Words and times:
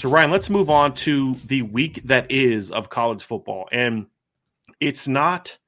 So, 0.00 0.08
Ryan, 0.08 0.30
let's 0.30 0.48
move 0.48 0.70
on 0.70 0.94
to 0.94 1.34
the 1.44 1.60
week 1.60 2.00
that 2.04 2.30
is 2.30 2.70
of 2.70 2.88
college 2.88 3.22
football. 3.22 3.68
And 3.70 4.06
it's 4.80 5.06
not 5.06 5.58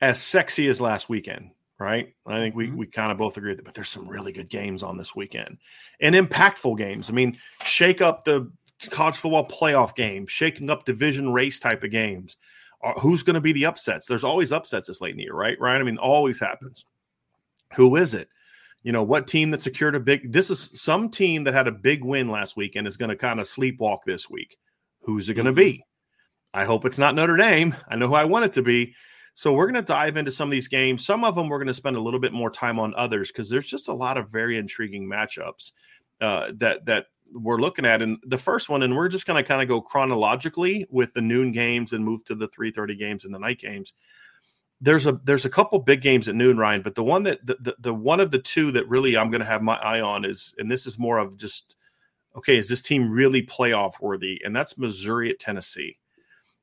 as 0.00 0.18
sexy 0.18 0.66
as 0.68 0.80
last 0.80 1.10
weekend, 1.10 1.50
right? 1.78 2.14
I 2.26 2.40
think 2.40 2.54
we, 2.54 2.68
mm-hmm. 2.68 2.76
we 2.78 2.86
kind 2.86 3.12
of 3.12 3.18
both 3.18 3.36
agree 3.36 3.54
that, 3.54 3.66
but 3.66 3.74
there's 3.74 3.90
some 3.90 4.08
really 4.08 4.32
good 4.32 4.48
games 4.48 4.82
on 4.82 4.96
this 4.96 5.14
weekend 5.14 5.58
and 6.00 6.14
impactful 6.14 6.78
games. 6.78 7.10
I 7.10 7.12
mean, 7.12 7.36
shake 7.64 8.00
up 8.00 8.24
the 8.24 8.50
college 8.88 9.18
football 9.18 9.46
playoff 9.46 9.94
game, 9.94 10.26
shaking 10.26 10.70
up 10.70 10.86
division 10.86 11.30
race 11.30 11.60
type 11.60 11.84
of 11.84 11.90
games. 11.90 12.38
Uh, 12.82 12.98
who's 12.98 13.22
going 13.22 13.34
to 13.34 13.42
be 13.42 13.52
the 13.52 13.66
upsets? 13.66 14.06
There's 14.06 14.24
always 14.24 14.52
upsets 14.52 14.86
this 14.86 15.02
late 15.02 15.10
in 15.10 15.18
the 15.18 15.24
year, 15.24 15.34
right? 15.34 15.60
Ryan, 15.60 15.82
I 15.82 15.84
mean, 15.84 15.98
always 15.98 16.40
happens. 16.40 16.86
Who 17.74 17.96
is 17.96 18.14
it? 18.14 18.30
You 18.86 18.92
know 18.92 19.02
what 19.02 19.26
team 19.26 19.50
that 19.50 19.60
secured 19.60 19.96
a 19.96 20.00
big 20.00 20.32
this 20.32 20.48
is 20.48 20.70
some 20.80 21.08
team 21.08 21.42
that 21.42 21.54
had 21.54 21.66
a 21.66 21.72
big 21.72 22.04
win 22.04 22.28
last 22.28 22.56
week 22.56 22.76
and 22.76 22.86
is 22.86 22.96
going 22.96 23.08
to 23.08 23.16
kind 23.16 23.40
of 23.40 23.46
sleepwalk 23.48 23.98
this 24.06 24.30
week. 24.30 24.56
Who's 25.00 25.28
it 25.28 25.34
going 25.34 25.46
to 25.46 25.50
mm-hmm. 25.50 25.58
be 25.58 25.84
i 26.54 26.64
hope 26.64 26.84
it's 26.84 26.98
not 26.98 27.16
notre 27.16 27.36
dame. 27.36 27.74
I 27.88 27.96
know 27.96 28.06
who 28.06 28.14
i 28.14 28.24
want 28.24 28.44
it 28.44 28.52
to 28.52 28.62
be. 28.62 28.94
So 29.34 29.52
we're 29.52 29.66
going 29.66 29.74
to 29.74 29.82
dive 29.82 30.16
into 30.16 30.30
some 30.30 30.48
of 30.48 30.52
these 30.52 30.68
games. 30.68 31.04
Some 31.04 31.24
of 31.24 31.34
them 31.34 31.48
we're 31.48 31.58
going 31.58 31.66
to 31.66 31.74
spend 31.74 31.96
a 31.96 32.00
little 32.00 32.20
bit 32.20 32.32
more 32.32 32.48
time 32.48 32.78
on 32.78 32.94
others 32.96 33.32
because 33.32 33.50
there's 33.50 33.66
just 33.66 33.88
a 33.88 33.92
lot 33.92 34.16
of 34.16 34.30
very 34.30 34.56
intriguing 34.56 35.08
matchups 35.08 35.72
uh, 36.20 36.52
that 36.58 36.86
that 36.86 37.06
we're 37.32 37.60
looking 37.60 37.86
at. 37.86 38.02
And 38.02 38.18
the 38.22 38.38
first 38.38 38.68
one 38.68 38.84
and 38.84 38.94
we're 38.94 39.08
just 39.08 39.26
going 39.26 39.42
to 39.42 39.46
kind 39.46 39.62
of 39.62 39.66
go 39.66 39.80
chronologically 39.80 40.86
with 40.90 41.12
the 41.12 41.20
noon 41.20 41.50
games 41.50 41.92
and 41.92 42.04
move 42.04 42.24
to 42.26 42.36
the 42.36 42.48
3.30 42.50 42.96
games 42.96 43.24
and 43.24 43.34
the 43.34 43.40
night 43.40 43.58
games 43.58 43.94
there's 44.80 45.06
a 45.06 45.12
there's 45.24 45.44
a 45.44 45.50
couple 45.50 45.78
big 45.78 46.02
games 46.02 46.28
at 46.28 46.34
noon, 46.34 46.58
Ryan, 46.58 46.82
but 46.82 46.94
the 46.94 47.04
one 47.04 47.22
that 47.24 47.44
the, 47.46 47.56
the, 47.60 47.76
the 47.78 47.94
one 47.94 48.20
of 48.20 48.30
the 48.30 48.38
two 48.38 48.70
that 48.72 48.88
really 48.88 49.16
I'm 49.16 49.30
going 49.30 49.40
to 49.40 49.46
have 49.46 49.62
my 49.62 49.76
eye 49.76 50.00
on 50.00 50.24
is, 50.24 50.52
and 50.58 50.70
this 50.70 50.86
is 50.86 50.98
more 50.98 51.18
of 51.18 51.36
just 51.36 51.76
okay, 52.36 52.56
is 52.56 52.68
this 52.68 52.82
team 52.82 53.10
really 53.10 53.42
playoff 53.42 54.00
worthy? 54.00 54.40
And 54.44 54.54
that's 54.54 54.76
Missouri 54.76 55.30
at 55.30 55.38
Tennessee. 55.38 55.98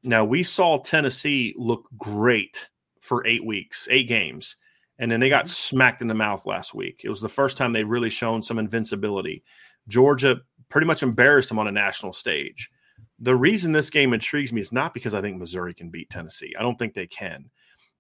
Now 0.04 0.24
we 0.24 0.44
saw 0.44 0.78
Tennessee 0.78 1.56
look 1.58 1.88
great 1.98 2.70
for 3.02 3.26
eight 3.26 3.44
weeks, 3.44 3.88
eight 3.90 4.08
games, 4.08 4.58
and 5.00 5.12
then 5.12 5.20
they 5.20 5.30
got 5.30 5.46
mm-hmm. 5.46 5.76
smacked 5.76 6.02
in 6.02 6.08
the 6.08 6.14
mouth 6.14 6.46
last 6.46 6.76
week. 6.76 7.02
It 7.04 7.10
was 7.10 7.22
the 7.22 7.30
first 7.30 7.58
time 7.58 7.74
they 7.74 7.84
really 7.84 8.12
shown 8.12 8.44
some 8.44 8.60
invincibility. 8.60 9.44
Georgia 9.88 10.42
pretty 10.70 10.88
much 10.88 11.04
embarrassed 11.04 11.50
them 11.50 11.60
on 11.60 11.68
a 11.68 11.72
national 11.72 12.14
stage. 12.14 12.70
The 13.20 13.36
reason 13.36 13.72
this 13.72 13.90
game 13.90 14.14
intrigues 14.14 14.54
me 14.54 14.62
is 14.62 14.72
not 14.72 14.94
because 14.94 15.14
I 15.14 15.22
think 15.22 15.38
Missouri 15.38 15.74
can 15.74 15.90
beat 15.90 16.10
Tennessee. 16.10 16.54
I 16.58 16.62
don't 16.62 16.78
think 16.78 16.94
they 16.94 17.08
can. 17.08 17.50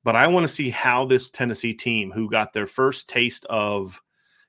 But 0.03 0.15
I 0.15 0.27
want 0.27 0.43
to 0.43 0.53
see 0.53 0.69
how 0.69 1.05
this 1.05 1.29
Tennessee 1.29 1.73
team, 1.73 2.11
who 2.11 2.29
got 2.29 2.53
their 2.53 2.67
first 2.67 3.07
taste 3.07 3.45
of 3.45 4.01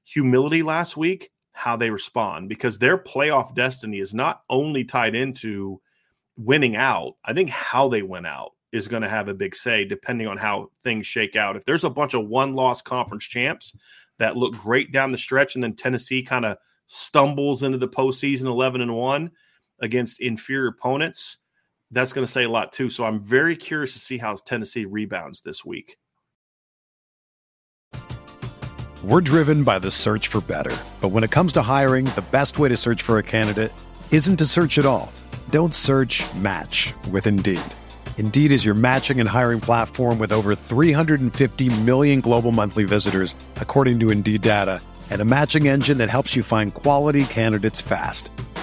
humility 0.04 0.62
last 0.62 0.96
week, 0.96 1.30
how 1.52 1.76
they 1.76 1.90
respond 1.90 2.48
because 2.48 2.78
their 2.78 2.98
playoff 2.98 3.54
destiny 3.54 4.00
is 4.00 4.12
not 4.12 4.42
only 4.50 4.84
tied 4.84 5.14
into 5.14 5.80
winning 6.36 6.76
out. 6.76 7.14
I 7.24 7.32
think 7.32 7.48
how 7.50 7.88
they 7.88 8.02
win 8.02 8.26
out 8.26 8.52
is 8.72 8.88
going 8.88 9.02
to 9.02 9.08
have 9.08 9.28
a 9.28 9.34
big 9.34 9.54
say 9.54 9.84
depending 9.84 10.26
on 10.26 10.36
how 10.36 10.70
things 10.82 11.06
shake 11.06 11.36
out. 11.36 11.54
If 11.54 11.64
there's 11.64 11.84
a 11.84 11.90
bunch 11.90 12.14
of 12.14 12.26
one 12.26 12.54
loss 12.54 12.82
conference 12.82 13.24
champs 13.24 13.76
that 14.18 14.36
look 14.36 14.52
great 14.54 14.90
down 14.90 15.12
the 15.12 15.18
stretch 15.18 15.54
and 15.54 15.62
then 15.62 15.74
Tennessee 15.74 16.24
kind 16.24 16.44
of 16.44 16.58
stumbles 16.88 17.62
into 17.62 17.78
the 17.78 17.88
postseason 17.88 18.46
11 18.46 18.80
and 18.80 18.94
1 18.94 19.30
against 19.80 20.20
inferior 20.20 20.68
opponents, 20.68 21.38
that's 21.94 22.12
going 22.12 22.26
to 22.26 22.32
say 22.32 22.44
a 22.44 22.48
lot 22.48 22.72
too. 22.72 22.90
So 22.90 23.04
I'm 23.04 23.20
very 23.20 23.56
curious 23.56 23.92
to 23.94 23.98
see 23.98 24.18
how 24.18 24.34
Tennessee 24.34 24.84
rebounds 24.84 25.42
this 25.42 25.64
week. 25.64 25.96
We're 29.04 29.20
driven 29.20 29.64
by 29.64 29.78
the 29.78 29.90
search 29.90 30.28
for 30.28 30.40
better. 30.40 30.74
But 31.00 31.10
when 31.10 31.24
it 31.24 31.30
comes 31.30 31.52
to 31.54 31.62
hiring, 31.62 32.06
the 32.06 32.24
best 32.30 32.58
way 32.58 32.70
to 32.70 32.76
search 32.76 33.02
for 33.02 33.18
a 33.18 33.22
candidate 33.22 33.70
isn't 34.10 34.38
to 34.38 34.46
search 34.46 34.78
at 34.78 34.86
all. 34.86 35.12
Don't 35.50 35.74
search 35.74 36.24
match 36.36 36.94
with 37.10 37.26
Indeed. 37.26 37.60
Indeed 38.16 38.50
is 38.50 38.64
your 38.64 38.74
matching 38.74 39.20
and 39.20 39.28
hiring 39.28 39.60
platform 39.60 40.18
with 40.18 40.32
over 40.32 40.54
350 40.54 41.80
million 41.82 42.20
global 42.22 42.50
monthly 42.50 42.84
visitors, 42.84 43.34
according 43.56 44.00
to 44.00 44.10
Indeed 44.10 44.40
data, 44.40 44.80
and 45.10 45.20
a 45.20 45.26
matching 45.26 45.68
engine 45.68 45.98
that 45.98 46.08
helps 46.08 46.34
you 46.34 46.42
find 46.42 46.72
quality 46.72 47.26
candidates 47.26 47.82
fast. 47.82 48.30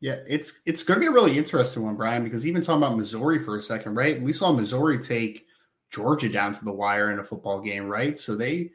Yeah, 0.00 0.16
it's 0.26 0.60
it's 0.64 0.82
going 0.82 0.96
to 0.96 1.00
be 1.00 1.08
a 1.08 1.12
really 1.12 1.36
interesting 1.36 1.82
one, 1.82 1.94
Brian, 1.94 2.24
because 2.24 2.46
even 2.46 2.62
talking 2.62 2.82
about 2.82 2.96
Missouri 2.96 3.38
for 3.38 3.56
a 3.56 3.60
second, 3.60 3.94
right? 3.94 4.20
We 4.20 4.32
saw 4.32 4.50
Missouri 4.50 4.98
take 4.98 5.46
Georgia 5.90 6.28
down 6.28 6.52
to 6.52 6.64
the 6.64 6.72
wire 6.72 7.10
in 7.10 7.18
a 7.18 7.24
football 7.24 7.60
game, 7.60 7.86
right? 7.86 8.18
So 8.18 8.34
they 8.34 8.70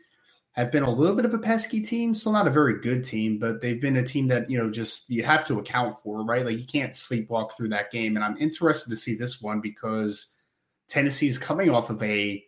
have 0.52 0.72
been 0.72 0.84
a 0.84 0.92
little 0.92 1.16
bit 1.16 1.26
of 1.26 1.34
a 1.34 1.40
pesky 1.40 1.82
team, 1.82 2.14
still 2.14 2.32
not 2.32 2.48
a 2.48 2.52
very 2.52 2.80
good 2.80 3.04
team, 3.04 3.40
but 3.40 3.60
they've 3.60 3.82
been 3.82 3.98
a 3.98 4.04
team 4.04 4.28
that, 4.28 4.50
you 4.50 4.58
know, 4.58 4.70
just 4.70 5.10
you 5.10 5.24
have 5.24 5.46
to 5.48 5.60
account 5.60 5.96
for, 5.96 6.24
right? 6.24 6.46
Like 6.46 6.58
you 6.58 6.66
can't 6.66 6.94
sleepwalk 6.94 7.54
through 7.54 7.70
that 7.70 7.92
game. 7.92 8.16
And 8.16 8.24
I'm 8.24 8.38
interested 8.38 8.90
to 8.90 8.96
see 8.96 9.16
this 9.16 9.42
one 9.42 9.60
because 9.60 10.36
Tennessee 10.88 11.28
is 11.28 11.38
coming 11.38 11.70
off 11.70 11.90
of 11.90 12.02
a 12.04 12.44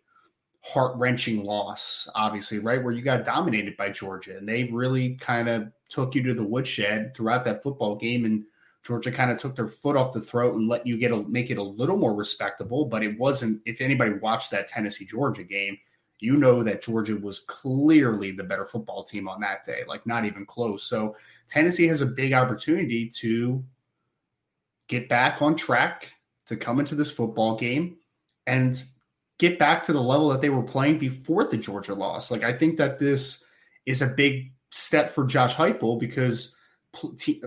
heart 0.62 0.96
wrenching 0.98 1.44
loss, 1.44 2.08
obviously, 2.16 2.60
right? 2.60 2.82
Where 2.82 2.94
you 2.94 3.02
got 3.02 3.26
dominated 3.26 3.76
by 3.76 3.90
Georgia 3.90 4.38
and 4.38 4.48
they 4.48 4.66
really 4.66 5.16
kind 5.16 5.50
of 5.50 5.72
took 5.90 6.16
you 6.16 6.24
to 6.24 6.34
the 6.34 6.44
woodshed 6.44 7.16
throughout 7.16 7.44
that 7.46 7.64
football 7.64 7.96
game. 7.96 8.26
And 8.26 8.46
Georgia 8.88 9.12
kind 9.12 9.30
of 9.30 9.38
took 9.38 9.54
their 9.54 9.68
foot 9.68 9.98
off 9.98 10.14
the 10.14 10.22
throat 10.22 10.56
and 10.56 10.70
let 10.70 10.88
you 10.88 10.98
get 10.98 11.12
a 11.12 11.18
make 11.24 11.52
it 11.52 11.58
a 11.58 11.64
little 11.64 11.98
more 11.98 12.16
respectable. 12.16 12.86
But 12.86 13.04
it 13.04 13.20
wasn't, 13.20 13.62
if 13.66 13.82
anybody 13.82 14.14
watched 14.14 14.50
that 14.52 14.68
Tennessee 14.68 15.04
Georgia 15.06 15.44
game, 15.44 15.78
you 16.20 16.38
know 16.38 16.64
that 16.64 16.82
Georgia 16.82 17.18
was 17.18 17.40
clearly 17.40 18.32
the 18.32 18.46
better 18.46 18.66
football 18.66 19.04
team 19.04 19.28
on 19.28 19.42
that 19.42 19.66
day, 19.66 19.84
like 19.90 20.08
not 20.08 20.24
even 20.24 20.46
close. 20.46 20.84
So 20.84 21.18
Tennessee 21.50 21.86
has 21.88 22.00
a 22.00 22.06
big 22.06 22.32
opportunity 22.32 23.10
to 23.10 23.62
get 24.88 25.10
back 25.10 25.42
on 25.42 25.58
track, 25.58 26.14
to 26.46 26.56
come 26.56 26.80
into 26.80 26.96
this 26.96 27.12
football 27.12 27.58
game 27.58 27.98
and 28.48 28.82
get 29.38 29.60
back 29.60 29.84
to 29.84 29.94
the 29.94 30.02
level 30.02 30.30
that 30.30 30.40
they 30.40 30.50
were 30.50 30.64
playing 30.64 30.98
before 30.98 31.44
the 31.44 31.58
Georgia 31.58 31.94
loss. 31.94 32.32
Like 32.32 32.46
I 32.46 32.54
think 32.54 32.78
that 32.78 33.00
this 33.00 33.46
is 33.86 34.02
a 34.02 34.08
big 34.08 34.54
step 34.72 35.10
for 35.10 35.26
Josh 35.26 35.56
Heupel 35.56 36.00
because 36.00 36.57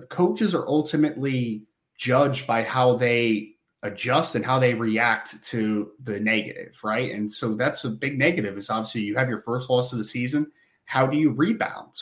coaches 0.08 0.54
are 0.54 0.66
ultimately 0.66 1.64
judged 1.96 2.46
by 2.46 2.62
how 2.62 2.96
they 2.96 3.52
adjust 3.82 4.34
and 4.34 4.44
how 4.44 4.58
they 4.58 4.74
react 4.74 5.42
to 5.44 5.90
the 6.02 6.20
negative, 6.20 6.78
right? 6.82 7.12
And 7.12 7.30
so 7.30 7.54
that's 7.54 7.84
a 7.84 7.90
big 7.90 8.18
negative 8.18 8.56
is 8.56 8.70
obviously 8.70 9.02
you 9.02 9.16
have 9.16 9.28
your 9.28 9.38
first 9.38 9.70
loss 9.70 9.92
of 9.92 9.98
the 9.98 10.04
season. 10.04 10.50
How 10.84 11.06
do 11.06 11.16
you 11.16 11.30
rebound? 11.30 11.94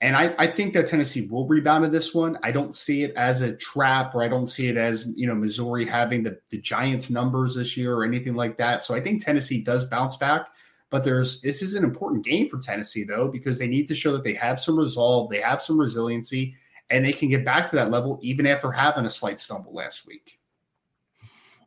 And 0.00 0.16
I, 0.16 0.34
I 0.38 0.46
think 0.46 0.74
that 0.74 0.86
Tennessee 0.86 1.28
will 1.30 1.46
rebound 1.46 1.84
in 1.84 1.92
this 1.92 2.14
one. 2.14 2.38
I 2.42 2.50
don't 2.50 2.76
see 2.76 3.04
it 3.04 3.14
as 3.16 3.40
a 3.40 3.56
trap 3.56 4.14
or 4.14 4.22
I 4.22 4.28
don't 4.28 4.48
see 4.48 4.68
it 4.68 4.76
as, 4.76 5.10
you 5.16 5.26
know, 5.26 5.34
Missouri 5.34 5.86
having 5.86 6.22
the, 6.22 6.38
the 6.50 6.60
Giants 6.60 7.08
numbers 7.08 7.54
this 7.54 7.76
year 7.76 7.94
or 7.94 8.04
anything 8.04 8.34
like 8.34 8.58
that. 8.58 8.82
So 8.82 8.94
I 8.94 9.00
think 9.00 9.24
Tennessee 9.24 9.62
does 9.62 9.86
bounce 9.86 10.16
back. 10.16 10.48
But 10.90 11.04
there's 11.04 11.40
this 11.40 11.62
is 11.62 11.74
an 11.74 11.82
important 11.82 12.24
game 12.24 12.48
for 12.48 12.58
Tennessee, 12.58 13.02
though, 13.02 13.28
because 13.28 13.58
they 13.58 13.66
need 13.66 13.88
to 13.88 13.94
show 13.94 14.12
that 14.12 14.22
they 14.22 14.34
have 14.34 14.60
some 14.60 14.78
resolve, 14.78 15.30
they 15.30 15.40
have 15.40 15.62
some 15.62 15.80
resiliency, 15.80 16.54
and 16.90 17.04
they 17.04 17.12
can 17.12 17.28
get 17.28 17.44
back 17.44 17.68
to 17.70 17.76
that 17.76 17.90
level 17.90 18.18
even 18.22 18.46
after 18.46 18.70
having 18.70 19.04
a 19.04 19.10
slight 19.10 19.38
stumble 19.38 19.72
last 19.74 20.06
week. 20.06 20.38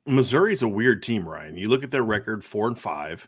Missouri 0.05 0.53
is 0.53 0.63
a 0.63 0.67
weird 0.67 1.03
team, 1.03 1.27
Ryan. 1.27 1.57
You 1.57 1.69
look 1.69 1.83
at 1.83 1.91
their 1.91 2.03
record, 2.03 2.43
four 2.43 2.67
and 2.67 2.79
five, 2.79 3.27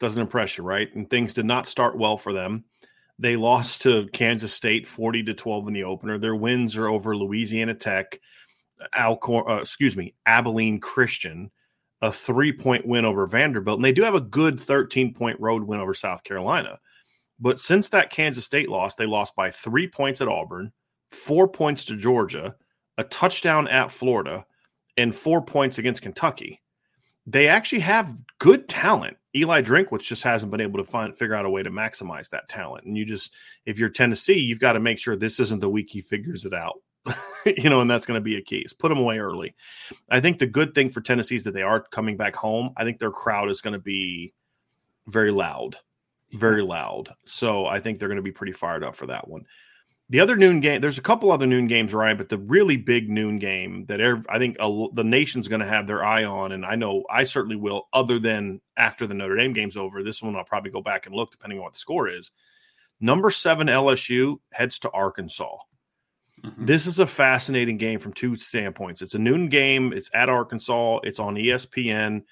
doesn't 0.00 0.20
impress 0.20 0.58
you, 0.58 0.64
right? 0.64 0.92
And 0.94 1.08
things 1.08 1.34
did 1.34 1.46
not 1.46 1.68
start 1.68 1.96
well 1.96 2.16
for 2.16 2.32
them. 2.32 2.64
They 3.18 3.36
lost 3.36 3.82
to 3.82 4.08
Kansas 4.12 4.52
State 4.52 4.86
40 4.86 5.22
to 5.24 5.34
12 5.34 5.68
in 5.68 5.74
the 5.74 5.84
opener. 5.84 6.18
Their 6.18 6.34
wins 6.34 6.76
are 6.76 6.88
over 6.88 7.16
Louisiana 7.16 7.74
Tech, 7.74 8.20
Alcor, 8.94 9.48
uh, 9.48 9.60
excuse 9.60 9.96
me, 9.96 10.14
Abilene 10.26 10.80
Christian, 10.80 11.50
a 12.02 12.12
three 12.12 12.52
point 12.52 12.86
win 12.86 13.04
over 13.04 13.26
Vanderbilt. 13.26 13.78
And 13.78 13.84
they 13.84 13.92
do 13.92 14.02
have 14.02 14.14
a 14.14 14.20
good 14.20 14.60
13 14.60 15.14
point 15.14 15.40
road 15.40 15.62
win 15.62 15.80
over 15.80 15.94
South 15.94 16.24
Carolina. 16.24 16.78
But 17.38 17.58
since 17.58 17.90
that 17.90 18.10
Kansas 18.10 18.44
State 18.44 18.68
loss, 18.68 18.94
they 18.94 19.06
lost 19.06 19.34
by 19.34 19.50
three 19.50 19.88
points 19.88 20.20
at 20.20 20.28
Auburn, 20.28 20.72
four 21.10 21.48
points 21.48 21.84
to 21.86 21.96
Georgia, 21.96 22.56
a 22.98 23.04
touchdown 23.04 23.68
at 23.68 23.92
Florida, 23.92 24.46
and 24.96 25.14
four 25.14 25.42
points 25.42 25.78
against 25.78 26.02
Kentucky. 26.02 26.62
They 27.26 27.48
actually 27.48 27.80
have 27.80 28.14
good 28.38 28.68
talent. 28.68 29.16
Eli 29.34 29.60
Drinkwitz 29.60 30.02
just 30.02 30.22
hasn't 30.22 30.50
been 30.50 30.60
able 30.60 30.78
to 30.78 30.84
find 30.84 31.16
figure 31.16 31.34
out 31.34 31.44
a 31.44 31.50
way 31.50 31.62
to 31.62 31.70
maximize 31.70 32.30
that 32.30 32.48
talent. 32.48 32.86
And 32.86 32.96
you 32.96 33.04
just, 33.04 33.34
if 33.66 33.78
you're 33.78 33.90
Tennessee, 33.90 34.38
you've 34.38 34.60
got 34.60 34.72
to 34.72 34.80
make 34.80 34.98
sure 34.98 35.16
this 35.16 35.40
isn't 35.40 35.60
the 35.60 35.68
week 35.68 35.90
he 35.90 36.00
figures 36.00 36.46
it 36.46 36.54
out. 36.54 36.80
you 37.46 37.70
know, 37.70 37.80
and 37.80 37.90
that's 37.90 38.06
going 38.06 38.18
to 38.18 38.24
be 38.24 38.36
a 38.36 38.42
key. 38.42 38.66
put 38.78 38.88
them 38.88 38.98
away 38.98 39.18
early. 39.18 39.54
I 40.10 40.20
think 40.20 40.38
the 40.38 40.46
good 40.46 40.74
thing 40.74 40.90
for 40.90 41.00
Tennessee 41.00 41.36
is 41.36 41.44
that 41.44 41.54
they 41.54 41.62
are 41.62 41.80
coming 41.80 42.16
back 42.16 42.34
home. 42.34 42.70
I 42.76 42.84
think 42.84 42.98
their 42.98 43.10
crowd 43.10 43.50
is 43.50 43.60
going 43.60 43.74
to 43.74 43.80
be 43.80 44.32
very 45.06 45.30
loud, 45.30 45.76
very 46.32 46.62
yes. 46.62 46.68
loud. 46.68 47.14
So 47.24 47.66
I 47.66 47.80
think 47.80 47.98
they're 47.98 48.08
going 48.08 48.16
to 48.16 48.22
be 48.22 48.32
pretty 48.32 48.52
fired 48.52 48.82
up 48.82 48.96
for 48.96 49.06
that 49.06 49.28
one. 49.28 49.44
The 50.08 50.20
other 50.20 50.36
noon 50.36 50.60
game, 50.60 50.80
there's 50.80 50.98
a 50.98 51.02
couple 51.02 51.32
other 51.32 51.46
noon 51.46 51.66
games, 51.66 51.92
Ryan, 51.92 52.16
but 52.16 52.28
the 52.28 52.38
really 52.38 52.76
big 52.76 53.10
noon 53.10 53.40
game 53.40 53.86
that 53.86 54.00
I 54.28 54.38
think 54.38 54.56
a, 54.60 54.86
the 54.92 55.02
nation's 55.02 55.48
going 55.48 55.62
to 55.62 55.66
have 55.66 55.88
their 55.88 56.04
eye 56.04 56.22
on, 56.22 56.52
and 56.52 56.64
I 56.64 56.76
know 56.76 57.04
I 57.10 57.24
certainly 57.24 57.56
will, 57.56 57.88
other 57.92 58.20
than 58.20 58.60
after 58.76 59.08
the 59.08 59.14
Notre 59.14 59.36
Dame 59.36 59.52
game's 59.52 59.76
over. 59.76 60.04
This 60.04 60.22
one 60.22 60.36
I'll 60.36 60.44
probably 60.44 60.70
go 60.70 60.80
back 60.80 61.06
and 61.06 61.14
look 61.14 61.32
depending 61.32 61.58
on 61.58 61.64
what 61.64 61.72
the 61.72 61.80
score 61.80 62.08
is. 62.08 62.30
Number 63.00 63.32
seven 63.32 63.66
LSU 63.66 64.38
heads 64.52 64.78
to 64.80 64.90
Arkansas. 64.90 65.56
Mm-hmm. 66.44 66.66
This 66.66 66.86
is 66.86 67.00
a 67.00 67.06
fascinating 67.06 67.76
game 67.76 67.98
from 67.98 68.12
two 68.12 68.36
standpoints. 68.36 69.02
It's 69.02 69.14
a 69.14 69.18
noon 69.18 69.48
game, 69.48 69.92
it's 69.92 70.10
at 70.14 70.28
Arkansas, 70.28 71.00
it's 71.02 71.18
on 71.18 71.34
ESPN. 71.34 72.22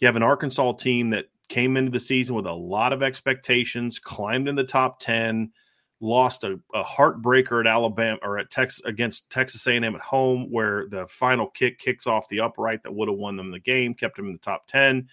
You 0.00 0.06
have 0.06 0.16
an 0.16 0.24
Arkansas 0.24 0.72
team 0.72 1.10
that 1.10 1.26
came 1.48 1.76
into 1.76 1.92
the 1.92 2.00
season 2.00 2.34
with 2.34 2.46
a 2.46 2.52
lot 2.52 2.92
of 2.92 3.04
expectations, 3.04 4.00
climbed 4.00 4.48
in 4.48 4.56
the 4.56 4.64
top 4.64 4.98
10 4.98 5.52
lost 6.00 6.44
a, 6.44 6.58
a, 6.74 6.82
heartbreaker 6.82 7.60
at 7.60 7.66
Alabama 7.66 8.18
or 8.22 8.38
at 8.38 8.50
Texas 8.50 8.82
against 8.84 9.28
Texas 9.30 9.66
A&M 9.66 9.84
at 9.84 10.00
home, 10.00 10.50
where 10.50 10.86
the 10.88 11.06
final 11.06 11.46
kick 11.48 11.78
kicks 11.78 12.06
off 12.06 12.28
the 12.28 12.40
upright 12.40 12.82
that 12.82 12.94
would 12.94 13.08
have 13.08 13.18
won 13.18 13.36
them 13.36 13.50
the 13.50 13.60
game, 13.60 13.94
kept 13.94 14.16
them 14.16 14.26
in 14.26 14.32
the 14.32 14.38
top 14.38 14.66
ten. 14.66 15.08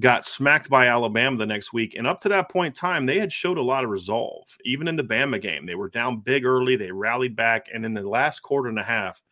Got 0.00 0.24
smacked 0.24 0.68
by 0.68 0.88
Alabama 0.88 1.36
the 1.36 1.46
next 1.46 1.72
week, 1.72 1.94
and 1.96 2.06
up 2.06 2.20
to 2.22 2.28
that 2.30 2.50
point 2.50 2.74
in 2.74 2.80
time, 2.80 3.06
they 3.06 3.20
had 3.20 3.32
showed 3.32 3.58
a 3.58 3.62
lot 3.62 3.84
of 3.84 3.90
resolve. 3.90 4.44
Even 4.64 4.88
in 4.88 4.96
the 4.96 5.04
Bama 5.04 5.40
game, 5.40 5.66
they 5.66 5.76
were 5.76 5.88
down 5.88 6.20
big 6.20 6.44
early, 6.44 6.74
they 6.74 6.90
rallied 6.90 7.36
back, 7.36 7.68
and 7.72 7.84
in 7.84 7.94
the 7.94 8.02
last 8.02 8.40
quarter 8.40 8.68
and 8.68 8.78
a 8.78 8.82
half, 8.84 9.22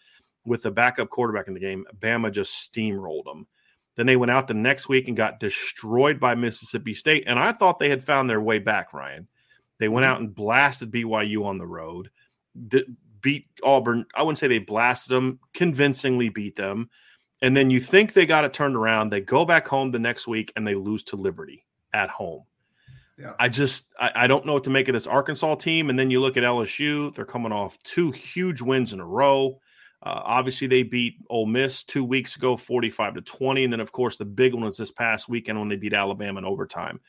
with 0.44 0.62
the 0.62 0.70
backup 0.70 1.10
quarterback 1.10 1.48
in 1.48 1.54
the 1.54 1.60
game, 1.60 1.84
Bama 1.98 2.30
just 2.30 2.72
steamrolled 2.72 3.24
them. 3.24 3.48
Then 3.96 4.06
they 4.06 4.16
went 4.16 4.30
out 4.30 4.46
the 4.46 4.54
next 4.54 4.88
week 4.88 5.08
and 5.08 5.16
got 5.16 5.40
destroyed 5.40 6.20
by 6.20 6.36
Mississippi 6.36 6.94
State, 6.94 7.24
and 7.26 7.40
I 7.40 7.52
thought 7.52 7.80
they 7.80 7.90
had 7.90 8.04
found 8.04 8.30
their 8.30 8.40
way 8.40 8.60
back, 8.60 8.92
Ryan 8.92 9.26
they 9.82 9.88
went 9.88 10.04
mm-hmm. 10.04 10.12
out 10.12 10.20
and 10.20 10.34
blasted 10.34 10.92
BYU 10.92 11.44
on 11.44 11.58
the 11.58 11.66
road, 11.66 12.10
D- 12.68 12.86
beat 13.20 13.46
Auburn. 13.64 14.06
I 14.14 14.22
wouldn't 14.22 14.38
say 14.38 14.46
they 14.46 14.58
blasted 14.58 15.10
them, 15.10 15.40
convincingly 15.54 16.28
beat 16.28 16.54
them. 16.54 16.88
And 17.40 17.56
then 17.56 17.68
you 17.68 17.80
think 17.80 18.12
they 18.12 18.24
got 18.24 18.44
it 18.44 18.52
turned 18.52 18.76
around. 18.76 19.10
They 19.10 19.20
go 19.20 19.44
back 19.44 19.66
home 19.66 19.90
the 19.90 19.98
next 19.98 20.28
week 20.28 20.52
and 20.54 20.64
they 20.64 20.76
lose 20.76 21.02
to 21.04 21.16
Liberty 21.16 21.66
at 21.92 22.10
home. 22.10 22.44
Yeah. 23.18 23.34
I 23.40 23.48
just 23.48 23.92
I, 23.98 24.12
I, 24.14 24.26
don't 24.28 24.46
know 24.46 24.54
what 24.54 24.64
to 24.64 24.70
make 24.70 24.88
of 24.88 24.92
this 24.94 25.08
Arkansas 25.08 25.56
team. 25.56 25.90
And 25.90 25.98
then 25.98 26.10
you 26.10 26.20
look 26.20 26.36
at 26.36 26.44
LSU; 26.44 27.12
they're 27.14 27.24
coming 27.24 27.52
off 27.52 27.76
two 27.82 28.10
huge 28.12 28.62
wins 28.62 28.92
in 28.92 29.00
a 29.00 29.06
row. 29.06 29.60
Uh, 30.02 30.20
obviously, 30.24 30.66
they 30.66 30.82
beat 30.82 31.16
Ole 31.28 31.46
Miss 31.46 31.84
two 31.84 32.04
weeks 32.04 32.36
ago, 32.36 32.56
forty-five 32.56 33.14
to 33.14 33.20
twenty, 33.20 33.64
and 33.64 33.72
then 33.72 33.80
of 33.80 33.92
course 33.92 34.16
the 34.16 34.24
big 34.24 34.54
one 34.54 34.64
was 34.64 34.78
this 34.78 34.90
past 34.90 35.28
weekend 35.28 35.58
when 35.58 35.68
they 35.68 35.76
beat 35.76 35.92
Alabama 35.92 36.38
in 36.38 36.44
overtime 36.44 37.00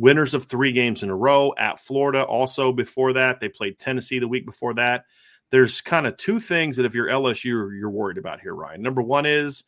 winners 0.00 0.34
of 0.34 0.44
three 0.44 0.72
games 0.72 1.02
in 1.02 1.10
a 1.10 1.16
row 1.16 1.52
at 1.58 1.78
Florida. 1.78 2.22
Also, 2.24 2.72
before 2.72 3.12
that, 3.12 3.38
they 3.38 3.48
played 3.48 3.78
Tennessee 3.78 4.18
the 4.18 4.28
week 4.28 4.46
before 4.46 4.74
that. 4.74 5.04
There's 5.50 5.80
kind 5.80 6.06
of 6.06 6.16
two 6.16 6.40
things 6.40 6.76
that 6.76 6.86
if 6.86 6.94
you're 6.94 7.08
LSU, 7.08 7.44
you're 7.44 7.90
worried 7.90 8.18
about 8.18 8.40
here, 8.40 8.54
Ryan. 8.54 8.82
Number 8.82 9.02
one 9.02 9.26
is 9.26 9.64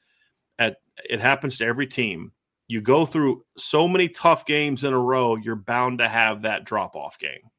at 0.58 0.76
it 0.96 1.20
happens 1.20 1.58
to 1.58 1.66
every 1.66 1.86
team. 1.86 2.32
You 2.68 2.80
go 2.80 3.04
through 3.04 3.44
so 3.56 3.86
many 3.86 4.08
tough 4.08 4.46
games 4.46 4.84
in 4.84 4.92
a 4.92 4.98
row, 4.98 5.36
you're 5.36 5.56
bound 5.56 5.98
to 5.98 6.08
have 6.08 6.42
that 6.42 6.64
drop 6.64 6.94
off 6.96 7.18
game. 7.18 7.50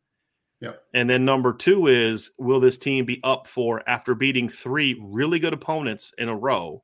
Yep. 0.61 0.81
And 0.93 1.09
then 1.09 1.25
number 1.25 1.53
two 1.53 1.87
is 1.87 2.31
will 2.37 2.61
this 2.61 2.77
team 2.77 3.05
be 3.05 3.19
up 3.23 3.47
for 3.47 3.87
after 3.87 4.15
beating 4.15 4.47
three 4.47 4.97
really 5.01 5.39
good 5.39 5.53
opponents 5.53 6.13
in 6.17 6.29
a 6.29 6.35
row? 6.35 6.83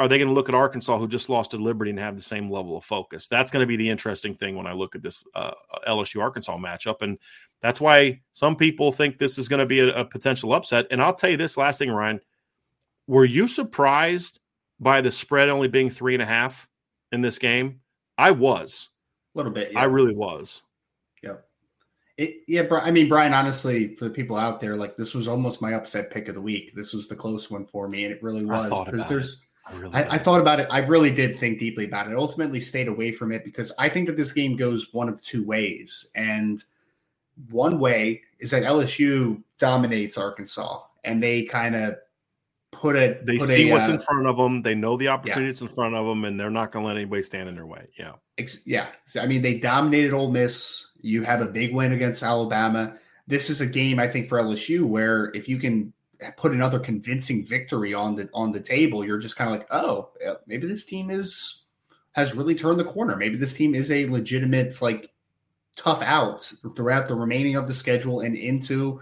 Are 0.00 0.08
they 0.08 0.16
going 0.16 0.28
to 0.28 0.34
look 0.34 0.48
at 0.48 0.54
Arkansas, 0.54 0.98
who 0.98 1.06
just 1.06 1.28
lost 1.28 1.50
to 1.50 1.58
Liberty, 1.58 1.90
and 1.90 1.98
have 1.98 2.16
the 2.16 2.22
same 2.22 2.50
level 2.50 2.74
of 2.74 2.84
focus? 2.84 3.28
That's 3.28 3.50
going 3.50 3.60
to 3.60 3.66
be 3.66 3.76
the 3.76 3.90
interesting 3.90 4.34
thing 4.34 4.56
when 4.56 4.66
I 4.66 4.72
look 4.72 4.96
at 4.96 5.02
this 5.02 5.22
uh, 5.34 5.52
LSU 5.86 6.22
Arkansas 6.22 6.56
matchup, 6.56 7.02
and 7.02 7.18
that's 7.60 7.82
why 7.82 8.22
some 8.32 8.56
people 8.56 8.92
think 8.92 9.18
this 9.18 9.36
is 9.36 9.46
going 9.46 9.60
to 9.60 9.66
be 9.66 9.80
a, 9.80 9.94
a, 9.94 10.04
potential 10.06 10.54
upset. 10.54 10.86
And 10.90 11.02
I'll 11.02 11.14
tell 11.14 11.28
you 11.28 11.36
this 11.36 11.58
last 11.58 11.78
thing, 11.78 11.90
Ryan: 11.90 12.18
Were 13.08 13.26
you 13.26 13.46
surprised 13.46 14.40
by 14.80 15.02
the 15.02 15.10
spread 15.10 15.50
only 15.50 15.68
being 15.68 15.90
three 15.90 16.14
and 16.14 16.22
a 16.22 16.26
half 16.26 16.66
in 17.12 17.20
this 17.20 17.38
game? 17.38 17.80
I 18.16 18.30
was 18.30 18.88
a 19.34 19.38
little 19.38 19.52
bit. 19.52 19.72
Yeah. 19.72 19.80
I 19.80 19.84
really 19.84 20.14
was. 20.14 20.62
Yeah. 21.22 21.36
It, 22.16 22.36
yeah, 22.48 22.62
I 22.70 22.90
mean, 22.90 23.10
Brian. 23.10 23.34
Honestly, 23.34 23.94
for 23.96 24.04
the 24.04 24.10
people 24.10 24.36
out 24.36 24.62
there, 24.62 24.76
like 24.76 24.96
this 24.96 25.14
was 25.14 25.28
almost 25.28 25.60
my 25.60 25.74
upset 25.74 26.10
pick 26.10 26.28
of 26.28 26.34
the 26.34 26.40
week. 26.40 26.74
This 26.74 26.94
was 26.94 27.06
the 27.06 27.16
close 27.16 27.50
one 27.50 27.66
for 27.66 27.86
me, 27.86 28.04
and 28.04 28.14
it 28.14 28.22
really 28.22 28.46
was 28.46 28.70
because 28.86 29.06
there's. 29.06 29.42
It 29.42 29.49
really 29.74 29.94
I, 29.94 30.14
I, 30.14 30.18
thought 30.18 30.40
about 30.40 30.60
it. 30.60 30.68
I 30.70 30.78
really 30.78 31.12
did 31.12 31.38
think 31.38 31.58
deeply 31.58 31.84
about 31.84 32.08
it. 32.08 32.12
I 32.12 32.16
ultimately 32.16 32.60
stayed 32.60 32.88
away 32.88 33.12
from 33.12 33.32
it 33.32 33.44
because 33.44 33.72
I 33.78 33.88
think 33.88 34.06
that 34.08 34.16
this 34.16 34.32
game 34.32 34.56
goes 34.56 34.92
one 34.92 35.08
of 35.08 35.20
two 35.22 35.44
ways. 35.44 36.10
And 36.14 36.62
one 37.50 37.78
way 37.78 38.22
is 38.38 38.50
that 38.50 38.62
LSU 38.62 39.42
dominates 39.58 40.18
Arkansas 40.18 40.82
and 41.04 41.22
they 41.22 41.44
kind 41.44 41.74
of 41.76 41.96
put 42.72 42.96
it. 42.96 43.26
They 43.26 43.38
put 43.38 43.48
see 43.48 43.70
a, 43.70 43.72
what's 43.72 43.88
uh, 43.88 43.92
in 43.92 43.98
front 43.98 44.26
of 44.26 44.36
them. 44.36 44.62
They 44.62 44.74
know 44.74 44.96
the 44.96 45.08
opportunities 45.08 45.60
yeah. 45.60 45.68
in 45.68 45.74
front 45.74 45.94
of 45.94 46.06
them, 46.06 46.24
and 46.24 46.38
they're 46.38 46.50
not 46.50 46.72
going 46.72 46.84
to 46.84 46.88
let 46.88 46.96
anybody 46.96 47.22
stand 47.22 47.48
in 47.48 47.54
their 47.54 47.66
way. 47.66 47.88
Yeah. 47.98 48.12
Yeah. 48.64 48.88
I 49.20 49.26
mean, 49.26 49.42
they 49.42 49.58
dominated 49.58 50.12
Ole 50.12 50.30
Miss. 50.30 50.86
You 51.00 51.22
have 51.22 51.40
a 51.40 51.46
big 51.46 51.74
win 51.74 51.92
against 51.92 52.22
Alabama. 52.22 52.96
This 53.26 53.50
is 53.50 53.60
a 53.60 53.66
game, 53.66 53.98
I 53.98 54.08
think, 54.08 54.28
for 54.28 54.38
LSU 54.38 54.84
where 54.84 55.30
if 55.34 55.48
you 55.48 55.58
can 55.58 55.92
put 56.36 56.52
another 56.52 56.78
convincing 56.78 57.44
victory 57.44 57.94
on 57.94 58.14
the 58.14 58.28
on 58.34 58.52
the 58.52 58.60
table, 58.60 59.04
you're 59.04 59.18
just 59.18 59.36
kind 59.36 59.52
of 59.52 59.58
like, 59.58 59.68
oh, 59.70 60.10
maybe 60.46 60.66
this 60.66 60.84
team 60.84 61.10
is 61.10 61.64
has 62.12 62.34
really 62.34 62.54
turned 62.54 62.80
the 62.80 62.84
corner. 62.84 63.16
Maybe 63.16 63.36
this 63.36 63.52
team 63.52 63.74
is 63.74 63.90
a 63.90 64.06
legitimate, 64.06 64.82
like, 64.82 65.12
tough 65.76 66.02
out 66.02 66.52
throughout 66.76 67.06
the 67.06 67.14
remaining 67.14 67.56
of 67.56 67.66
the 67.66 67.74
schedule 67.74 68.20
and 68.20 68.36
into 68.36 69.00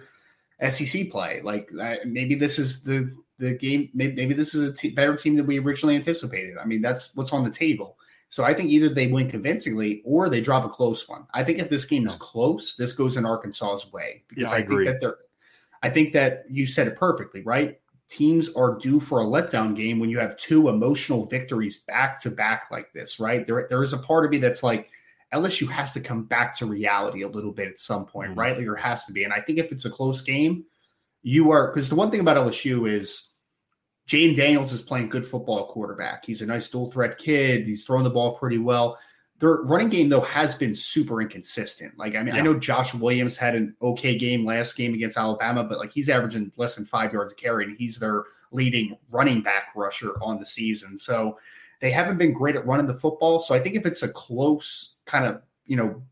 SEC 0.69 1.11
play. 1.11 1.41
Like, 1.43 1.71
maybe 2.05 2.35
this 2.35 2.59
is 2.59 2.83
the 2.83 3.15
the 3.39 3.55
game. 3.55 3.89
Maybe, 3.95 4.15
maybe 4.15 4.35
this 4.35 4.55
is 4.55 4.69
a 4.69 4.73
t- 4.73 4.91
better 4.91 5.17
team 5.17 5.37
than 5.37 5.47
we 5.47 5.59
originally 5.59 5.97
anticipated. 5.97 6.59
I 6.59 6.65
mean, 6.65 6.83
that's 6.83 7.15
what's 7.15 7.33
on 7.33 7.45
the 7.45 7.51
table. 7.51 7.99
So 8.31 8.45
I 8.45 8.53
think 8.53 8.71
either 8.71 8.89
they 8.89 9.07
win 9.07 9.31
convincingly 9.31 10.03
or 10.05 10.29
they 10.29 10.41
drop 10.41 10.65
a 10.65 10.69
close 10.69 11.09
one. 11.09 11.27
I 11.33 11.45
think 11.45 11.59
if 11.59 11.71
this 11.71 11.85
game 11.85 12.05
is 12.05 12.15
close, 12.15 12.77
this 12.77 12.93
goes 12.93 13.17
in 13.17 13.25
Arkansas's 13.25 13.91
way 13.91 14.23
because 14.29 14.51
yeah, 14.51 14.57
I, 14.57 14.59
I 14.59 14.67
think 14.67 14.85
that 14.85 15.01
they're. 15.01 15.17
I 15.83 15.91
think 15.91 16.13
that 16.13 16.45
you 16.49 16.67
said 16.67 16.87
it 16.87 16.97
perfectly, 16.97 17.43
right? 17.43 17.79
Teams 18.09 18.55
are 18.55 18.79
due 18.79 19.01
for 19.01 19.21
a 19.21 19.25
letdown 19.25 19.77
game 19.77 19.99
when 20.01 20.11
you 20.11 20.19
have 20.19 20.37
two 20.39 20.69
emotional 20.69 21.27
victories 21.27 21.83
back 21.87 22.21
to 22.23 22.31
back 22.31 22.69
like 22.71 22.93
this, 22.93 23.21
right? 23.21 23.47
There, 23.47 23.67
there 23.69 23.83
is 23.83 23.93
a 23.93 23.99
part 23.99 24.25
of 24.25 24.31
me 24.31 24.39
that's 24.39 24.63
like 24.63 24.89
LSU 25.35 25.69
has 25.71 25.93
to 25.93 26.01
come 26.01 26.25
back 26.25 26.57
to 26.59 26.67
reality 26.67 27.23
a 27.23 27.29
little 27.29 27.53
bit 27.53 27.69
at 27.69 27.79
some 27.79 28.07
point, 28.07 28.31
mm-hmm. 28.31 28.41
right? 28.41 28.57
Like 28.57 28.65
there 28.65 28.77
has 28.77 29.05
to 29.05 29.13
be, 29.13 29.25
and 29.25 29.33
I 29.33 29.41
think 29.41 29.59
if 29.59 29.71
it's 29.71 29.85
a 29.85 29.91
close 29.91 30.21
game, 30.23 30.65
you 31.23 31.51
are 31.51 31.69
because 31.69 31.89
the 31.89 31.97
one 31.97 32.11
thing 32.11 32.21
about 32.21 32.37
LSU 32.37 32.91
is 32.91 33.33
Jayden 34.09 34.35
Daniels 34.35 34.73
is 34.73 34.81
playing 34.81 35.11
good 35.11 35.27
football 35.27 35.67
quarterback. 35.67 36.25
He's 36.25 36.41
a 36.41 36.47
nice 36.47 36.69
dual 36.69 36.91
threat 36.91 37.19
kid. 37.19 37.67
He's 37.67 37.85
throwing 37.85 38.05
the 38.05 38.11
ball 38.11 38.37
pretty 38.37 38.59
well. 38.59 38.99
Their 39.41 39.55
running 39.63 39.89
game, 39.89 40.09
though, 40.09 40.23
has 40.23 40.55
been 40.55 40.75
super 40.75 41.23
inconsistent. 41.23 41.97
Like, 41.97 42.17
I 42.17 42.23
mean, 42.23 42.35
yeah. 42.35 42.41
I 42.41 42.43
know 42.43 42.59
Josh 42.59 42.93
Williams 42.93 43.37
had 43.37 43.55
an 43.55 43.77
okay 43.81 44.19
game 44.19 44.45
last 44.45 44.77
game 44.77 44.95
against 44.95 45.17
Alabama, 45.17 45.63
but 45.63 45.79
like 45.79 45.93
he's 45.93 46.09
averaging 46.09 46.51
less 46.57 46.75
than 46.75 46.85
five 46.85 47.13
yards 47.13 47.33
a 47.33 47.37
carry, 47.37 47.65
and 47.65 47.77
he's 47.79 47.99
their 47.99 48.25
leading 48.51 48.97
running 49.11 49.41
back 49.41 49.69
rusher 49.77 50.21
on 50.23 50.41
the 50.41 50.47
season. 50.47 50.99
So 50.99 51.39
they 51.81 51.93
haven't 51.93 52.19
been 52.19 52.33
great 52.33 52.57
at 52.57 52.67
running 52.67 52.87
the 52.87 52.95
football. 52.95 53.39
So 53.39 53.55
I 53.55 53.61
think 53.61 53.77
if 53.77 53.87
it's 53.87 54.03
a 54.03 54.09
close 54.09 55.01
kind 55.05 55.25
of, 55.25 55.41
you 55.67 55.77
know, 55.77 56.03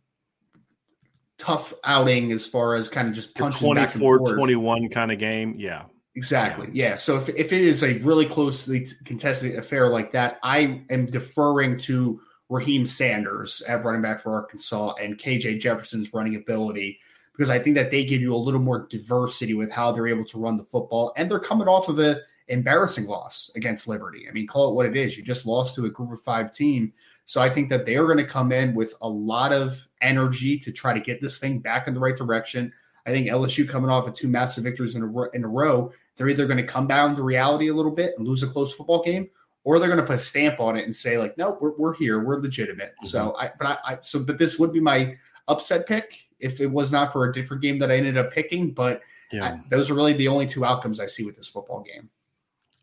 tough 1.38 1.74
outing 1.84 2.32
as 2.32 2.46
far 2.46 2.74
as 2.74 2.88
kind 2.88 3.08
of 3.08 3.14
just 3.14 3.34
punching 3.34 3.58
24 3.66 4.18
21 4.20 4.88
kind 4.88 5.10
of 5.10 5.18
game, 5.18 5.54
yeah. 5.58 5.84
Exactly. 6.14 6.68
Yeah. 6.72 6.96
So 6.96 7.18
if, 7.18 7.28
if 7.28 7.52
it 7.52 7.60
is 7.60 7.82
a 7.82 7.98
really 7.98 8.24
closely 8.24 8.86
contested 9.04 9.56
affair 9.56 9.88
like 9.88 10.12
that, 10.12 10.38
I 10.42 10.82
am 10.88 11.06
deferring 11.06 11.78
to 11.80 12.20
Raheim 12.50 12.86
Sanders 12.86 13.62
at 13.62 13.84
running 13.84 14.02
back 14.02 14.20
for 14.20 14.34
Arkansas 14.34 14.94
and 15.00 15.18
KJ 15.18 15.60
Jefferson's 15.60 16.12
running 16.14 16.36
ability 16.36 17.00
because 17.32 17.50
I 17.50 17.58
think 17.58 17.76
that 17.76 17.90
they 17.90 18.04
give 18.04 18.22
you 18.22 18.34
a 18.34 18.36
little 18.36 18.60
more 18.60 18.86
diversity 18.88 19.54
with 19.54 19.70
how 19.70 19.92
they're 19.92 20.06
able 20.06 20.24
to 20.24 20.38
run 20.38 20.56
the 20.56 20.64
football. 20.64 21.12
And 21.16 21.30
they're 21.30 21.38
coming 21.38 21.68
off 21.68 21.88
of 21.88 21.98
an 21.98 22.20
embarrassing 22.48 23.06
loss 23.06 23.50
against 23.56 23.88
Liberty. 23.88 24.26
I 24.28 24.32
mean, 24.32 24.46
call 24.46 24.70
it 24.70 24.74
what 24.74 24.86
it 24.86 24.96
is. 24.96 25.16
You 25.16 25.22
just 25.22 25.44
lost 25.44 25.74
to 25.74 25.84
a 25.84 25.90
group 25.90 26.12
of 26.12 26.20
five 26.22 26.52
team. 26.52 26.92
So 27.26 27.42
I 27.42 27.50
think 27.50 27.68
that 27.68 27.84
they 27.84 27.96
are 27.96 28.06
going 28.06 28.18
to 28.18 28.24
come 28.24 28.52
in 28.52 28.74
with 28.74 28.94
a 29.02 29.08
lot 29.08 29.52
of 29.52 29.86
energy 30.00 30.58
to 30.60 30.72
try 30.72 30.94
to 30.94 31.00
get 31.00 31.20
this 31.20 31.38
thing 31.38 31.58
back 31.58 31.88
in 31.88 31.94
the 31.94 32.00
right 32.00 32.16
direction. 32.16 32.72
I 33.04 33.10
think 33.10 33.28
LSU 33.28 33.68
coming 33.68 33.90
off 33.90 34.06
of 34.06 34.14
two 34.14 34.28
massive 34.28 34.64
victories 34.64 34.94
in 34.94 35.02
a, 35.02 35.22
in 35.30 35.44
a 35.44 35.48
row, 35.48 35.92
they're 36.16 36.28
either 36.28 36.46
going 36.46 36.56
to 36.56 36.62
come 36.66 36.86
down 36.86 37.14
to 37.16 37.22
reality 37.22 37.68
a 37.68 37.74
little 37.74 37.92
bit 37.92 38.14
and 38.16 38.26
lose 38.26 38.42
a 38.42 38.48
close 38.48 38.72
football 38.72 39.02
game, 39.02 39.28
or 39.66 39.80
they're 39.80 39.88
going 39.88 40.00
to 40.00 40.06
put 40.06 40.14
a 40.14 40.18
stamp 40.18 40.60
on 40.60 40.76
it 40.76 40.84
and 40.84 40.94
say 40.94 41.18
like, 41.18 41.36
no, 41.36 41.58
we're, 41.60 41.72
we're 41.76 41.92
here, 41.92 42.22
we're 42.22 42.40
legitimate. 42.40 42.92
Mm-hmm. 42.92 43.06
So 43.06 43.36
I, 43.36 43.50
but 43.58 43.66
I, 43.66 43.78
I, 43.84 43.98
so 44.00 44.22
but 44.22 44.38
this 44.38 44.60
would 44.60 44.72
be 44.72 44.78
my 44.78 45.16
upset 45.48 45.88
pick 45.88 46.28
if 46.38 46.60
it 46.60 46.70
was 46.70 46.92
not 46.92 47.12
for 47.12 47.28
a 47.28 47.32
different 47.32 47.62
game 47.62 47.80
that 47.80 47.90
I 47.90 47.96
ended 47.96 48.16
up 48.16 48.32
picking. 48.32 48.70
But 48.70 49.02
yeah. 49.32 49.44
I, 49.44 49.60
those 49.68 49.90
are 49.90 49.94
really 49.94 50.12
the 50.12 50.28
only 50.28 50.46
two 50.46 50.64
outcomes 50.64 51.00
I 51.00 51.06
see 51.06 51.24
with 51.24 51.34
this 51.34 51.48
football 51.48 51.82
game. 51.82 52.08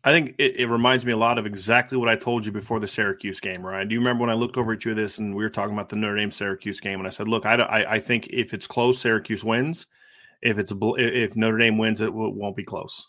I 0.06 0.12
think 0.12 0.34
it, 0.36 0.56
it, 0.56 0.66
reminds 0.66 1.06
me 1.06 1.12
a 1.12 1.16
lot 1.16 1.38
of 1.38 1.46
exactly 1.46 1.96
what 1.96 2.10
I 2.10 2.16
told 2.16 2.44
you 2.44 2.52
before 2.52 2.78
the 2.78 2.86
Syracuse 2.86 3.40
game, 3.40 3.64
right? 3.64 3.88
Do 3.88 3.94
you 3.94 4.00
remember 4.00 4.20
when 4.20 4.30
I 4.30 4.34
looked 4.34 4.58
over 4.58 4.74
at 4.74 4.84
you 4.84 4.92
this 4.92 5.16
and 5.16 5.34
we 5.34 5.42
were 5.42 5.48
talking 5.48 5.72
about 5.72 5.88
the 5.88 5.96
Notre 5.96 6.18
Dame 6.18 6.30
Syracuse 6.30 6.80
game, 6.80 6.98
and 6.98 7.06
I 7.06 7.10
said, 7.10 7.28
"Look, 7.28 7.46
I, 7.46 7.54
I, 7.54 7.92
I 7.94 7.98
think 7.98 8.26
if 8.28 8.52
it's 8.52 8.66
close, 8.66 8.98
Syracuse 8.98 9.42
wins. 9.42 9.86
If 10.42 10.58
it's 10.58 10.74
if 10.78 11.34
Notre 11.34 11.56
Dame 11.56 11.78
wins, 11.78 12.02
it 12.02 12.12
won't 12.12 12.56
be 12.56 12.64
close." 12.64 13.08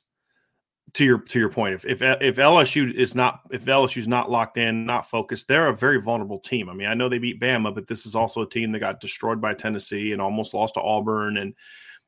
To 0.95 1.03
your 1.03 1.19
to 1.19 1.39
your 1.39 1.49
point, 1.49 1.75
if 1.75 1.85
if 1.85 2.01
if 2.01 2.37
LSU 2.37 2.93
is 2.93 3.15
not 3.15 3.41
if 3.51 3.65
LSU 3.65 3.97
is 3.97 4.07
not 4.07 4.31
locked 4.31 4.57
in, 4.57 4.85
not 4.85 5.09
focused, 5.09 5.47
they're 5.47 5.67
a 5.67 5.75
very 5.75 6.01
vulnerable 6.01 6.39
team. 6.39 6.69
I 6.69 6.73
mean, 6.73 6.87
I 6.87 6.93
know 6.93 7.09
they 7.09 7.17
beat 7.17 7.41
Bama, 7.41 7.75
but 7.75 7.87
this 7.87 8.05
is 8.05 8.15
also 8.15 8.41
a 8.43 8.49
team 8.49 8.71
that 8.71 8.79
got 8.79 9.01
destroyed 9.01 9.41
by 9.41 9.53
Tennessee 9.53 10.13
and 10.13 10.21
almost 10.21 10.53
lost 10.53 10.75
to 10.75 10.81
Auburn, 10.81 11.35
and 11.35 11.53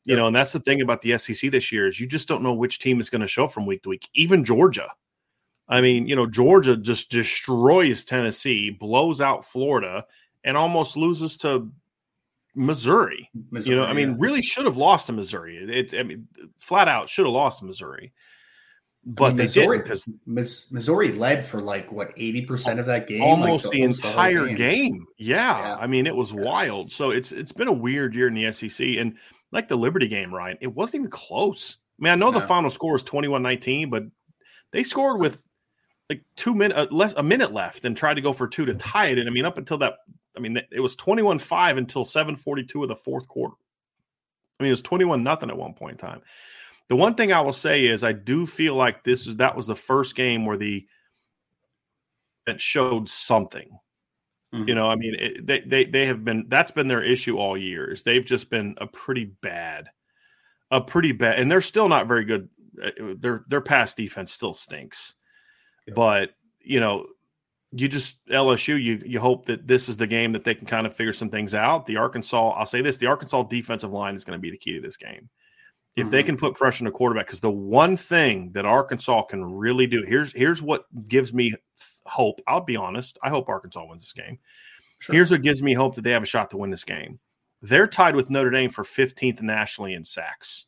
you 0.05 0.15
know, 0.15 0.27
and 0.27 0.35
that's 0.35 0.53
the 0.53 0.61
thing 0.61 0.79
about 0.79 1.01
the 1.01 1.17
SEC 1.17 1.51
this 1.51 1.69
year 1.69 1.85
is 1.85 1.99
you 1.99 2.07
just 2.07 2.29
don't 2.29 2.41
know 2.41 2.53
which 2.53 2.79
team 2.79 3.01
is 3.01 3.09
going 3.09 3.21
to 3.21 3.27
show 3.27 3.43
up 3.43 3.51
from 3.51 3.65
week 3.65 3.83
to 3.83 3.89
week. 3.89 4.07
Even 4.13 4.45
Georgia. 4.45 4.89
I 5.67 5.81
mean, 5.81 6.07
you 6.07 6.15
know, 6.15 6.25
Georgia 6.25 6.77
just 6.77 7.11
destroys 7.11 8.05
Tennessee, 8.05 8.69
blows 8.69 9.19
out 9.19 9.43
Florida, 9.43 10.05
and 10.45 10.55
almost 10.55 10.95
loses 10.95 11.35
to 11.39 11.69
Missouri. 12.55 13.29
Missouri 13.51 13.75
you 13.75 13.81
know, 13.81 13.85
I 13.85 13.91
mean, 13.91 14.17
really 14.17 14.41
should 14.41 14.63
have 14.63 14.77
lost 14.77 15.07
to 15.07 15.13
Missouri. 15.13 15.57
It, 15.57 15.93
I 15.93 16.03
mean, 16.03 16.27
flat 16.59 16.87
out 16.87 17.09
should 17.09 17.25
have 17.25 17.33
lost 17.33 17.59
to 17.59 17.65
Missouri. 17.65 18.13
But 19.09 19.23
I 19.23 19.29
mean, 19.29 19.37
Missouri, 19.37 19.77
because 19.79 20.09
Missouri 20.25 21.13
led 21.13 21.45
for 21.45 21.61
like 21.61 21.89
what 21.93 22.11
eighty 22.17 22.41
percent 22.41 22.77
of 22.77 22.85
that 22.87 23.07
game, 23.07 23.23
almost 23.23 23.63
like 23.63 23.71
the, 23.71 23.79
the 23.79 23.83
entire 23.85 24.47
game. 24.47 24.57
game. 24.57 25.07
Yeah. 25.17 25.59
yeah. 25.59 25.75
I 25.79 25.87
mean, 25.87 26.05
it 26.07 26.15
was 26.15 26.33
yeah. 26.33 26.41
wild. 26.41 26.91
So 26.91 27.11
it's 27.11 27.31
it's 27.31 27.53
been 27.53 27.69
a 27.69 27.73
weird 27.73 28.13
year 28.13 28.27
in 28.27 28.33
the 28.33 28.51
SEC, 28.51 28.85
and 28.97 29.15
like 29.53 29.69
the 29.69 29.77
Liberty 29.77 30.09
game, 30.09 30.33
Ryan, 30.33 30.57
it 30.59 30.75
wasn't 30.75 31.01
even 31.01 31.11
close. 31.11 31.77
I 31.97 32.03
mean, 32.03 32.11
I 32.11 32.15
know 32.15 32.31
the 32.31 32.41
final 32.41 32.69
score 32.69 32.95
is 32.95 33.03
21-19, 33.03 33.89
but 33.89 34.03
they 34.71 34.83
scored 34.83 35.19
with 35.19 35.43
like 36.09 36.23
two 36.35 36.53
minutes 36.53 36.79
uh, 36.79 36.85
less 36.91 37.13
a 37.13 37.23
minute 37.23 37.53
left 37.53 37.85
and 37.85 37.95
tried 37.95 38.15
to 38.15 38.21
go 38.21 38.33
for 38.33 38.45
two 38.45 38.65
to 38.65 38.73
tie 38.75 39.07
it. 39.07 39.19
And 39.19 39.29
I 39.29 39.31
mean, 39.31 39.45
up 39.45 39.57
until 39.57 39.77
that, 39.79 39.99
I 40.35 40.41
mean, 40.41 40.59
it 40.69 40.81
was 40.81 40.97
21-5 40.97 41.77
until 41.77 42.03
742 42.03 42.83
of 42.83 42.89
the 42.89 42.95
fourth 42.95 43.27
quarter. 43.27 43.55
I 44.59 44.63
mean, 44.63 44.69
it 44.69 44.73
was 44.73 44.81
21 44.81 45.23
nothing 45.23 45.49
at 45.49 45.57
one 45.57 45.73
point 45.73 45.93
in 45.93 45.97
time. 45.97 46.21
The 46.89 46.95
one 46.95 47.15
thing 47.15 47.33
I 47.33 47.41
will 47.41 47.53
say 47.53 47.85
is 47.85 48.03
I 48.03 48.13
do 48.13 48.45
feel 48.45 48.75
like 48.75 49.03
this 49.03 49.27
is 49.27 49.37
that 49.37 49.55
was 49.55 49.67
the 49.67 49.75
first 49.75 50.15
game 50.15 50.45
where 50.45 50.57
the 50.57 50.87
that 52.45 52.61
showed 52.61 53.09
something. 53.09 53.69
Mm-hmm. 54.53 54.69
You 54.69 54.75
know, 54.75 54.87
I 54.87 54.95
mean, 54.95 55.15
it, 55.19 55.45
they 55.45 55.59
they 55.59 55.85
they 55.85 56.05
have 56.05 56.23
been 56.23 56.45
that's 56.47 56.71
been 56.71 56.87
their 56.87 57.03
issue 57.03 57.37
all 57.37 57.57
years. 57.57 58.03
They've 58.03 58.25
just 58.25 58.49
been 58.49 58.75
a 58.77 58.87
pretty 58.87 59.25
bad, 59.41 59.89
a 60.71 60.79
pretty 60.79 61.11
bad, 61.11 61.39
and 61.39 61.51
they're 61.51 61.61
still 61.61 61.89
not 61.89 62.07
very 62.07 62.23
good. 62.23 62.49
Uh, 62.81 62.91
their 63.19 63.43
their 63.47 63.61
pass 63.61 63.93
defense 63.93 64.31
still 64.31 64.53
stinks, 64.53 65.15
yeah. 65.85 65.93
but 65.95 66.29
you 66.61 66.79
know, 66.79 67.07
you 67.73 67.89
just 67.89 68.25
LSU. 68.27 68.81
You 68.81 69.01
you 69.05 69.19
hope 69.19 69.47
that 69.47 69.67
this 69.67 69.89
is 69.89 69.97
the 69.97 70.07
game 70.07 70.31
that 70.31 70.45
they 70.45 70.55
can 70.55 70.65
kind 70.67 70.87
of 70.87 70.93
figure 70.93 71.11
some 71.11 71.29
things 71.29 71.53
out. 71.53 71.85
The 71.85 71.97
Arkansas, 71.97 72.51
I'll 72.51 72.65
say 72.65 72.81
this: 72.81 72.97
the 72.97 73.07
Arkansas 73.07 73.43
defensive 73.43 73.91
line 73.91 74.15
is 74.15 74.23
going 74.23 74.37
to 74.37 74.41
be 74.41 74.51
the 74.51 74.57
key 74.57 74.75
to 74.75 74.81
this 74.81 74.97
game. 74.97 75.29
If 75.97 76.03
mm-hmm. 76.03 76.11
they 76.11 76.23
can 76.23 76.37
put 76.37 76.53
pressure 76.53 76.83
on 76.83 76.85
the 76.85 76.91
quarterback, 76.91 77.25
because 77.25 77.39
the 77.39 77.51
one 77.51 77.97
thing 77.97 78.51
that 78.53 78.65
Arkansas 78.65 79.23
can 79.23 79.43
really 79.43 79.87
do 79.87 80.03
here's 80.03 80.31
here's 80.31 80.61
what 80.61 80.85
gives 81.09 81.33
me 81.33 81.53
hope. 82.05 82.39
I'll 82.47 82.61
be 82.61 82.77
honest. 82.77 83.17
I 83.21 83.29
hope 83.29 83.49
Arkansas 83.49 83.85
wins 83.85 84.03
this 84.03 84.13
game. 84.13 84.39
Sure. 84.99 85.13
Here's 85.13 85.31
what 85.31 85.41
gives 85.41 85.61
me 85.61 85.73
hope 85.73 85.95
that 85.95 86.03
they 86.03 86.11
have 86.11 86.23
a 86.23 86.27
shot 86.27 86.51
to 86.51 86.57
win 86.57 86.69
this 86.69 86.83
game. 86.83 87.19
They're 87.61 87.87
tied 87.87 88.15
with 88.15 88.29
Notre 88.29 88.51
Dame 88.51 88.69
for 88.69 88.83
15th 88.83 89.41
nationally 89.41 89.93
in 89.93 90.05
sacks. 90.05 90.65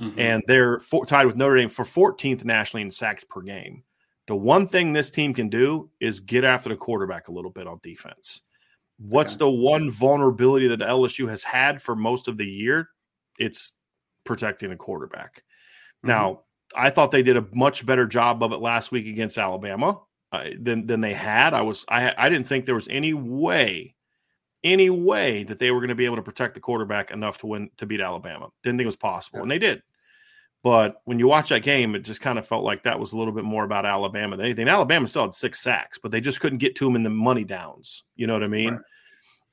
Mm-hmm. 0.00 0.18
And 0.18 0.42
they're 0.46 0.78
for, 0.78 1.04
tied 1.04 1.26
with 1.26 1.36
Notre 1.36 1.56
Dame 1.56 1.68
for 1.68 1.84
14th 1.84 2.44
nationally 2.44 2.82
in 2.82 2.90
sacks 2.90 3.24
per 3.24 3.40
game. 3.42 3.82
The 4.26 4.36
one 4.36 4.66
thing 4.66 4.92
this 4.92 5.10
team 5.10 5.34
can 5.34 5.48
do 5.48 5.90
is 6.00 6.20
get 6.20 6.44
after 6.44 6.68
the 6.68 6.76
quarterback 6.76 7.28
a 7.28 7.32
little 7.32 7.50
bit 7.50 7.66
on 7.66 7.80
defense. 7.82 8.42
What's 8.98 9.32
okay. 9.32 9.38
the 9.38 9.50
one 9.50 9.90
vulnerability 9.90 10.68
that 10.68 10.80
LSU 10.80 11.28
has 11.28 11.42
had 11.42 11.82
for 11.82 11.96
most 11.96 12.28
of 12.28 12.36
the 12.36 12.46
year? 12.46 12.90
It's 13.38 13.72
protecting 14.24 14.72
a 14.72 14.76
quarterback. 14.76 15.42
Mm-hmm. 15.98 16.08
Now, 16.08 16.40
I 16.76 16.90
thought 16.90 17.10
they 17.10 17.22
did 17.22 17.36
a 17.36 17.46
much 17.52 17.84
better 17.84 18.06
job 18.06 18.42
of 18.42 18.52
it 18.52 18.60
last 18.60 18.92
week 18.92 19.06
against 19.06 19.38
Alabama 19.38 20.00
uh, 20.32 20.44
than 20.60 20.86
than 20.86 21.00
they 21.00 21.14
had. 21.14 21.54
I 21.54 21.62
was 21.62 21.84
I 21.88 22.14
I 22.16 22.28
didn't 22.28 22.46
think 22.46 22.64
there 22.64 22.74
was 22.74 22.88
any 22.88 23.12
way 23.12 23.94
any 24.62 24.90
way 24.90 25.44
that 25.44 25.58
they 25.58 25.70
were 25.70 25.80
going 25.80 25.88
to 25.88 25.94
be 25.94 26.04
able 26.04 26.16
to 26.16 26.22
protect 26.22 26.54
the 26.54 26.60
quarterback 26.60 27.10
enough 27.10 27.38
to 27.38 27.46
win 27.46 27.70
to 27.78 27.86
beat 27.86 28.00
Alabama. 28.00 28.50
Didn't 28.62 28.78
think 28.78 28.84
it 28.84 28.86
was 28.86 28.96
possible, 28.96 29.38
yeah. 29.38 29.42
and 29.42 29.50
they 29.50 29.58
did. 29.58 29.82
But 30.62 31.00
when 31.04 31.18
you 31.18 31.26
watch 31.26 31.48
that 31.48 31.62
game, 31.62 31.94
it 31.94 32.00
just 32.00 32.20
kind 32.20 32.38
of 32.38 32.46
felt 32.46 32.64
like 32.64 32.82
that 32.82 33.00
was 33.00 33.12
a 33.12 33.16
little 33.16 33.32
bit 33.32 33.44
more 33.44 33.64
about 33.64 33.86
Alabama 33.86 34.36
than 34.36 34.44
anything. 34.44 34.68
Alabama 34.68 35.06
still 35.06 35.22
had 35.22 35.32
six 35.32 35.60
sacks, 35.60 35.98
but 35.98 36.10
they 36.12 36.20
just 36.20 36.40
couldn't 36.40 36.58
get 36.58 36.76
to 36.76 36.86
him 36.86 36.96
in 36.96 37.02
the 37.02 37.08
money 37.08 37.44
downs. 37.44 38.04
You 38.14 38.26
know 38.26 38.34
what 38.34 38.42
I 38.42 38.48
mean? 38.48 38.74
Right. 38.74 38.80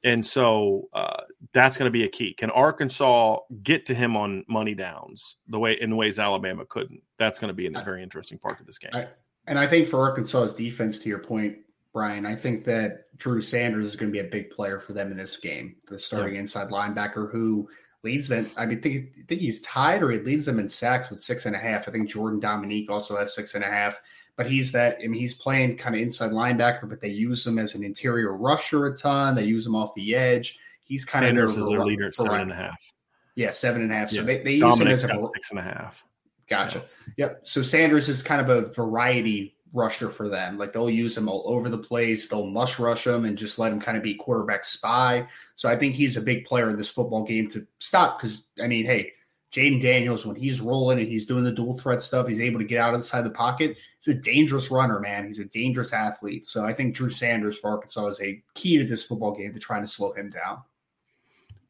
And 0.04 0.24
so 0.24 0.90
uh, 0.94 1.24
that's 1.54 1.78
going 1.78 1.88
to 1.88 1.92
be 1.92 2.04
a 2.04 2.08
key. 2.08 2.34
Can 2.34 2.50
Arkansas 2.52 3.40
get 3.64 3.86
to 3.88 3.96
him 3.96 4.16
on 4.16 4.46
money 4.48 4.76
downs 4.76 5.38
the 5.48 5.60
way 5.60 5.78
in 5.80 5.96
ways 5.96 6.20
Alabama 6.20 6.66
couldn't? 6.66 7.02
That's 7.18 7.40
going 7.40 7.50
to 7.50 7.54
be 7.54 7.68
a 7.68 7.84
very 7.84 8.04
interesting 8.04 8.38
part 8.38 8.60
of 8.60 8.66
this 8.66 8.78
game. 8.78 8.92
I, 8.94 9.08
and 9.48 9.58
I 9.58 9.66
think 9.66 9.88
for 9.88 10.00
Arkansas's 10.00 10.54
defense, 10.54 11.00
to 11.00 11.10
your 11.10 11.20
point, 11.20 11.58
Brian, 11.94 12.26
I 12.26 12.36
think 12.36 12.64
that 12.66 13.18
Drew 13.18 13.42
Sanders 13.42 13.88
is 13.88 13.96
going 13.96 14.12
to 14.12 14.14
be 14.14 14.26
a 14.26 14.30
big 14.30 14.52
player 14.52 14.80
for 14.80 14.94
them 14.94 15.10
in 15.10 15.18
this 15.18 15.38
game. 15.38 15.78
The 15.88 15.98
starting 15.98 16.36
yeah. 16.36 16.42
inside 16.42 16.70
linebacker 16.70 17.32
who 17.32 17.68
leads 18.04 18.28
them. 18.28 18.52
I 18.56 18.66
mean, 18.66 18.82
think, 18.82 19.26
think 19.28 19.42
he's 19.42 19.62
tied 19.62 20.04
or 20.04 20.12
he 20.12 20.20
leads 20.20 20.46
them 20.46 20.60
in 20.60 20.68
sacks 20.68 21.10
with 21.10 21.20
six 21.20 21.46
and 21.48 21.56
a 21.56 21.60
half. 21.60 21.88
I 21.88 21.92
think 21.92 22.10
Jordan 22.10 22.40
Domineck 22.40 22.90
also 22.90 23.18
has 23.18 23.34
six 23.34 23.56
and 23.56 23.64
a 23.64 23.68
half. 23.68 24.00
But 24.38 24.46
he's 24.46 24.72
that. 24.72 25.00
I 25.04 25.08
mean, 25.08 25.20
he's 25.20 25.34
playing 25.34 25.78
kind 25.78 25.96
of 25.96 26.02
inside 26.02 26.32
linebacker, 26.32 26.88
but 26.88 27.02
they 27.02 27.10
use 27.10 27.46
him 27.46 27.58
as 27.60 27.76
an 27.76 27.84
interior 27.84 28.34
rusher 28.38 28.86
a 28.86 28.96
ton. 28.96 29.36
They 29.36 29.44
use 29.44 29.66
him 29.66 29.76
off 29.76 29.94
the 29.96 30.16
edge. 30.16 30.60
He's 30.84 31.04
kind 31.04 31.26
Sanders 31.26 31.58
of 31.58 31.64
is 31.64 31.70
their 31.70 31.84
leader 31.84 32.06
at 32.06 32.16
seven 32.16 32.42
and 32.42 32.52
a 32.52 32.56
half. 32.56 32.94
Yeah, 33.36 33.52
seven 33.52 33.82
and 33.82 33.92
a 33.92 33.96
half. 33.96 34.12
So 34.12 34.18
Yeah. 34.22 34.24
they, 34.28 34.44
they 34.44 34.54
use 34.54 34.78
Domineck's 34.78 35.04
him 35.04 35.10
as 35.10 35.18
a 35.18 35.30
six 35.34 35.50
and 35.50 35.60
a 35.60 35.64
half. 35.64 36.06
Gotcha. 36.48 36.84
Yep. 37.18 37.42
So 37.44 37.62
Sanders 37.62 38.08
is 38.08 38.24
kind 38.24 38.40
of 38.40 38.50
a 38.50 38.72
variety 38.74 39.58
rusher 39.74 40.10
for 40.10 40.30
them. 40.30 40.58
Like 40.58 40.72
they'll 40.72 40.90
use 40.90 41.18
him 41.18 41.28
all 41.28 41.44
over 41.46 41.68
the 41.68 41.78
place. 41.78 42.28
They'll 42.28 42.46
mush 42.46 42.80
rush 42.80 43.06
him 43.06 43.26
and 43.26 43.38
just 43.38 43.60
let 43.60 43.72
him 43.72 43.80
kind 43.80 43.98
of 43.98 44.04
be 44.04 44.14
quarterback 44.14 44.64
spy. 44.66 45.28
So 45.56 45.68
I 45.68 45.76
think 45.76 45.94
he's 45.96 46.16
a 46.16 46.22
big 46.22 46.46
player 46.46 46.70
in 46.70 46.78
this 46.78 46.90
football 46.90 47.24
game 47.24 47.50
to 47.50 47.66
stop 47.80 48.18
because 48.20 48.46
I 48.64 48.68
mean, 48.68 48.86
hey, 48.86 49.14
Jayden 49.58 49.82
Daniels, 49.82 50.24
when 50.24 50.36
he's 50.36 50.62
rolling 50.62 51.00
and 51.00 51.08
he's 51.08 51.26
doing 51.26 51.44
the 51.44 51.52
dual 51.52 51.80
threat 51.80 52.00
stuff, 52.00 52.28
he's 52.28 52.42
able 52.42 52.60
to 52.60 52.66
get 52.66 52.78
out 52.78 52.94
inside 52.94 53.00
the 53.00 53.04
side 53.08 53.26
of 53.26 53.34
the 53.34 53.38
pocket. 53.38 53.76
He's 54.00 54.16
a 54.16 54.20
dangerous 54.20 54.70
runner, 54.70 55.00
man. 55.00 55.26
He's 55.26 55.40
a 55.40 55.46
dangerous 55.46 55.94
athlete. 55.94 56.46
So 56.46 56.64
I 56.64 56.74
think 56.74 56.94
Drew 56.94 57.10
Sanders 57.10 57.58
for 57.58 57.72
Arkansas 57.72 58.06
is 58.06 58.22
a 58.22 58.44
key 58.54 58.78
to 58.78 58.84
this 58.84 59.04
football 59.04 59.36
game 59.36 59.54
to 59.54 59.60
trying 59.60 59.82
to 59.82 59.88
slow 59.88 60.14
him 60.14 60.30
down. 60.30 60.62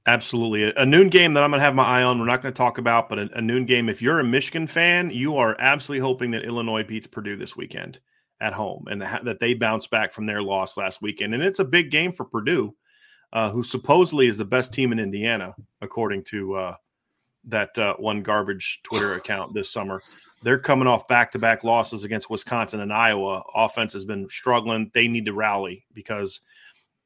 Absolutely. 0.05 0.63
A, 0.63 0.73
a 0.75 0.85
noon 0.85 1.07
game 1.07 1.33
that 1.33 1.43
I'm 1.43 1.51
going 1.51 1.59
to 1.59 1.65
have 1.65 1.75
my 1.75 1.85
eye 1.85 2.03
on, 2.03 2.19
we're 2.19 2.25
not 2.25 2.41
going 2.41 2.53
to 2.53 2.57
talk 2.57 2.77
about, 2.77 3.07
but 3.07 3.19
a, 3.19 3.29
a 3.35 3.41
noon 3.41 3.65
game. 3.65 3.87
If 3.87 4.01
you're 4.01 4.19
a 4.19 4.23
Michigan 4.23 4.67
fan, 4.67 5.09
you 5.09 5.37
are 5.37 5.55
absolutely 5.57 6.01
hoping 6.01 6.31
that 6.31 6.43
Illinois 6.43 6.83
beats 6.83 7.07
Purdue 7.07 7.37
this 7.37 7.55
weekend 7.55 8.01
at 8.41 8.51
home 8.51 8.85
and 8.89 9.01
that 9.01 9.39
they 9.39 9.53
bounce 9.53 9.87
back 9.87 10.11
from 10.11 10.25
their 10.25 10.43
loss 10.43 10.75
last 10.75 11.01
weekend. 11.01 11.33
And 11.33 11.41
it's 11.41 11.59
a 11.59 11.65
big 11.65 11.89
game 11.89 12.11
for 12.11 12.25
Purdue, 12.25 12.75
uh, 13.31 13.49
who 13.49 13.63
supposedly 13.63 14.27
is 14.27 14.37
the 14.37 14.45
best 14.45 14.73
team 14.73 14.91
in 14.91 14.99
Indiana, 14.99 15.55
according 15.81 16.25
to 16.25 16.55
uh, 16.55 16.75
that 17.47 17.77
uh, 17.77 17.95
one 17.97 18.23
garbage 18.23 18.81
Twitter 18.83 19.13
account 19.15 19.53
this 19.53 19.71
summer. 19.71 20.01
They're 20.43 20.59
coming 20.59 20.87
off 20.87 21.07
back 21.07 21.31
to 21.31 21.39
back 21.39 21.63
losses 21.63 22.03
against 22.03 22.29
Wisconsin 22.29 22.81
and 22.81 22.93
Iowa. 22.93 23.43
Offense 23.55 23.93
has 23.93 24.05
been 24.05 24.29
struggling. 24.29 24.91
They 24.93 25.07
need 25.07 25.25
to 25.25 25.33
rally 25.33 25.85
because. 25.93 26.41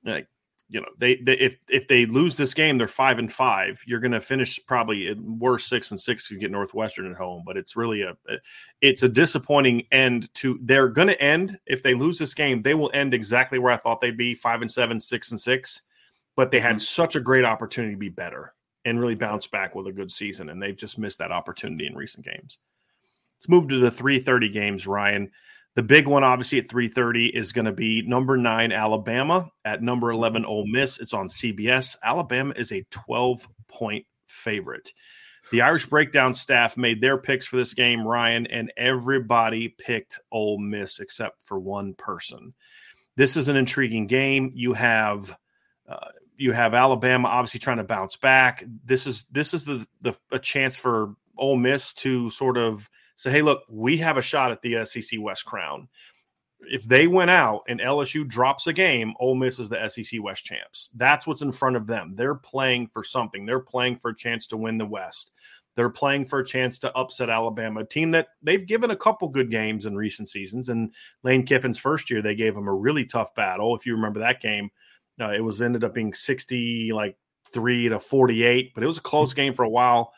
Like, 0.03 0.27
you 0.71 0.79
know 0.79 0.87
they, 0.97 1.17
they 1.17 1.33
if 1.33 1.57
if 1.69 1.87
they 1.87 2.05
lose 2.05 2.37
this 2.37 2.53
game 2.53 2.77
they're 2.77 2.87
five 2.87 3.19
and 3.19 3.31
five 3.31 3.83
you're 3.85 3.99
going 3.99 4.13
to 4.13 4.21
finish 4.21 4.59
probably 4.65 5.09
at 5.09 5.19
worst 5.19 5.67
six 5.67 5.91
and 5.91 5.99
six 5.99 6.23
if 6.23 6.31
you 6.31 6.39
get 6.39 6.49
northwestern 6.49 7.11
at 7.11 7.17
home 7.17 7.43
but 7.45 7.57
it's 7.57 7.75
really 7.75 8.01
a 8.01 8.15
it's 8.79 9.03
a 9.03 9.09
disappointing 9.09 9.83
end 9.91 10.33
to 10.33 10.57
they're 10.63 10.87
going 10.87 11.09
to 11.09 11.21
end 11.21 11.59
if 11.67 11.83
they 11.83 11.93
lose 11.93 12.17
this 12.17 12.33
game 12.33 12.61
they 12.61 12.73
will 12.73 12.89
end 12.93 13.13
exactly 13.13 13.59
where 13.59 13.73
i 13.73 13.77
thought 13.77 13.99
they'd 13.99 14.17
be 14.17 14.33
five 14.33 14.61
and 14.61 14.71
seven 14.71 14.99
six 14.99 15.31
and 15.31 15.39
six 15.39 15.81
but 16.37 16.49
they 16.49 16.59
had 16.59 16.79
such 16.79 17.17
a 17.17 17.21
great 17.21 17.43
opportunity 17.43 17.93
to 17.93 17.99
be 17.99 18.09
better 18.09 18.53
and 18.85 18.99
really 18.99 19.15
bounce 19.15 19.47
back 19.47 19.75
with 19.75 19.87
a 19.87 19.91
good 19.91 20.11
season 20.11 20.49
and 20.49 20.61
they've 20.61 20.77
just 20.77 20.97
missed 20.97 21.19
that 21.19 21.31
opportunity 21.31 21.85
in 21.85 21.95
recent 21.95 22.25
games 22.25 22.59
let's 23.37 23.49
move 23.49 23.67
to 23.67 23.79
the 23.79 23.91
330 23.91 24.49
games 24.49 24.87
ryan 24.87 25.31
the 25.73 25.83
big 25.83 26.05
one, 26.05 26.23
obviously, 26.23 26.59
at 26.59 26.67
3:30 26.67 27.29
is 27.29 27.53
going 27.53 27.65
to 27.65 27.71
be 27.71 28.01
number 28.01 28.35
nine 28.35 28.73
Alabama 28.73 29.49
at 29.63 29.81
number 29.81 30.11
11 30.11 30.43
Ole 30.43 30.67
Miss. 30.67 30.99
It's 30.99 31.13
on 31.13 31.27
CBS. 31.27 31.95
Alabama 32.03 32.53
is 32.57 32.73
a 32.73 32.85
12 32.91 33.47
point 33.69 34.05
favorite. 34.27 34.91
The 35.51 35.61
Irish 35.61 35.85
Breakdown 35.85 36.33
staff 36.33 36.77
made 36.77 37.01
their 37.01 37.17
picks 37.17 37.45
for 37.45 37.57
this 37.57 37.73
game, 37.73 38.05
Ryan, 38.05 38.47
and 38.47 38.71
everybody 38.77 39.69
picked 39.69 40.19
Ole 40.31 40.59
Miss 40.59 40.99
except 40.99 41.41
for 41.43 41.57
one 41.57 41.93
person. 41.93 42.53
This 43.15 43.37
is 43.37 43.47
an 43.47 43.55
intriguing 43.55 44.07
game. 44.07 44.51
You 44.53 44.73
have 44.73 45.37
uh, 45.87 46.09
you 46.41 46.51
have 46.53 46.73
Alabama 46.73 47.27
obviously 47.27 47.59
trying 47.59 47.77
to 47.77 47.83
bounce 47.83 48.15
back. 48.15 48.63
This 48.83 49.05
is 49.05 49.25
this 49.31 49.53
is 49.53 49.63
the 49.63 49.85
the 50.01 50.17
a 50.31 50.39
chance 50.39 50.75
for 50.75 51.13
Ole 51.37 51.55
Miss 51.55 51.93
to 51.95 52.31
sort 52.31 52.57
of 52.57 52.89
say, 53.15 53.29
hey, 53.29 53.43
look, 53.43 53.61
we 53.69 53.97
have 53.97 54.17
a 54.17 54.23
shot 54.23 54.51
at 54.51 54.61
the 54.63 54.83
SEC 54.83 55.19
West 55.19 55.45
crown. 55.45 55.87
If 56.61 56.83
they 56.85 57.05
went 57.05 57.29
out 57.29 57.61
and 57.67 57.79
LSU 57.79 58.27
drops 58.27 58.65
a 58.65 58.73
game, 58.73 59.13
Ole 59.19 59.35
Miss 59.35 59.59
is 59.59 59.69
the 59.69 59.87
SEC 59.87 60.21
West 60.21 60.43
champs. 60.43 60.89
That's 60.95 61.27
what's 61.27 61.43
in 61.43 61.51
front 61.51 61.75
of 61.75 61.85
them. 61.85 62.13
They're 62.15 62.35
playing 62.35 62.87
for 62.87 63.03
something. 63.03 63.45
They're 63.45 63.59
playing 63.59 63.97
for 63.97 64.09
a 64.09 64.15
chance 64.15 64.47
to 64.47 64.57
win 64.57 64.79
the 64.79 64.85
West. 64.85 65.31
They're 65.75 65.89
playing 65.89 66.25
for 66.25 66.39
a 66.39 66.45
chance 66.45 66.79
to 66.79 66.95
upset 66.95 67.29
Alabama, 67.29 67.81
a 67.81 67.85
team 67.85 68.11
that 68.11 68.29
they've 68.41 68.65
given 68.65 68.91
a 68.91 68.95
couple 68.95 69.29
good 69.29 69.51
games 69.51 69.85
in 69.85 69.95
recent 69.95 70.27
seasons. 70.27 70.69
And 70.69 70.91
Lane 71.23 71.45
Kiffin's 71.45 71.77
first 71.77 72.09
year, 72.09 72.21
they 72.21 72.35
gave 72.35 72.55
them 72.55 72.67
a 72.67 72.73
really 72.73 73.05
tough 73.05 73.33
battle. 73.35 73.75
If 73.75 73.85
you 73.85 73.93
remember 73.93 74.19
that 74.19 74.41
game, 74.41 74.69
uh, 75.19 75.31
it 75.31 75.41
was 75.41 75.61
ended 75.61 75.83
up 75.83 75.93
being 75.93 76.13
60, 76.13 76.93
like 76.93 77.17
three 77.45 77.89
to 77.89 77.99
48, 77.99 78.73
but 78.73 78.83
it 78.83 78.87
was 78.87 78.97
a 78.97 79.01
close 79.01 79.33
game 79.33 79.53
for 79.53 79.63
a 79.63 79.69
while 79.69 80.13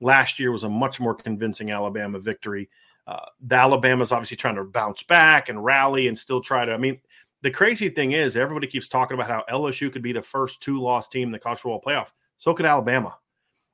last 0.00 0.38
year 0.38 0.52
was 0.52 0.64
a 0.64 0.68
much 0.68 1.00
more 1.00 1.14
convincing 1.14 1.70
Alabama 1.70 2.18
victory. 2.18 2.68
Uh, 3.06 3.24
the 3.40 3.56
Alabama's 3.56 4.12
obviously 4.12 4.36
trying 4.36 4.56
to 4.56 4.64
bounce 4.64 5.02
back 5.04 5.48
and 5.48 5.64
rally 5.64 6.08
and 6.08 6.18
still 6.18 6.40
try 6.40 6.64
to. 6.64 6.72
I 6.72 6.76
mean, 6.76 7.00
the 7.42 7.50
crazy 7.50 7.88
thing 7.88 8.12
is 8.12 8.36
everybody 8.36 8.66
keeps 8.66 8.88
talking 8.88 9.14
about 9.14 9.30
how 9.30 9.44
LSU 9.50 9.92
could 9.92 10.02
be 10.02 10.12
the 10.12 10.22
first 10.22 10.62
two-loss 10.62 11.08
team 11.08 11.28
in 11.28 11.32
the 11.32 11.38
college 11.38 11.60
football 11.60 11.80
playoff. 11.80 12.10
So 12.38 12.52
could 12.54 12.66
Alabama. 12.66 13.16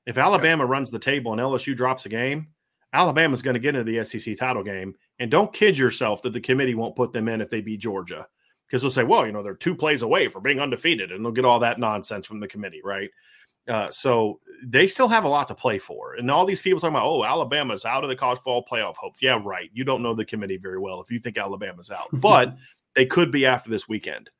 If 0.04 0.18
Alabama 0.18 0.66
runs 0.66 0.90
the 0.90 0.98
table 0.98 1.32
and 1.32 1.40
LSU 1.40 1.76
drops 1.76 2.06
a 2.06 2.08
game, 2.08 2.48
Alabama's 2.92 3.40
going 3.40 3.54
to 3.54 3.60
get 3.60 3.74
into 3.74 3.90
the 3.90 4.04
SEC 4.04 4.36
title 4.36 4.62
game. 4.62 4.94
And 5.18 5.30
don't 5.30 5.52
kid 5.52 5.78
yourself 5.78 6.22
that 6.22 6.32
the 6.32 6.40
committee 6.40 6.74
won't 6.74 6.96
put 6.96 7.12
them 7.12 7.28
in 7.28 7.40
if 7.40 7.48
they 7.48 7.60
beat 7.60 7.80
Georgia. 7.80 8.26
Because 8.72 8.80
they'll 8.80 8.90
say, 8.90 9.04
well, 9.04 9.26
you 9.26 9.32
know, 9.32 9.42
they're 9.42 9.54
two 9.54 9.74
plays 9.74 10.00
away 10.00 10.28
from 10.28 10.44
being 10.44 10.58
undefeated, 10.58 11.12
and 11.12 11.22
they'll 11.22 11.30
get 11.30 11.44
all 11.44 11.60
that 11.60 11.78
nonsense 11.78 12.24
from 12.24 12.40
the 12.40 12.48
committee, 12.48 12.80
right? 12.82 13.10
Uh, 13.68 13.90
so 13.90 14.40
they 14.64 14.86
still 14.86 15.08
have 15.08 15.24
a 15.24 15.28
lot 15.28 15.46
to 15.46 15.54
play 15.54 15.78
for. 15.78 16.14
And 16.14 16.30
all 16.30 16.46
these 16.46 16.62
people 16.62 16.80
talking 16.80 16.96
about, 16.96 17.04
oh, 17.04 17.22
Alabama's 17.22 17.84
out 17.84 18.02
of 18.02 18.08
the 18.08 18.16
college 18.16 18.38
football 18.38 18.64
playoff 18.64 18.96
hope. 18.96 19.16
Yeah, 19.20 19.38
right. 19.44 19.68
You 19.74 19.84
don't 19.84 20.02
know 20.02 20.14
the 20.14 20.24
committee 20.24 20.56
very 20.56 20.78
well 20.78 21.02
if 21.02 21.10
you 21.10 21.20
think 21.20 21.36
Alabama's 21.36 21.90
out, 21.90 22.08
but 22.14 22.56
they 22.94 23.04
could 23.04 23.30
be 23.30 23.44
after 23.44 23.68
this 23.68 23.86
weekend. 23.86 24.30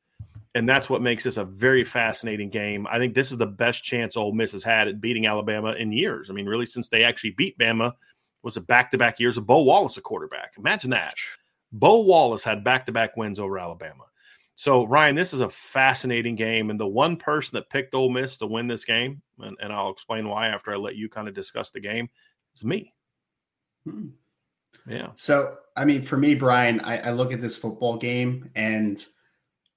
And 0.54 0.66
that's 0.66 0.88
what 0.88 1.02
makes 1.02 1.24
this 1.24 1.36
a 1.36 1.44
very 1.44 1.84
fascinating 1.84 2.48
game. 2.48 2.86
I 2.90 2.98
think 2.98 3.14
this 3.14 3.32
is 3.32 3.38
the 3.38 3.46
best 3.46 3.84
chance 3.84 4.16
Ole 4.16 4.32
Miss 4.32 4.52
has 4.52 4.64
had 4.64 4.88
at 4.88 5.00
beating 5.00 5.26
Alabama 5.26 5.72
in 5.72 5.92
years. 5.92 6.30
I 6.30 6.32
mean, 6.32 6.46
really, 6.46 6.66
since 6.66 6.88
they 6.88 7.04
actually 7.04 7.30
beat 7.30 7.58
Bama, 7.58 7.92
was 8.42 8.56
it 8.56 8.66
back 8.66 8.90
to 8.92 8.98
back 8.98 9.20
years 9.20 9.36
of 9.36 9.46
Bo 9.46 9.62
Wallace, 9.62 9.98
a 9.98 10.00
quarterback. 10.00 10.54
Imagine 10.58 10.90
that. 10.90 11.14
Bo 11.70 12.00
Wallace 12.00 12.44
had 12.44 12.64
back 12.64 12.86
to 12.86 12.92
back 12.92 13.16
wins 13.16 13.38
over 13.38 13.58
Alabama. 13.58 14.04
So, 14.62 14.86
Ryan, 14.86 15.16
this 15.16 15.34
is 15.34 15.40
a 15.40 15.48
fascinating 15.48 16.36
game. 16.36 16.70
And 16.70 16.78
the 16.78 16.86
one 16.86 17.16
person 17.16 17.56
that 17.56 17.68
picked 17.68 17.96
Ole 17.96 18.08
Miss 18.08 18.36
to 18.36 18.46
win 18.46 18.68
this 18.68 18.84
game, 18.84 19.20
and, 19.40 19.56
and 19.60 19.72
I'll 19.72 19.90
explain 19.90 20.28
why 20.28 20.46
after 20.46 20.72
I 20.72 20.76
let 20.76 20.94
you 20.94 21.08
kind 21.08 21.26
of 21.26 21.34
discuss 21.34 21.70
the 21.70 21.80
game, 21.80 22.08
is 22.54 22.64
me. 22.64 22.94
Hmm. 23.84 24.10
Yeah. 24.86 25.08
So, 25.16 25.56
I 25.76 25.84
mean, 25.84 26.00
for 26.00 26.16
me, 26.16 26.36
Brian, 26.36 26.78
I, 26.78 26.98
I 26.98 27.10
look 27.10 27.32
at 27.32 27.40
this 27.40 27.56
football 27.56 27.96
game 27.96 28.50
and 28.54 29.04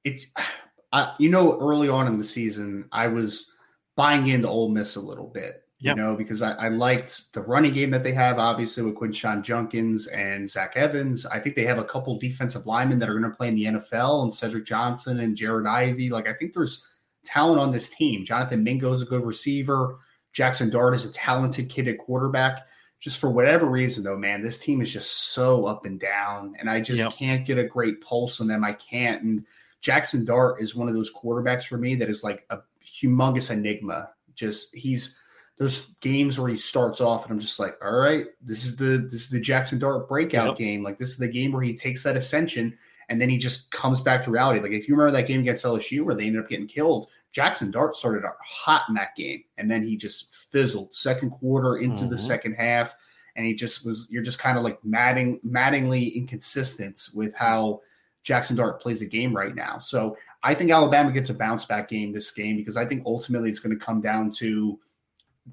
it's, 0.04 0.28
I, 0.92 1.16
you 1.18 1.30
know, 1.30 1.60
early 1.60 1.90
on 1.90 2.06
in 2.06 2.20
the 2.20 2.24
season, 2.24 2.88
I 2.92 3.08
was 3.08 3.56
buying 3.96 4.28
into 4.28 4.48
Ole 4.48 4.70
Miss 4.70 4.98
a 4.98 5.02
little 5.02 5.32
bit, 5.34 5.64
Yep. 5.86 5.98
you 5.98 6.04
know, 6.04 6.16
because 6.16 6.42
I, 6.42 6.52
I 6.54 6.70
liked 6.70 7.32
the 7.34 7.42
running 7.42 7.74
game 7.74 7.92
that 7.92 8.04
they 8.04 8.12
have, 8.14 8.40
obviously, 8.40 8.84
with 8.84 8.96
Quinshon 8.96 9.44
Judkins 9.44 10.08
and 10.08 10.50
Zach 10.50 10.74
Evans. 10.76 11.26
I 11.26 11.40
think 11.40 11.56
they 11.56 11.66
have 11.66 11.78
a 11.78 11.84
couple 11.84 12.18
defensive 12.18 12.66
linemen 12.66 13.00
that 13.00 13.10
are 13.10 13.18
going 13.18 13.30
to 13.30 13.36
play 13.38 13.48
in 13.50 13.56
the 13.56 13.66
NFL 13.66 14.24
and 14.24 14.34
Cedric 14.34 14.66
Johnson 14.66 15.20
and 15.20 15.38
Jared 15.38 15.68
Ivey. 15.68 16.10
Like, 16.10 16.28
I 16.28 16.34
think 16.34 16.54
there's 16.54 16.86
talent 17.24 17.60
on 17.60 17.72
this 17.72 17.90
team. 17.90 18.26
Jonathan 18.26 18.64
Mingo 18.64 18.92
is 18.92 19.02
a 19.02 19.06
good 19.06 19.24
receiver. 19.24 19.98
Jackson 20.34 20.70
Dart 20.70 20.96
is 20.96 21.06
a 21.06 21.12
talented 21.12 21.70
kid 21.70 21.88
at 21.88 21.98
quarterback 22.00 22.66
just 23.00 23.20
for 23.20 23.30
whatever 23.30 23.68
reason 23.68 24.04
though 24.04 24.18
man 24.18 24.42
this 24.42 24.58
team 24.58 24.82
is 24.82 24.92
just 24.92 25.34
so 25.34 25.66
up 25.66 25.86
and 25.86 26.00
down 26.00 26.56
and 26.60 26.70
i 26.70 26.80
just 26.80 27.02
Yep. 27.02 27.14
can't 27.14 27.46
get 27.46 27.58
a 27.60 27.64
great 27.64 28.02
pulse 28.02 28.40
on 28.42 28.48
them 28.48 28.64
i 28.64 28.74
can't 28.74 29.22
and 29.22 29.46
jackson 29.82 30.26
dart 30.26 30.62
is 30.62 30.76
one 30.76 30.88
of 30.88 30.94
those 30.96 31.14
quarterbacks 31.14 31.66
for 31.66 31.78
me 31.78 31.94
that 31.96 32.10
is 32.10 32.24
like 32.24 32.46
a 32.50 32.60
humongous 32.84 33.52
enigma 33.52 34.10
just 34.34 34.74
he's 34.74 35.20
there's 35.58 35.90
games 36.02 36.38
where 36.38 36.50
he 36.50 36.56
starts 36.58 37.00
off 37.02 37.24
and 37.24 37.32
i'm 37.32 37.40
just 37.40 37.60
like 37.60 37.78
all 37.84 37.96
right 37.98 38.26
this 38.42 38.66
is 38.66 38.76
the 38.76 39.08
this 39.10 39.22
is 39.22 39.30
the 39.30 39.40
jackson 39.40 39.80
dart 39.80 40.08
breakout 40.10 40.48
Yep. 40.50 40.58
game 40.58 40.84
like 40.84 40.98
this 40.98 41.10
is 41.12 41.18
the 41.18 41.28
game 41.28 41.52
where 41.52 41.62
he 41.64 41.74
takes 41.74 42.04
that 42.04 42.18
ascension 42.18 42.78
and 43.10 43.22
then 43.22 43.30
he 43.30 43.38
just 43.38 43.72
comes 43.72 44.02
back 44.02 44.24
to 44.24 44.32
reality 44.32 44.60
like 44.60 44.72
if 44.72 44.88
you 44.90 44.96
remember 44.96 45.18
that 45.20 45.28
game 45.28 45.40
against 45.42 45.64
lsu 45.66 46.04
where 46.04 46.16
they 46.16 46.26
ended 46.28 46.42
up 46.44 46.50
getting 46.50 46.68
killed 46.68 47.08
Jackson 47.32 47.70
Dart 47.70 47.98
started 47.98 48.24
out 48.26 48.38
hot 48.42 48.84
in 48.88 48.96
that 48.96 49.14
game, 49.14 49.44
and 49.58 49.70
then 49.70 49.84
he 49.86 49.98
just 49.98 50.34
fizzled 50.34 50.94
second 50.94 51.32
quarter 51.32 51.80
into 51.80 52.06
the 52.06 52.16
Mhm. 52.16 52.20
second 52.20 52.54
half, 52.54 52.96
and 53.36 53.46
he 53.46 53.54
just 53.54 53.86
was. 53.86 54.08
You're 54.10 54.24
just 54.24 54.40
kind 54.40 54.58
of 54.58 54.64
like 54.64 54.80
madding, 54.86 55.42
maddingly 55.44 56.08
inconsistent 56.18 57.10
with 57.14 57.34
how 57.34 57.82
Jackson 58.24 58.56
Dart 58.56 58.82
plays 58.82 59.02
the 59.02 59.10
game 59.10 59.36
right 59.36 59.54
now. 59.54 59.80
So 59.80 60.16
I 60.44 60.54
think 60.54 60.72
Alabama 60.72 61.12
gets 61.12 61.30
a 61.30 61.34
bounce 61.34 61.66
back 61.66 61.90
game 61.90 62.14
this 62.14 62.32
game 62.32 62.56
because 62.56 62.78
I 62.78 62.86
think 62.86 63.04
ultimately 63.06 63.50
it's 63.50 63.60
going 63.60 63.78
to 63.78 63.86
come 63.86 64.00
down 64.00 64.32
to 64.38 64.80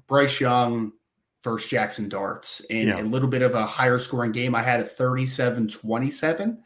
Bryce 0.07 0.39
Young 0.39 0.91
versus 1.43 1.69
Jackson 1.69 2.09
Dart 2.09 2.61
in 2.69 2.87
Yeah. 2.87 3.01
a 3.01 3.03
little 3.03 3.27
bit 3.27 3.41
of 3.41 3.53
a 3.55 3.65
higher 3.65 3.97
scoring 3.97 4.31
game. 4.31 4.55
I 4.55 4.61
had 4.63 4.79
a 4.79 4.83
37 4.85 5.67
27. 5.67 6.57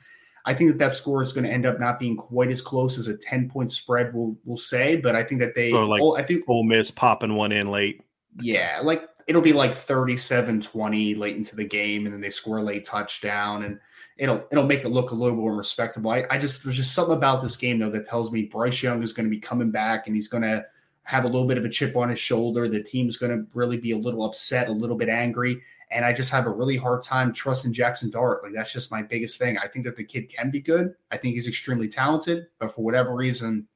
I 0.46 0.54
think 0.54 0.72
that 0.72 0.78
that 0.78 0.94
score 0.94 1.22
is 1.22 1.34
going 1.34 1.44
to 1.44 1.52
end 1.52 1.66
up 1.66 1.78
not 1.80 2.00
being 2.00 2.16
quite 2.16 2.50
as 2.50 2.62
close 2.62 2.98
as 2.98 3.08
a 3.10 3.18
10 3.18 3.50
point 3.50 3.70
spread, 3.72 4.14
we'll, 4.14 4.38
we'll 4.46 4.56
say. 4.58 4.96
But 4.96 5.16
I 5.16 5.24
think 5.24 5.42
that 5.42 5.56
they, 5.56 5.72
So, 5.72 5.86
like, 5.86 6.02
I 6.24 6.26
think, 6.26 6.46
Ole 6.48 6.64
Miss 6.64 6.90
popping 6.90 7.34
one 7.36 7.52
in 7.52 7.70
late. 7.70 8.02
yeah, 8.40 8.80
like 8.84 9.08
it'll 9.28 9.42
be 9.42 9.52
like 9.52 9.76
37 9.76 10.62
20 10.62 11.16
late 11.16 11.36
into 11.36 11.56
the 11.56 11.66
game, 11.66 12.06
and 12.06 12.14
then 12.14 12.22
they 12.22 12.30
score 12.30 12.60
a 12.60 12.62
late 12.62 12.86
touchdown. 12.86 13.64
And 13.64 13.80
it'll 14.18 14.46
it'll 14.52 14.66
make 14.66 14.86
it 14.86 14.90
look 14.90 15.12
a 15.12 15.16
little 15.16 15.36
more 15.36 15.54
respectable. 15.54 16.12
I, 16.12 16.26
I 16.30 16.38
just 16.38 16.64
there's 16.64 16.78
just 16.78 16.94
something 16.94 17.18
about 17.18 17.42
this 17.42 17.58
game 17.58 17.80
though 17.80 17.90
that 17.90 18.06
tells 18.06 18.32
me 18.32 18.44
Bryce 18.44 18.82
Young 18.82 19.04
is 19.04 19.12
going 19.12 19.26
to 19.26 19.30
be 19.30 19.40
coming 19.42 19.70
back 19.72 20.08
and 20.08 20.16
he's 20.16 20.28
going 20.30 20.44
to 20.44 20.64
have 21.08 21.24
a 21.24 21.28
little 21.28 21.48
bit 21.48 21.58
of 21.58 21.64
a 21.64 21.70
chip 21.70 21.96
on 21.96 22.10
his 22.10 22.20
shoulder. 22.20 22.68
The 22.68 22.84
team's 22.84 23.16
going 23.16 23.32
to 23.32 23.48
really 23.58 23.78
be 23.78 23.92
a 23.92 23.98
little 23.98 24.26
upset, 24.26 24.68
a 24.68 24.74
little 24.74 24.98
bit 24.98 25.08
angry, 25.08 25.62
and 25.90 26.04
I 26.04 26.12
just 26.12 26.30
have 26.32 26.46
a 26.48 26.52
really 26.52 26.76
hard 26.76 27.02
time 27.02 27.32
trusting 27.32 27.72
Jackson 27.72 28.12
Dart. 28.12 28.44
Like 28.44 28.52
that's 28.54 28.74
just 28.74 28.92
my 28.92 29.04
biggest 29.04 29.40
thing. 29.40 29.58
I 29.58 29.70
think 29.70 29.86
that 29.86 29.96
the 29.96 30.04
kid 30.04 30.30
can 30.30 30.52
be 30.52 30.60
good. 30.60 30.94
I 31.10 31.16
think 31.16 31.36
he's 31.36 31.48
extremely 31.48 31.88
talented, 31.88 32.48
but 32.60 32.74
for 32.74 32.84
whatever 32.84 33.16
reason, 33.16 33.70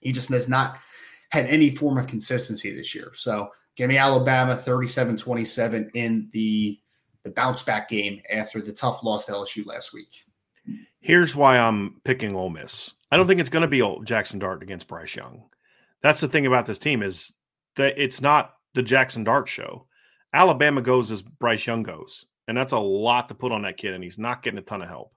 he 0.00 0.12
just 0.12 0.30
has 0.30 0.48
not 0.48 0.78
had 1.28 1.44
any 1.44 1.74
form 1.74 1.98
of 1.98 2.06
consistency 2.06 2.74
this 2.74 2.94
year. 2.94 3.10
So 3.12 3.50
give 3.74 3.90
me 3.90 3.98
Alabama 3.98 4.56
37-27 4.56 5.90
in 5.92 6.30
the 6.32 6.80
the 7.22 7.32
bounce 7.32 7.62
back 7.62 7.90
game 7.90 8.22
after 8.32 8.62
the 8.62 8.72
tough 8.72 9.02
loss 9.02 9.26
to 9.26 9.32
LSU 9.32 9.66
last 9.66 9.92
week. 9.92 10.24
Here's 11.00 11.36
why 11.36 11.58
I'm 11.58 12.00
picking 12.04 12.34
Ole 12.34 12.50
Miss. 12.50 12.94
I 13.10 13.16
don't 13.18 13.26
think 13.26 13.40
it's 13.40 13.50
going 13.50 13.68
to 13.68 13.68
be 13.68 13.82
Jackson 14.04 14.38
Dart 14.38 14.62
against 14.62 14.86
Bryce 14.86 15.16
Young. 15.16 15.42
That's 16.02 16.20
the 16.20 16.28
thing 16.28 16.46
about 16.46 16.66
this 16.66 16.78
team 16.78 17.02
is 17.02 17.32
that 17.76 18.02
it's 18.02 18.20
not 18.20 18.54
the 18.74 18.82
Jackson 18.82 19.24
Dart 19.24 19.48
show. 19.48 19.86
Alabama 20.32 20.82
goes 20.82 21.10
as 21.10 21.22
Bryce 21.22 21.66
Young 21.66 21.82
goes, 21.82 22.26
and 22.46 22.56
that's 22.56 22.72
a 22.72 22.78
lot 22.78 23.28
to 23.28 23.34
put 23.34 23.52
on 23.52 23.62
that 23.62 23.78
kid, 23.78 23.94
and 23.94 24.04
he's 24.04 24.18
not 24.18 24.42
getting 24.42 24.58
a 24.58 24.62
ton 24.62 24.82
of 24.82 24.88
help. 24.88 25.12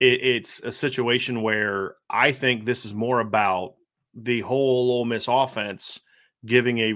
It, 0.00 0.22
it's 0.22 0.60
a 0.60 0.72
situation 0.72 1.42
where 1.42 1.96
I 2.08 2.32
think 2.32 2.64
this 2.64 2.84
is 2.84 2.94
more 2.94 3.20
about 3.20 3.74
the 4.14 4.40
whole 4.40 4.90
Ole 4.90 5.04
Miss 5.04 5.28
offense 5.28 6.00
giving 6.46 6.78
a, 6.78 6.88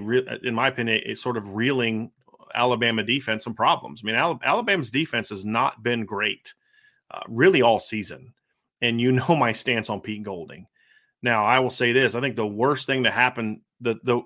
in 0.43 0.55
my 0.55 0.69
opinion, 0.69 1.01
a, 1.05 1.15
sort 1.15 1.37
of 1.37 1.49
reeling 1.49 2.11
Alabama 2.55 3.03
defense 3.03 3.43
some 3.43 3.53
problems. 3.53 4.01
I 4.03 4.07
mean, 4.07 4.15
Alabama's 4.43 4.91
defense 4.91 5.29
has 5.29 5.43
not 5.43 5.83
been 5.83 6.05
great 6.05 6.53
uh, 7.11 7.21
really 7.27 7.61
all 7.61 7.79
season. 7.79 8.33
And 8.81 8.99
you 8.99 9.11
know 9.13 9.35
my 9.35 9.51
stance 9.51 9.89
on 9.89 10.01
Pete 10.01 10.23
Golding. 10.23 10.67
Now, 11.23 11.45
I 11.45 11.59
will 11.59 11.69
say 11.69 11.93
this: 11.93 12.13
I 12.13 12.21
think 12.21 12.35
the 12.35 12.45
worst 12.45 12.85
thing 12.85 13.05
to 13.05 13.11
happen 13.11 13.61
the 13.81 13.95
the 14.03 14.21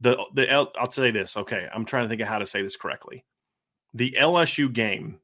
the 0.00 0.16
the 0.34 0.50
I'll 0.50 0.90
say 0.90 1.10
this. 1.10 1.36
Okay, 1.36 1.68
I'm 1.72 1.84
trying 1.84 2.04
to 2.04 2.08
think 2.08 2.22
of 2.22 2.28
how 2.28 2.38
to 2.38 2.46
say 2.46 2.62
this 2.62 2.76
correctly. 2.76 3.24
The 3.94 4.16
LSU 4.18 4.72
game 4.72 5.18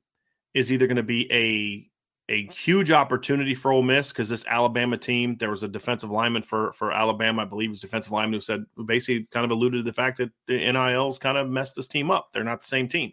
is 0.52 0.70
either 0.70 0.86
going 0.86 0.96
to 0.96 1.02
be 1.02 1.30
a 1.32 1.90
a 2.30 2.46
huge 2.46 2.90
opportunity 2.90 3.54
for 3.54 3.70
Ole 3.70 3.82
Miss 3.82 4.08
because 4.08 4.30
this 4.30 4.46
Alabama 4.46 4.96
team, 4.96 5.36
there 5.36 5.50
was 5.50 5.62
a 5.62 5.68
defensive 5.68 6.10
lineman 6.10 6.42
for 6.42 6.72
for 6.72 6.92
Alabama, 6.92 7.42
I 7.42 7.46
believe 7.46 7.70
was 7.70 7.80
defensive 7.80 8.12
lineman 8.12 8.34
who 8.34 8.40
said 8.40 8.64
basically 8.86 9.26
kind 9.30 9.44
of 9.44 9.50
alluded 9.50 9.84
to 9.84 9.90
the 9.90 9.94
fact 9.94 10.18
that 10.18 10.30
the 10.46 10.58
NILs 10.72 11.18
kind 11.18 11.38
of 11.38 11.48
messed 11.48 11.76
this 11.76 11.88
team 11.88 12.10
up. 12.10 12.28
They're 12.32 12.44
not 12.44 12.62
the 12.62 12.68
same 12.68 12.88
team, 12.88 13.12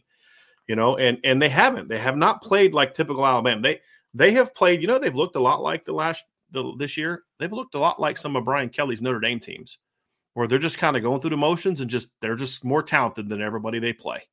you 0.68 0.76
know, 0.76 0.98
and 0.98 1.18
and 1.24 1.42
they 1.42 1.50
haven't. 1.50 1.88
They 1.88 2.00
have 2.00 2.18
not 2.18 2.42
played 2.42 2.74
like 2.74 2.94
typical 2.94 3.26
Alabama. 3.26 3.62
They 3.62 3.82
they 4.14 4.32
have 4.34 4.54
played, 4.54 4.82
you 4.82 4.88
know, 4.88 5.00
they've 5.00 5.16
looked 5.16 5.38
a 5.38 5.42
lot 5.42 5.62
like 5.62 5.86
the 5.86 5.94
last 5.94 6.26
the, 6.52 6.74
this 6.78 6.98
year. 6.98 7.24
They've 7.40 7.52
looked 7.52 7.76
a 7.76 7.80
lot 7.80 8.00
like 8.00 8.18
some 8.18 8.36
of 8.36 8.46
Brian 8.46 8.70
Kelly's 8.70 9.02
Notre 9.02 9.20
Dame 9.20 9.40
teams, 9.40 9.80
where 10.34 10.48
they're 10.48 10.60
just 10.60 10.78
kind 10.78 10.96
of 10.96 11.04
going 11.04 11.22
through 11.22 11.32
the 11.32 11.38
motions 11.38 11.82
and 11.82 11.90
just 11.90 12.10
they're 12.22 12.36
just 12.36 12.64
more 12.64 12.84
talented 12.84 13.30
than 13.30 13.42
everybody 13.42 13.80
they 13.80 13.94
play. 13.94 14.24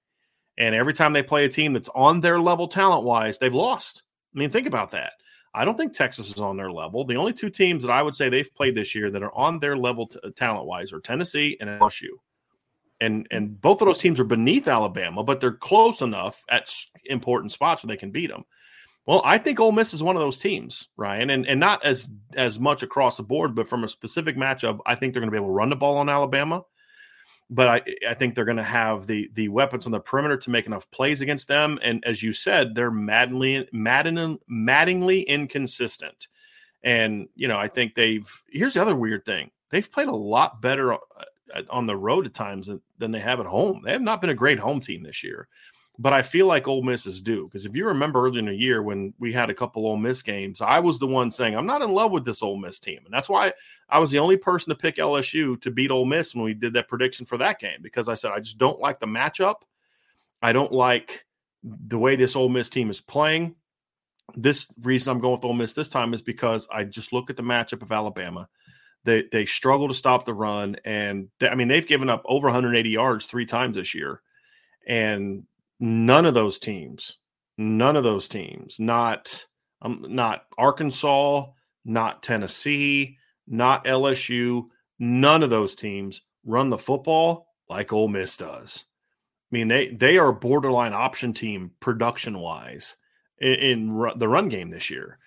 And 0.59 0.75
every 0.75 0.93
time 0.93 1.13
they 1.13 1.23
play 1.23 1.45
a 1.45 1.49
team 1.49 1.73
that's 1.73 1.89
on 1.95 2.21
their 2.21 2.41
level 2.41 2.67
talent 2.67 3.05
wise, 3.05 3.39
they've 3.39 3.55
lost. 3.55 4.03
I 4.35 4.39
mean, 4.39 4.51
think 4.51 4.67
about 4.67 4.91
that. 4.91 5.13
I 5.55 5.65
don't 5.65 5.77
think 5.77 5.93
Texas 5.93 6.31
is 6.31 6.41
on 6.41 6.57
their 6.57 6.71
level. 6.71 7.05
The 7.05 7.17
only 7.17 7.33
two 7.33 7.51
teams 7.51 7.83
that 7.83 7.91
I 7.91 8.03
would 8.03 8.15
say 8.15 8.29
they've 8.29 8.55
played 8.55 8.75
this 8.75 8.95
year 8.95 9.11
that 9.11 9.23
are 9.23 9.35
on 9.35 9.59
their 9.59 9.77
level 9.77 10.07
t- 10.07 10.19
uh, 10.23 10.31
talent 10.37 10.67
wise 10.67 10.93
are 10.93 11.01
Tennessee 11.01 11.57
and 11.61 11.71
LSU. 11.71 12.09
And 13.01 13.27
and 13.31 13.61
both 13.61 13.81
of 13.81 13.87
those 13.87 14.01
teams 14.01 14.19
are 14.19 14.25
beneath 14.25 14.67
Alabama, 14.67 15.23
but 15.23 15.41
they're 15.41 15.53
close 15.53 16.01
enough 16.01 16.43
at 16.51 16.69
important 17.05 17.53
spots 17.53 17.83
where 17.83 17.89
they 17.89 17.97
can 17.97 18.11
beat 18.11 18.29
them. 18.29 18.45
Well, 19.09 19.23
I 19.25 19.39
think 19.39 19.59
Ole 19.59 19.73
Miss 19.73 19.95
is 19.95 20.03
one 20.03 20.15
of 20.15 20.21
those 20.21 20.39
teams, 20.39 20.91
Ryan, 20.97 21.31
and 21.31 21.47
and 21.47 21.59
not 21.59 21.85
as 21.85 22.09
as 22.37 22.61
much 22.61 22.85
across 22.85 23.17
the 23.17 23.25
board, 23.25 23.55
but 23.55 23.67
from 23.67 23.83
a 23.83 23.89
specific 23.89 24.37
matchup, 24.37 24.79
I 24.87 24.95
think 24.95 25.13
they're 25.13 25.21
going 25.21 25.31
to 25.31 25.35
be 25.35 25.39
able 25.39 25.49
to 25.49 25.55
run 25.55 25.71
the 25.71 25.77
ball 25.77 25.97
on 25.97 26.09
Alabama 26.09 26.63
but 27.51 27.69
I, 27.69 27.83
I 28.11 28.15
think 28.15 28.35
they're 28.35 28.45
going 28.45 28.59
to 28.59 28.63
have 28.63 29.07
the 29.07 29.31
the 29.35 29.49
weapons 29.49 29.87
on 29.87 29.93
the 29.93 30.01
perimeter 30.01 30.37
to 30.37 30.51
make 30.51 30.67
enough 30.67 30.91
plays 30.91 31.21
against 31.21 31.49
them. 31.49 31.79
And 31.83 32.05
as 32.07 32.23
you 32.23 32.33
said, 32.33 32.75
they're 32.75 32.91
maddeningly 32.91 33.69
maddening, 33.73 34.39
maddeningly 34.49 35.23
inconsistent. 35.23 36.29
And 36.83 37.29
you 37.35 37.49
know, 37.49 37.59
I 37.59 37.69
think 37.69 37.95
they've. 37.95 38.29
Here's 38.49 38.75
the 38.75 38.83
other 38.83 38.95
weird 38.95 39.25
thing: 39.25 39.51
they've 39.71 39.91
played 39.91 40.09
a 40.09 40.15
lot 40.15 40.61
better 40.61 40.93
uh, 40.93 40.99
on 41.71 41.87
the 41.87 41.97
road 41.97 42.27
at 42.27 42.35
times 42.35 42.67
than, 42.67 42.81
than 42.99 43.11
they 43.11 43.21
have 43.21 43.41
at 43.41 43.47
home. 43.47 43.81
They 43.83 43.93
have 43.93 44.03
not 44.03 44.21
been 44.21 44.31
a 44.31 44.35
great 44.35 44.59
home 44.59 44.81
team 44.81 45.03
this 45.03 45.25
year. 45.25 45.49
But 46.01 46.13
I 46.13 46.23
feel 46.23 46.47
like 46.47 46.69
Ole 46.69 46.83
Miss 46.83 47.07
is 47.07 47.21
due 47.21 47.47
because 47.47 47.67
if 47.67 47.75
you 47.75 47.85
remember 47.87 48.25
earlier 48.25 48.39
in 48.39 48.47
the 48.47 48.55
year 48.55 48.83
when 48.83 49.13
we 49.19 49.33
had 49.33 49.51
a 49.51 49.55
couple 49.55 49.85
Ole 49.85 49.97
Miss 49.97 50.23
games, 50.23 50.61
I 50.61 50.79
was 50.79 51.01
the 51.01 51.09
one 51.09 51.33
saying 51.33 51.57
I'm 51.57 51.67
not 51.67 51.83
in 51.83 51.93
love 51.93 52.13
with 52.13 52.25
this 52.25 52.41
Ole 52.41 52.57
Miss 52.57 52.79
team, 52.79 53.01
and 53.05 53.13
that's 53.13 53.29
why 53.29 53.53
I 53.89 53.99
was 53.99 54.13
the 54.13 54.21
only 54.21 54.37
person 54.37 54.71
to 54.71 54.77
pick 54.77 54.97
LSU 54.97 55.61
to 55.61 55.71
beat 55.73 55.91
Ole 55.91 56.05
Miss 56.05 56.37
when 56.37 56.45
we 56.45 56.55
did 56.55 56.75
that 56.75 56.87
prediction 56.87 57.27
for 57.27 57.37
that 57.39 57.59
game 57.59 57.81
because 57.83 58.09
I 58.09 58.15
said 58.15 58.31
I 58.31 58.39
just 58.39 58.59
don't 58.59 58.79
like 58.79 59.01
the 59.01 59.07
matchup. 59.07 59.57
I 60.41 60.53
don't 60.53 60.73
like 60.73 61.27
the 61.65 61.99
way 61.99 62.15
this 62.15 62.37
Ole 62.37 62.49
Miss 62.49 62.71
team 62.71 62.91
is 62.91 63.01
playing. 63.01 63.57
This 64.37 64.73
reason 64.83 65.11
I'm 65.11 65.21
going 65.21 65.33
with 65.33 65.45
Ole 65.45 65.53
Miss 65.53 65.75
this 65.75 65.89
time 65.89 66.15
is 66.15 66.23
because 66.23 66.69
I 66.71 66.85
just 66.85 67.13
look 67.13 67.29
at 67.29 67.37
the 67.37 67.43
matchup 67.43 67.83
of 67.83 67.91
Alabama. 67.91 68.49
They 69.03 69.25
they 69.33 69.47
struggle 69.47 69.89
to 69.89 69.95
stop 69.95 70.25
the 70.25 70.35
run, 70.35 70.77
and 70.85 71.29
they, 71.41 71.49
I 71.49 71.57
mean 71.57 71.67
they've 71.67 71.87
given 71.87 72.09
up 72.09 72.23
over 72.25 72.47
180 72.47 72.89
yards 72.89 73.27
three 73.27 73.47
times 73.47 73.75
this 73.75 73.97
year, 73.97 74.23
and 74.87 75.45
none 75.81 76.27
of 76.27 76.35
those 76.35 76.59
teams, 76.59 77.19
none 77.57 77.97
of 77.97 78.05
those 78.05 78.29
teams, 78.29 78.79
not 78.79 79.47
um, 79.83 80.05
not 80.09 80.45
Arkansas, 80.57 81.47
not 81.85 82.23
Tennessee, 82.23 83.17
not 83.47 83.85
LSU, 83.85 84.65
none 84.99 85.43
of 85.43 85.51
those 85.51 85.75
teams 85.75 86.23
run 86.45 86.71
the 86.71 86.79
football 86.79 87.47
like 87.69 87.93
Ole 87.93 88.09
Miss 88.09 88.37
does. 88.37 88.85
I 89.51 89.57
mean, 89.57 89.69
they 89.69 89.89
they 89.89 90.19
are 90.19 90.33
borderline 90.33 90.93
option 90.93 91.33
team 91.33 91.71
production 91.81 92.39
wise 92.39 92.97
in, 93.39 93.55
in 93.55 94.13
the 94.17 94.29
run 94.29 94.49
game 94.49 94.71
this 94.71 94.91
year, 94.91 95.19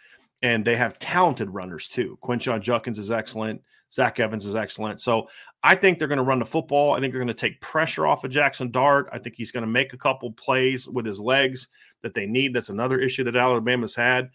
and 0.42 0.64
they 0.64 0.76
have 0.76 1.00
talented 1.00 1.50
runners 1.50 1.88
too. 1.88 2.18
Quinshon 2.22 2.62
Judkins 2.62 3.00
is 3.00 3.12
excellent. 3.12 3.62
Zach 3.91 4.19
Evans 4.19 4.45
is 4.45 4.56
excellent. 4.56 5.01
So 5.01 5.27
I 5.63 5.75
think 5.75 5.99
they're 5.99 6.08
going 6.08 6.17
to 6.17 6.23
run 6.23 6.39
the 6.39 6.45
football. 6.45 6.93
I 6.93 6.99
think 6.99 7.13
they're 7.13 7.19
going 7.19 7.27
to 7.27 7.34
take 7.34 7.62
pressure 7.62 8.08
off 8.08 8.23
of 8.23 8.32
Jackson 8.32 8.71
Dart. 8.71 9.10
I 9.12 9.19
think 9.19 9.36
he's 9.36 9.51
going 9.51 9.65
to 9.65 9.71
make 9.71 9.93
a 9.93 9.97
couple 9.97 10.32
plays 10.32 10.88
with 10.88 11.06
his 11.06 11.19
legs 11.19 11.67
that 12.01 12.13
they 12.13 12.25
need. 12.25 12.54
That's 12.54 12.69
another 12.69 12.99
issue 12.99 13.23
that 13.25 13.36
Alabama's 13.36 13.95
had. 13.95 14.30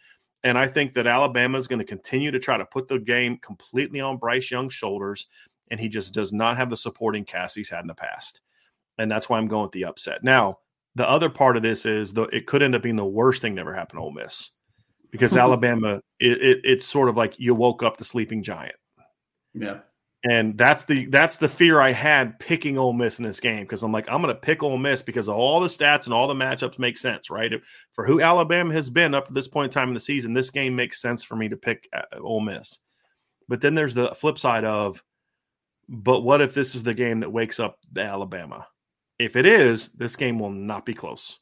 And 0.44 0.56
I 0.56 0.68
think 0.68 0.92
that 0.92 1.06
Alabama 1.06 1.58
is 1.58 1.66
going 1.66 1.78
to 1.78 1.84
continue 1.84 2.30
to 2.30 2.38
try 2.38 2.56
to 2.56 2.66
put 2.66 2.86
the 2.86 2.98
game 2.98 3.38
completely 3.38 4.00
on 4.00 4.18
Bryce 4.18 4.50
Young's 4.50 4.74
shoulders. 4.74 5.26
And 5.70 5.80
he 5.80 5.88
just 5.88 6.14
does 6.14 6.32
not 6.32 6.56
have 6.56 6.70
the 6.70 6.76
supporting 6.76 7.24
cast 7.24 7.56
he's 7.56 7.70
had 7.70 7.80
in 7.80 7.88
the 7.88 7.94
past. 7.94 8.40
And 8.98 9.10
that's 9.10 9.28
why 9.28 9.38
I'm 9.38 9.48
going 9.48 9.64
with 9.64 9.72
the 9.72 9.86
upset. 9.86 10.22
Now, 10.22 10.58
the 10.94 11.08
other 11.08 11.28
part 11.28 11.56
of 11.56 11.62
this 11.62 11.84
is 11.84 12.12
the 12.14 12.22
it 12.24 12.46
could 12.46 12.62
end 12.62 12.74
up 12.74 12.82
being 12.82 12.96
the 12.96 13.04
worst 13.04 13.42
thing 13.42 13.54
that 13.54 13.60
ever 13.62 13.74
happened 13.74 13.98
to 13.98 14.04
Ole 14.04 14.12
Miss 14.12 14.52
because 15.10 15.36
Alabama, 15.36 16.00
it, 16.20 16.40
it, 16.42 16.60
it's 16.64 16.84
sort 16.84 17.08
of 17.08 17.16
like 17.16 17.38
you 17.38 17.54
woke 17.54 17.82
up 17.82 17.96
the 17.96 18.04
sleeping 18.04 18.42
giant. 18.42 18.76
Yeah. 19.56 19.78
And 20.28 20.58
that's 20.58 20.84
the 20.84 21.06
that's 21.06 21.36
the 21.36 21.48
fear 21.48 21.80
I 21.80 21.92
had 21.92 22.38
picking 22.40 22.78
Ole 22.78 22.92
Miss 22.92 23.18
in 23.18 23.24
this 23.24 23.38
game 23.38 23.60
because 23.60 23.82
I'm 23.84 23.92
like 23.92 24.10
I'm 24.10 24.20
going 24.20 24.34
to 24.34 24.40
pick 24.40 24.62
Ole 24.62 24.78
Miss 24.78 25.00
because 25.02 25.28
all 25.28 25.60
the 25.60 25.68
stats 25.68 26.06
and 26.06 26.14
all 26.14 26.26
the 26.26 26.34
matchups 26.34 26.80
make 26.80 26.98
sense, 26.98 27.30
right? 27.30 27.52
For 27.92 28.04
who 28.04 28.20
Alabama 28.20 28.72
has 28.72 28.90
been 28.90 29.14
up 29.14 29.28
to 29.28 29.32
this 29.32 29.46
point 29.46 29.72
in 29.72 29.74
time 29.74 29.88
in 29.88 29.94
the 29.94 30.00
season, 30.00 30.32
this 30.32 30.50
game 30.50 30.74
makes 30.74 31.00
sense 31.00 31.22
for 31.22 31.36
me 31.36 31.48
to 31.48 31.56
pick 31.56 31.88
uh, 31.92 32.02
Ole 32.20 32.40
Miss. 32.40 32.80
But 33.48 33.60
then 33.60 33.76
there's 33.76 33.94
the 33.94 34.14
flip 34.16 34.38
side 34.38 34.64
of, 34.64 35.00
but 35.88 36.22
what 36.22 36.40
if 36.40 36.54
this 36.54 36.74
is 36.74 36.82
the 36.82 36.94
game 36.94 37.20
that 37.20 37.32
wakes 37.32 37.60
up 37.60 37.78
Alabama? 37.96 38.66
If 39.20 39.36
it 39.36 39.46
is, 39.46 39.88
this 39.90 40.16
game 40.16 40.40
will 40.40 40.50
not 40.50 40.84
be 40.84 40.94
close. 40.94 41.38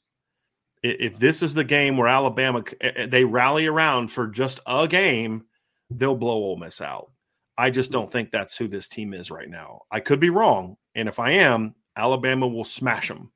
If 0.83 1.19
this 1.19 1.43
is 1.43 1.55
the 1.55 1.65
game 1.65 1.97
where 1.97 2.09
Alabama 2.09 2.63
they 3.09 3.25
rally 3.25 3.67
around 3.67 4.13
for 4.13 4.27
just 4.27 4.61
a 4.67 4.87
game, 4.87 5.47
they'll 5.89 6.15
blow 6.15 6.35
Ole 6.35 6.59
Miss 6.59 6.83
out. 6.83 7.11
I 7.57 7.71
just 7.71 7.93
don't 7.93 8.11
think 8.11 8.31
that's 8.31 8.57
who 8.57 8.69
this 8.69 8.89
team 8.89 9.15
is 9.15 9.31
right 9.31 9.49
now. 9.49 9.83
I 9.91 10.01
could 10.01 10.21
be 10.21 10.31
wrong, 10.31 10.77
and 10.95 11.09
if 11.09 11.19
I 11.19 11.33
am, 11.33 11.75
Alabama 11.97 12.47
will 12.47 12.65
smash 12.65 13.09
them. 13.09 13.31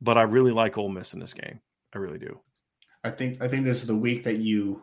But 0.00 0.16
I 0.16 0.22
really 0.22 0.52
like 0.52 0.78
Ole 0.78 0.88
Miss 0.88 1.14
in 1.14 1.20
this 1.20 1.34
game. 1.34 1.60
I 1.92 1.98
really 1.98 2.18
do. 2.18 2.38
I 3.02 3.10
think 3.10 3.42
I 3.42 3.48
think 3.48 3.64
this 3.64 3.80
is 3.80 3.88
the 3.88 3.96
week 3.96 4.24
that 4.24 4.38
you 4.38 4.82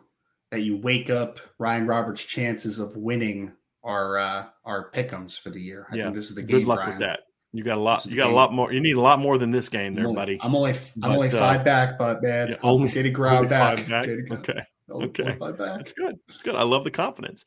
that 0.50 0.60
you 0.60 0.76
wake 0.76 1.10
up 1.10 1.38
Ryan 1.58 1.86
Roberts' 1.86 2.24
chances 2.24 2.78
of 2.78 2.96
winning 2.96 3.52
our 3.82 4.18
uh 4.18 4.46
our 4.64 4.90
pickums 4.90 5.40
for 5.40 5.50
the 5.50 5.60
year. 5.60 5.86
I 5.90 5.96
yeah. 5.96 6.04
think 6.04 6.16
this 6.16 6.28
is 6.28 6.34
the 6.34 6.42
game. 6.42 6.60
Good 6.60 6.66
luck 6.66 6.80
Ryan. 6.80 6.90
with 6.90 6.98
that. 7.00 7.20
You 7.52 7.62
got 7.62 7.78
a 7.78 7.80
lot. 7.80 8.04
You 8.04 8.16
got 8.16 8.24
game. 8.24 8.32
a 8.32 8.36
lot 8.36 8.52
more. 8.52 8.72
You 8.72 8.80
need 8.80 8.96
a 8.96 9.00
lot 9.00 9.18
more 9.18 9.38
than 9.38 9.50
this 9.50 9.70
game, 9.70 9.94
there, 9.94 10.04
I'm 10.04 10.08
only, 10.10 10.20
buddy. 10.20 10.38
I'm 10.42 10.54
only 10.54 10.74
I'm 11.02 11.12
only 11.12 11.30
five 11.30 11.62
uh, 11.62 11.64
back, 11.64 11.98
but 11.98 12.22
man, 12.22 12.48
yeah, 12.48 12.56
only 12.62 12.90
get 12.90 13.06
a 13.06 13.10
grab 13.10 13.48
back. 13.48 13.88
back. 13.88 14.08
Okay. 14.08 14.60
Okay, 14.90 15.36
that's 15.40 15.92
good. 15.92 16.18
That's 16.28 16.42
good. 16.42 16.54
I 16.54 16.62
love 16.62 16.84
the 16.84 16.90
confidence. 16.90 17.44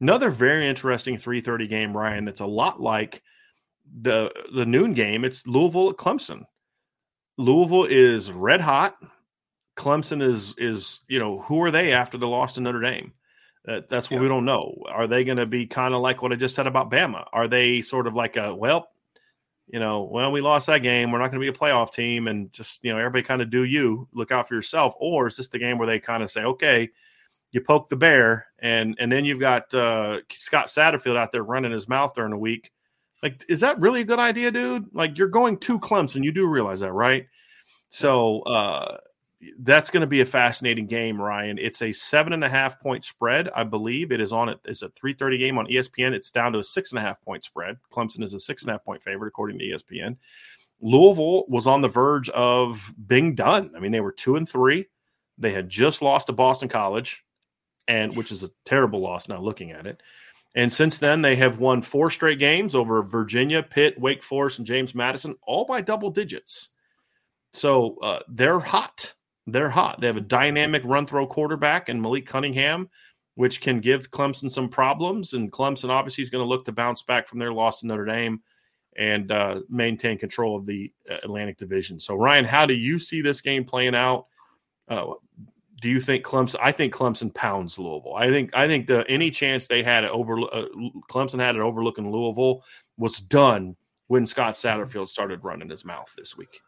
Another 0.00 0.30
very 0.30 0.66
interesting 0.66 1.16
3:30 1.16 1.68
game, 1.68 1.96
Ryan. 1.96 2.24
That's 2.24 2.40
a 2.40 2.46
lot 2.46 2.80
like 2.80 3.22
the 4.00 4.32
the 4.54 4.66
noon 4.66 4.94
game. 4.94 5.24
It's 5.24 5.46
Louisville 5.46 5.90
at 5.90 5.96
Clemson. 5.96 6.44
Louisville 7.38 7.84
is 7.84 8.30
red 8.30 8.60
hot. 8.60 8.96
Clemson 9.76 10.20
is 10.20 10.54
is 10.58 11.00
you 11.08 11.18
know 11.18 11.40
who 11.40 11.62
are 11.62 11.70
they 11.70 11.92
after 11.92 12.18
the 12.18 12.28
loss 12.28 12.54
to 12.54 12.60
Notre 12.60 12.80
Dame? 12.80 13.12
Uh, 13.66 13.80
that's 13.88 14.10
what 14.10 14.16
yeah. 14.16 14.22
we 14.22 14.28
don't 14.28 14.44
know. 14.44 14.74
Are 14.88 15.06
they 15.06 15.22
going 15.22 15.36
to 15.36 15.46
be 15.46 15.66
kind 15.66 15.94
of 15.94 16.00
like 16.00 16.22
what 16.22 16.32
I 16.32 16.36
just 16.36 16.54
said 16.54 16.66
about 16.66 16.90
Bama? 16.90 17.26
Are 17.32 17.46
they 17.46 17.82
sort 17.82 18.06
of 18.06 18.14
like 18.14 18.36
a 18.36 18.54
well, 18.54 18.89
you 19.72 19.80
know, 19.80 20.02
well 20.02 20.32
we 20.32 20.40
lost 20.40 20.66
that 20.66 20.82
game, 20.82 21.10
we're 21.10 21.18
not 21.18 21.30
going 21.30 21.44
to 21.44 21.52
be 21.52 21.56
a 21.56 21.58
playoff 21.58 21.92
team, 21.92 22.28
and 22.28 22.52
just 22.52 22.84
you 22.84 22.92
know 22.92 22.98
everybody 22.98 23.22
kind 23.22 23.42
of 23.42 23.50
do 23.50 23.64
you 23.64 24.08
look 24.12 24.30
out 24.32 24.48
for 24.48 24.54
yourself, 24.54 24.94
or 24.98 25.26
is 25.26 25.36
this 25.36 25.48
the 25.48 25.58
game 25.58 25.78
where 25.78 25.86
they 25.86 26.00
kind 26.00 26.22
of 26.22 26.30
say 26.30 26.42
okay? 26.44 26.90
You 27.52 27.60
poke 27.60 27.88
the 27.88 27.96
bear, 27.96 28.46
and 28.60 28.96
and 28.98 29.10
then 29.10 29.24
you've 29.24 29.40
got 29.40 29.72
uh, 29.74 30.20
Scott 30.32 30.66
Satterfield 30.66 31.16
out 31.16 31.32
there 31.32 31.42
running 31.42 31.72
his 31.72 31.88
mouth 31.88 32.14
during 32.14 32.30
the 32.30 32.36
week. 32.36 32.70
Like, 33.22 33.42
is 33.48 33.60
that 33.60 33.78
really 33.78 34.00
a 34.00 34.04
good 34.04 34.18
idea, 34.18 34.50
dude? 34.50 34.86
Like, 34.94 35.18
you're 35.18 35.28
going 35.28 35.58
to 35.58 35.78
Clemson. 35.78 36.24
You 36.24 36.32
do 36.32 36.46
realize 36.46 36.80
that, 36.80 36.92
right? 36.92 37.26
So, 37.88 38.40
uh, 38.42 38.96
that's 39.58 39.90
going 39.90 40.02
to 40.02 40.06
be 40.06 40.20
a 40.20 40.26
fascinating 40.26 40.86
game, 40.86 41.20
Ryan. 41.20 41.58
It's 41.58 41.80
a 41.82 41.92
seven 41.92 42.32
and 42.32 42.44
a 42.44 42.48
half 42.48 42.80
point 42.80 43.04
spread, 43.04 43.48
I 43.54 43.64
believe. 43.64 44.12
It 44.12 44.20
is 44.20 44.32
on 44.32 44.48
it. 44.48 44.58
It's 44.64 44.82
a 44.82 44.90
three 44.90 45.14
thirty 45.14 45.38
game 45.38 45.58
on 45.58 45.66
ESPN. 45.66 46.12
It's 46.12 46.30
down 46.30 46.52
to 46.52 46.58
a 46.58 46.64
six 46.64 46.90
and 46.90 46.98
a 46.98 47.02
half 47.02 47.20
point 47.22 47.42
spread. 47.42 47.78
Clemson 47.92 48.22
is 48.22 48.34
a 48.34 48.40
six 48.40 48.62
and 48.62 48.70
a 48.70 48.74
half 48.74 48.84
point 48.84 49.02
favorite 49.02 49.28
according 49.28 49.58
to 49.58 49.64
ESPN. 49.64 50.16
Louisville 50.82 51.44
was 51.48 51.66
on 51.66 51.80
the 51.80 51.88
verge 51.88 52.28
of 52.30 52.94
being 53.06 53.34
done. 53.34 53.70
I 53.76 53.80
mean, 53.80 53.92
they 53.92 54.00
were 54.00 54.12
two 54.12 54.36
and 54.36 54.48
three. 54.48 54.88
They 55.38 55.52
had 55.52 55.68
just 55.68 56.02
lost 56.02 56.26
to 56.26 56.32
Boston 56.32 56.68
College, 56.68 57.24
and 57.88 58.14
which 58.16 58.32
is 58.32 58.42
a 58.42 58.50
terrible 58.64 59.00
loss 59.00 59.28
now 59.28 59.40
looking 59.40 59.70
at 59.72 59.86
it. 59.86 60.02
And 60.54 60.72
since 60.72 60.98
then, 60.98 61.22
they 61.22 61.36
have 61.36 61.58
won 61.58 61.80
four 61.80 62.10
straight 62.10 62.38
games 62.38 62.74
over 62.74 63.02
Virginia, 63.02 63.62
Pitt, 63.62 63.98
Wake 64.00 64.22
Forest, 64.22 64.58
and 64.58 64.66
James 64.66 64.94
Madison, 64.94 65.36
all 65.46 65.64
by 65.64 65.80
double 65.80 66.10
digits. 66.10 66.70
So 67.52 67.96
uh, 68.02 68.20
they're 68.28 68.58
hot 68.58 69.14
they're 69.46 69.70
hot. 69.70 70.00
They 70.00 70.06
have 70.06 70.16
a 70.16 70.22
dynamic 70.22 70.82
run 70.84 71.06
throw 71.06 71.26
quarterback 71.26 71.88
and 71.88 72.00
Malik 72.00 72.26
Cunningham, 72.26 72.88
which 73.34 73.60
can 73.60 73.80
give 73.80 74.10
Clemson 74.10 74.50
some 74.50 74.68
problems. 74.68 75.32
And 75.34 75.50
Clemson 75.50 75.90
obviously 75.90 76.22
is 76.22 76.30
going 76.30 76.44
to 76.44 76.48
look 76.48 76.64
to 76.66 76.72
bounce 76.72 77.02
back 77.02 77.26
from 77.26 77.38
their 77.38 77.52
loss 77.52 77.80
to 77.80 77.86
Notre 77.86 78.04
Dame 78.04 78.40
and 78.96 79.30
uh, 79.30 79.60
maintain 79.68 80.18
control 80.18 80.56
of 80.56 80.66
the 80.66 80.92
uh, 81.10 81.16
Atlantic 81.22 81.56
Division. 81.56 81.98
So, 81.98 82.14
Ryan, 82.14 82.44
how 82.44 82.66
do 82.66 82.74
you 82.74 82.98
see 82.98 83.22
this 83.22 83.40
game 83.40 83.64
playing 83.64 83.94
out? 83.94 84.26
Uh, 84.88 85.14
do 85.80 85.88
you 85.88 86.00
think 86.00 86.24
Clemson? 86.24 86.56
I 86.60 86.72
think 86.72 86.92
Clemson 86.92 87.32
pounds 87.32 87.78
Louisville. 87.78 88.14
I 88.14 88.28
think 88.28 88.50
I 88.54 88.66
think 88.66 88.86
the 88.86 89.08
any 89.08 89.30
chance 89.30 89.66
they 89.66 89.82
had 89.82 90.04
over 90.04 90.38
uh, 90.40 90.66
Clemson 91.10 91.40
had 91.40 91.56
it 91.56 91.62
overlooking 91.62 92.12
Louisville 92.12 92.62
was 92.98 93.18
done 93.18 93.76
when 94.08 94.26
Scott 94.26 94.54
Satterfield 94.54 95.08
started 95.08 95.42
running 95.42 95.70
his 95.70 95.84
mouth 95.84 96.12
this 96.18 96.36
week. 96.36 96.60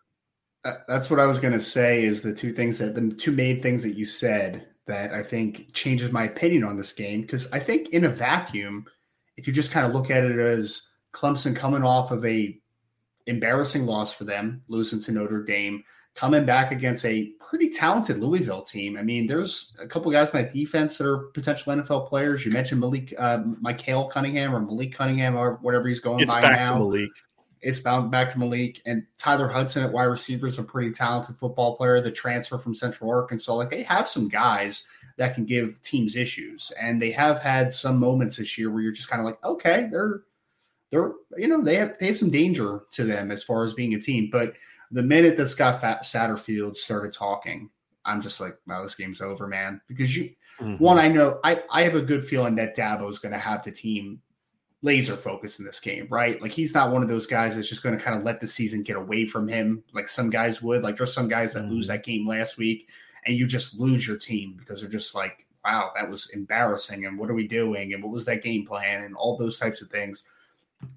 That's 0.65 1.11
what 1.11 1.21
I 1.21 1.27
was 1.27 1.39
going 1.39 1.55
to 1.55 1.61
say. 1.61 2.05
Is 2.05 2.23
the 2.23 2.35
two 2.35 2.53
things 2.53 2.79
that 2.79 2.95
the 2.95 3.11
two 3.15 3.33
main 3.33 3.61
things 3.61 3.83
that 3.83 3.97
you 3.97 4.05
said 4.05 4.67
that 4.87 5.13
I 5.13 5.23
think 5.23 5.73
changes 5.73 6.13
my 6.13 6.25
opinion 6.25 6.65
on 6.65 6.77
this 6.77 6.93
game 6.93 7.23
because 7.23 7.51
I 7.53 7.59
think 7.59 7.91
in 7.91 8.05
a 8.05 8.09
vacuum, 8.09 8.87
if 9.37 9.47
you 9.47 9.53
just 9.53 9.73
kind 9.73 9.87
of 9.87 9.93
look 9.93 10.11
at 10.11 10.25
it 10.25 10.39
as 10.39 10.89
Clemson 11.13 11.55
coming 11.55 11.85
off 11.85 12.11
of 12.11 12.25
a 12.25 12.59
embarrassing 13.27 13.87
loss 13.87 14.13
for 14.13 14.25
them, 14.25 14.63
losing 14.69 15.01
to 15.03 15.13
Notre 15.13 15.45
Dame, 15.45 15.85
coming 16.15 16.45
back 16.45 16.73
against 16.73 17.05
a 17.05 17.33
pretty 17.41 17.71
talented 17.71 18.19
Louisville 18.19 18.63
team. 18.63 18.97
I 18.97 19.03
mean, 19.03 19.27
there's 19.27 19.77
a 19.81 19.87
couple 19.87 20.11
guys 20.11 20.35
in 20.35 20.43
that 20.43 20.53
defense 20.53 20.99
that 20.99 21.07
are 21.07 21.29
potential 21.35 21.73
NFL 21.73 22.09
players. 22.09 22.45
You 22.45 22.53
mentioned 22.53 22.81
Malik, 22.81 23.15
uh, 23.19 23.43
Michael 23.61 24.07
Cunningham 24.07 24.55
or 24.55 24.61
Malik 24.61 24.93
Cunningham 24.93 25.37
or 25.37 25.59
whatever 25.63 25.89
he's 25.89 26.01
going 26.01 26.21
it's 26.21 26.33
by 26.33 26.41
back 26.41 26.67
now. 26.67 26.73
To 26.73 26.79
Malik. 26.79 27.11
It's 27.63 27.79
bound 27.79 28.11
back 28.11 28.33
to 28.33 28.39
Malik 28.41 28.83
and 28.87 29.07
Tyler 29.19 29.49
Hudson 29.49 29.85
at 29.85 29.93
wide 29.93 30.05
receiver 30.05 30.49
is 30.49 30.59
a 30.59 30.65
pretty 30.65 30.91
talented 30.91 31.37
football 31.37 31.77
player. 31.77 32.01
The 32.01 32.11
transfer 32.11 32.59
from 32.59 32.75
Central 32.75 33.09
Arkansas, 33.11 33.55
like 33.55 33.71
they 33.71 33.85
have 33.85 34.09
some 34.09 34.29
guys 34.29 34.85
that 35.17 35.37
can 35.37 35.45
give 35.45 35.81
teams 35.83 36.17
issues, 36.17 36.73
and 36.81 37.01
they 37.01 37.13
have 37.13 37.39
had 37.39 37.71
some 37.71 37.99
moments 37.99 38.37
this 38.37 38.59
year 38.59 38.71
where 38.71 38.83
you're 38.83 38.93
just 38.93 39.09
kind 39.09 39.21
of 39.21 39.27
like, 39.27 39.43
okay, 39.45 39.89
they're 39.93 40.23
they're 40.91 41.13
you 41.37 41.47
know 41.47 41.63
they 41.63 41.77
have 41.77 41.97
they 41.99 42.09
have 42.09 42.17
some 42.17 42.31
danger 42.31 42.83
to 42.93 43.05
them 43.05 43.31
as 43.31 43.45
far 43.45 43.63
as 43.63 43.75
being 43.75 43.95
a 43.95 44.01
team. 44.01 44.29
But 44.31 44.55
the 44.91 45.03
minute 45.03 45.37
that 45.37 45.47
Scott 45.47 45.81
Satterfield 45.81 46.77
started 46.77 47.13
talking, 47.13 47.71
I'm 48.05 48.21
just 48.21 48.41
like, 48.41 48.57
wow, 48.67 48.83
this 48.83 48.97
game's 48.97 49.21
over, 49.21 49.47
man. 49.47 49.81
Because 49.87 50.17
you, 50.17 50.31
mm-hmm. 50.61 50.83
one, 50.83 50.99
I 50.99 51.07
know 51.07 51.39
I 51.45 51.63
I 51.71 51.83
have 51.83 51.95
a 51.95 52.03
good 52.03 52.25
feeling 52.25 52.57
that 52.57 52.77
Dabo 52.77 53.09
is 53.09 53.21
going 53.21 53.33
to 53.33 53.39
have 53.39 53.63
the 53.63 53.71
team 53.71 54.21
laser 54.83 55.17
focused 55.17 55.61
in 55.61 55.65
this 55.65 55.81
game, 55.81 56.07
right? 56.11 56.41
Like 56.43 56.51
he's 56.51 56.75
not 56.75 56.93
one 56.93 57.03
of 57.03 57.09
those 57.09 57.27
guys 57.27 57.55
that's 57.55 57.69
just 57.69 57.83
going 57.83 57.97
to 57.97 58.03
kind 58.03 58.17
of 58.19 58.25
let 58.25 58.41
the 58.41 58.47
season 58.47 58.83
get 58.83 58.97
away 58.97 59.25
from 59.25 59.47
him 59.47 59.83
like 59.93 60.09
some 60.09 60.29
guys 60.29 60.61
would. 60.61 60.83
Like 60.83 60.97
there's 60.97 61.15
some 61.15 61.29
guys 61.29 61.53
that 61.53 61.65
mm. 61.65 61.71
lose 61.71 61.87
that 61.87 62.05
game 62.05 62.27
last 62.27 62.59
week 62.59 62.91
and 63.25 63.37
you 63.37 63.47
just 63.47 63.79
lose 63.79 64.07
your 64.07 64.17
team 64.17 64.57
because 64.59 64.81
they're 64.81 64.91
just 64.91 65.15
like, 65.15 65.45
wow, 65.65 65.93
that 65.95 66.11
was 66.11 66.31
embarrassing 66.31 67.07
and 67.07 67.17
what 67.17 67.31
are 67.31 67.35
we 67.35 67.47
doing 67.47 67.95
and 67.95 68.03
what 68.03 68.13
was 68.13 68.25
that 68.25 68.43
game 68.43 68.67
plan 68.67 69.05
and 69.05 69.15
all 69.15 69.37
those 69.37 69.59
types 69.59 69.81
of 69.81 69.89
things. 69.89 70.25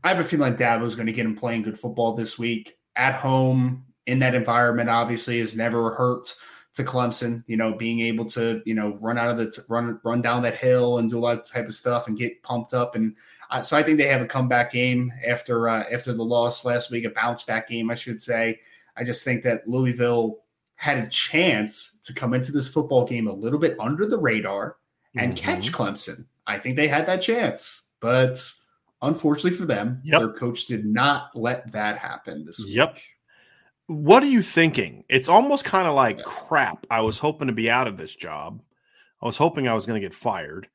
I 0.04 0.10
have 0.10 0.20
a 0.20 0.24
feeling 0.24 0.50
like 0.50 0.60
Dabo's 0.60 0.96
going 0.96 1.06
to 1.06 1.14
get 1.14 1.28
him 1.28 1.36
playing 1.36 1.62
good 1.62 1.78
football 1.78 2.14
this 2.14 2.40
week 2.40 2.78
at 2.96 3.14
home 3.14 3.86
in 4.08 4.18
that 4.20 4.34
environment. 4.34 4.90
Obviously, 4.90 5.40
has 5.40 5.56
never 5.56 5.94
hurt 5.94 6.34
to 6.74 6.84
Clemson. 6.84 7.44
You 7.46 7.58
know, 7.58 7.74
being 7.74 8.00
able 8.02 8.26
to 8.26 8.64
you 8.66 8.74
know 8.74 8.98
run 9.02 9.20
out 9.20 9.30
of 9.30 9.38
the 9.38 9.52
t- 9.52 9.62
run 9.70 10.00
run 10.04 10.22
down 10.22 10.42
that 10.42 10.56
hill 10.56 10.98
and 10.98 11.10
do 11.10 11.18
a 11.18 11.20
lot 11.20 11.38
of 11.38 11.48
type 11.48 11.68
of 11.68 11.76
stuff 11.76 12.08
and 12.08 12.18
get 12.18 12.42
pumped 12.42 12.74
up 12.74 12.96
and 12.96 13.16
uh, 13.52 13.62
so 13.62 13.78
I 13.78 13.84
think 13.84 13.98
they 13.98 14.08
have 14.08 14.22
a 14.22 14.28
comeback 14.28 14.72
game 14.72 15.12
after 15.26 15.70
uh, 15.70 15.84
after 15.92 16.14
the 16.14 16.24
loss 16.24 16.66
last 16.66 16.92
week, 16.92 17.06
a 17.06 17.10
bounce 17.10 17.44
back 17.44 17.68
game, 17.68 17.90
I 17.90 17.96
should 17.96 18.22
say. 18.22 18.60
I 18.98 19.04
just 19.04 19.24
think 19.24 19.44
that 19.44 19.68
Louisville 19.68 20.40
had 20.76 20.98
a 20.98 21.08
chance 21.08 22.00
to 22.04 22.14
come 22.14 22.34
into 22.34 22.52
this 22.52 22.68
football 22.68 23.06
game 23.06 23.28
a 23.28 23.34
little 23.34 23.60
bit 23.60 23.80
under 23.80 24.06
the 24.06 24.18
radar 24.18 24.78
and 25.16 25.34
mm-hmm. 25.34 25.44
catch 25.44 25.72
Clemson. 25.72 26.26
I 26.48 26.60
think 26.60 26.76
they 26.76 26.88
had 26.88 27.06
that 27.08 27.22
chance, 27.22 27.90
but 28.00 28.40
unfortunately 29.02 29.58
for 29.58 29.66
them, 29.66 30.02
yep. 30.04 30.20
their 30.20 30.32
coach 30.32 30.66
did 30.66 30.86
not 30.86 31.30
let 31.36 31.72
that 31.72 31.98
happen 31.98 32.46
this 32.46 32.64
yep. 32.68 32.98
What 33.88 34.24
are 34.24 34.28
you 34.28 34.42
thinking? 34.42 35.04
It's 35.10 35.30
almost 35.30 35.64
kind 35.64 35.88
of 35.88 35.94
like 35.94 36.18
yeah. 36.18 36.24
crap. 36.26 36.88
I 36.90 37.02
was 37.02 37.20
hoping 37.20 37.48
to 37.48 37.54
be 37.54 37.70
out 37.70 37.88
of 37.88 37.98
this 37.98 38.16
job. 38.16 38.62
I 39.22 39.26
was 39.26 39.38
hoping 39.38 39.68
I 39.68 39.76
was 39.76 39.86
going 39.86 40.02
to 40.02 40.06
get 40.06 40.14
fired 40.14 40.68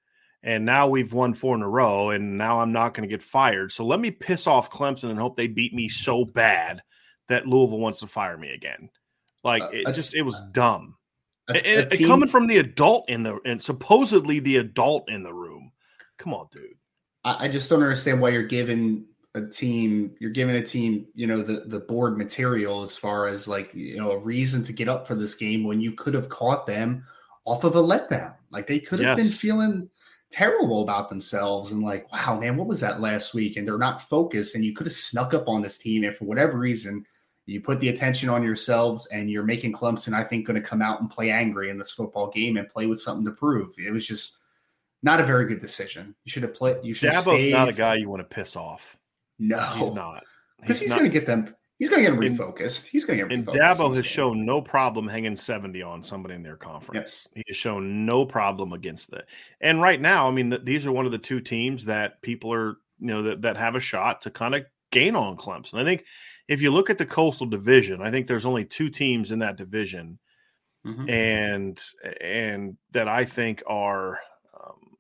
and 0.43 0.65
now 0.65 0.89
we've 0.89 1.13
won 1.13 1.35
four 1.35 1.55
in 1.55 1.63
a 1.63 1.69
row, 1.69 2.11
and 2.11 2.39
now 2.39 2.61
I'm 2.61 2.73
not 2.73 2.95
going 2.95 3.09
to 3.09 3.13
get 3.13 3.23
fired. 3.23 3.73
So 3.73 3.85
let 3.85 4.01
me 4.01 4.11
piss 4.11 4.47
off 4.47 4.71
Clemson 4.71 5.11
and 5.11 5.19
hope 5.19 5.37
they 5.37 5.49
beat 5.49 5.75
me 5.75 5.89
so 5.89 6.25
bad 6.25 6.83
that 7.29 7.47
Louisville 7.47 7.79
wants 7.79 8.01
to 8.01 8.07
fire 8.07 8.37
me 8.37 8.51
again. 8.53 8.91
Like 9.45 9.63
uh, 9.63 9.71
it 9.73 9.87
uh, 9.87 9.93
just 9.93 10.15
it 10.15 10.23
was 10.23 10.43
dumb. 10.53 10.97
A, 11.49 11.79
a 11.79 11.87
team, 11.87 12.07
coming 12.07 12.29
from 12.29 12.47
the 12.47 12.59
adult 12.59 13.09
in 13.09 13.23
the 13.23 13.39
and 13.45 13.61
supposedly 13.61 14.39
the 14.39 14.59
adult 14.59 15.11
in 15.11 15.23
the 15.23 15.33
room. 15.33 15.73
Come 16.19 16.33
on, 16.35 16.47
dude. 16.53 16.75
I, 17.25 17.47
I 17.47 17.49
just 17.49 17.69
don't 17.69 17.83
understand 17.83 18.21
why 18.21 18.31
you're 18.31 18.43
giving 18.45 19.07
a 19.35 19.47
team 19.47 20.13
you're 20.19 20.31
giving 20.31 20.57
a 20.57 20.63
team 20.63 21.07
you 21.15 21.25
know 21.25 21.41
the 21.41 21.61
the 21.67 21.79
board 21.79 22.19
material 22.19 22.83
as 22.83 22.97
far 22.97 23.27
as 23.29 23.47
like 23.47 23.73
you 23.75 23.97
know 23.97 24.11
a 24.11 24.19
reason 24.19 24.65
to 24.65 24.73
get 24.73 24.89
up 24.89 25.07
for 25.07 25.15
this 25.15 25.37
game 25.37 25.63
when 25.63 25.81
you 25.81 25.93
could 25.93 26.15
have 26.15 26.29
caught 26.29 26.67
them 26.67 27.05
off 27.45 27.63
of 27.63 27.77
a 27.77 27.81
letdown 27.81 28.35
like 28.51 28.67
they 28.67 28.81
could 28.81 28.99
have 28.99 29.17
yes. 29.17 29.29
been 29.29 29.39
feeling 29.39 29.89
terrible 30.31 30.83
about 30.83 31.09
themselves 31.09 31.73
and 31.73 31.83
like, 31.83 32.11
wow, 32.13 32.39
man, 32.39 32.57
what 32.57 32.69
was 32.69 32.81
that 32.81 33.01
last 33.01 33.35
week? 33.35 33.57
And 33.57 33.67
they're 33.67 33.79
not 33.79 34.03
focused. 34.03 34.55
And 34.55 34.65
you 34.65 34.73
could 34.73 34.87
have 34.87 34.95
snuck 34.95 35.35
up 35.35 35.49
on 35.49 35.63
this 35.63 35.79
team. 35.79 36.05
And 36.05 36.17
for 36.17 36.25
whatever 36.25 36.59
reason, 36.59 37.05
you 37.47 37.61
put 37.61 37.81
the 37.81 37.89
attention 37.89 38.29
on 38.29 38.45
yourselves 38.45 39.07
and 39.07 39.29
you're 39.29 39.43
making 39.43 39.73
Clemson, 39.73 40.15
I 40.15 40.23
think, 40.23 40.47
going 40.47 40.61
to 40.61 40.67
come 40.67 40.83
out 40.83 41.01
and 41.01 41.11
play 41.11 41.31
angry 41.31 41.69
in 41.71 41.79
this 41.79 41.91
football 41.91 42.31
game 42.31 42.57
and 42.57 42.69
play 42.69 42.87
with 42.87 43.01
something 43.01 43.25
to 43.27 43.33
prove. 43.33 43.75
It 43.79 43.91
was 43.91 44.07
just 44.07 44.39
not 45.03 45.19
a 45.21 45.25
very 45.25 45.47
good 45.47 45.59
decision. 45.59 46.15
You 46.25 46.31
should 46.31 46.45
have 46.45 46.55
played. 46.55 46.85
You 46.85 46.95
should. 46.95 47.11
Dabo's 47.11 47.51
not 47.51 47.69
a 47.69 47.73
guy 47.73 47.97
you 47.97 48.09
want 48.09 48.21
to 48.21 48.35
piss 48.35 48.55
off. 48.55 48.97
No, 49.39 49.59
he's 49.59 49.91
not. 49.93 50.23
Because 50.61 50.79
he's, 50.79 50.91
he's 50.91 50.99
going 50.99 51.11
to 51.11 51.13
get 51.13 51.27
them. 51.27 51.57
He's 51.81 51.89
going 51.89 52.05
to 52.05 52.11
get 52.11 52.21
refocused. 52.21 52.87
He's 52.87 53.07
going 53.07 53.19
to 53.19 53.25
get 53.27 53.33
refocused. 53.33 53.55
And 53.55 53.59
Dabo 53.59 53.97
has 53.97 54.05
shown 54.05 54.45
no 54.45 54.61
problem 54.61 55.09
hanging 55.09 55.35
70 55.35 55.83
on 55.83 56.03
somebody 56.03 56.35
in 56.35 56.43
their 56.43 56.59
conference. 56.59 57.27
Yes. 57.27 57.29
He 57.35 57.45
has 57.49 57.57
shown 57.57 58.05
no 58.05 58.27
problem 58.27 58.75
against 58.75 59.11
that. 59.13 59.25
And 59.63 59.81
right 59.81 59.99
now, 59.99 60.29
I 60.29 60.31
mean, 60.31 60.51
the, 60.51 60.59
these 60.59 60.85
are 60.85 60.93
one 60.93 61.07
of 61.07 61.13
the 61.13 61.17
two 61.17 61.41
teams 61.41 61.87
that 61.87 62.21
people 62.21 62.53
are, 62.53 62.77
you 62.99 63.07
know, 63.07 63.23
that, 63.23 63.41
that 63.43 63.57
have 63.57 63.77
a 63.77 63.81
shot 63.81 64.21
to 64.21 64.31
kind 64.31 64.55
of 64.55 64.67
gain 64.93 65.17
on 65.17 65.39
Clemson. 65.39 65.81
I 65.81 65.85
think 65.85 66.05
if 66.49 66.61
you 66.61 66.71
look 66.71 66.91
at 66.91 66.99
the 66.99 67.07
Coastal 67.07 67.47
Division, 67.47 68.03
I 68.03 68.11
think 68.11 68.27
there's 68.27 68.45
only 68.45 68.67
two 68.67 68.91
teams 68.91 69.31
in 69.31 69.39
that 69.39 69.57
division, 69.57 70.19
mm-hmm. 70.87 71.09
and 71.09 71.81
and 72.21 72.77
that 72.91 73.09
I 73.09 73.25
think 73.25 73.63
are 73.67 74.19
um, 74.53 74.97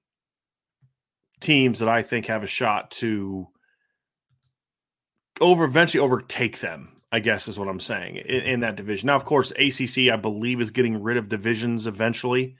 teams 1.40 1.80
that 1.80 1.90
I 1.90 2.00
think 2.00 2.26
have 2.26 2.42
a 2.42 2.46
shot 2.46 2.90
to 2.92 3.48
over 5.40 5.64
eventually 5.64 6.00
overtake 6.00 6.60
them. 6.60 6.92
I 7.12 7.18
guess 7.18 7.48
is 7.48 7.58
what 7.58 7.68
I'm 7.68 7.80
saying 7.80 8.16
in, 8.16 8.42
in, 8.42 8.60
that 8.60 8.76
division. 8.76 9.08
Now, 9.08 9.16
of 9.16 9.24
course, 9.24 9.50
ACC 9.52 10.12
I 10.12 10.16
believe 10.16 10.60
is 10.60 10.70
getting 10.70 11.02
rid 11.02 11.16
of 11.16 11.28
divisions 11.28 11.88
eventually, 11.88 12.56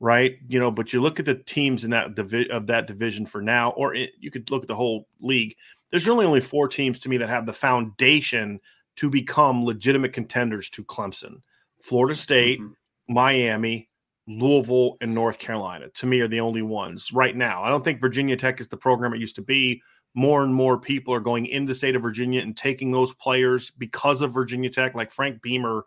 right? 0.00 0.38
You 0.48 0.58
know, 0.58 0.72
but 0.72 0.92
you 0.92 1.00
look 1.00 1.20
at 1.20 1.24
the 1.24 1.36
teams 1.36 1.84
in 1.84 1.90
that 1.90 2.16
divi- 2.16 2.50
of 2.50 2.66
that 2.66 2.88
division 2.88 3.26
for 3.26 3.40
now, 3.40 3.70
or 3.70 3.94
it, 3.94 4.10
you 4.18 4.30
could 4.30 4.50
look 4.50 4.62
at 4.62 4.68
the 4.68 4.74
whole 4.74 5.06
league. 5.20 5.54
There's 5.90 6.08
really 6.08 6.26
only 6.26 6.40
four 6.40 6.66
teams 6.66 6.98
to 7.00 7.08
me 7.08 7.18
that 7.18 7.28
have 7.28 7.46
the 7.46 7.52
foundation 7.52 8.60
to 8.96 9.08
become 9.08 9.64
legitimate 9.64 10.12
contenders 10.12 10.68
to 10.70 10.82
Clemson: 10.82 11.42
Florida 11.80 12.16
State, 12.16 12.58
mm-hmm. 12.58 13.14
Miami, 13.14 13.88
Louisville, 14.26 14.96
and 15.00 15.14
North 15.14 15.38
Carolina. 15.38 15.90
To 15.90 16.06
me, 16.06 16.20
are 16.20 16.28
the 16.28 16.40
only 16.40 16.62
ones 16.62 17.12
right 17.12 17.36
now. 17.36 17.62
I 17.62 17.68
don't 17.68 17.84
think 17.84 18.00
Virginia 18.00 18.36
Tech 18.36 18.60
is 18.60 18.66
the 18.66 18.76
program 18.76 19.14
it 19.14 19.20
used 19.20 19.36
to 19.36 19.42
be. 19.42 19.80
More 20.14 20.42
and 20.42 20.54
more 20.54 20.78
people 20.78 21.14
are 21.14 21.20
going 21.20 21.46
into 21.46 21.70
the 21.70 21.74
state 21.74 21.96
of 21.96 22.02
Virginia 22.02 22.42
and 22.42 22.56
taking 22.56 22.90
those 22.90 23.14
players 23.14 23.70
because 23.70 24.20
of 24.20 24.34
Virginia 24.34 24.70
Tech. 24.70 24.94
Like 24.94 25.10
Frank 25.10 25.40
Beamer 25.40 25.84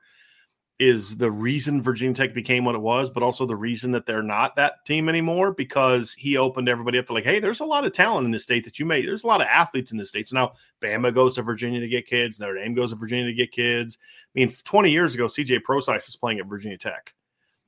is 0.78 1.16
the 1.16 1.32
reason 1.32 1.82
Virginia 1.82 2.14
Tech 2.14 2.34
became 2.34 2.66
what 2.66 2.76
it 2.76 2.82
was, 2.82 3.10
but 3.10 3.24
also 3.24 3.46
the 3.46 3.56
reason 3.56 3.92
that 3.92 4.06
they're 4.06 4.22
not 4.22 4.58
that 4.58 4.86
team 4.86 5.08
anymore 5.08 5.54
because 5.54 6.14
he 6.14 6.36
opened 6.36 6.68
everybody 6.68 6.98
up 6.98 7.06
to 7.06 7.14
like, 7.14 7.24
hey, 7.24 7.40
there's 7.40 7.62
a 7.62 7.66
lot 7.66 7.86
of 7.86 7.94
talent 7.94 8.26
in 8.26 8.32
this 8.32 8.44
state 8.44 8.66
that 8.66 8.78
you 8.78 8.86
may. 8.86 9.06
There's 9.06 9.24
a 9.24 9.28
lot 9.28 9.40
of 9.40 9.48
athletes 9.48 9.94
in 9.94 9.98
the 9.98 10.06
state. 10.06 10.28
So 10.28 10.36
now 10.36 10.52
Bama 10.82 11.14
goes 11.14 11.36
to 11.36 11.44
Virginia 11.44 11.80
to 11.80 11.88
get 11.88 12.08
kids. 12.08 12.40
Notre 12.40 12.56
Dame 12.56 12.74
goes 12.74 12.90
to 12.90 12.98
Virginia 12.98 13.28
to 13.28 13.34
get 13.34 13.52
kids. 13.52 13.98
I 14.02 14.40
mean, 14.40 14.52
20 14.52 14.92
years 14.92 15.14
ago, 15.14 15.26
CJ 15.26 15.64
Prosise 15.64 16.10
is 16.10 16.18
playing 16.18 16.40
at 16.40 16.48
Virginia 16.48 16.78
Tech. 16.78 17.14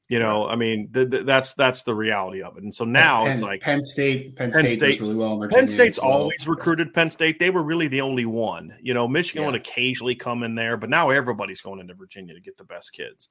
You 0.09 0.19
know, 0.19 0.47
I 0.47 0.55
mean, 0.55 0.89
th- 0.93 1.11
th- 1.11 1.25
that's 1.25 1.53
that's 1.55 1.83
the 1.83 1.93
reality 1.93 2.41
of 2.41 2.55
it. 2.55 2.63
And 2.63 2.73
so 2.73 2.85
now 2.85 3.23
Penn, 3.23 3.31
it's 3.33 3.41
like 3.41 3.59
Penn 3.59 3.83
State. 3.83 4.37
Penn 4.37 4.53
State, 4.53 4.61
Penn 4.61 4.69
State 4.69 5.01
really 5.01 5.15
well. 5.15 5.45
Penn 5.49 5.67
State's 5.67 5.99
well. 5.99 6.11
always 6.11 6.47
recruited 6.47 6.93
Penn 6.93 7.11
State. 7.11 7.39
They 7.39 7.49
were 7.49 7.63
really 7.63 7.89
the 7.89 7.99
only 7.99 8.25
one. 8.25 8.73
You 8.81 8.93
know, 8.93 9.05
Michigan 9.05 9.41
yeah. 9.41 9.51
would 9.51 9.59
occasionally 9.59 10.15
come 10.15 10.43
in 10.43 10.55
there, 10.55 10.77
but 10.77 10.89
now 10.89 11.09
everybody's 11.09 11.59
going 11.59 11.81
into 11.81 11.93
Virginia 11.93 12.33
to 12.33 12.39
get 12.39 12.55
the 12.55 12.63
best 12.63 12.93
kids. 12.93 13.27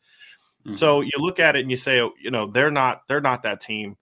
Mm-hmm. 0.67 0.73
So 0.73 1.01
you 1.01 1.13
look 1.17 1.41
at 1.41 1.57
it 1.57 1.61
and 1.61 1.71
you 1.71 1.79
say, 1.79 2.01
oh, 2.03 2.13
you 2.23 2.31
know, 2.31 2.47
they're 2.47 2.71
not 2.71 3.03
they're 3.09 3.23
not 3.23 3.45
that 3.45 3.61
team. 3.61 3.97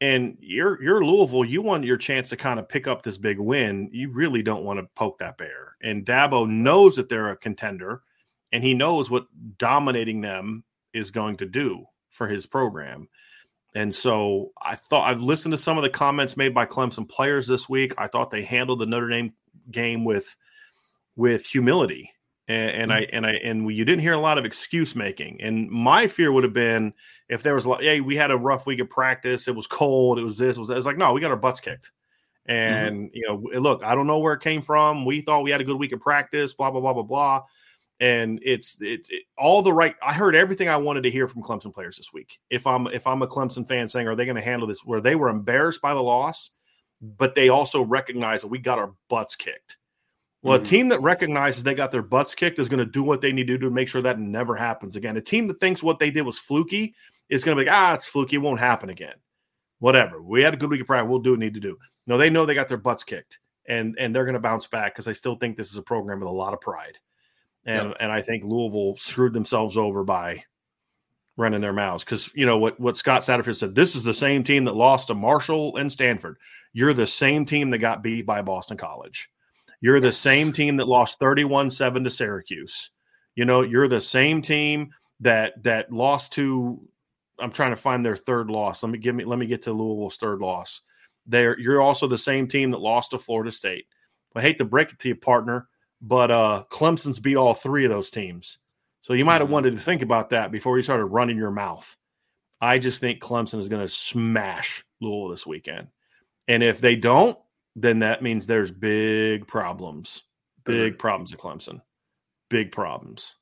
And 0.00 0.36
you're 0.40 0.82
you're 0.82 1.04
Louisville. 1.04 1.44
You 1.44 1.62
want 1.62 1.84
your 1.84 1.98
chance 1.98 2.30
to 2.30 2.36
kind 2.36 2.58
of 2.58 2.68
pick 2.68 2.88
up 2.88 3.04
this 3.04 3.16
big 3.16 3.38
win. 3.38 3.90
You 3.92 4.10
really 4.10 4.42
don't 4.42 4.64
want 4.64 4.80
to 4.80 4.88
poke 4.96 5.20
that 5.20 5.38
bear. 5.38 5.76
And 5.80 6.04
Dabo 6.04 6.48
knows 6.48 6.96
that 6.96 7.08
they're 7.08 7.30
a 7.30 7.36
contender, 7.36 8.02
and 8.50 8.64
he 8.64 8.74
knows 8.74 9.08
what 9.08 9.26
dominating 9.58 10.20
them 10.20 10.64
is 10.92 11.12
going 11.12 11.36
to 11.36 11.46
do 11.46 11.86
for 12.12 12.28
his 12.28 12.46
program. 12.46 13.08
And 13.74 13.92
so 13.94 14.52
I 14.60 14.76
thought 14.76 15.08
I've 15.08 15.22
listened 15.22 15.52
to 15.52 15.58
some 15.58 15.78
of 15.78 15.82
the 15.82 15.90
comments 15.90 16.36
made 16.36 16.54
by 16.54 16.66
Clemson 16.66 17.08
players 17.08 17.46
this 17.46 17.68
week. 17.68 17.94
I 17.98 18.06
thought 18.06 18.30
they 18.30 18.42
handled 18.42 18.78
the 18.78 18.86
Notre 18.86 19.08
Dame 19.08 19.32
game 19.70 20.04
with 20.04 20.36
with 21.16 21.46
humility. 21.46 22.10
And, 22.48 22.70
and 22.70 22.90
mm-hmm. 22.90 22.98
I 22.98 23.16
and 23.16 23.26
I 23.26 23.30
and 23.32 23.74
you 23.74 23.84
didn't 23.84 24.02
hear 24.02 24.12
a 24.12 24.20
lot 24.20 24.36
of 24.36 24.44
excuse 24.44 24.94
making. 24.94 25.40
And 25.40 25.70
my 25.70 26.06
fear 26.06 26.32
would 26.32 26.44
have 26.44 26.52
been 26.52 26.92
if 27.30 27.42
there 27.42 27.54
was 27.54 27.66
like, 27.66 27.80
hey, 27.80 28.00
we 28.00 28.16
had 28.16 28.30
a 28.30 28.36
rough 28.36 28.66
week 28.66 28.80
of 28.80 28.90
practice. 28.90 29.48
It 29.48 29.56
was 29.56 29.66
cold. 29.66 30.18
It 30.18 30.24
was 30.24 30.36
this. 30.36 30.56
It 30.56 30.60
was 30.60 30.68
that. 30.68 30.76
It's 30.76 30.86
like 30.86 30.98
no, 30.98 31.12
we 31.12 31.20
got 31.20 31.30
our 31.30 31.36
butts 31.36 31.60
kicked. 31.60 31.92
Mm-hmm. 32.48 32.54
And 32.54 32.96
mm-hmm. 33.06 33.16
you 33.16 33.26
know, 33.26 33.60
look, 33.60 33.82
I 33.82 33.94
don't 33.94 34.06
know 34.06 34.18
where 34.18 34.34
it 34.34 34.42
came 34.42 34.60
from. 34.60 35.06
We 35.06 35.22
thought 35.22 35.44
we 35.44 35.50
had 35.50 35.62
a 35.62 35.64
good 35.64 35.78
week 35.78 35.92
of 35.92 36.00
practice. 36.00 36.52
Blah 36.52 36.72
blah 36.72 36.80
blah 36.80 36.92
blah 36.92 37.04
blah 37.04 37.42
and 38.02 38.40
it's 38.42 38.78
it's 38.80 39.08
it, 39.10 39.22
all 39.38 39.62
the 39.62 39.72
right. 39.72 39.94
I 40.02 40.12
heard 40.12 40.34
everything 40.34 40.68
I 40.68 40.76
wanted 40.76 41.04
to 41.04 41.10
hear 41.10 41.28
from 41.28 41.44
Clemson 41.44 41.72
players 41.72 41.96
this 41.96 42.12
week. 42.12 42.40
If 42.50 42.66
I'm 42.66 42.88
if 42.88 43.06
I'm 43.06 43.22
a 43.22 43.28
Clemson 43.28 43.66
fan, 43.66 43.86
saying 43.86 44.08
are 44.08 44.16
they 44.16 44.24
going 44.24 44.36
to 44.36 44.42
handle 44.42 44.66
this? 44.66 44.84
Where 44.84 45.00
they 45.00 45.14
were 45.14 45.28
embarrassed 45.28 45.80
by 45.80 45.94
the 45.94 46.02
loss, 46.02 46.50
but 47.00 47.36
they 47.36 47.48
also 47.48 47.80
recognize 47.80 48.42
that 48.42 48.48
we 48.48 48.58
got 48.58 48.80
our 48.80 48.92
butts 49.08 49.36
kicked. 49.36 49.76
Well, 50.42 50.58
mm-hmm. 50.58 50.66
a 50.66 50.68
team 50.68 50.88
that 50.88 51.00
recognizes 51.00 51.62
they 51.62 51.74
got 51.74 51.92
their 51.92 52.02
butts 52.02 52.34
kicked 52.34 52.58
is 52.58 52.68
going 52.68 52.84
to 52.84 52.90
do 52.90 53.04
what 53.04 53.20
they 53.20 53.32
need 53.32 53.46
to 53.46 53.56
do 53.56 53.68
to 53.68 53.70
make 53.70 53.86
sure 53.86 54.02
that 54.02 54.18
never 54.18 54.56
happens 54.56 54.96
again. 54.96 55.16
A 55.16 55.20
team 55.20 55.46
that 55.46 55.60
thinks 55.60 55.80
what 55.80 56.00
they 56.00 56.10
did 56.10 56.22
was 56.22 56.38
fluky 56.38 56.96
is 57.28 57.44
going 57.44 57.56
to 57.56 57.62
be 57.62 57.70
like, 57.70 57.74
ah, 57.74 57.94
it's 57.94 58.08
fluky, 58.08 58.34
it 58.34 58.40
won't 58.40 58.58
happen 58.58 58.90
again. 58.90 59.14
Whatever. 59.78 60.20
We 60.20 60.42
had 60.42 60.54
a 60.54 60.56
good 60.56 60.70
week 60.70 60.80
of 60.80 60.88
practice. 60.88 61.08
We'll 61.08 61.20
do 61.20 61.30
what 61.30 61.38
we 61.38 61.46
need 61.46 61.54
to 61.54 61.60
do. 61.60 61.78
No, 62.08 62.18
they 62.18 62.30
know 62.30 62.46
they 62.46 62.54
got 62.54 62.66
their 62.66 62.78
butts 62.78 63.04
kicked, 63.04 63.38
and 63.68 63.94
and 63.96 64.12
they're 64.12 64.24
going 64.24 64.34
to 64.34 64.40
bounce 64.40 64.66
back 64.66 64.92
because 64.92 65.06
I 65.06 65.12
still 65.12 65.36
think 65.36 65.56
this 65.56 65.70
is 65.70 65.78
a 65.78 65.82
program 65.82 66.18
with 66.18 66.28
a 66.28 66.32
lot 66.32 66.52
of 66.52 66.60
pride 66.60 66.98
and 67.64 67.88
yep. 67.88 67.96
and 68.00 68.10
I 68.10 68.22
think 68.22 68.44
Louisville 68.44 68.96
screwed 68.96 69.32
themselves 69.32 69.76
over 69.76 70.04
by 70.04 70.44
running 71.36 71.60
their 71.60 71.72
mouths 71.72 72.04
because 72.04 72.30
you 72.34 72.46
know 72.46 72.58
what 72.58 72.78
what 72.78 72.96
Scott 72.96 73.22
Satterfield 73.22 73.56
said. 73.56 73.74
This 73.74 73.94
is 73.94 74.02
the 74.02 74.14
same 74.14 74.44
team 74.44 74.64
that 74.64 74.76
lost 74.76 75.08
to 75.08 75.14
Marshall 75.14 75.76
and 75.76 75.90
Stanford. 75.90 76.38
You're 76.72 76.94
the 76.94 77.06
same 77.06 77.44
team 77.44 77.70
that 77.70 77.78
got 77.78 78.02
beat 78.02 78.26
by 78.26 78.42
Boston 78.42 78.76
College. 78.76 79.28
You're 79.80 80.00
the 80.00 80.08
yes. 80.08 80.18
same 80.18 80.52
team 80.52 80.76
that 80.76 80.86
lost 80.86 81.18
31-7 81.18 82.04
to 82.04 82.10
Syracuse. 82.10 82.90
You 83.34 83.44
know, 83.44 83.62
you're 83.62 83.88
the 83.88 84.00
same 84.00 84.42
team 84.42 84.92
that 85.20 85.62
that 85.62 85.92
lost 85.92 86.32
to 86.34 86.80
I'm 87.38 87.50
trying 87.50 87.70
to 87.70 87.76
find 87.76 88.04
their 88.04 88.16
third 88.16 88.50
loss. 88.50 88.82
Let 88.82 88.90
me 88.92 88.98
give 88.98 89.14
me 89.14 89.24
let 89.24 89.38
me 89.38 89.46
get 89.46 89.62
to 89.62 89.72
Louisville's 89.72 90.16
third 90.16 90.40
loss. 90.40 90.82
There 91.26 91.58
you're 91.58 91.80
also 91.80 92.06
the 92.06 92.18
same 92.18 92.48
team 92.48 92.70
that 92.70 92.80
lost 92.80 93.12
to 93.12 93.18
Florida 93.18 93.52
State. 93.52 93.86
I 94.34 94.40
hate 94.40 94.58
to 94.58 94.64
break 94.64 94.92
it 94.92 94.98
to 95.00 95.08
you, 95.08 95.14
partner 95.14 95.68
but 96.02 96.30
uh, 96.30 96.64
Clemson's 96.68 97.20
beat 97.20 97.36
all 97.36 97.54
three 97.54 97.84
of 97.84 97.90
those 97.90 98.10
teams. 98.10 98.58
So 99.00 99.14
you 99.14 99.24
might 99.24 99.34
have 99.34 99.44
mm-hmm. 99.44 99.52
wanted 99.52 99.74
to 99.76 99.80
think 99.80 100.02
about 100.02 100.30
that 100.30 100.50
before 100.50 100.76
you 100.76 100.82
started 100.82 101.06
running 101.06 101.36
your 101.36 101.50
mouth. 101.50 101.96
I 102.60 102.78
just 102.78 103.00
think 103.00 103.20
Clemson 103.20 103.58
is 103.58 103.68
going 103.68 103.86
to 103.86 103.92
smash 103.92 104.84
Louisville 105.00 105.28
this 105.28 105.46
weekend. 105.46 105.88
And 106.48 106.62
if 106.62 106.80
they 106.80 106.96
don't, 106.96 107.38
then 107.74 108.00
that 108.00 108.22
means 108.22 108.46
there's 108.46 108.70
big 108.70 109.46
problems. 109.46 110.22
Big 110.64 110.98
problems 110.98 111.32
at 111.32 111.38
Clemson. 111.38 111.80
Big 112.50 112.70
problems. 112.70 113.36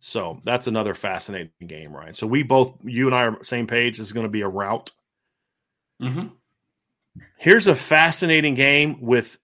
So 0.00 0.40
that's 0.44 0.66
another 0.66 0.94
fascinating 0.94 1.50
game, 1.66 1.94
right? 1.94 2.16
So 2.16 2.26
we 2.26 2.42
both, 2.42 2.78
you 2.82 3.06
and 3.06 3.14
I 3.14 3.24
are 3.24 3.44
same 3.44 3.66
page. 3.66 3.98
This 3.98 4.06
is 4.06 4.12
going 4.12 4.26
to 4.26 4.30
be 4.30 4.40
a 4.40 4.48
rout. 4.48 4.92
Mm-hmm. 6.00 6.28
Here's 7.36 7.66
a 7.66 7.74
fascinating 7.74 8.54
game 8.54 9.02
with 9.02 9.38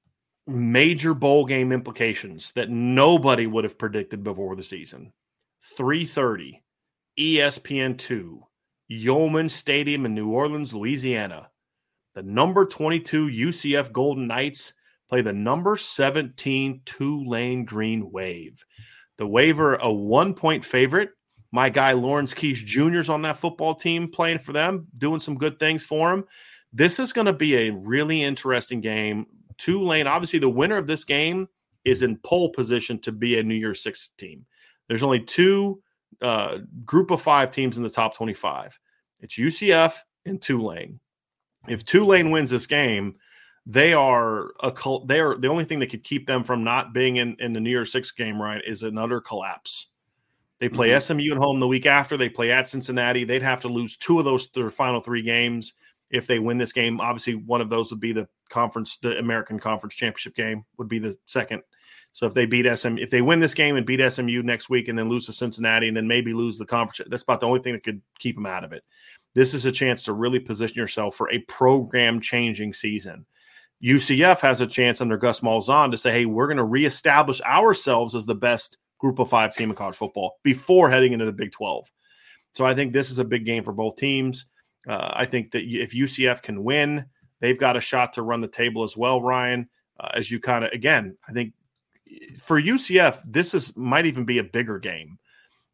major 0.48 1.14
bowl 1.14 1.44
game 1.44 1.72
implications 1.72 2.52
that 2.52 2.70
nobody 2.70 3.46
would 3.46 3.64
have 3.64 3.78
predicted 3.78 4.24
before 4.24 4.56
the 4.56 4.62
season. 4.62 5.12
3:30 5.78 6.62
ESPN2 7.18 8.40
Yulman 8.90 9.50
Stadium 9.50 10.06
in 10.06 10.14
New 10.14 10.30
Orleans, 10.30 10.72
Louisiana. 10.72 11.50
The 12.14 12.22
number 12.22 12.64
22 12.64 13.26
UCF 13.26 13.92
Golden 13.92 14.26
Knights 14.26 14.72
play 15.08 15.20
the 15.20 15.32
number 15.32 15.76
17 15.76 16.82
Tulane 16.84 17.64
Green 17.64 18.10
Wave. 18.10 18.64
The 19.18 19.26
Waver 19.26 19.74
a 19.76 19.86
1-point 19.86 20.64
favorite. 20.64 21.10
My 21.50 21.70
guy 21.70 21.92
Lawrence 21.92 22.34
Keys 22.34 22.62
Jr. 22.62 22.98
is 22.98 23.08
on 23.08 23.22
that 23.22 23.36
football 23.36 23.74
team 23.74 24.10
playing 24.10 24.38
for 24.38 24.52
them, 24.52 24.86
doing 24.96 25.20
some 25.20 25.38
good 25.38 25.58
things 25.58 25.84
for 25.84 26.12
him. 26.12 26.24
This 26.72 26.98
is 26.98 27.12
going 27.12 27.26
to 27.26 27.32
be 27.32 27.56
a 27.56 27.70
really 27.72 28.22
interesting 28.22 28.80
game. 28.80 29.26
Tulane, 29.58 30.06
obviously, 30.06 30.38
the 30.38 30.48
winner 30.48 30.76
of 30.76 30.86
this 30.86 31.04
game 31.04 31.48
is 31.84 32.02
in 32.02 32.16
pole 32.18 32.50
position 32.50 32.98
to 33.00 33.12
be 33.12 33.38
a 33.38 33.42
New 33.42 33.54
Year's 33.54 33.82
Six 33.82 34.10
team. 34.10 34.46
There's 34.88 35.02
only 35.02 35.20
two 35.20 35.82
uh, 36.22 36.58
group 36.84 37.10
of 37.10 37.20
five 37.20 37.50
teams 37.50 37.76
in 37.76 37.82
the 37.82 37.90
top 37.90 38.14
25. 38.14 38.78
It's 39.20 39.36
UCF 39.36 39.94
and 40.24 40.40
Tulane. 40.40 41.00
If 41.68 41.84
Tulane 41.84 42.30
wins 42.30 42.50
this 42.50 42.66
game, 42.66 43.16
they 43.66 43.92
are 43.92 44.52
a 44.62 44.72
cult, 44.72 45.08
they 45.08 45.20
are 45.20 45.36
the 45.36 45.48
only 45.48 45.64
thing 45.64 45.78
that 45.80 45.90
could 45.90 46.04
keep 46.04 46.26
them 46.26 46.42
from 46.42 46.64
not 46.64 46.94
being 46.94 47.16
in, 47.16 47.36
in 47.38 47.52
the 47.52 47.60
New 47.60 47.70
Year's 47.70 47.92
Six 47.92 48.10
game 48.10 48.40
right 48.40 48.62
is 48.66 48.82
another 48.82 49.20
collapse. 49.20 49.88
They 50.58 50.68
play 50.68 50.88
mm-hmm. 50.88 51.20
SMU 51.20 51.32
at 51.32 51.38
home 51.38 51.60
the 51.60 51.68
week 51.68 51.86
after. 51.86 52.16
They 52.16 52.28
play 52.28 52.50
at 52.50 52.66
Cincinnati. 52.66 53.24
They'd 53.24 53.42
have 53.42 53.60
to 53.60 53.68
lose 53.68 53.96
two 53.96 54.18
of 54.18 54.24
those 54.24 54.50
their 54.50 54.70
final 54.70 55.00
three 55.00 55.22
games 55.22 55.74
if 56.10 56.26
they 56.26 56.38
win 56.38 56.58
this 56.58 56.72
game. 56.72 57.00
Obviously, 57.00 57.34
one 57.34 57.60
of 57.60 57.70
those 57.70 57.90
would 57.90 58.00
be 58.00 58.12
the 58.12 58.28
conference, 58.48 58.98
the 59.02 59.18
American 59.18 59.58
Conference 59.58 59.94
Championship 59.94 60.34
game 60.34 60.64
would 60.78 60.88
be 60.88 60.98
the 60.98 61.16
second. 61.26 61.62
So 62.12 62.26
if 62.26 62.34
they 62.34 62.46
beat 62.46 62.66
SM, 62.76 62.98
if 62.98 63.10
they 63.10 63.22
win 63.22 63.40
this 63.40 63.54
game 63.54 63.76
and 63.76 63.86
beat 63.86 64.00
SMU 64.10 64.42
next 64.42 64.70
week 64.70 64.88
and 64.88 64.98
then 64.98 65.08
lose 65.08 65.26
to 65.26 65.32
Cincinnati 65.32 65.88
and 65.88 65.96
then 65.96 66.08
maybe 66.08 66.32
lose 66.32 66.58
the 66.58 66.66
conference, 66.66 67.08
that's 67.10 67.22
about 67.22 67.40
the 67.40 67.46
only 67.46 67.60
thing 67.60 67.74
that 67.74 67.84
could 67.84 68.00
keep 68.18 68.34
them 68.34 68.46
out 68.46 68.64
of 68.64 68.72
it. 68.72 68.82
This 69.34 69.54
is 69.54 69.66
a 69.66 69.72
chance 69.72 70.02
to 70.04 70.12
really 70.12 70.40
position 70.40 70.76
yourself 70.76 71.14
for 71.14 71.30
a 71.30 71.38
program 71.40 72.20
changing 72.20 72.72
season. 72.72 73.26
UCF 73.82 74.40
has 74.40 74.60
a 74.60 74.66
chance 74.66 75.00
under 75.00 75.16
Gus 75.16 75.40
Malzahn 75.40 75.90
to 75.92 75.98
say, 75.98 76.10
hey, 76.10 76.26
we're 76.26 76.48
going 76.48 76.56
to 76.56 76.64
reestablish 76.64 77.40
ourselves 77.42 78.14
as 78.14 78.26
the 78.26 78.34
best 78.34 78.78
group 78.98 79.20
of 79.20 79.30
five 79.30 79.54
team 79.54 79.70
in 79.70 79.76
college 79.76 79.94
football 79.94 80.38
before 80.42 80.90
heading 80.90 81.12
into 81.12 81.24
the 81.24 81.32
Big 81.32 81.52
12. 81.52 81.88
So 82.54 82.66
I 82.66 82.74
think 82.74 82.92
this 82.92 83.10
is 83.10 83.20
a 83.20 83.24
big 83.24 83.44
game 83.44 83.62
for 83.62 83.72
both 83.72 83.96
teams. 83.96 84.46
Uh, 84.88 85.12
I 85.14 85.26
think 85.26 85.52
that 85.52 85.62
if 85.64 85.92
UCF 85.92 86.42
can 86.42 86.64
win, 86.64 87.06
they've 87.40 87.58
got 87.58 87.76
a 87.76 87.80
shot 87.80 88.12
to 88.14 88.22
run 88.22 88.40
the 88.40 88.48
table 88.48 88.84
as 88.84 88.96
well, 88.96 89.20
Ryan. 89.20 89.68
Uh, 90.00 90.10
as 90.14 90.30
you 90.30 90.40
kind 90.40 90.64
of 90.64 90.72
again, 90.72 91.16
I 91.28 91.32
think 91.32 91.52
for 92.38 92.60
UCF, 92.60 93.22
this 93.26 93.54
is 93.54 93.76
might 93.76 94.06
even 94.06 94.24
be 94.24 94.38
a 94.38 94.44
bigger 94.44 94.78
game 94.78 95.18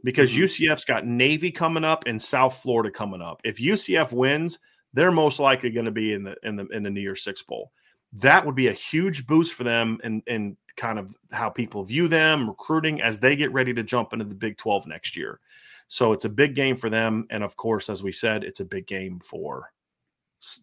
because 0.03 0.33
mm-hmm. 0.33 0.45
UCF's 0.45 0.85
got 0.85 1.07
Navy 1.07 1.51
coming 1.51 1.85
up 1.85 2.05
and 2.07 2.21
South 2.21 2.57
Florida 2.57 2.91
coming 2.91 3.21
up. 3.21 3.41
If 3.45 3.59
UCF 3.59 4.13
wins, 4.13 4.59
they're 4.93 5.11
most 5.11 5.41
likely 5.41 5.71
going 5.71 5.87
to 5.87 5.91
be 5.91 6.13
in 6.13 6.23
the 6.23 6.37
in 6.43 6.57
the 6.57 6.67
in 6.69 6.83
the 6.83 6.91
New 6.91 7.01
Year 7.01 7.17
Six 7.17 7.43
Bowl. 7.43 7.73
That 8.13 8.47
would 8.47 8.55
be 8.55 8.69
a 8.69 8.73
huge 8.73 9.27
boost 9.27 9.55
for 9.55 9.65
them 9.65 9.99
and 10.05 10.23
and 10.27 10.57
kind 10.77 10.99
of 10.99 11.17
how 11.33 11.49
people 11.49 11.85
view 11.85 12.09
them 12.09 12.49
recruiting 12.49 13.01
as 13.01 13.21
they 13.21 13.37
get 13.37 13.53
ready 13.53 13.73
to 13.75 13.83
jump 13.83 14.13
into 14.13 14.25
the 14.25 14.35
Big 14.35 14.57
12 14.57 14.87
next 14.89 15.17
year. 15.17 15.39
So 15.87 16.13
it's 16.13 16.25
a 16.25 16.31
big 16.31 16.57
game 16.57 16.77
for 16.77 16.91
them. 16.91 17.27
And 17.31 17.45
of 17.45 17.57
course, 17.57 17.89
as 17.89 18.03
we 18.03 18.11
said, 18.11 18.43
it's 18.43 18.61
a 18.61 18.65
big 18.65 18.87
game 18.87 19.21
for 19.21 19.73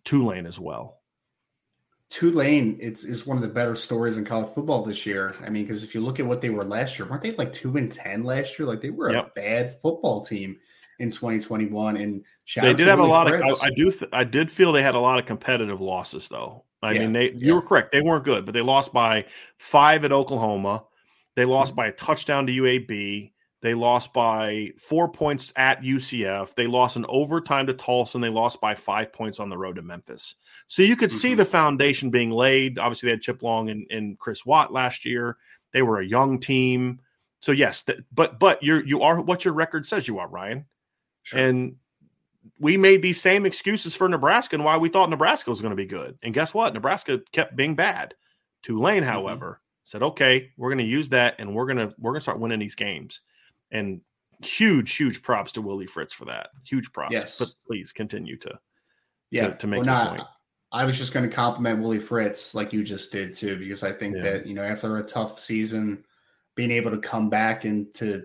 Tulane 0.04 0.46
as 0.46 0.60
well. 0.60 1.00
Tulane 2.10 2.78
it's 2.82 3.04
is 3.06 3.26
one 3.26 3.38
of 3.38 3.44
the 3.44 3.50
better 3.50 3.74
stories 3.74 4.18
in 4.18 4.26
college 4.26 4.54
football 4.54 4.84
this 4.84 5.06
year. 5.06 5.34
I 5.46 5.50
mean, 5.50 5.64
because 5.64 5.84
if 5.84 5.96
you 5.96 6.02
look 6.02 6.20
at 6.20 6.26
what 6.26 6.42
they 6.42 6.50
were 6.50 6.66
last 6.66 7.00
year, 7.00 7.08
weren't 7.08 7.22
they 7.22 7.32
like 7.34 7.54
two 7.54 7.78
and 7.78 7.92
ten 7.92 8.24
last 8.24 8.60
year? 8.60 8.68
Like 8.68 8.82
they 8.82 8.90
were 8.90 9.12
yep. 9.12 9.28
a 9.28 9.40
bad 9.40 9.80
football 9.82 10.22
team. 10.22 10.58
in 11.00 11.10
2021. 11.10 11.98
And 11.98 12.24
they 12.56 12.74
did 12.74 12.88
have 12.88 13.00
a 13.00 13.04
lot 13.04 13.28
Fritz. 13.28 13.44
of. 13.44 13.64
I, 13.64 13.68
I 13.68 13.70
do. 13.76 13.92
Th- 13.92 14.12
I 14.14 14.24
did 14.24 14.52
feel 14.52 14.72
they 14.72 14.84
had 14.84 14.96
a 14.96 15.00
lot 15.00 15.20
of 15.20 15.26
competitive 15.26 15.82
losses, 15.82 16.28
though. 16.28 16.66
I 16.84 16.92
yeah, 16.92 17.00
mean, 17.00 17.14
they. 17.14 17.32
You 17.32 17.38
yeah. 17.40 17.54
were 17.54 17.62
correct. 17.62 17.92
They 17.92 18.02
weren't 18.02 18.24
good, 18.24 18.46
but 18.46 18.54
they 18.54 18.62
lost 18.62 18.94
by 18.94 19.26
five 19.58 20.06
at 20.06 20.12
Oklahoma. 20.12 20.84
They 21.36 21.46
lost 21.46 21.72
mm-hmm. 21.72 21.78
by 21.78 21.88
a 21.88 21.92
touchdown 21.92 22.46
to 22.48 22.54
UAB. 22.54 23.32
They 23.62 23.76
lost 23.76 24.12
by 24.12 24.72
four 24.78 25.08
points 25.08 25.54
at 25.56 25.84
UCF. 25.84 26.56
They 26.56 26.66
lost 26.66 26.98
in 26.98 27.06
overtime 27.08 27.68
to 27.68 27.74
Tulsa, 27.74 28.18
and 28.18 28.24
they 28.24 28.30
lost 28.30 28.60
by 28.60 28.74
five 28.74 29.14
points 29.14 29.40
on 29.40 29.50
the 29.50 29.58
road 29.58 29.76
to 29.76 29.84
Memphis. 29.84 30.36
So 30.68 30.82
you 30.82 30.96
could 30.96 31.12
mm-hmm. 31.12 31.18
see 31.20 31.36
the 31.36 31.46
foundation 31.46 32.10
being 32.10 32.32
laid. 32.32 32.80
Obviously, 32.80 33.08
they 33.08 33.12
had 33.12 33.22
Chip 33.22 33.44
Long 33.44 33.70
and, 33.70 33.86
and 33.92 34.18
Chris 34.18 34.46
Watt 34.46 34.74
last 34.74 35.06
year. 35.06 35.38
They 35.74 35.84
were 35.84 36.00
a 36.00 36.06
young 36.06 36.40
team. 36.40 37.02
So 37.42 37.52
yes, 37.52 37.84
th- 37.84 38.00
but 38.12 38.40
but 38.40 38.62
you're 38.64 38.84
you 38.86 39.02
are 39.02 39.22
what 39.22 39.46
your 39.46 39.54
record 39.54 39.86
says 39.86 40.08
you 40.08 40.18
are, 40.18 40.28
Ryan. 40.28 40.66
Sure. 41.24 41.40
And 41.40 41.76
we 42.60 42.78
made 42.78 43.04
these 43.04 43.22
same 43.22 43.46
excuses 43.46 43.94
for 43.94 44.10
Nebraska 44.10 44.56
and 44.56 44.66
why 44.66 44.78
we 44.78 44.90
thought 44.90 45.10
Nebraska 45.12 45.52
was 45.52 45.62
going 45.62 45.72
to 45.72 45.76
be 45.76 45.86
good. 45.86 46.18
And 46.24 46.34
guess 46.34 46.54
what? 46.54 46.74
Nebraska 46.74 47.22
kept 47.32 47.56
being 47.56 47.76
bad. 47.76 48.16
Tulane, 48.64 49.02
mm-hmm. 49.02 49.12
however, 49.12 49.46
mm-hmm. 49.46 49.84
said, 49.84 50.02
"Okay, 50.02 50.50
we're 50.58 50.70
going 50.70 50.80
to 50.80 50.84
use 50.84 51.10
that, 51.10 51.36
and 51.38 51.54
we're 51.54 51.68
going 51.68 51.78
to 51.78 51.94
we're 52.00 52.12
going 52.12 52.20
to 52.20 52.24
start 52.24 52.40
winning 52.40 52.60
these 52.60 52.76
games." 52.76 53.22
And 53.72 54.02
huge, 54.44 54.96
huge 54.96 55.22
props 55.22 55.52
to 55.54 55.62
Willie 55.62 55.88
Fritz 55.88 56.14
for 56.14 56.26
that. 56.26 56.50
Huge 56.66 56.92
props. 56.92 57.14
Yes. 57.14 57.40
But 57.40 57.50
please 57.66 57.92
continue 57.92 58.38
to 58.38 58.60
yeah 59.30 59.50
to, 59.50 59.56
to 59.58 59.68
make 59.68 59.86
your 59.86 60.06
point. 60.06 60.24
I 60.74 60.86
was 60.86 60.98
just 60.98 61.14
going 61.14 61.30
to 61.30 61.36
compliment 61.36 61.82
Willie 61.82 62.00
Fritz 62.00 62.56
like 62.56 62.72
you 62.72 62.84
just 62.84 63.12
did 63.12 63.34
too, 63.34 63.58
because 63.58 63.84
I 63.84 63.92
think 63.92 64.16
yeah. 64.16 64.24
that 64.24 64.48
you 64.48 64.54
know 64.54 64.64
after 64.64 64.98
a 64.98 65.04
tough 65.04 65.40
season, 65.40 66.04
being 66.56 66.72
able 66.72 66.92
to 66.92 66.98
come 66.98 67.30
back 67.30 67.66
and 67.66 67.94
to 67.96 68.24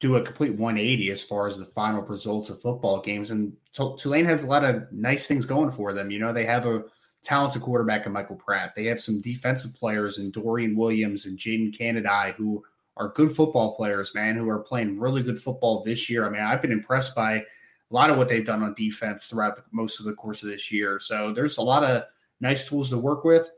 do 0.00 0.16
a 0.16 0.22
complete 0.22 0.54
180 0.54 1.10
as 1.10 1.22
far 1.22 1.46
as 1.46 1.58
the 1.58 1.66
final 1.66 2.00
results 2.02 2.48
of 2.48 2.60
football 2.60 3.00
games. 3.00 3.30
And 3.30 3.52
Tulane 3.98 4.24
has 4.24 4.42
a 4.42 4.46
lot 4.46 4.64
of 4.64 4.90
nice 4.90 5.26
things 5.26 5.44
going 5.44 5.70
for 5.70 5.92
them. 5.92 6.10
You 6.10 6.18
know, 6.18 6.32
they 6.32 6.46
have 6.46 6.64
a 6.64 6.84
talented 7.22 7.60
quarterback 7.60 8.06
in 8.06 8.12
Michael 8.12 8.36
Pratt. 8.36 8.72
They 8.74 8.86
have 8.86 8.98
some 8.98 9.20
defensive 9.20 9.74
players 9.74 10.18
in 10.18 10.30
Dorian 10.30 10.74
Williams 10.74 11.26
and 11.26 11.38
Jadon 11.38 11.76
Canady 11.76 12.32
who 12.38 12.64
are 13.00 13.08
good 13.08 13.32
football 13.32 13.74
players, 13.74 14.14
man, 14.14 14.36
who 14.36 14.48
are 14.50 14.58
playing 14.58 15.00
really 15.00 15.22
good 15.22 15.38
football 15.38 15.82
this 15.82 16.10
year. 16.10 16.26
I 16.26 16.30
mean, 16.30 16.42
I've 16.42 16.60
been 16.60 16.70
impressed 16.70 17.16
by 17.16 17.36
a 17.36 17.44
lot 17.90 18.10
of 18.10 18.18
what 18.18 18.28
they've 18.28 18.44
done 18.44 18.62
on 18.62 18.74
defense 18.74 19.26
throughout 19.26 19.56
the, 19.56 19.62
most 19.72 19.98
of 19.98 20.06
the 20.06 20.12
course 20.12 20.42
of 20.42 20.50
this 20.50 20.70
year. 20.70 21.00
So 21.00 21.32
there's 21.32 21.56
a 21.56 21.62
lot 21.62 21.82
of 21.82 22.04
nice 22.40 22.68
tools 22.68 22.90
to 22.90 22.98
work 22.98 23.24
with. 23.24 23.50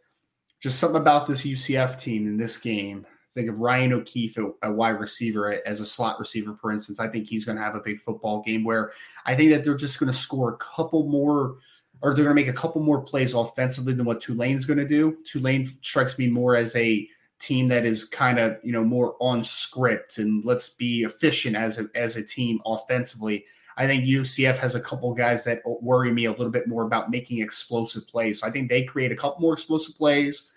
Just 0.60 0.78
something 0.78 1.00
about 1.00 1.26
this 1.26 1.42
UCF 1.42 2.00
team 2.00 2.28
in 2.28 2.36
this 2.36 2.56
game. 2.56 3.04
Think 3.34 3.48
of 3.48 3.60
Ryan 3.60 3.94
O'Keefe, 3.94 4.38
a 4.62 4.72
wide 4.72 5.00
receiver, 5.00 5.60
as 5.66 5.80
a 5.80 5.86
slot 5.86 6.20
receiver, 6.20 6.54
for 6.60 6.70
instance. 6.70 7.00
I 7.00 7.08
think 7.08 7.26
he's 7.26 7.44
going 7.44 7.58
to 7.58 7.64
have 7.64 7.74
a 7.74 7.80
big 7.80 8.00
football 8.00 8.42
game 8.42 8.62
where 8.62 8.92
I 9.26 9.34
think 9.34 9.50
that 9.50 9.64
they're 9.64 9.74
just 9.74 9.98
going 9.98 10.12
to 10.12 10.16
score 10.16 10.52
a 10.52 10.56
couple 10.58 11.08
more, 11.08 11.56
or 12.00 12.14
they're 12.14 12.24
going 12.24 12.36
to 12.36 12.40
make 12.40 12.54
a 12.54 12.56
couple 12.56 12.80
more 12.80 13.00
plays 13.00 13.34
offensively 13.34 13.94
than 13.94 14.06
what 14.06 14.20
Tulane 14.20 14.54
is 14.54 14.66
going 14.66 14.78
to 14.78 14.86
do. 14.86 15.16
Tulane 15.24 15.76
strikes 15.80 16.16
me 16.16 16.28
more 16.28 16.54
as 16.54 16.76
a 16.76 17.08
team 17.42 17.68
that 17.68 17.84
is 17.84 18.04
kind 18.04 18.38
of 18.38 18.56
you 18.62 18.72
know 18.72 18.84
more 18.84 19.16
on 19.20 19.42
script 19.42 20.18
and 20.18 20.44
let's 20.44 20.70
be 20.70 21.02
efficient 21.02 21.56
as 21.56 21.78
a, 21.78 21.88
as 21.94 22.16
a 22.16 22.24
team 22.24 22.60
offensively. 22.64 23.44
I 23.76 23.86
think 23.86 24.04
UCF 24.04 24.58
has 24.58 24.74
a 24.74 24.80
couple 24.80 25.12
guys 25.14 25.44
that 25.44 25.62
worry 25.64 26.12
me 26.12 26.26
a 26.26 26.30
little 26.30 26.50
bit 26.50 26.68
more 26.68 26.84
about 26.84 27.10
making 27.10 27.40
explosive 27.40 28.06
plays. 28.06 28.40
So 28.40 28.46
I 28.46 28.50
think 28.50 28.68
they 28.68 28.84
create 28.84 29.12
a 29.12 29.16
couple 29.16 29.40
more 29.40 29.54
explosive 29.54 29.96
plays, 29.96 30.50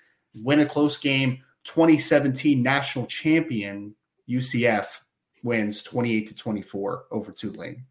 win 0.43 0.59
a 0.59 0.65
close 0.65 0.97
game. 0.97 1.39
2017 1.63 2.61
national 2.61 3.07
champion 3.07 3.95
UCF 4.29 4.85
wins 5.43 5.81
28 5.81 6.27
to 6.27 6.35
24 6.35 7.05
over 7.11 7.31
Tulane. 7.31 7.85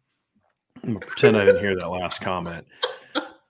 Pretend 0.81 1.35
I 1.35 1.45
didn't 1.45 1.61
hear 1.61 1.75
that 1.75 1.89
last 1.89 2.21
comment. 2.21 2.67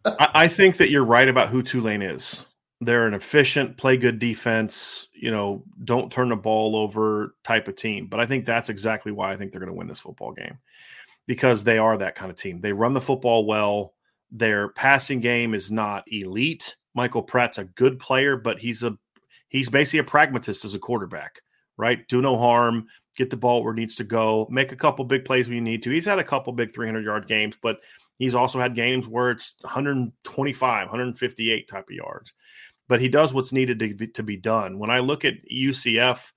I, 0.06 0.30
I 0.34 0.48
think 0.48 0.78
that 0.78 0.90
you're 0.90 1.04
right 1.04 1.28
about 1.28 1.50
who 1.50 1.62
Tulane 1.62 2.02
is. 2.02 2.46
They're 2.82 3.08
an 3.08 3.14
efficient, 3.14 3.78
play 3.78 3.96
good 3.96 4.20
defense, 4.20 5.08
you 5.14 5.32
know, 5.32 5.64
don't 5.84 6.12
turn 6.12 6.30
the 6.30 6.36
ball 6.36 6.76
over 6.76 7.36
type 7.44 7.68
of 7.68 7.76
team. 7.76 8.08
But 8.08 8.20
I 8.20 8.26
think 8.26 8.46
that's 8.46 8.70
exactly 8.70 9.12
why 9.12 9.32
I 9.32 9.38
think 9.38 9.52
they're 9.52 9.62
going 9.62 9.72
to 9.72 9.78
win 9.78 9.88
this 9.88 10.02
football 10.02 10.34
game 10.34 10.58
because 11.28 11.64
they 11.64 11.78
are 11.78 11.98
that 11.98 12.16
kind 12.16 12.30
of 12.30 12.38
team. 12.38 12.62
They 12.62 12.74
run 12.74 12.94
the 12.94 13.02
football 13.02 13.46
well. 13.46 13.94
Their 14.32 14.70
passing 14.70 15.22
game 15.22 15.54
is 15.54 15.72
not 15.72 16.04
elite. 16.12 16.76
Michael 16.94 17.24
Pratt's 17.24 17.58
a 17.58 17.66
good 17.66 18.00
player, 18.00 18.38
but 18.38 18.60
he's 18.60 18.84
a 18.84 18.98
he's 19.50 19.70
basically 19.70 20.00
a 20.00 20.04
pragmatist 20.04 20.66
as 20.66 20.76
a 20.76 20.80
quarterback, 20.80 21.42
right? 21.78 22.08
Do 22.08 22.22
no 22.22 22.38
harm, 22.38 22.88
get 23.16 23.30
the 23.30 23.38
ball 23.38 23.64
where 23.64 23.74
it 23.74 23.78
needs 23.78 23.96
to 23.96 24.04
go, 24.04 24.48
make 24.50 24.72
a 24.72 24.78
couple 24.78 25.06
big 25.06 25.26
plays 25.26 25.48
when 25.48 25.56
you 25.56 25.62
need 25.62 25.84
to. 25.84 25.92
He's 25.92 26.06
had 26.06 26.20
a 26.20 26.24
couple 26.24 26.52
big 26.54 26.74
300 26.74 27.04
yard 27.04 27.28
games, 27.28 27.58
but 27.62 27.80
he's 28.18 28.36
also 28.36 28.60
had 28.60 28.76
games 28.76 29.08
where 29.08 29.32
it's 29.32 29.56
125, 29.62 30.88
158 30.88 31.68
type 31.68 31.90
of 31.90 31.96
yards 31.96 32.34
but 32.88 33.02
he 33.02 33.10
does 33.10 33.34
what's 33.34 33.54
needed 33.54 33.80
to 33.80 33.94
be, 33.94 34.08
to 34.08 34.24
be 34.24 34.38
done. 34.38 34.80
When 34.80 34.90
I 34.90 35.00
look 35.00 35.26
at 35.26 35.36
UCF, 35.52 36.32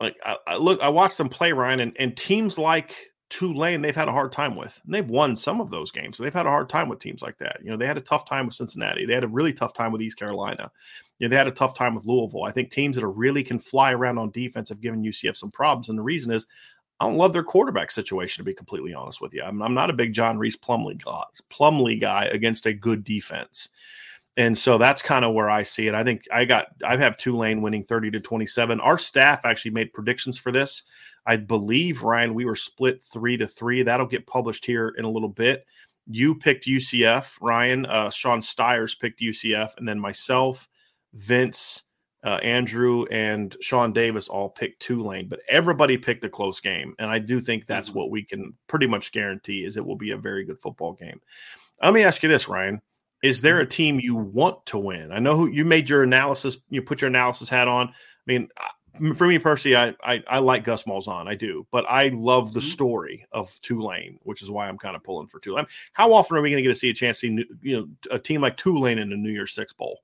like 0.00 0.16
I, 0.24 0.36
I 0.46 0.56
look, 0.56 0.80
I 0.80 0.88
watch 0.88 1.16
them 1.16 1.28
play 1.28 1.52
Ryan, 1.52 1.80
and, 1.80 1.96
and 1.98 2.16
teams 2.16 2.58
like 2.58 2.94
Tulane, 3.30 3.82
they've 3.82 3.94
had 3.94 4.08
a 4.08 4.12
hard 4.12 4.32
time 4.32 4.56
with. 4.56 4.80
And 4.84 4.94
they've 4.94 5.08
won 5.08 5.36
some 5.36 5.60
of 5.60 5.70
those 5.70 5.90
games. 5.90 6.16
So 6.16 6.22
they've 6.22 6.32
had 6.32 6.46
a 6.46 6.50
hard 6.50 6.68
time 6.68 6.88
with 6.88 6.98
teams 6.98 7.20
like 7.20 7.36
that. 7.38 7.58
You 7.62 7.70
know, 7.70 7.76
they 7.76 7.86
had 7.86 7.98
a 7.98 8.02
tough 8.02 8.24
time 8.24 8.46
with 8.46 8.54
Cincinnati. 8.54 9.04
They 9.04 9.14
had 9.14 9.24
a 9.24 9.28
really 9.28 9.52
tough 9.52 9.74
time 9.74 9.92
with 9.92 10.00
East 10.00 10.16
Carolina. 10.16 10.70
You 11.18 11.28
know, 11.28 11.30
they 11.30 11.36
had 11.36 11.46
a 11.46 11.52
tough 11.52 11.74
time 11.74 11.94
with 11.94 12.06
Louisville. 12.06 12.44
I 12.44 12.52
think 12.52 12.70
teams 12.70 12.96
that 12.96 13.04
are 13.04 13.10
really 13.10 13.42
can 13.42 13.58
fly 13.58 13.92
around 13.92 14.18
on 14.18 14.30
defense 14.30 14.70
have 14.70 14.80
given 14.80 15.02
UCF 15.02 15.36
some 15.36 15.50
problems. 15.50 15.88
And 15.88 15.98
the 15.98 16.02
reason 16.02 16.32
is 16.32 16.46
I 17.00 17.06
don't 17.06 17.18
love 17.18 17.32
their 17.32 17.44
quarterback 17.44 17.90
situation, 17.90 18.42
to 18.42 18.46
be 18.46 18.54
completely 18.54 18.94
honest 18.94 19.20
with 19.20 19.34
you. 19.34 19.42
I'm, 19.42 19.62
I'm 19.62 19.74
not 19.74 19.90
a 19.90 19.94
big 19.94 20.12
John 20.12 20.38
Rhys 20.38 20.56
Plumlee 20.56 21.02
guy, 21.04 21.24
Plumlee 21.50 22.00
guy 22.00 22.24
against 22.26 22.66
a 22.66 22.72
good 22.72 23.04
defense. 23.04 23.68
And 24.38 24.56
so 24.56 24.78
that's 24.78 25.02
kind 25.02 25.24
of 25.24 25.34
where 25.34 25.50
I 25.50 25.64
see 25.64 25.88
it. 25.88 25.94
I 25.94 26.04
think 26.04 26.22
I 26.32 26.44
got 26.44 26.68
I 26.86 26.96
have 26.96 27.16
Tulane 27.16 27.60
winning 27.60 27.82
30 27.82 28.12
to 28.12 28.20
27. 28.20 28.78
Our 28.78 28.96
staff 28.96 29.40
actually 29.44 29.72
made 29.72 29.92
predictions 29.92 30.38
for 30.38 30.52
this. 30.52 30.84
I 31.26 31.36
believe 31.36 32.04
Ryan, 32.04 32.34
we 32.34 32.44
were 32.44 32.54
split 32.54 33.02
three 33.02 33.36
to 33.36 33.48
three. 33.48 33.82
That'll 33.82 34.06
get 34.06 34.28
published 34.28 34.64
here 34.64 34.94
in 34.96 35.04
a 35.04 35.10
little 35.10 35.28
bit. 35.28 35.66
You 36.06 36.36
picked 36.36 36.66
UCF, 36.66 37.36
Ryan. 37.42 37.84
Uh, 37.84 38.10
Sean 38.10 38.40
Stiers 38.40 38.94
picked 38.94 39.20
UCF, 39.20 39.72
and 39.76 39.88
then 39.88 39.98
myself, 39.98 40.68
Vince, 41.14 41.82
uh, 42.24 42.38
Andrew, 42.40 43.06
and 43.10 43.56
Sean 43.60 43.92
Davis 43.92 44.28
all 44.28 44.50
picked 44.50 44.80
Tulane. 44.80 45.28
But 45.28 45.40
everybody 45.50 45.98
picked 45.98 46.24
a 46.24 46.30
close 46.30 46.60
game, 46.60 46.94
and 47.00 47.10
I 47.10 47.18
do 47.18 47.40
think 47.40 47.66
that's 47.66 47.88
mm-hmm. 47.88 47.98
what 47.98 48.10
we 48.10 48.22
can 48.22 48.54
pretty 48.68 48.86
much 48.86 49.10
guarantee 49.10 49.64
is 49.64 49.76
it 49.76 49.84
will 49.84 49.96
be 49.96 50.12
a 50.12 50.16
very 50.16 50.44
good 50.44 50.60
football 50.60 50.92
game. 50.92 51.20
Let 51.82 51.92
me 51.92 52.04
ask 52.04 52.22
you 52.22 52.28
this, 52.28 52.48
Ryan 52.48 52.80
is 53.22 53.42
there 53.42 53.58
a 53.58 53.62
mm-hmm. 53.62 53.70
team 53.70 54.00
you 54.00 54.14
want 54.14 54.64
to 54.66 54.78
win? 54.78 55.12
I 55.12 55.18
know 55.18 55.36
who 55.36 55.48
you 55.48 55.64
made 55.64 55.88
your 55.88 56.02
analysis, 56.02 56.58
you 56.70 56.82
put 56.82 57.00
your 57.00 57.08
analysis 57.08 57.48
hat 57.48 57.68
on. 57.68 57.88
I 57.88 57.92
mean, 58.26 58.48
for 59.14 59.26
me 59.26 59.38
personally, 59.38 59.76
I, 59.76 59.94
I, 60.02 60.22
I 60.28 60.38
like 60.38 60.64
Gus 60.64 60.84
Malzahn, 60.84 61.28
I 61.28 61.34
do, 61.34 61.66
but 61.70 61.84
I 61.88 62.08
love 62.08 62.52
the 62.52 62.60
mm-hmm. 62.60 62.68
story 62.68 63.24
of 63.32 63.58
Tulane, 63.60 64.18
which 64.22 64.42
is 64.42 64.50
why 64.50 64.68
I'm 64.68 64.78
kind 64.78 64.96
of 64.96 65.02
pulling 65.02 65.28
for 65.28 65.40
Tulane. 65.40 65.66
How 65.92 66.12
often 66.12 66.36
are 66.36 66.42
we 66.42 66.50
going 66.50 66.62
to 66.62 66.68
get 66.68 66.74
to 66.74 66.78
see 66.78 66.90
a 66.90 66.94
chance 66.94 67.20
to 67.20 67.28
see 67.28 67.44
you 67.62 67.76
know 67.76 67.88
a 68.10 68.18
team 68.18 68.40
like 68.40 68.56
Tulane 68.56 68.98
in 68.98 69.10
the 69.10 69.16
New 69.16 69.30
Year's 69.30 69.54
Six 69.54 69.72
bowl? 69.72 70.00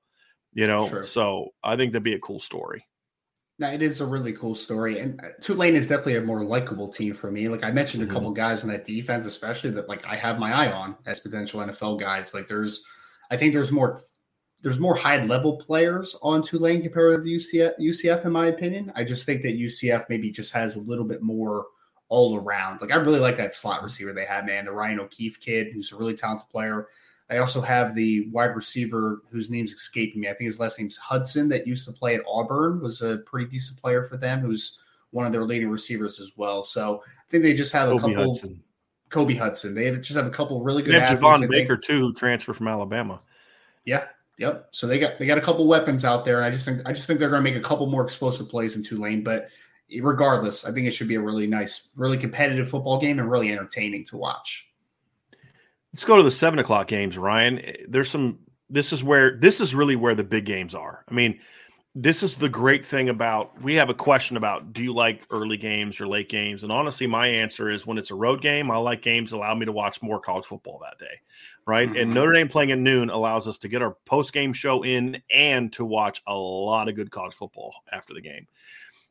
You 0.53 0.69
know, 0.69 1.03
so 1.03 1.49
I 1.65 1.77
think 1.77 1.91
that'd 1.93 2.05
be 2.05 2.15
a 2.15 2.21
cool 2.21 2.39
story. 2.39 2.87
Now, 3.59 3.71
it 3.71 3.83
is 3.83 4.01
a 4.01 4.07
really 4.07 4.33
cool 4.33 4.55
story, 4.55 4.99
and 4.99 5.21
uh, 5.21 5.29
Tulane 5.41 5.75
is 5.75 5.89
definitely 5.89 6.17
a 6.17 6.23
more 6.23 6.45
likable 6.45 6.89
team 6.89 7.15
for 7.15 7.31
me. 7.31 7.49
Like 7.49 7.65
I 7.65 7.71
mentioned, 7.71 8.03
a 8.03 8.07
mm-hmm. 8.07 8.15
couple 8.15 8.31
guys 8.33 8.62
in 8.65 8.71
that 8.71 8.85
defense, 8.85 9.27
especially 9.27 9.71
that 9.71 9.89
like 9.89 10.05
I 10.05 10.17
have 10.17 10.39
my 10.39 10.53
eye 10.53 10.73
on 10.73 10.97
as 11.07 11.21
potential 11.21 11.61
NFL 11.61 12.01
guys. 12.01 12.35
Like 12.35 12.49
there's 12.49 12.85
I 13.31 13.37
think 13.37 13.53
there's 13.53 13.72
more 13.72 13.99
there's 14.62 14.81
more 14.81 14.97
high 14.97 15.22
level 15.25 15.59
players 15.59 16.16
on 16.22 16.43
Tulane 16.43 16.83
compared 16.83 17.22
to 17.22 17.29
UCF, 17.29 17.79
UCF, 17.79 18.25
in 18.25 18.33
my 18.33 18.47
opinion. 18.47 18.91
I 18.97 19.05
just 19.05 19.27
think 19.27 19.43
that 19.43 19.59
UCF 19.59 20.07
maybe 20.09 20.31
just 20.31 20.55
has 20.55 20.77
a 20.77 20.81
little 20.81 21.05
bit 21.05 21.22
more 21.22 21.66
all 22.09 22.37
around. 22.37 22.81
Like 22.81 22.91
I 22.91 22.97
really 22.97 23.18
like 23.18 23.37
that 23.37 23.55
slot 23.55 23.83
receiver 23.83 24.14
they 24.14 24.25
had, 24.25 24.47
man. 24.47 24.64
The 24.64 24.72
Ryan 24.72 25.01
O'Keefe 25.01 25.39
kid, 25.39 25.68
who's 25.72 25.93
a 25.93 25.97
really 25.97 26.14
talented 26.14 26.49
player. 26.49 26.89
I 27.29 27.39
also 27.39 27.61
have 27.61 27.95
the 27.95 28.29
wide 28.31 28.55
receiver 28.57 29.22
whose 29.31 29.51
name's 29.51 29.72
escaping 29.72 30.22
me. 30.22 30.29
I 30.29 30.35
think 30.35 30.47
his 30.47 30.61
last 30.61 30.79
name's 30.79 30.97
Hudson 30.97 31.49
that 31.51 31.66
used 31.66 31.87
to 31.87 31.93
play 31.93 32.14
at 32.14 32.22
Auburn, 32.27 32.81
was 32.81 33.03
a 33.03 33.18
pretty 33.27 33.51
decent 33.51 33.81
player 33.81 34.05
for 34.05 34.16
them, 34.16 34.41
who's 34.41 34.79
one 35.11 35.27
of 35.27 35.33
their 35.33 35.45
leading 35.45 35.70
receivers 35.70 36.20
as 36.20 36.33
well. 36.37 36.62
So 36.62 37.03
I 37.05 37.31
think 37.31 37.43
they 37.43 37.55
just 37.55 37.72
have 37.72 37.91
a 37.91 37.99
couple 37.99 38.14
Hudson. 38.14 38.62
Kobe 39.15 39.37
Hudson. 39.37 39.77
They 39.77 39.93
just 39.93 40.17
have 40.17 40.27
a 40.27 40.31
couple 40.31 40.61
really 40.61 40.83
good. 40.83 40.93
They 40.93 40.99
have 40.99 41.21
Javon 41.21 41.49
Baker 41.49 41.77
too, 41.77 42.01
who 42.01 42.12
transferred 42.12 42.57
from 42.57 42.67
Alabama. 42.67 43.21
Yeah, 43.85 44.07
yep. 44.39 44.67
So 44.73 44.89
they 44.89 44.99
got 44.99 45.21
they 45.21 45.27
got 45.27 45.39
a 45.39 45.41
couple 45.41 45.65
weapons 45.69 46.05
out 46.05 46.25
there, 46.25 46.39
and 46.39 46.45
I 46.45 46.51
just 46.51 46.65
think 46.65 46.83
I 46.85 46.93
just 46.93 47.07
think 47.07 47.21
they're 47.21 47.31
going 47.31 47.45
to 47.45 47.49
make 47.49 47.57
a 47.57 47.65
couple 47.65 47.87
more 47.87 48.03
explosive 48.03 48.49
plays 48.49 48.77
in 48.77 48.83
Tulane. 48.83 49.23
But 49.23 49.51
regardless, 50.01 50.67
I 50.67 50.73
think 50.73 50.89
it 50.89 50.91
should 50.91 51.07
be 51.07 51.15
a 51.15 51.21
really 51.21 51.47
nice, 51.47 51.91
really 51.97 52.19
competitive 52.19 52.69
football 52.69 53.01
game 53.01 53.21
and 53.21 53.31
really 53.31 53.53
entertaining 53.53 54.05
to 54.07 54.17
watch. 54.17 54.69
Let's 55.93 56.05
go 56.05 56.17
to 56.17 56.25
the 56.25 56.31
seven 56.33 56.59
o'clock 56.59 56.89
games, 56.89 57.17
Ryan. 57.17 57.62
There's 57.89 58.11
some. 58.11 58.41
This 58.69 58.93
is 58.93 59.05
where 59.05 59.39
this 59.39 59.61
is 59.61 59.77
really 59.77 59.95
where 59.95 60.17
the 60.17 60.25
big 60.25 60.45
games 60.45 60.75
are. 60.75 61.05
I 61.09 61.15
mean, 61.15 61.39
this 61.95 62.24
is 62.24 62.34
the 62.34 62.49
great 62.49 62.84
thing 62.84 63.09
about 63.09 63.61
we 63.62 63.76
have 63.76 63.88
a 63.88 63.95
question 63.95 64.36
about 64.36 64.72
do 64.72 64.82
you 64.82 64.92
like 64.92 65.24
early 65.30 65.57
games 65.57 66.01
or 66.01 66.09
late 66.09 66.28
games? 66.28 66.64
And 66.64 66.72
honestly 66.72 67.07
my 67.07 67.28
answer 67.28 67.70
is 67.70 67.86
when 67.86 67.99
it's 67.99 68.11
a 68.11 68.14
road 68.16 68.42
game 68.42 68.70
i 68.70 68.76
like 68.76 69.03
games 69.03 69.30
that 69.30 69.36
allow 69.36 69.55
me 69.55 69.64
to 69.66 69.72
watch 69.72 70.03
more 70.03 70.18
college 70.18 70.45
football 70.45 70.80
that 70.82 70.99
day 70.99 71.20
right? 71.66 71.88
Mm-hmm. 71.88 71.99
and 71.99 72.14
notre 72.14 72.32
dame 72.32 72.49
playing 72.49 72.72
at 72.72 72.78
noon 72.78 73.11
allows 73.11 73.47
us 73.47 73.59
to 73.59 73.68
get 73.68 73.80
our 73.80 73.97
post 74.07 74.32
game 74.32 74.53
show 74.53 74.84
in 74.84 75.22
and 75.32 75.72
to 75.74 75.84
watch 75.84 76.20
a 76.26 76.34
lot 76.34 76.88
of 76.88 76.97
good 76.97 77.11
college 77.11 77.34
football 77.34 77.74
after 77.92 78.12
the 78.12 78.20
game. 78.20 78.47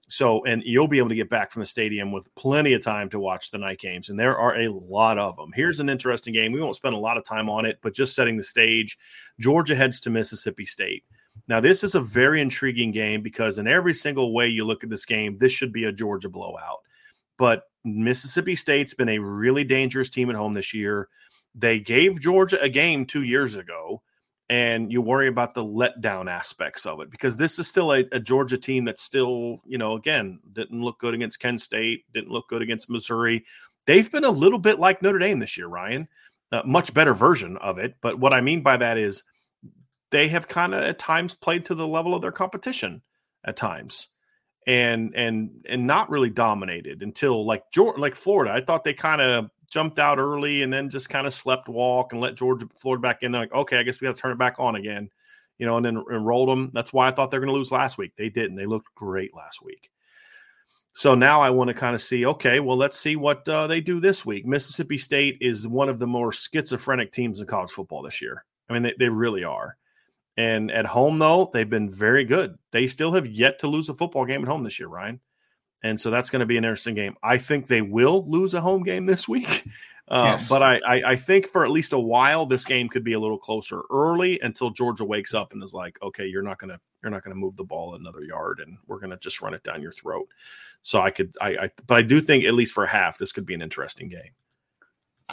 So 0.09 0.43
and 0.43 0.61
you'll 0.65 0.89
be 0.89 0.97
able 0.97 1.09
to 1.09 1.15
get 1.15 1.29
back 1.29 1.51
from 1.51 1.61
the 1.61 1.65
stadium 1.65 2.11
with 2.11 2.33
plenty 2.35 2.73
of 2.73 2.83
time 2.83 3.09
to 3.11 3.19
watch 3.19 3.49
the 3.49 3.57
night 3.57 3.79
games 3.79 4.09
and 4.09 4.19
there 4.19 4.37
are 4.37 4.59
a 4.59 4.69
lot 4.69 5.17
of 5.17 5.37
them 5.37 5.51
here's 5.55 5.79
an 5.79 5.87
interesting 5.87 6.33
game. 6.33 6.51
We 6.51 6.59
won't 6.59 6.75
spend 6.75 6.95
a 6.95 6.99
lot 6.99 7.15
of 7.15 7.23
time 7.23 7.49
on 7.49 7.65
it 7.65 7.79
but 7.81 7.93
just 7.93 8.13
setting 8.13 8.35
the 8.35 8.43
stage 8.43 8.97
georgia 9.39 9.75
heads 9.75 10.01
to 10.01 10.09
mississippi 10.09 10.65
state 10.65 11.05
now, 11.47 11.59
this 11.59 11.83
is 11.83 11.95
a 11.95 12.01
very 12.01 12.41
intriguing 12.41 12.91
game 12.91 13.21
because 13.21 13.57
in 13.57 13.67
every 13.67 13.93
single 13.93 14.33
way 14.33 14.47
you 14.47 14.63
look 14.63 14.83
at 14.83 14.89
this 14.89 15.05
game, 15.05 15.37
this 15.37 15.51
should 15.51 15.73
be 15.73 15.83
a 15.83 15.91
Georgia 15.91 16.29
blowout. 16.29 16.79
But 17.37 17.63
Mississippi 17.83 18.55
State's 18.55 18.93
been 18.93 19.09
a 19.09 19.19
really 19.19 19.65
dangerous 19.65 20.09
team 20.09 20.29
at 20.29 20.37
home 20.37 20.53
this 20.53 20.73
year. 20.73 21.09
They 21.53 21.79
gave 21.79 22.21
Georgia 22.21 22.61
a 22.61 22.69
game 22.69 23.05
two 23.05 23.23
years 23.23 23.55
ago, 23.55 24.01
and 24.49 24.91
you 24.91 25.01
worry 25.01 25.27
about 25.27 25.53
the 25.53 25.63
letdown 25.63 26.31
aspects 26.31 26.85
of 26.85 27.01
it 27.01 27.11
because 27.11 27.35
this 27.35 27.59
is 27.59 27.67
still 27.67 27.91
a, 27.91 28.05
a 28.13 28.19
Georgia 28.19 28.57
team 28.57 28.85
that 28.85 28.97
still, 28.97 29.59
you 29.65 29.77
know, 29.77 29.95
again, 29.95 30.39
didn't 30.53 30.81
look 30.81 30.99
good 30.99 31.13
against 31.13 31.39
Kent 31.39 31.59
State, 31.59 32.05
didn't 32.13 32.31
look 32.31 32.47
good 32.47 32.61
against 32.61 32.89
Missouri. 32.89 33.43
They've 33.85 34.09
been 34.09 34.23
a 34.23 34.31
little 34.31 34.59
bit 34.59 34.79
like 34.79 35.01
Notre 35.01 35.19
Dame 35.19 35.39
this 35.39 35.57
year, 35.57 35.67
Ryan. 35.67 36.07
A 36.53 36.63
much 36.65 36.93
better 36.93 37.13
version 37.13 37.57
of 37.57 37.79
it. 37.79 37.95
But 38.01 38.19
what 38.19 38.33
I 38.33 38.39
mean 38.39 38.61
by 38.61 38.77
that 38.77 38.97
is 38.97 39.23
they 40.13 40.27
have 40.27 40.47
kind 40.47 40.75
of 40.75 40.83
at 40.83 40.99
times 40.99 41.33
played 41.33 41.65
to 41.65 41.75
the 41.75 41.87
level 41.87 42.13
of 42.13 42.21
their 42.21 42.31
competition 42.31 43.01
at 43.43 43.57
times 43.57 44.09
and 44.67 45.13
and 45.15 45.65
and 45.67 45.87
not 45.87 46.09
really 46.11 46.29
dominated 46.29 47.01
until 47.01 47.45
like 47.45 47.63
Georgia, 47.71 47.99
like 47.99 48.15
Florida. 48.15 48.53
I 48.53 48.61
thought 48.61 48.83
they 48.83 48.93
kind 48.93 49.21
of 49.21 49.49
jumped 49.69 49.97
out 49.97 50.19
early 50.19 50.61
and 50.61 50.71
then 50.71 50.91
just 50.91 51.09
kind 51.09 51.25
of 51.25 51.33
slept 51.33 51.67
walk 51.67 52.13
and 52.13 52.21
let 52.21 52.35
Georgia 52.35 52.69
Florida 52.75 53.01
back 53.01 53.23
in. 53.23 53.31
They're 53.31 53.41
like, 53.41 53.53
okay, 53.53 53.79
I 53.79 53.83
guess 53.83 53.99
we 53.99 54.05
got 54.05 54.15
to 54.15 54.21
turn 54.21 54.31
it 54.31 54.37
back 54.37 54.55
on 54.59 54.75
again, 54.75 55.09
you 55.57 55.65
know, 55.65 55.77
and 55.77 55.85
then 55.85 56.03
and 56.07 56.25
rolled 56.25 56.47
them. 56.47 56.69
That's 56.73 56.93
why 56.93 57.07
I 57.07 57.11
thought 57.11 57.31
they're 57.31 57.39
going 57.39 57.51
to 57.51 57.57
lose 57.57 57.71
last 57.71 57.97
week. 57.97 58.13
They 58.15 58.29
didn't. 58.29 58.55
They 58.55 58.67
looked 58.67 58.93
great 58.93 59.35
last 59.35 59.63
week. 59.63 59.89
So 60.93 61.15
now 61.15 61.41
I 61.41 61.49
want 61.49 61.69
to 61.69 61.73
kind 61.73 61.95
of 61.95 62.03
see, 62.03 62.23
okay, 62.27 62.59
well, 62.59 62.77
let's 62.77 62.99
see 62.99 63.15
what 63.15 63.49
uh, 63.49 63.65
they 63.65 63.81
do 63.81 63.99
this 63.99 64.23
week. 64.23 64.45
Mississippi 64.45 64.99
State 64.99 65.39
is 65.41 65.67
one 65.67 65.89
of 65.89 65.97
the 65.97 66.05
more 66.05 66.31
schizophrenic 66.31 67.11
teams 67.11 67.41
in 67.41 67.47
college 67.47 67.71
football 67.71 68.03
this 68.03 68.21
year. 68.21 68.45
I 68.69 68.73
mean, 68.73 68.83
they, 68.83 68.93
they 68.99 69.09
really 69.09 69.43
are. 69.43 69.75
And 70.35 70.71
at 70.71 70.85
home, 70.85 71.19
though, 71.19 71.49
they've 71.53 71.69
been 71.69 71.91
very 71.91 72.25
good. 72.25 72.57
They 72.71 72.87
still 72.87 73.13
have 73.13 73.27
yet 73.27 73.59
to 73.59 73.67
lose 73.67 73.89
a 73.89 73.93
football 73.93 74.25
game 74.25 74.41
at 74.41 74.47
home 74.47 74.63
this 74.63 74.79
year, 74.79 74.87
Ryan. 74.87 75.19
And 75.83 75.99
so 75.99 76.09
that's 76.09 76.29
going 76.29 76.39
to 76.39 76.45
be 76.45 76.57
an 76.57 76.63
interesting 76.63 76.95
game. 76.95 77.15
I 77.21 77.37
think 77.37 77.67
they 77.67 77.81
will 77.81 78.25
lose 78.27 78.53
a 78.53 78.61
home 78.61 78.83
game 78.83 79.05
this 79.05 79.27
week. 79.27 79.65
Uh, 80.05 80.31
yes. 80.31 80.49
But 80.49 80.61
I, 80.61 80.79
I, 80.85 81.01
I, 81.11 81.15
think 81.15 81.47
for 81.47 81.63
at 81.63 81.71
least 81.71 81.93
a 81.93 81.97
while, 81.97 82.45
this 82.45 82.65
game 82.65 82.89
could 82.89 83.05
be 83.05 83.13
a 83.13 83.19
little 83.19 83.37
closer 83.37 83.83
early 83.89 84.37
until 84.41 84.69
Georgia 84.69 85.05
wakes 85.05 85.33
up 85.33 85.53
and 85.53 85.63
is 85.63 85.73
like, 85.73 85.97
okay, 86.03 86.25
you're 86.25 86.43
not 86.43 86.59
gonna 86.59 86.77
you're 87.01 87.09
not 87.09 87.23
gonna 87.23 87.37
move 87.37 87.55
the 87.55 87.63
ball 87.63 87.95
another 87.95 88.21
yard, 88.21 88.59
and 88.59 88.77
we're 88.85 88.99
gonna 88.99 89.17
just 89.17 89.41
run 89.41 89.53
it 89.53 89.63
down 89.63 89.81
your 89.81 89.93
throat. 89.93 90.27
So 90.81 90.99
I 90.99 91.09
could 91.09 91.33
I, 91.39 91.47
I 91.55 91.69
but 91.87 91.97
I 91.97 92.01
do 92.01 92.19
think 92.19 92.43
at 92.43 92.53
least 92.53 92.73
for 92.73 92.85
half, 92.85 93.17
this 93.17 93.31
could 93.31 93.45
be 93.45 93.53
an 93.53 93.61
interesting 93.61 94.09
game. 94.09 94.31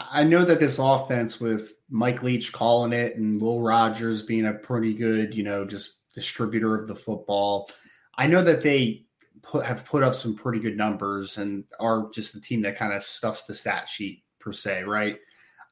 I 0.01 0.25
know 0.25 0.45
that 0.45 0.61
this 0.61 0.79
offense 0.79 1.41
with 1.41 1.75
Mike 1.91 2.23
Leach 2.23 2.53
calling 2.53 2.93
it 2.93 3.17
and 3.17 3.41
Will 3.41 3.61
Rogers 3.61 4.23
being 4.23 4.47
a 4.47 4.55
pretty 4.55 4.95
good, 4.95 5.35
you 5.35 5.43
know, 5.43 5.67
just 5.67 6.11
distributor 6.15 6.75
of 6.75 6.89
the 6.89 6.95
football. 6.95 7.71
I 8.17 8.27
know 8.27 8.43
that 8.43 8.63
they 8.63 9.05
put, 9.43 9.65
have 9.67 9.85
put 9.85 10.03
up 10.03 10.15
some 10.15 10.35
pretty 10.35 10.59
good 10.59 10.77
numbers 10.77 11.37
and 11.37 11.65
are 11.79 12.09
just 12.15 12.33
the 12.33 12.41
team 12.41 12.63
that 12.63 12.77
kind 12.77 12.93
of 12.93 13.03
stuffs 13.03 13.45
the 13.45 13.55
stat 13.55 13.89
sheet 13.89 14.23
per 14.39 14.53
se, 14.53 14.85
right? 14.85 15.19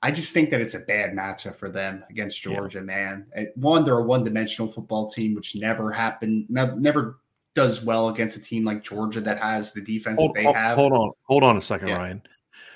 I 0.03 0.13
just 0.13 0.33
think 0.33 0.51
that 0.51 0.61
it's 0.61 0.75
a 0.75 0.81
bad 0.81 1.11
matchup 1.11 1.57
for 1.57 1.69
them 1.69 2.05
against 2.11 2.43
Georgia, 2.43 2.79
yeah. 2.79 2.85
man. 2.85 3.27
One, 3.57 3.85
they're 3.85 3.99
a 3.99 4.03
one-dimensional 4.03 4.71
football 4.71 5.09
team, 5.09 5.35
which 5.35 5.57
never 5.57 5.91
happened, 5.91 6.47
never 6.49 7.19
does 7.55 7.85
well 7.85 8.09
against 8.09 8.37
a 8.37 8.41
team 8.41 8.65
like 8.65 8.85
Georgia 8.85 9.21
that 9.23 9.39
has 9.39 9.73
the 9.73 9.81
defense 9.81 10.21
hold, 10.21 10.37
that 10.37 10.43
they 10.45 10.53
have. 10.53 10.77
Hold 10.77 10.93
on, 10.93 11.11
hold 11.25 11.43
on 11.43 11.57
a 11.57 11.61
second, 11.61 11.89
yeah. 11.89 11.97
Ryan. 11.97 12.23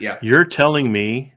Yeah. 0.00 0.18
You're 0.20 0.44
telling 0.44 0.90
me 0.90 1.34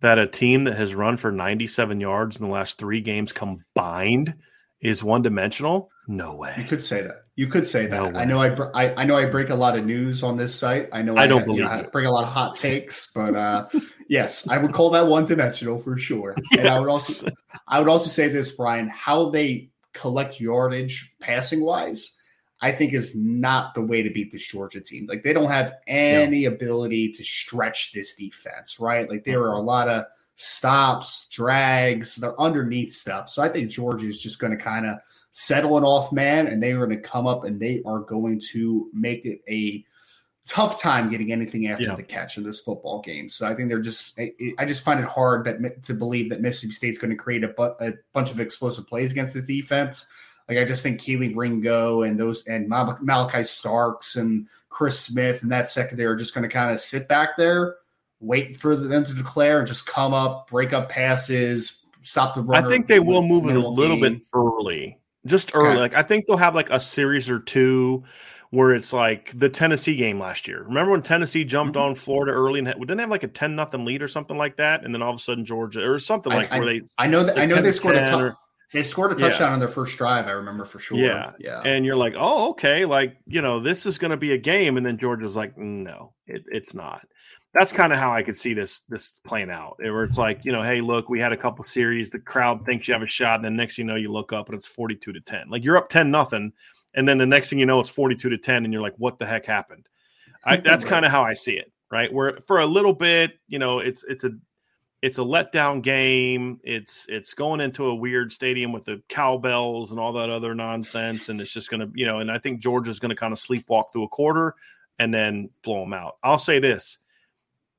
that 0.00 0.18
a 0.18 0.26
team 0.26 0.64
that 0.64 0.76
has 0.76 0.94
run 0.94 1.16
for 1.16 1.32
97 1.32 2.00
yards 2.00 2.38
in 2.38 2.46
the 2.46 2.52
last 2.52 2.78
three 2.78 3.00
games 3.00 3.32
combined 3.32 4.34
is 4.80 5.02
one 5.02 5.22
dimensional? 5.22 5.90
No 6.08 6.34
way. 6.34 6.54
You 6.58 6.64
could 6.64 6.82
say 6.82 7.02
that. 7.02 7.24
You 7.34 7.48
could 7.48 7.66
say 7.66 7.86
that. 7.86 8.12
No 8.12 8.18
I 8.18 8.24
know 8.24 8.40
I, 8.40 8.54
I, 8.74 9.02
I 9.02 9.04
know 9.04 9.16
I 9.16 9.24
break 9.26 9.50
a 9.50 9.54
lot 9.54 9.74
of 9.74 9.84
news 9.84 10.22
on 10.22 10.36
this 10.36 10.54
site. 10.54 10.88
I 10.92 11.02
know 11.02 11.16
I, 11.16 11.24
I 11.24 11.26
don't 11.26 11.44
believe 11.44 11.58
you 11.58 11.64
know, 11.64 11.70
I 11.70 11.82
bring 11.82 12.06
a 12.06 12.10
lot 12.10 12.24
of 12.24 12.32
hot 12.32 12.56
takes, 12.58 13.10
but 13.12 13.34
uh, 13.34 13.68
yes, 14.08 14.48
I 14.48 14.58
would 14.58 14.72
call 14.72 14.90
that 14.90 15.06
one 15.06 15.24
dimensional 15.24 15.78
for 15.78 15.98
sure. 15.98 16.34
Yes. 16.52 16.60
And 16.60 16.68
I 16.68 16.78
would 16.80 16.88
also 16.88 17.26
I 17.68 17.78
would 17.78 17.88
also 17.88 18.08
say 18.08 18.28
this, 18.28 18.54
Brian, 18.54 18.88
how 18.88 19.30
they 19.30 19.70
collect 19.92 20.40
yardage 20.40 21.14
passing 21.20 21.62
wise 21.64 22.15
I 22.60 22.72
think 22.72 22.94
is 22.94 23.14
not 23.14 23.74
the 23.74 23.82
way 23.82 24.02
to 24.02 24.10
beat 24.10 24.32
this 24.32 24.46
Georgia 24.46 24.80
team. 24.80 25.06
Like 25.06 25.22
they 25.22 25.32
don't 25.32 25.50
have 25.50 25.74
any 25.86 26.40
yeah. 26.40 26.48
ability 26.48 27.12
to 27.12 27.22
stretch 27.22 27.92
this 27.92 28.14
defense, 28.14 28.80
right? 28.80 29.08
Like 29.08 29.24
there 29.24 29.42
are 29.42 29.54
a 29.54 29.56
mm-hmm. 29.56 29.66
lot 29.66 29.88
of 29.88 30.04
stops, 30.36 31.28
drags, 31.28 32.16
they're 32.16 32.40
underneath 32.40 32.92
stuff. 32.92 33.28
So 33.28 33.42
I 33.42 33.48
think 33.48 33.70
Georgia 33.70 34.06
is 34.06 34.20
just 34.20 34.38
going 34.38 34.56
to 34.56 34.62
kind 34.62 34.86
of 34.86 34.98
settle 35.30 35.76
an 35.76 35.84
off 35.84 36.12
man 36.12 36.46
and 36.46 36.62
they 36.62 36.72
are 36.72 36.86
going 36.86 36.90
to 36.90 37.08
come 37.08 37.26
up 37.26 37.44
and 37.44 37.60
they 37.60 37.82
are 37.84 38.00
going 38.00 38.40
to 38.52 38.88
make 38.94 39.26
it 39.26 39.42
a 39.48 39.84
tough 40.46 40.80
time 40.80 41.10
getting 41.10 41.32
anything 41.32 41.66
after 41.66 41.84
yeah. 41.84 41.94
the 41.94 42.02
catch 42.02 42.38
in 42.38 42.44
this 42.44 42.60
football 42.60 43.02
game. 43.02 43.28
So 43.28 43.46
I 43.46 43.54
think 43.54 43.68
they're 43.68 43.80
just, 43.80 44.18
I 44.58 44.64
just 44.64 44.82
find 44.82 45.00
it 45.00 45.06
hard 45.06 45.44
that 45.44 45.82
to 45.82 45.94
believe 45.94 46.30
that 46.30 46.40
Mississippi 46.40 46.72
State's 46.72 46.98
going 46.98 47.10
to 47.10 47.16
create 47.16 47.44
a, 47.44 47.48
bu- 47.48 47.74
a 47.80 47.94
bunch 48.12 48.30
of 48.30 48.40
explosive 48.40 48.86
plays 48.86 49.12
against 49.12 49.34
the 49.34 49.42
defense. 49.42 50.06
Like 50.48 50.58
I 50.58 50.64
just 50.64 50.82
think 50.82 51.00
Kelee 51.00 51.34
Ringo 51.34 52.02
and 52.02 52.18
those 52.18 52.46
and 52.46 52.68
Mal- 52.68 52.98
Malaki 53.02 53.44
Starks 53.44 54.16
and 54.16 54.46
Chris 54.68 54.98
Smith 54.98 55.42
and 55.42 55.50
that 55.50 55.68
secondary 55.68 56.06
are 56.12 56.16
just 56.16 56.34
going 56.34 56.48
to 56.48 56.48
kind 56.48 56.70
of 56.70 56.80
sit 56.80 57.08
back 57.08 57.36
there, 57.36 57.76
wait 58.20 58.56
for 58.56 58.76
them 58.76 59.04
to 59.04 59.12
declare 59.12 59.58
and 59.58 59.66
just 59.66 59.86
come 59.86 60.14
up, 60.14 60.48
break 60.48 60.72
up 60.72 60.88
passes, 60.88 61.82
stop 62.02 62.34
the 62.34 62.42
run. 62.42 62.64
I 62.64 62.68
think 62.68 62.86
they 62.86 63.00
will 63.00 63.22
move 63.22 63.48
it 63.48 63.56
a 63.56 63.68
little 63.68 64.00
game. 64.00 64.18
bit 64.18 64.22
early, 64.32 64.98
just 65.26 65.54
early. 65.54 65.70
Okay. 65.70 65.78
Like 65.80 65.94
I 65.94 66.02
think 66.02 66.26
they'll 66.26 66.36
have 66.36 66.54
like 66.54 66.70
a 66.70 66.78
series 66.78 67.28
or 67.28 67.40
two 67.40 68.04
where 68.50 68.74
it's 68.74 68.92
like 68.92 69.36
the 69.36 69.48
Tennessee 69.48 69.96
game 69.96 70.20
last 70.20 70.46
year. 70.46 70.62
Remember 70.62 70.92
when 70.92 71.02
Tennessee 71.02 71.44
jumped 71.44 71.76
mm-hmm. 71.76 71.88
on 71.88 71.94
Florida 71.96 72.32
early 72.32 72.60
and 72.60 72.68
didn't 72.68 73.00
have 73.00 73.10
like 73.10 73.24
a 73.24 73.28
ten 73.28 73.56
nothing 73.56 73.84
lead 73.84 74.02
or 74.02 74.08
something 74.08 74.38
like 74.38 74.56
that, 74.58 74.84
and 74.84 74.94
then 74.94 75.02
all 75.02 75.10
of 75.10 75.16
a 75.16 75.22
sudden 75.22 75.44
Georgia 75.44 75.82
or 75.82 75.98
something 75.98 76.32
like 76.32 76.52
I, 76.52 76.58
where 76.58 76.66
they. 76.66 76.82
I 76.98 77.08
know 77.08 77.24
that 77.24 77.36
I 77.36 77.46
know 77.46 77.60
they 77.60 77.72
scored 77.72 77.96
a 77.96 78.06
ton. 78.06 78.36
They 78.72 78.82
scored 78.82 79.12
a 79.12 79.14
touchdown 79.14 79.50
yeah. 79.50 79.54
on 79.54 79.58
their 79.60 79.68
first 79.68 79.96
drive. 79.96 80.26
I 80.26 80.32
remember 80.32 80.64
for 80.64 80.78
sure. 80.78 80.98
Yeah, 80.98 81.32
yeah. 81.38 81.62
And 81.64 81.86
you're 81.86 81.96
like, 81.96 82.14
oh, 82.16 82.50
okay, 82.50 82.84
like 82.84 83.16
you 83.26 83.40
know, 83.40 83.60
this 83.60 83.86
is 83.86 83.98
going 83.98 84.10
to 84.10 84.16
be 84.16 84.32
a 84.32 84.38
game. 84.38 84.76
And 84.76 84.84
then 84.84 84.98
Georgia 84.98 85.24
was 85.24 85.36
like, 85.36 85.56
no, 85.56 86.12
it, 86.26 86.44
it's 86.48 86.74
not. 86.74 87.06
That's 87.54 87.72
kind 87.72 87.92
of 87.92 87.98
how 87.98 88.12
I 88.12 88.22
could 88.22 88.38
see 88.38 88.54
this 88.54 88.80
this 88.88 89.20
playing 89.24 89.50
out. 89.50 89.78
Eh, 89.82 89.88
where 89.88 90.04
it's 90.04 90.18
like, 90.18 90.44
you 90.44 90.52
know, 90.52 90.62
hey, 90.62 90.80
look, 90.80 91.08
we 91.08 91.20
had 91.20 91.32
a 91.32 91.36
couple 91.36 91.62
series. 91.64 92.10
The 92.10 92.18
crowd 92.18 92.66
thinks 92.66 92.88
you 92.88 92.94
have 92.94 93.02
a 93.02 93.08
shot, 93.08 93.36
and 93.36 93.44
then 93.44 93.56
next 93.56 93.76
thing 93.76 93.86
you 93.86 93.92
know, 93.92 93.98
you 93.98 94.10
look 94.10 94.32
up 94.32 94.48
and 94.48 94.58
it's 94.58 94.66
42 94.66 95.12
to 95.12 95.20
10. 95.20 95.48
Like 95.48 95.64
you're 95.64 95.76
up 95.76 95.88
10 95.88 96.10
nothing, 96.10 96.52
and 96.94 97.08
then 97.08 97.18
the 97.18 97.26
next 97.26 97.50
thing 97.50 97.60
you 97.60 97.66
know, 97.66 97.78
it's 97.80 97.90
42 97.90 98.30
to 98.30 98.38
10, 98.38 98.64
and 98.64 98.72
you're 98.72 98.82
like, 98.82 98.96
what 98.98 99.18
the 99.18 99.26
heck 99.26 99.46
happened? 99.46 99.86
I, 100.44 100.56
that's 100.56 100.84
kind 100.92 101.04
of 101.04 101.12
how 101.12 101.22
I 101.22 101.34
see 101.34 101.56
it. 101.56 101.72
Right, 101.88 102.12
where 102.12 102.36
for 102.48 102.58
a 102.58 102.66
little 102.66 102.92
bit, 102.92 103.38
you 103.46 103.60
know, 103.60 103.78
it's 103.78 104.04
it's 104.08 104.24
a 104.24 104.30
it's 105.02 105.18
a 105.18 105.22
letdown 105.22 105.82
game. 105.82 106.60
It's 106.64 107.06
it's 107.08 107.34
going 107.34 107.60
into 107.60 107.86
a 107.86 107.94
weird 107.94 108.32
stadium 108.32 108.72
with 108.72 108.84
the 108.84 109.02
cowbells 109.08 109.90
and 109.90 110.00
all 110.00 110.14
that 110.14 110.30
other 110.30 110.54
nonsense, 110.54 111.28
and 111.28 111.40
it's 111.40 111.52
just 111.52 111.70
going 111.70 111.80
to 111.80 111.90
you 111.94 112.06
know. 112.06 112.20
And 112.20 112.30
I 112.30 112.38
think 112.38 112.60
Georgia's 112.60 112.98
going 112.98 113.10
to 113.10 113.16
kind 113.16 113.32
of 113.32 113.38
sleepwalk 113.38 113.92
through 113.92 114.04
a 114.04 114.08
quarter 114.08 114.54
and 114.98 115.12
then 115.12 115.50
blow 115.62 115.80
them 115.80 115.92
out. 115.92 116.16
I'll 116.22 116.38
say 116.38 116.58
this: 116.58 116.98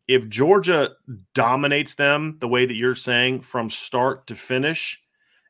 if 0.08 0.30
Georgia 0.30 0.92
dominates 1.34 1.96
them 1.96 2.38
the 2.40 2.48
way 2.48 2.66
that 2.66 2.76
you're 2.76 2.96
saying 2.96 3.42
from 3.42 3.70
start 3.70 4.28
to 4.28 4.36
finish, 4.36 5.02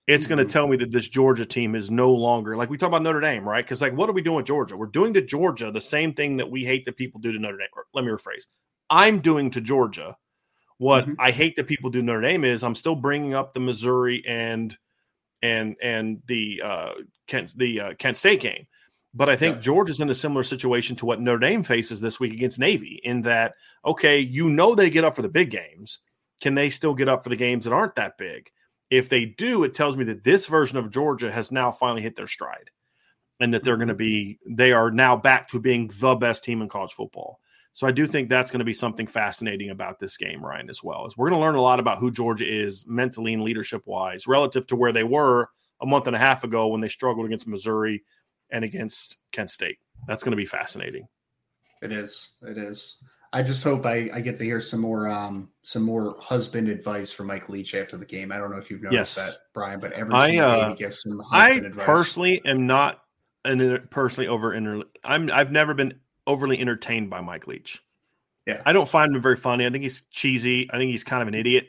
it's 0.07 0.23
mm-hmm. 0.23 0.35
going 0.35 0.47
to 0.47 0.51
tell 0.51 0.67
me 0.67 0.77
that 0.77 0.91
this 0.91 1.09
Georgia 1.09 1.45
team 1.45 1.75
is 1.75 1.91
no 1.91 2.13
longer 2.13 2.55
like 2.55 2.69
we 2.69 2.77
talk 2.77 2.87
about 2.87 3.03
Notre 3.03 3.19
Dame, 3.19 3.47
right? 3.47 3.63
Because 3.63 3.81
like, 3.81 3.93
what 3.93 4.09
are 4.09 4.13
we 4.13 4.21
doing 4.21 4.37
with 4.37 4.45
Georgia? 4.45 4.77
We're 4.77 4.87
doing 4.87 5.13
to 5.15 5.21
Georgia 5.21 5.69
the 5.69 5.81
same 5.81 6.13
thing 6.13 6.37
that 6.37 6.49
we 6.49 6.63
hate 6.63 6.85
that 6.85 6.95
people 6.95 7.19
do 7.19 7.33
to 7.33 7.39
Notre 7.39 7.57
Dame. 7.57 7.67
Or, 7.75 7.85
let 7.93 8.05
me 8.05 8.11
rephrase: 8.11 8.45
I'm 8.89 9.19
doing 9.19 9.51
to 9.51 9.59
Georgia 9.59 10.15
what 10.77 11.05
mm-hmm. 11.05 11.13
I 11.19 11.31
hate 11.31 11.55
that 11.55 11.67
people 11.67 11.89
do 11.89 12.01
Notre 12.01 12.21
Dame 12.21 12.43
is 12.43 12.63
I'm 12.63 12.75
still 12.75 12.95
bringing 12.95 13.33
up 13.33 13.53
the 13.53 13.59
Missouri 13.59 14.23
and 14.27 14.77
and 15.41 15.75
and 15.81 16.21
the 16.27 16.61
uh, 16.63 16.91
Kent 17.27 17.53
the 17.57 17.81
uh, 17.81 17.93
Kent 17.95 18.17
State 18.17 18.41
game. 18.41 18.67
But 19.13 19.29
I 19.29 19.35
think 19.35 19.55
yeah. 19.55 19.61
Georgia's 19.61 20.01
in 20.01 20.09
a 20.09 20.15
similar 20.15 20.43
situation 20.43 20.95
to 20.97 21.05
what 21.05 21.19
Notre 21.21 21.39
Dame 21.39 21.63
faces 21.63 22.01
this 22.01 22.19
week 22.19 22.33
against 22.33 22.59
Navy, 22.59 23.01
in 23.03 23.21
that 23.21 23.55
okay, 23.85 24.19
you 24.19 24.49
know 24.49 24.75
they 24.75 24.89
get 24.89 25.03
up 25.03 25.15
for 25.15 25.23
the 25.23 25.29
big 25.29 25.49
games. 25.49 25.99
Can 26.41 26.53
they 26.53 26.69
still 26.69 26.93
get 26.93 27.09
up 27.09 27.23
for 27.23 27.29
the 27.29 27.35
games 27.35 27.65
that 27.65 27.73
aren't 27.73 27.95
that 27.95 28.17
big? 28.17 28.51
If 28.91 29.09
they 29.09 29.25
do, 29.25 29.63
it 29.63 29.73
tells 29.73 29.97
me 29.97 30.03
that 30.05 30.23
this 30.23 30.45
version 30.45 30.77
of 30.77 30.91
Georgia 30.91 31.31
has 31.31 31.51
now 31.51 31.71
finally 31.71 32.03
hit 32.03 32.15
their 32.15 32.27
stride. 32.27 32.69
and 33.39 33.53
that 33.53 33.63
they're 33.63 33.77
going 33.77 33.87
to 33.87 33.93
be 33.93 34.39
they 34.47 34.71
are 34.71 34.91
now 34.91 35.15
back 35.15 35.47
to 35.49 35.59
being 35.59 35.89
the 35.99 36.15
best 36.15 36.43
team 36.43 36.61
in 36.61 36.69
college 36.69 36.93
football. 36.93 37.39
So 37.77 37.85
I 37.85 37.91
do 37.91 38.07
think 38.07 38.27
that's 38.27 38.49
going 38.49 38.57
to 38.57 38.65
be 38.65 38.73
something 38.73 39.05
fascinating 39.05 39.69
about 39.69 39.99
this 39.99 40.17
game, 40.17 40.43
Ryan, 40.43 40.67
as 40.67 40.83
well. 40.83 41.05
Is 41.05 41.15
we're 41.15 41.29
going 41.29 41.39
to 41.39 41.45
learn 41.45 41.53
a 41.53 41.61
lot 41.61 41.79
about 41.79 41.99
who 41.99 42.09
Georgia 42.09 42.43
is 42.43 42.83
mentally 42.87 43.35
and 43.35 43.43
leadership 43.43 43.83
wise 43.85 44.25
relative 44.25 44.65
to 44.67 44.75
where 44.75 44.91
they 44.91 45.03
were 45.03 45.51
a 45.79 45.85
month 45.85 46.07
and 46.07 46.15
a 46.15 46.19
half 46.19 46.43
ago 46.43 46.69
when 46.69 46.81
they 46.81 46.87
struggled 46.87 47.27
against 47.27 47.45
Missouri 47.45 48.03
and 48.49 48.65
against 48.65 49.17
Kent 49.31 49.51
State. 49.51 49.77
That's 50.07 50.23
going 50.23 50.31
to 50.31 50.37
be 50.37 50.47
fascinating. 50.47 51.07
It 51.83 51.91
is. 51.91 52.31
It 52.41 52.57
is. 52.57 52.97
I 53.31 53.43
just 53.43 53.63
hope 53.63 53.85
I, 53.85 54.09
I 54.11 54.21
get 54.21 54.37
to 54.37 54.43
hear 54.43 54.59
some 54.59 54.79
more 54.79 55.07
um, 55.07 55.51
some 55.61 55.83
more 55.83 56.15
husband 56.19 56.69
advice 56.69 57.11
from 57.11 57.27
Mike 57.27 57.47
Leach 57.47 57.75
after 57.75 57.95
the 57.95 58.05
game. 58.05 58.31
I 58.31 58.37
don't 58.37 58.49
know 58.49 58.57
if 58.57 58.71
you've 58.71 58.81
noticed 58.81 59.17
yes. 59.17 59.33
that, 59.33 59.37
Brian, 59.53 59.79
but 59.79 59.91
every 59.93 60.15
I, 60.15 60.37
uh, 60.37 60.61
game 60.61 60.69
he 60.71 60.75
gives 60.77 61.03
some 61.03 61.21
I 61.31 61.51
advice. 61.51 61.83
I 61.83 61.85
personally 61.85 62.41
am 62.43 62.65
not 62.65 63.03
an 63.45 63.87
personally 63.91 64.29
over 64.29 64.55
inter- 64.55 64.81
I'm 65.03 65.29
I've 65.31 65.51
never 65.51 65.75
been 65.75 65.99
overly 66.27 66.59
entertained 66.59 67.09
by 67.09 67.21
Mike 67.21 67.47
Leach. 67.47 67.81
Yeah. 68.45 68.61
I 68.65 68.73
don't 68.73 68.87
find 68.87 69.15
him 69.15 69.21
very 69.21 69.35
funny. 69.35 69.65
I 69.65 69.69
think 69.71 69.83
he's 69.83 70.03
cheesy. 70.11 70.69
I 70.71 70.77
think 70.77 70.91
he's 70.91 71.03
kind 71.03 71.21
of 71.21 71.27
an 71.27 71.33
idiot. 71.33 71.67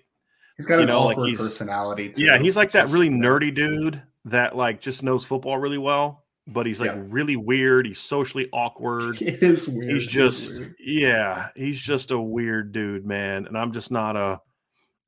He's 0.56 0.66
got 0.66 0.76
you 0.76 0.82
an 0.82 0.88
know, 0.88 0.98
awkward 0.98 1.30
like 1.30 1.38
personality. 1.38 2.10
Too. 2.10 2.24
Yeah, 2.24 2.38
he's 2.38 2.56
like 2.56 2.72
that 2.72 2.88
really 2.88 3.08
nerdy 3.08 3.54
dude 3.54 4.02
that 4.26 4.54
like 4.54 4.80
just 4.80 5.02
knows 5.02 5.24
football 5.24 5.56
really 5.56 5.78
well 5.78 6.24
but 6.48 6.64
he's 6.64 6.80
like 6.80 6.90
yeah. 6.90 7.02
really 7.08 7.36
weird. 7.36 7.86
He's 7.86 8.00
socially 8.00 8.48
awkward. 8.52 9.16
He 9.18 9.26
is 9.26 9.68
weird. 9.68 9.92
He's 9.92 10.06
just 10.06 10.60
weird. 10.60 10.74
yeah, 10.80 11.48
he's 11.54 11.80
just 11.80 12.10
a 12.10 12.18
weird 12.18 12.72
dude, 12.72 13.04
man. 13.04 13.46
And 13.46 13.56
I'm 13.56 13.72
just 13.72 13.90
not 13.90 14.16
a 14.16 14.40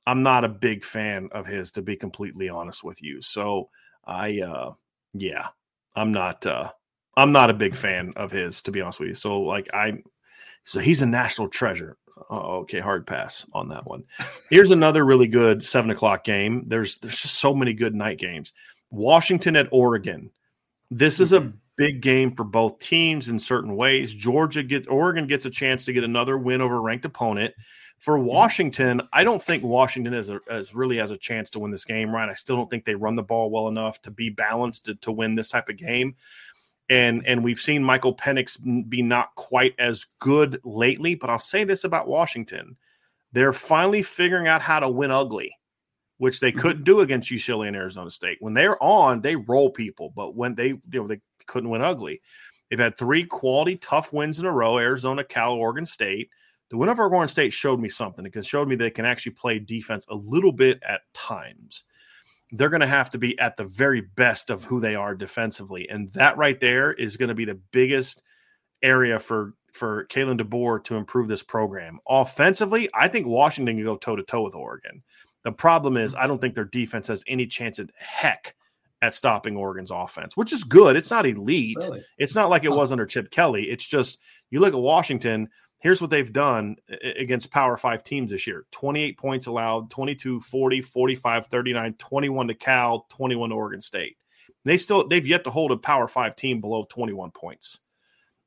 I'm 0.06 0.22
not 0.22 0.44
a 0.44 0.48
big 0.48 0.84
fan 0.84 1.30
of 1.32 1.46
his 1.46 1.72
to 1.72 1.82
be 1.82 1.96
completely 1.96 2.48
honest 2.48 2.84
with 2.84 3.02
you. 3.02 3.22
So 3.22 3.70
I 4.04 4.40
uh 4.40 4.72
yeah, 5.14 5.48
I'm 5.96 6.12
not 6.12 6.44
uh 6.46 6.70
I'm 7.16 7.32
not 7.32 7.50
a 7.50 7.54
big 7.54 7.74
fan 7.74 8.12
of 8.16 8.30
his 8.30 8.62
to 8.62 8.72
be 8.72 8.80
honest 8.80 9.00
with 9.00 9.08
you. 9.10 9.14
So 9.14 9.40
like 9.40 9.68
I 9.72 10.02
so 10.64 10.78
he's 10.78 11.02
a 11.02 11.06
national 11.06 11.48
treasure. 11.48 11.96
Oh, 12.28 12.58
okay, 12.60 12.80
hard 12.80 13.06
pass 13.06 13.46
on 13.54 13.68
that 13.68 13.86
one. 13.86 14.04
Here's 14.50 14.72
another 14.72 15.04
really 15.04 15.26
good 15.26 15.62
seven 15.62 15.90
o'clock 15.90 16.24
game. 16.24 16.64
There's 16.66 16.98
there's 16.98 17.20
just 17.20 17.38
so 17.38 17.54
many 17.54 17.72
good 17.72 17.94
night 17.94 18.18
games. 18.18 18.52
Washington 18.90 19.56
at 19.56 19.68
Oregon. 19.70 20.30
This 20.90 21.20
is 21.20 21.32
a 21.32 21.40
mm-hmm. 21.40 21.56
big 21.76 22.02
game 22.02 22.34
for 22.34 22.44
both 22.44 22.78
teams 22.80 23.28
in 23.28 23.38
certain 23.38 23.76
ways. 23.76 24.14
Georgia 24.14 24.62
gets 24.62 24.88
Oregon 24.88 25.26
gets 25.26 25.46
a 25.46 25.50
chance 25.50 25.84
to 25.84 25.92
get 25.92 26.04
another 26.04 26.36
win 26.36 26.60
over 26.60 26.76
a 26.76 26.80
ranked 26.80 27.04
opponent. 27.04 27.54
For 27.98 28.16
mm-hmm. 28.16 28.26
Washington, 28.26 29.02
I 29.12 29.24
don't 29.24 29.42
think 29.42 29.62
Washington 29.62 30.14
has, 30.14 30.30
a, 30.30 30.40
has 30.48 30.74
really 30.74 30.96
has 30.96 31.10
a 31.10 31.16
chance 31.16 31.50
to 31.50 31.58
win 31.58 31.70
this 31.70 31.84
game, 31.84 32.10
right? 32.10 32.28
I 32.28 32.34
still 32.34 32.56
don't 32.56 32.68
think 32.68 32.84
they 32.84 32.94
run 32.94 33.14
the 33.14 33.22
ball 33.22 33.50
well 33.50 33.68
enough 33.68 34.02
to 34.02 34.10
be 34.10 34.30
balanced 34.30 34.86
to, 34.86 34.94
to 34.96 35.12
win 35.12 35.34
this 35.34 35.50
type 35.50 35.68
of 35.68 35.76
game. 35.76 36.16
And 36.90 37.26
and 37.26 37.42
we've 37.42 37.60
seen 37.60 37.82
Michael 37.82 38.14
Penix 38.14 38.58
be 38.90 39.00
not 39.00 39.34
quite 39.36 39.74
as 39.78 40.06
good 40.18 40.60
lately, 40.64 41.14
but 41.14 41.30
I'll 41.30 41.38
say 41.38 41.64
this 41.64 41.84
about 41.84 42.08
Washington. 42.08 42.76
They're 43.32 43.52
finally 43.52 44.02
figuring 44.02 44.48
out 44.48 44.60
how 44.60 44.80
to 44.80 44.88
win 44.90 45.10
ugly 45.10 45.54
which 46.20 46.38
they 46.38 46.52
mm-hmm. 46.52 46.60
couldn't 46.60 46.84
do 46.84 47.00
against 47.00 47.30
UCLA 47.30 47.68
and 47.68 47.76
Arizona 47.76 48.10
State. 48.10 48.36
When 48.40 48.52
they're 48.52 48.80
on, 48.82 49.22
they 49.22 49.36
roll 49.36 49.70
people, 49.70 50.12
but 50.14 50.36
when 50.36 50.54
they 50.54 50.68
you 50.68 50.80
know 50.92 51.06
they 51.06 51.22
couldn't 51.46 51.70
win 51.70 51.80
ugly. 51.80 52.20
They've 52.68 52.78
had 52.78 52.98
three 52.98 53.24
quality 53.24 53.76
tough 53.76 54.12
wins 54.12 54.38
in 54.38 54.44
a 54.44 54.52
row: 54.52 54.76
Arizona, 54.76 55.24
Cal, 55.24 55.54
Oregon 55.54 55.86
State. 55.86 56.28
The 56.68 56.76
win 56.76 56.90
over 56.90 57.04
Oregon 57.04 57.26
State 57.26 57.54
showed 57.54 57.80
me 57.80 57.88
something 57.88 58.26
It 58.26 58.44
showed 58.44 58.68
me 58.68 58.76
they 58.76 58.90
can 58.90 59.06
actually 59.06 59.32
play 59.32 59.58
defense 59.58 60.06
a 60.10 60.14
little 60.14 60.52
bit 60.52 60.78
at 60.86 61.00
times. 61.14 61.84
They're 62.52 62.68
going 62.68 62.80
to 62.80 62.86
have 62.86 63.10
to 63.10 63.18
be 63.18 63.38
at 63.38 63.56
the 63.56 63.64
very 63.64 64.00
best 64.00 64.50
of 64.50 64.64
who 64.64 64.80
they 64.80 64.94
are 64.94 65.14
defensively, 65.14 65.88
and 65.88 66.08
that 66.10 66.36
right 66.36 66.58
there 66.58 66.92
is 66.92 67.16
going 67.16 67.28
to 67.28 67.34
be 67.34 67.44
the 67.44 67.60
biggest 67.72 68.22
area 68.82 69.18
for 69.18 69.54
for 69.72 70.06
Kalen 70.06 70.40
DeBoer 70.40 70.82
to 70.84 70.96
improve 70.96 71.28
this 71.28 71.42
program. 71.42 72.00
Offensively, 72.08 72.88
I 72.92 73.08
think 73.08 73.26
Washington 73.26 73.76
can 73.76 73.84
go 73.84 73.96
toe 73.96 74.16
to 74.16 74.22
toe 74.22 74.42
with 74.42 74.54
Oregon. 74.54 75.02
The 75.44 75.52
problem 75.52 75.96
is, 75.96 76.14
I 76.14 76.26
don't 76.26 76.40
think 76.40 76.54
their 76.54 76.64
defense 76.64 77.06
has 77.06 77.24
any 77.26 77.46
chance 77.46 77.78
at 77.78 77.90
heck 77.96 78.54
at 79.02 79.14
stopping 79.14 79.56
Oregon's 79.56 79.90
offense, 79.90 80.36
which 80.36 80.52
is 80.52 80.64
good. 80.64 80.96
It's 80.96 81.10
not 81.10 81.26
elite. 81.26 81.78
Really? 81.80 82.04
It's 82.18 82.34
not 82.34 82.50
like 82.50 82.64
it 82.64 82.72
was 82.72 82.92
under 82.92 83.06
Chip 83.06 83.30
Kelly. 83.30 83.70
It's 83.70 83.84
just 83.84 84.18
you 84.50 84.60
look 84.60 84.74
at 84.74 84.80
Washington. 84.80 85.48
Here's 85.80 86.02
what 86.02 86.10
they've 86.10 86.32
done 86.32 86.76
against 87.02 87.50
Power 87.50 87.76
Five 87.76 88.04
teams 88.04 88.30
this 88.30 88.46
year 88.46 88.66
28 88.70 89.18
points 89.18 89.46
allowed, 89.46 89.90
22, 89.90 90.40
40, 90.40 90.82
45, 90.82 91.46
39, 91.46 91.94
21 91.94 92.48
to 92.48 92.54
Cal, 92.54 93.06
21 93.08 93.48
to 93.48 93.56
Oregon 93.56 93.80
State. 93.80 94.16
They 94.64 94.76
still, 94.76 95.08
they've 95.08 95.26
yet 95.26 95.44
to 95.44 95.50
hold 95.50 95.72
a 95.72 95.76
Power 95.76 96.06
Five 96.06 96.36
team 96.36 96.60
below 96.60 96.86
21 96.90 97.30
points. 97.30 97.80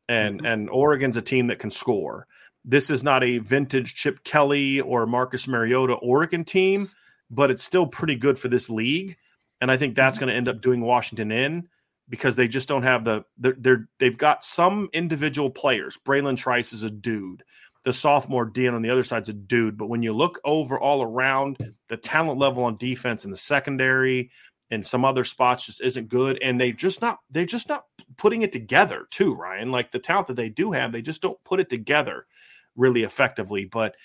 And, 0.07 0.37
mm-hmm. 0.37 0.45
and 0.45 0.69
Oregon's 0.69 1.17
a 1.17 1.21
team 1.21 1.47
that 1.47 1.59
can 1.59 1.71
score. 1.71 2.27
This 2.65 2.91
is 2.91 3.03
not 3.03 3.23
a 3.23 3.39
vintage 3.39 3.95
Chip 3.95 4.23
Kelly 4.23 4.79
or 4.79 5.05
Marcus 5.07 5.47
Mariota 5.47 5.93
Oregon 5.93 6.45
team, 6.45 6.89
but 7.31 7.49
it's 7.49 7.63
still 7.63 7.87
pretty 7.87 8.15
good 8.15 8.37
for 8.37 8.47
this 8.47 8.69
league. 8.69 9.17
And 9.59 9.71
I 9.71 9.77
think 9.77 9.95
that's 9.95 10.17
mm-hmm. 10.17 10.25
going 10.25 10.33
to 10.33 10.37
end 10.37 10.49
up 10.49 10.61
doing 10.61 10.81
Washington 10.81 11.31
in 11.31 11.67
because 12.13 12.35
they 12.35 12.47
just 12.47 12.67
don't 12.69 12.83
have 12.83 13.03
the 13.03 13.25
they're, 13.39 13.55
they're 13.57 13.89
they've 13.97 14.19
got 14.19 14.43
some 14.43 14.87
individual 14.93 15.49
players. 15.49 15.97
Bralen 16.05 16.37
Trice 16.37 16.71
is 16.71 16.83
a 16.83 16.89
dude. 16.91 17.41
The 17.85 17.91
sophomore 17.91 18.45
Dean 18.45 18.75
on 18.75 18.83
the 18.83 18.91
other 18.91 19.03
side's 19.03 19.29
a 19.29 19.33
dude. 19.33 19.79
But 19.79 19.87
when 19.87 20.03
you 20.03 20.13
look 20.13 20.39
over 20.45 20.79
all 20.79 21.01
around, 21.01 21.73
the 21.89 21.97
talent 21.97 22.37
level 22.37 22.65
on 22.65 22.77
defense 22.77 23.25
in 23.25 23.31
the 23.31 23.35
secondary 23.35 24.29
and 24.69 24.85
some 24.85 25.03
other 25.03 25.23
spots 25.23 25.65
just 25.65 25.81
isn't 25.81 26.07
good. 26.07 26.37
And 26.43 26.61
they 26.61 26.71
just 26.71 27.01
not 27.01 27.17
they're 27.31 27.47
just 27.47 27.67
not 27.67 27.85
putting 28.15 28.43
it 28.43 28.51
together 28.51 29.07
too, 29.09 29.33
Ryan. 29.33 29.71
Like 29.71 29.91
the 29.91 29.97
talent 29.97 30.27
that 30.27 30.35
they 30.35 30.49
do 30.49 30.71
have, 30.71 30.91
they 30.91 31.01
just 31.01 31.19
don't 31.19 31.43
put 31.43 31.59
it 31.59 31.71
together 31.71 32.27
really 32.75 33.01
effectively. 33.01 33.65
But 33.65 33.95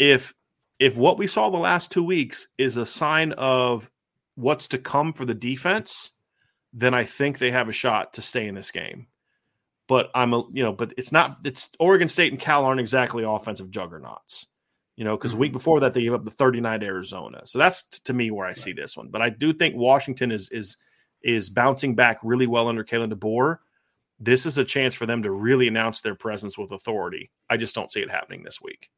if 0.00 0.34
if 0.80 0.96
what 0.96 1.16
we 1.16 1.28
saw 1.28 1.48
the 1.48 1.58
last 1.58 1.92
two 1.92 2.02
weeks 2.02 2.48
is 2.58 2.76
a 2.76 2.84
sign 2.84 3.30
of 3.34 3.88
what's 4.34 4.66
to 4.66 4.78
come 4.78 5.12
for 5.12 5.24
the 5.24 5.32
defense, 5.32 6.10
then 6.72 6.94
I 6.94 7.04
think 7.04 7.38
they 7.38 7.50
have 7.50 7.68
a 7.68 7.72
shot 7.72 8.14
to 8.14 8.22
stay 8.22 8.46
in 8.46 8.54
this 8.54 8.70
game. 8.70 9.06
But 9.88 10.10
I'm 10.14 10.32
a 10.32 10.44
you 10.52 10.62
know, 10.62 10.72
but 10.72 10.94
it's 10.96 11.12
not 11.12 11.38
it's 11.44 11.68
Oregon 11.78 12.08
State 12.08 12.32
and 12.32 12.40
Cal 12.40 12.64
aren't 12.64 12.80
exactly 12.80 13.24
offensive 13.24 13.70
juggernauts. 13.70 14.46
You 14.96 15.04
know, 15.04 15.16
because 15.16 15.34
a 15.34 15.36
week 15.36 15.50
mm-hmm. 15.50 15.58
before 15.58 15.80
that 15.80 15.94
they 15.94 16.02
gave 16.02 16.12
up 16.12 16.24
the 16.24 16.30
39 16.30 16.80
to 16.80 16.86
Arizona. 16.86 17.40
So 17.44 17.58
that's 17.58 17.82
to 18.00 18.12
me 18.12 18.30
where 18.30 18.46
I 18.46 18.52
see 18.52 18.72
this 18.72 18.96
one. 18.96 19.08
But 19.08 19.22
I 19.22 19.30
do 19.30 19.52
think 19.52 19.74
Washington 19.74 20.30
is 20.30 20.48
is 20.50 20.76
is 21.22 21.48
bouncing 21.48 21.94
back 21.94 22.18
really 22.22 22.46
well 22.46 22.68
under 22.68 22.84
Kalen 22.84 23.12
DeBoer 23.12 23.58
this 24.22 24.46
is 24.46 24.56
a 24.56 24.64
chance 24.64 24.94
for 24.94 25.04
them 25.04 25.24
to 25.24 25.32
really 25.32 25.66
announce 25.66 26.00
their 26.00 26.14
presence 26.14 26.56
with 26.56 26.70
authority. 26.70 27.32
I 27.50 27.56
just 27.56 27.74
don't 27.74 27.90
see 27.90 28.00
it 28.00 28.10
happening 28.10 28.44
this 28.44 28.62
week. 28.62 28.88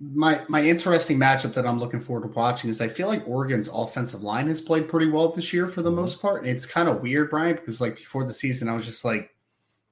My 0.00 0.40
my 0.48 0.62
interesting 0.62 1.18
matchup 1.18 1.54
that 1.54 1.66
I'm 1.66 1.78
looking 1.78 2.00
forward 2.00 2.26
to 2.26 2.34
watching 2.36 2.70
is 2.70 2.80
I 2.80 2.88
feel 2.88 3.06
like 3.06 3.26
Oregon's 3.26 3.68
offensive 3.72 4.22
line 4.22 4.48
has 4.48 4.60
played 4.60 4.88
pretty 4.88 5.08
well 5.10 5.28
this 5.28 5.52
year 5.52 5.68
for 5.68 5.82
the 5.82 5.90
mm-hmm. 5.90 6.00
most 6.00 6.20
part. 6.20 6.42
And 6.42 6.50
it's 6.50 6.66
kind 6.66 6.88
of 6.88 7.02
weird, 7.02 7.30
Brian, 7.30 7.54
because 7.54 7.80
like 7.80 7.96
before 7.96 8.24
the 8.24 8.32
season, 8.32 8.68
I 8.68 8.74
was 8.74 8.84
just 8.84 9.04
like, 9.04 9.30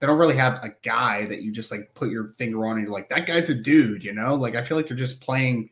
they 0.01 0.07
don't 0.07 0.18
really 0.18 0.37
have 0.37 0.64
a 0.64 0.74
guy 0.83 1.26
that 1.26 1.43
you 1.43 1.53
just 1.53 1.70
like 1.70 1.95
put 1.95 2.11
your 2.11 2.29
finger 2.39 2.66
on 2.66 2.76
and 2.76 2.87
you're 2.87 2.93
like, 2.93 3.09
that 3.11 3.26
guy's 3.26 3.51
a 3.51 3.55
dude, 3.55 4.03
you 4.03 4.12
know? 4.12 4.35
Like 4.35 4.57
I 4.57 4.62
feel 4.62 4.76
like 4.76 4.89
they're 4.89 4.97
just 4.97 5.20
playing 5.20 5.70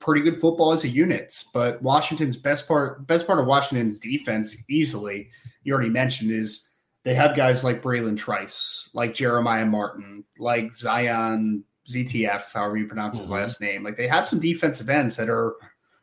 pretty 0.00 0.22
good 0.22 0.40
football 0.40 0.72
as 0.72 0.84
a 0.84 0.88
unit. 0.88 1.42
But 1.52 1.82
Washington's 1.82 2.36
best 2.36 2.68
part 2.68 3.06
best 3.06 3.26
part 3.26 3.40
of 3.40 3.46
Washington's 3.46 3.98
defense, 3.98 4.56
easily, 4.68 5.30
you 5.64 5.72
already 5.72 5.90
mentioned, 5.90 6.30
is 6.30 6.68
they 7.04 7.14
have 7.14 7.36
guys 7.36 7.64
like 7.64 7.82
Bralen 7.82 8.16
Trice, 8.16 8.90
like 8.94 9.14
Jeremiah 9.14 9.66
Martin, 9.66 10.24
like 10.38 10.76
Zion 10.76 11.64
ZTF, 11.88 12.52
however 12.52 12.76
you 12.76 12.86
pronounce 12.86 13.16
his 13.16 13.26
mm-hmm. 13.26 13.34
last 13.34 13.60
name. 13.60 13.82
Like 13.82 13.96
they 13.96 14.08
have 14.08 14.26
some 14.26 14.40
defensive 14.40 14.88
ends 14.88 15.16
that 15.16 15.28
are 15.28 15.56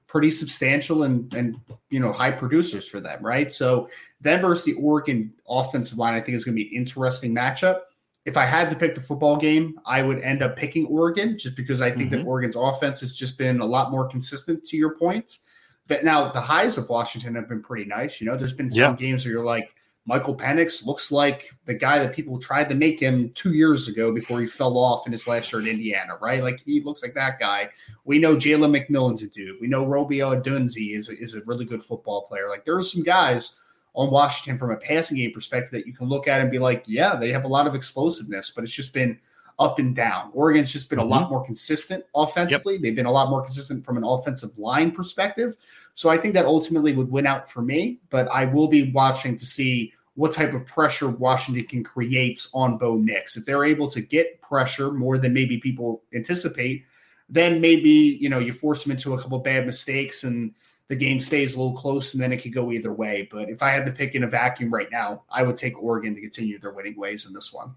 pretty 0.07 0.31
substantial 0.31 1.03
and 1.03 1.33
and 1.33 1.57
you 1.89 1.99
know 1.99 2.11
high 2.11 2.31
producers 2.31 2.87
for 2.87 2.99
them, 2.99 3.23
right? 3.23 3.51
So 3.51 3.87
then 4.21 4.41
versus 4.41 4.65
the 4.65 4.73
Oregon 4.73 5.33
offensive 5.47 5.97
line, 5.97 6.13
I 6.13 6.21
think 6.21 6.35
is 6.35 6.43
going 6.43 6.55
to 6.55 6.63
be 6.63 6.69
an 6.69 6.81
interesting 6.81 7.33
matchup. 7.33 7.81
If 8.25 8.37
I 8.37 8.45
had 8.45 8.71
to 8.71 8.75
pick 8.75 8.95
the 8.95 9.01
football 9.01 9.37
game, 9.37 9.79
I 9.85 10.01
would 10.01 10.19
end 10.21 10.41
up 10.41 10.55
picking 10.55 10.87
Oregon 10.87 11.37
just 11.37 11.55
because 11.55 11.81
I 11.81 11.91
think 11.91 12.09
mm-hmm. 12.09 12.23
that 12.23 12.27
Oregon's 12.27 12.55
offense 12.55 12.99
has 13.01 13.15
just 13.15 13.37
been 13.37 13.59
a 13.59 13.65
lot 13.65 13.91
more 13.91 14.07
consistent. 14.07 14.65
To 14.65 14.77
your 14.77 14.95
points, 14.95 15.43
that 15.87 16.03
now 16.03 16.31
the 16.31 16.41
highs 16.41 16.77
of 16.77 16.89
Washington 16.89 17.35
have 17.35 17.47
been 17.47 17.61
pretty 17.61 17.85
nice. 17.85 18.19
You 18.19 18.27
know, 18.27 18.35
there's 18.35 18.53
been 18.53 18.69
some 18.69 18.93
yeah. 18.93 18.95
games 18.97 19.25
where 19.25 19.33
you're 19.33 19.45
like 19.45 19.75
Michael 20.07 20.35
Penix 20.35 20.85
looks 20.85 21.11
like 21.11 21.51
the 21.65 21.73
guy 21.73 21.97
that 21.97 22.13
people 22.13 22.39
tried 22.39 22.69
to 22.69 22.75
make 22.75 22.99
him 22.99 23.31
two 23.33 23.53
years 23.53 23.87
ago 23.87 24.11
before 24.11 24.39
he 24.39 24.45
fell 24.45 24.77
off 24.77 25.07
in 25.07 25.11
his 25.11 25.27
last 25.27 25.51
year 25.51 25.61
in 25.61 25.67
Indiana, 25.67 26.15
right? 26.21 26.43
Like 26.43 26.61
he 26.63 26.79
looks 26.81 27.01
like 27.01 27.15
that 27.15 27.39
guy. 27.39 27.69
We 28.03 28.19
know 28.19 28.35
Jalen 28.35 28.87
McMillan's 28.87 29.23
a 29.23 29.27
dude. 29.27 29.59
We 29.59 29.67
know 29.67 29.85
Romeo 29.85 30.39
Odunze 30.39 30.95
is, 30.95 31.09
is 31.09 31.33
a 31.33 31.41
really 31.45 31.65
good 31.65 31.81
football 31.81 32.27
player. 32.27 32.49
Like 32.49 32.65
there 32.65 32.75
are 32.75 32.83
some 32.83 33.01
guys 33.01 33.59
on 33.95 34.11
Washington 34.11 34.59
from 34.59 34.71
a 34.71 34.77
passing 34.77 35.17
game 35.17 35.31
perspective 35.31 35.71
that 35.71 35.87
you 35.87 35.93
can 35.93 36.07
look 36.07 36.27
at 36.27 36.39
and 36.39 36.51
be 36.51 36.59
like, 36.59 36.83
yeah, 36.85 37.15
they 37.15 37.31
have 37.31 37.45
a 37.45 37.47
lot 37.47 37.65
of 37.65 37.73
explosiveness, 37.73 38.51
but 38.51 38.63
it's 38.63 38.73
just 38.73 38.93
been 38.93 39.17
up 39.57 39.79
and 39.79 39.95
down. 39.95 40.31
Oregon's 40.33 40.71
just 40.71 40.89
been 40.89 40.99
mm-hmm. 40.99 41.07
a 41.07 41.15
lot 41.15 41.29
more 41.29 41.43
consistent 41.43 42.03
offensively. 42.13 42.73
Yep. 42.73 42.81
They've 42.81 42.95
been 42.95 43.05
a 43.05 43.11
lot 43.11 43.29
more 43.29 43.41
consistent 43.41 43.85
from 43.85 43.97
an 43.97 44.03
offensive 44.03 44.57
line 44.57 44.91
perspective. 44.91 45.55
So 45.95 46.09
I 46.09 46.17
think 46.17 46.33
that 46.33 46.45
ultimately 46.45 46.93
would 46.93 47.09
win 47.09 47.25
out 47.25 47.49
for 47.49 47.61
me, 47.61 47.99
but 48.09 48.27
I 48.27 48.45
will 48.45 48.67
be 48.67 48.91
watching 48.91 49.35
to 49.37 49.45
see 49.45 49.93
what 50.15 50.33
type 50.33 50.53
of 50.53 50.65
pressure 50.65 51.09
Washington 51.09 51.65
can 51.65 51.83
create 51.83 52.45
on 52.53 52.77
Bo 52.77 52.97
Nix. 52.97 53.37
If 53.37 53.45
they're 53.45 53.65
able 53.65 53.89
to 53.91 54.01
get 54.01 54.41
pressure 54.41 54.91
more 54.91 55.17
than 55.17 55.33
maybe 55.33 55.57
people 55.57 56.03
anticipate, 56.13 56.85
then 57.29 57.59
maybe 57.59 57.89
you 57.89 58.29
know 58.29 58.39
you 58.39 58.53
force 58.53 58.83
them 58.83 58.91
into 58.91 59.13
a 59.13 59.21
couple 59.21 59.39
bad 59.39 59.65
mistakes 59.65 60.23
and 60.25 60.53
the 60.89 60.95
game 60.95 61.19
stays 61.19 61.55
a 61.55 61.57
little 61.57 61.75
close 61.75 62.13
and 62.13 62.21
then 62.21 62.31
it 62.31 62.37
could 62.37 62.53
go 62.53 62.71
either 62.71 62.93
way. 62.93 63.27
But 63.31 63.49
if 63.49 63.63
I 63.63 63.71
had 63.71 63.85
to 63.85 63.91
pick 63.91 64.15
in 64.15 64.23
a 64.23 64.27
vacuum 64.27 64.71
right 64.71 64.91
now, 64.91 65.23
I 65.31 65.43
would 65.43 65.55
take 65.55 65.81
Oregon 65.81 66.13
to 66.13 66.21
continue 66.21 66.59
their 66.59 66.73
winning 66.73 66.95
ways 66.97 67.25
in 67.25 67.33
this 67.33 67.51
one. 67.51 67.73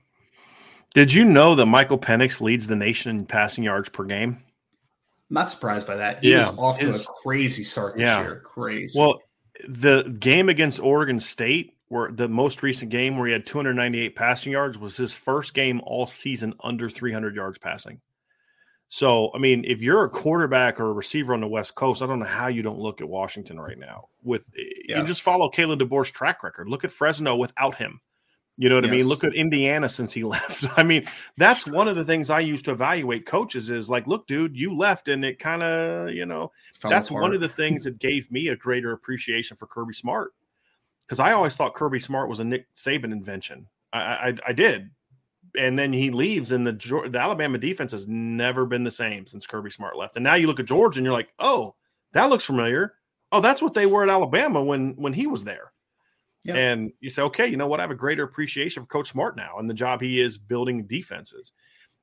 Did 0.93 1.15
you 1.15 1.25
know 1.25 1.55
that 1.55 1.67
Michael 1.67 1.99
Penix 1.99 2.41
leads 2.41 2.67
the 2.67 2.77
nation 2.77 3.17
in 3.17 3.27
passing 3.27 3.65
yards 3.65 3.89
per 3.89 4.05
game? 4.05 4.43
I'm 5.31 5.35
not 5.35 5.51
surprised 5.51 5.87
by 5.87 5.97
that. 5.97 6.23
He 6.23 6.33
yeah, 6.33 6.49
was 6.49 6.59
off 6.59 6.79
his, 6.79 7.05
to 7.05 7.11
a 7.11 7.15
crazy 7.23 7.63
start 7.63 7.95
this 7.95 8.03
yeah. 8.03 8.23
year. 8.23 8.41
Crazy. 8.45 8.99
Well, 8.99 9.21
the 9.69 10.17
game 10.19 10.49
against 10.49 10.81
Oregon 10.81 11.21
State, 11.21 11.75
where 11.89 12.11
the 12.11 12.29
most 12.29 12.63
recent 12.63 12.91
game 12.91 13.19
where 13.19 13.27
he 13.27 13.33
had 13.33 13.45
298 13.45 14.17
passing 14.17 14.53
yards, 14.53 14.79
was 14.79 14.97
his 14.97 15.13
first 15.13 15.53
game 15.53 15.81
all 15.85 16.07
season 16.07 16.55
under 16.63 16.89
300 16.89 17.35
yards 17.35 17.59
passing. 17.59 18.01
So, 18.91 19.31
I 19.35 19.39
mean, 19.39 19.65
if 19.67 19.83
you're 19.83 20.05
a 20.05 20.09
quarterback 20.09 20.81
or 20.81 20.87
a 20.87 20.93
receiver 20.93 21.35
on 21.35 21.43
the 21.43 21.47
West 21.47 21.75
Coast, 21.75 22.01
I 22.01 22.07
don't 22.07 22.21
know 22.21 22.25
how 22.25 22.47
you 22.47 22.63
don't 22.63 22.79
look 22.79 23.03
at 23.03 23.09
Washington 23.09 23.61
right 23.61 23.79
now. 23.79 24.09
With 24.23 24.47
eh, 24.59 24.63
yeah. 24.89 25.01
you 25.01 25.07
just 25.07 25.21
follow 25.21 25.51
Kalen 25.51 25.79
DeBoer's 25.79 26.11
track 26.11 26.43
record. 26.43 26.69
Look 26.71 26.85
at 26.85 26.93
Fresno 26.93 27.37
without 27.37 27.75
him. 27.75 28.01
You 28.61 28.69
know 28.69 28.75
what 28.75 28.85
yes. 28.85 28.93
I 28.93 28.97
mean? 28.97 29.07
Look 29.07 29.23
at 29.23 29.35
Indiana 29.35 29.89
since 29.89 30.13
he 30.13 30.25
left. 30.25 30.67
I 30.77 30.83
mean, 30.83 31.07
that's 31.37 31.67
one 31.67 31.89
of 31.89 31.97
the 31.97 32.05
things 32.05 32.29
I 32.29 32.41
used 32.41 32.65
to 32.67 32.73
evaluate 32.73 33.25
coaches 33.25 33.71
is 33.71 33.89
like, 33.89 34.07
look, 34.07 34.27
dude, 34.27 34.57
you 34.57 34.77
left 34.77 35.09
and 35.09 35.25
it 35.25 35.39
kind 35.39 35.63
of, 35.63 36.11
you 36.11 36.27
know, 36.27 36.51
Fell 36.75 36.91
that's 36.91 37.09
apart. 37.09 37.23
one 37.23 37.35
of 37.35 37.41
the 37.41 37.49
things 37.49 37.85
that 37.85 37.99
gave 37.99 38.31
me 38.31 38.49
a 38.49 38.57
greater 38.57 38.93
appreciation 38.93 39.57
for 39.57 39.67
Kirby 39.67 39.95
Smart. 39.95 40.33
Because 41.07 41.21
I 41.21 41.33
always 41.33 41.55
thought 41.55 41.75
Kirby 41.75 42.01
Smart 42.01 42.29
was 42.29 42.41
a 42.41 42.45
Nick 42.45 42.67
Saban 42.75 43.13
invention. 43.13 43.69
I, 43.93 44.01
I, 44.01 44.35
I 44.49 44.53
did 44.53 44.91
and 45.57 45.79
then 45.79 45.93
he 45.93 46.11
leaves, 46.11 46.53
and 46.53 46.67
the 46.67 47.09
the 47.11 47.19
Alabama 47.19 47.59
defense 47.59 47.93
has 47.93 48.07
never 48.07 48.67
been 48.67 48.85
the 48.85 48.91
same 48.91 49.27
since 49.27 49.47
Kirby 49.47 49.71
Smart 49.71 49.97
left. 49.97 50.17
And 50.17 50.25
now 50.25 50.35
you 50.35 50.47
look 50.47 50.61
at 50.61 50.67
Georgia, 50.67 50.99
and 50.99 51.05
you're 51.05 51.15
like, 51.15 51.31
oh, 51.39 51.75
that 52.13 52.29
looks 52.29 52.45
familiar. 52.45 52.95
Oh, 53.33 53.41
that's 53.41 53.63
what 53.63 53.75
they 53.75 53.87
were 53.87 54.03
at 54.03 54.09
Alabama 54.09 54.63
when 54.63 54.95
when 54.97 55.13
he 55.13 55.27
was 55.27 55.45
there. 55.45 55.73
And 56.47 56.93
you 57.01 57.11
say, 57.11 57.23
okay, 57.23 57.47
you 57.47 57.57
know 57.57 57.67
what? 57.67 57.81
I 57.81 57.83
have 57.83 57.91
a 57.91 57.95
greater 57.95 58.23
appreciation 58.23 58.83
for 58.83 58.89
Coach 58.89 59.11
Smart 59.11 59.37
now 59.37 59.59
and 59.59 59.69
the 59.69 59.75
job 59.75 60.01
he 60.01 60.21
is 60.21 60.39
building 60.39 60.87
defenses. 60.87 61.53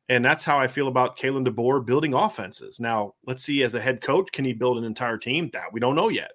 And 0.07 0.23
that's 0.23 0.43
how 0.43 0.59
I 0.59 0.67
feel 0.67 0.87
about 0.87 1.17
Kalen 1.17 1.47
DeBoer 1.47 1.83
building 1.83 2.13
offenses. 2.13 2.79
Now, 2.79 3.15
let's 3.25 3.43
see, 3.43 3.63
as 3.63 3.73
a 3.73 3.81
head 3.81 4.01
coach, 4.01 4.31
can 4.31 4.45
he 4.45 4.53
build 4.53 4.77
an 4.77 4.83
entire 4.83 5.17
team? 5.17 5.49
That 5.53 5.73
we 5.73 5.79
don't 5.79 5.95
know 5.95 6.09
yet. 6.09 6.31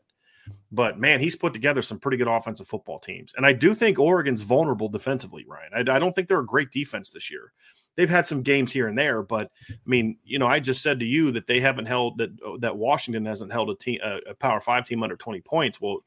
But 0.73 0.99
man, 0.99 1.21
he's 1.21 1.37
put 1.37 1.53
together 1.53 1.83
some 1.83 2.01
pretty 2.01 2.17
good 2.17 2.27
offensive 2.27 2.67
football 2.67 2.99
teams. 2.99 3.33
And 3.37 3.47
I 3.47 3.53
do 3.53 3.75
think 3.75 3.99
Oregon's 3.99 4.43
vulnerable 4.43 4.89
defensively, 4.89 5.45
Ryan. 5.47 5.89
I, 5.89 5.97
I 5.97 5.99
don't 6.01 6.13
think 6.13 6.27
they're 6.27 6.41
a 6.41 6.47
great 6.47 6.73
defense 6.73 7.11
this 7.11 7.31
year. 7.31 7.53
They've 7.97 8.11
had 8.11 8.27
some 8.27 8.43
games 8.43 8.73
here 8.73 8.89
and 8.89 8.97
there, 8.97 9.23
but 9.23 9.51
I 9.69 9.75
mean, 9.85 10.17
you 10.25 10.39
know, 10.39 10.47
I 10.47 10.59
just 10.61 10.83
said 10.83 11.01
to 11.01 11.07
you 11.07 11.33
that 11.33 11.47
they 11.47 11.61
haven't 11.61 11.87
held 11.87 12.19
that 12.19 12.31
that 12.61 12.77
Washington 12.77 13.27
hasn't 13.27 13.53
held 13.53 13.69
a 13.69 13.75
team 13.75 13.99
a, 14.03 14.31
a 14.31 14.35
Power 14.35 14.61
Five 14.61 14.87
team 14.87 15.03
under 15.03 15.17
twenty 15.17 15.41
points. 15.41 15.81
Well, 15.81 15.99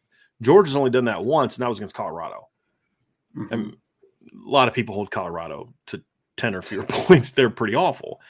Georgia's 0.43 0.75
only 0.75 0.89
done 0.89 1.05
that 1.05 1.23
once, 1.23 1.55
and 1.55 1.63
that 1.63 1.69
was 1.69 1.77
against 1.77 1.95
Colorado. 1.95 2.47
Mm-hmm. 3.35 3.53
And 3.53 3.77
a 4.45 4.49
lot 4.49 4.67
of 4.67 4.73
people 4.73 4.95
hold 4.95 5.11
Colorado 5.11 5.73
to 5.87 6.01
ten 6.37 6.55
or 6.55 6.61
fewer 6.61 6.83
points. 6.87 7.31
They're 7.31 7.49
pretty 7.49 7.75
awful. 7.75 8.21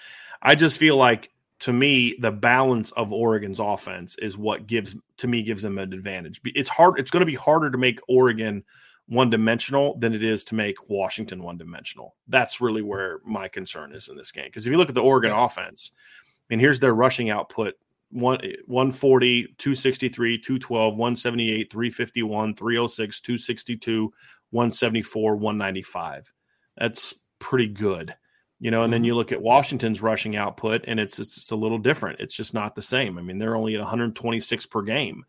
I 0.41 0.55
just 0.55 0.77
feel 0.77 0.97
like 0.97 1.31
to 1.59 1.71
me, 1.71 2.15
the 2.19 2.31
balance 2.31 2.91
of 2.91 3.13
Oregon's 3.13 3.59
offense 3.59 4.17
is 4.21 4.37
what 4.37 4.67
gives 4.67 4.95
to 5.17 5.27
me 5.27 5.43
gives 5.43 5.63
them 5.63 5.77
an 5.77 5.93
advantage. 5.93 6.41
It's 6.43 6.69
hard. 6.69 6.99
It's 6.99 7.11
going 7.11 7.21
to 7.21 7.25
be 7.25 7.35
harder 7.35 7.71
to 7.71 7.77
make 7.77 7.99
Oregon 8.07 8.63
one 9.07 9.29
dimensional 9.29 9.97
than 9.97 10.13
it 10.13 10.23
is 10.23 10.43
to 10.45 10.55
make 10.55 10.89
Washington 10.89 11.43
one 11.43 11.57
dimensional. 11.57 12.15
That's 12.27 12.61
really 12.61 12.81
where 12.81 13.19
my 13.25 13.47
concern 13.47 13.93
is 13.93 14.09
in 14.09 14.17
this 14.17 14.31
game. 14.31 14.45
Because 14.45 14.65
if 14.65 14.71
you 14.71 14.77
look 14.77 14.89
at 14.89 14.95
the 14.95 15.01
Oregon 15.01 15.31
yeah. 15.31 15.45
offense, 15.45 15.91
I 15.95 16.45
mean, 16.49 16.59
here's 16.59 16.79
their 16.79 16.93
rushing 16.93 17.29
output 17.29 17.75
one, 18.13 18.39
140, 18.67 19.43
263, 19.57 20.37
212, 20.37 20.95
178, 20.95 21.71
351, 21.71 22.55
306, 22.55 23.21
262, 23.21 24.13
174, 24.51 25.35
195. 25.35 26.33
That's 26.77 27.13
pretty 27.39 27.67
good 27.67 28.15
you 28.63 28.71
know, 28.71 28.83
and 28.83 28.93
then 28.93 28.99
mm-hmm. 28.99 29.07
you 29.07 29.15
look 29.15 29.33
at 29.33 29.41
Washington's 29.41 30.01
rushing 30.01 30.37
output, 30.37 30.85
and 30.87 30.97
it's 30.97 31.19
it's 31.19 31.51
a 31.51 31.55
little 31.55 31.77
different. 31.77 32.21
It's 32.21 32.33
just 32.33 32.53
not 32.53 32.75
the 32.75 32.81
same. 32.81 33.17
I 33.17 33.21
mean, 33.21 33.37
they're 33.37 33.57
only 33.57 33.75
at 33.75 33.81
126 33.81 34.65
per 34.67 34.81
game. 34.81 35.25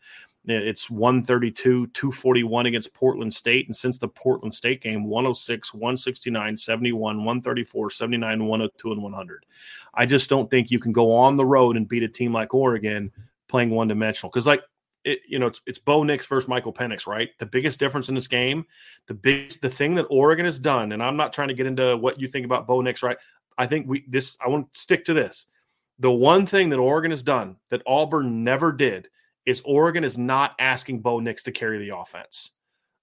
It's 0.46 0.90
132, 0.90 1.86
241 1.88 2.66
against 2.66 2.92
Portland 2.92 3.32
State. 3.32 3.66
And 3.66 3.74
since 3.74 3.98
the 3.98 4.08
Portland 4.08 4.54
State 4.54 4.82
game, 4.82 5.04
106, 5.04 5.72
169, 5.72 6.56
71, 6.56 7.16
134, 7.18 7.90
79, 7.90 8.46
102, 8.46 8.92
and 8.92 9.02
100. 9.02 9.46
I 9.94 10.04
just 10.04 10.28
don't 10.28 10.50
think 10.50 10.70
you 10.70 10.78
can 10.78 10.92
go 10.92 11.14
on 11.14 11.36
the 11.36 11.46
road 11.46 11.76
and 11.76 11.88
beat 11.88 12.02
a 12.02 12.08
team 12.08 12.32
like 12.32 12.52
Oregon 12.52 13.10
playing 13.48 13.70
one 13.70 13.88
dimensional. 13.88 14.30
Because, 14.30 14.46
like, 14.46 14.62
it, 15.04 15.20
you 15.26 15.38
know, 15.38 15.46
it's, 15.46 15.60
it's 15.66 15.78
Bo 15.78 16.02
Nix 16.02 16.26
versus 16.26 16.48
Michael 16.48 16.72
Penix, 16.72 17.06
right? 17.06 17.30
The 17.38 17.46
biggest 17.46 17.78
difference 17.78 18.08
in 18.08 18.14
this 18.14 18.28
game, 18.28 18.64
the 19.06 19.14
biggest, 19.14 19.62
the 19.62 19.70
thing 19.70 19.94
that 19.94 20.06
Oregon 20.10 20.44
has 20.44 20.58
done, 20.58 20.92
and 20.92 21.02
I'm 21.02 21.16
not 21.16 21.32
trying 21.32 21.48
to 21.48 21.54
get 21.54 21.66
into 21.66 21.96
what 21.96 22.20
you 22.20 22.28
think 22.28 22.44
about 22.44 22.66
Bo 22.66 22.80
Nix, 22.80 23.02
right? 23.02 23.18
I 23.56 23.66
think 23.66 23.86
we 23.86 24.04
this 24.08 24.36
I 24.44 24.48
want 24.48 24.72
to 24.72 24.80
stick 24.80 25.04
to 25.06 25.14
this. 25.14 25.46
The 25.98 26.10
one 26.10 26.46
thing 26.46 26.70
that 26.70 26.78
Oregon 26.78 27.12
has 27.12 27.22
done 27.22 27.56
that 27.70 27.82
Auburn 27.86 28.42
never 28.42 28.72
did 28.72 29.08
is 29.46 29.62
Oregon 29.64 30.04
is 30.04 30.18
not 30.18 30.54
asking 30.58 31.00
Bo 31.00 31.20
Nix 31.20 31.42
to 31.44 31.52
carry 31.52 31.78
the 31.78 31.96
offense. 31.96 32.50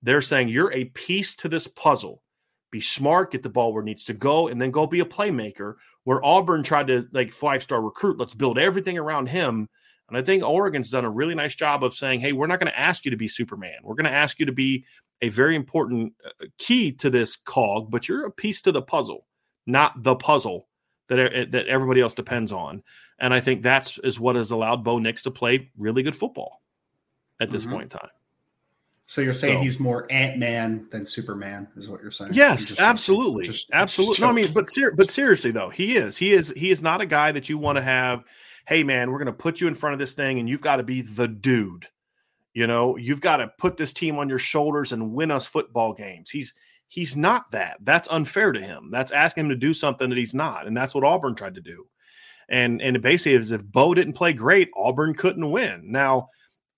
They're 0.01 0.21
saying 0.21 0.49
you're 0.49 0.73
a 0.73 0.85
piece 0.85 1.35
to 1.37 1.49
this 1.49 1.67
puzzle. 1.67 2.23
Be 2.71 2.81
smart, 2.81 3.31
get 3.31 3.43
the 3.43 3.49
ball 3.49 3.73
where 3.73 3.81
it 3.83 3.85
needs 3.85 4.05
to 4.05 4.13
go, 4.13 4.47
and 4.47 4.59
then 4.59 4.71
go 4.71 4.87
be 4.87 5.01
a 5.01 5.05
playmaker. 5.05 5.75
Where 6.03 6.23
Auburn 6.25 6.63
tried 6.63 6.87
to 6.87 7.07
like 7.11 7.31
five 7.31 7.61
star 7.61 7.81
recruit, 7.81 8.17
let's 8.17 8.33
build 8.33 8.57
everything 8.57 8.97
around 8.97 9.27
him 9.27 9.67
and 10.11 10.17
I 10.17 10.23
think 10.23 10.43
Oregon's 10.43 10.91
done 10.91 11.05
a 11.05 11.09
really 11.09 11.35
nice 11.35 11.55
job 11.55 11.85
of 11.85 11.93
saying, 11.93 12.19
hey, 12.19 12.33
we're 12.33 12.47
not 12.47 12.59
going 12.59 12.69
to 12.69 12.77
ask 12.77 13.05
you 13.05 13.11
to 13.11 13.17
be 13.17 13.29
Superman. 13.29 13.77
We're 13.81 13.95
going 13.95 14.11
to 14.11 14.11
ask 14.11 14.39
you 14.39 14.45
to 14.45 14.51
be 14.51 14.83
a 15.21 15.29
very 15.29 15.55
important 15.55 16.11
uh, 16.25 16.47
key 16.57 16.91
to 16.95 17.09
this 17.09 17.37
cog, 17.37 17.89
but 17.89 18.09
you're 18.09 18.25
a 18.25 18.31
piece 18.31 18.61
to 18.63 18.73
the 18.73 18.81
puzzle, 18.81 19.25
not 19.65 20.03
the 20.03 20.17
puzzle 20.17 20.67
that, 21.15 21.51
that 21.51 21.67
everybody 21.67 22.01
else 22.01 22.13
depends 22.13 22.51
on. 22.51 22.83
And 23.19 23.33
I 23.33 23.39
think 23.39 23.61
that's 23.61 23.97
is 23.99 24.19
what 24.19 24.35
has 24.35 24.51
allowed 24.51 24.83
Bo 24.83 24.99
Nix 24.99 25.23
to 25.23 25.31
play 25.31 25.69
really 25.77 26.03
good 26.03 26.15
football 26.15 26.61
at 27.39 27.49
this 27.49 27.63
mm-hmm. 27.63 27.73
point 27.73 27.83
in 27.83 27.99
time. 27.99 28.09
So 29.05 29.19
you're 29.19 29.33
saying 29.33 29.59
so, 29.59 29.63
he's 29.63 29.79
more 29.79 30.09
Ant 30.09 30.37
Man 30.37 30.87
than 30.89 31.05
Superman, 31.05 31.67
is 31.75 31.89
what 31.89 32.01
you're 32.01 32.11
saying? 32.11 32.31
Yes, 32.33 32.79
absolutely, 32.79 33.45
just, 33.45 33.69
absolutely. 33.73 34.21
No, 34.21 34.29
I 34.29 34.31
mean, 34.31 34.53
but 34.53 34.69
ser- 34.69 34.93
but 34.95 35.09
seriously 35.09 35.51
though, 35.51 35.69
he 35.69 35.97
is 35.97 36.15
he 36.15 36.31
is 36.31 36.53
he 36.55 36.69
is 36.69 36.81
not 36.81 37.01
a 37.01 37.05
guy 37.05 37.33
that 37.33 37.49
you 37.49 37.57
want 37.57 37.77
to 37.77 37.81
have 37.81 38.23
hey 38.67 38.83
man, 38.83 39.11
we're 39.11 39.17
going 39.17 39.25
to 39.25 39.33
put 39.33 39.59
you 39.59 39.67
in 39.67 39.75
front 39.75 39.93
of 39.93 39.99
this 39.99 40.13
thing 40.13 40.39
and 40.39 40.47
you've 40.47 40.61
got 40.61 40.77
to 40.77 40.83
be 40.83 41.01
the 41.01 41.27
dude. 41.27 41.87
You 42.53 42.67
know, 42.67 42.97
you've 42.97 43.21
got 43.21 43.37
to 43.37 43.47
put 43.57 43.77
this 43.77 43.93
team 43.93 44.17
on 44.17 44.29
your 44.29 44.39
shoulders 44.39 44.91
and 44.91 45.13
win 45.13 45.31
us 45.31 45.47
football 45.47 45.93
games. 45.93 46.29
He's 46.29 46.53
he's 46.91 47.15
not 47.15 47.49
that. 47.51 47.77
That's 47.79 48.09
unfair 48.11 48.51
to 48.51 48.61
him. 48.61 48.89
That's 48.91 49.13
asking 49.13 49.45
him 49.45 49.49
to 49.51 49.55
do 49.55 49.73
something 49.73 50.09
that 50.09 50.17
he's 50.17 50.35
not, 50.35 50.67
and 50.67 50.75
that's 50.75 50.93
what 50.93 51.05
Auburn 51.05 51.35
tried 51.35 51.55
to 51.55 51.61
do. 51.61 51.87
And 52.49 52.81
and 52.81 53.01
basically 53.01 53.35
is 53.35 53.51
if 53.51 53.63
Bo 53.63 53.93
didn't 53.93 54.13
play 54.13 54.33
great, 54.33 54.69
Auburn 54.75 55.13
couldn't 55.13 55.49
win. 55.49 55.83
Now, 55.85 56.27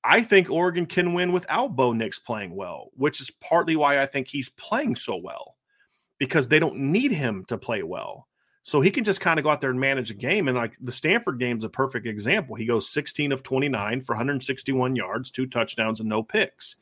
I 0.04 0.22
think 0.22 0.52
Oregon 0.52 0.86
can 0.86 1.16
win 1.16 1.34
without 1.34 1.76
Bo 1.76 1.94
Nix 1.94 2.20
playing 2.20 2.56
well, 2.56 2.92
which 2.94 3.22
is 3.22 3.32
partly 3.32 3.76
why 3.76 4.00
I 4.00 4.06
think 4.06 4.28
he's 4.28 4.50
playing 4.50 4.96
so 4.98 5.16
well 5.16 5.56
because 6.20 6.48
they 6.48 6.60
don't 6.60 6.78
need 6.78 7.12
him 7.12 7.44
to 7.48 7.58
play 7.58 7.82
well. 7.82 8.28
So 8.62 8.82
he 8.82 8.92
can 8.92 9.04
just 9.04 9.20
kind 9.20 9.40
of 9.40 9.44
go 9.44 9.50
out 9.50 9.62
there 9.62 9.72
and 9.72 9.80
manage 9.80 10.12
a 10.12 10.14
game. 10.14 10.48
And 10.48 10.56
like 10.56 10.78
the 10.80 10.92
Stanford 10.92 11.40
game's 11.40 11.66
a 11.66 11.70
perfect 11.70 12.06
example. 12.06 12.56
He 12.56 12.66
goes 12.66 12.88
16 12.90 13.32
of 13.32 13.42
29 13.42 14.02
for 14.02 14.14
161 14.14 14.96
yards, 14.96 15.32
two 15.32 15.48
touchdowns, 15.48 16.00
and 16.00 16.08
no 16.08 16.22
picks. 16.22 16.78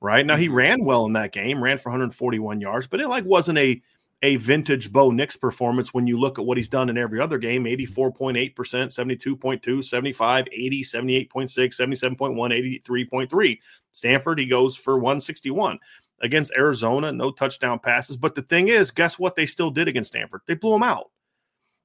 Right 0.00 0.26
now, 0.26 0.36
he 0.36 0.46
mm-hmm. 0.46 0.54
ran 0.54 0.84
well 0.84 1.06
in 1.06 1.14
that 1.14 1.32
game, 1.32 1.62
ran 1.62 1.78
for 1.78 1.90
141 1.90 2.60
yards, 2.60 2.86
but 2.86 3.00
it 3.00 3.08
like 3.08 3.24
wasn't 3.24 3.58
a 3.58 3.80
a 4.22 4.36
vintage 4.36 4.92
Bo 4.92 5.10
Nix 5.10 5.36
performance 5.36 5.92
when 5.92 6.06
you 6.06 6.18
look 6.18 6.38
at 6.38 6.44
what 6.44 6.56
he's 6.56 6.70
done 6.70 6.88
in 6.88 6.96
every 6.96 7.20
other 7.20 7.38
game 7.38 7.64
84.8%, 7.64 8.54
72.2, 8.54 9.84
75, 9.84 10.48
80, 10.50 10.82
78.6, 10.82 11.28
77.1, 11.28 12.80
83.3. 12.88 13.58
Stanford, 13.92 14.38
he 14.38 14.46
goes 14.46 14.74
for 14.74 14.96
161 14.96 15.78
against 16.22 16.52
Arizona, 16.56 17.12
no 17.12 17.30
touchdown 17.30 17.78
passes. 17.78 18.16
But 18.16 18.34
the 18.34 18.42
thing 18.42 18.68
is, 18.68 18.90
guess 18.90 19.18
what 19.18 19.36
they 19.36 19.46
still 19.46 19.70
did 19.70 19.88
against 19.88 20.08
Stanford? 20.08 20.40
They 20.46 20.54
blew 20.54 20.74
him 20.74 20.82
out. 20.82 21.10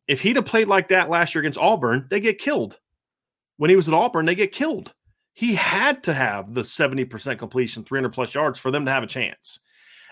If 0.08 0.22
he'd 0.22 0.38
have 0.38 0.46
played 0.46 0.68
like 0.68 0.88
that 0.88 1.10
last 1.10 1.36
year 1.36 1.42
against 1.42 1.60
Auburn, 1.60 2.08
they 2.10 2.20
get 2.20 2.40
killed. 2.40 2.80
When 3.58 3.70
he 3.70 3.76
was 3.76 3.88
at 3.88 3.94
Auburn, 3.94 4.26
they 4.26 4.36
get 4.36 4.52
killed. 4.52 4.94
He 5.34 5.56
had 5.56 6.04
to 6.04 6.14
have 6.14 6.54
the 6.54 6.62
70% 6.62 7.38
completion, 7.38 7.84
300 7.84 8.10
plus 8.14 8.36
yards 8.36 8.60
for 8.60 8.72
them 8.72 8.86
to 8.86 8.92
have 8.92 9.04
a 9.04 9.08
chance. 9.08 9.60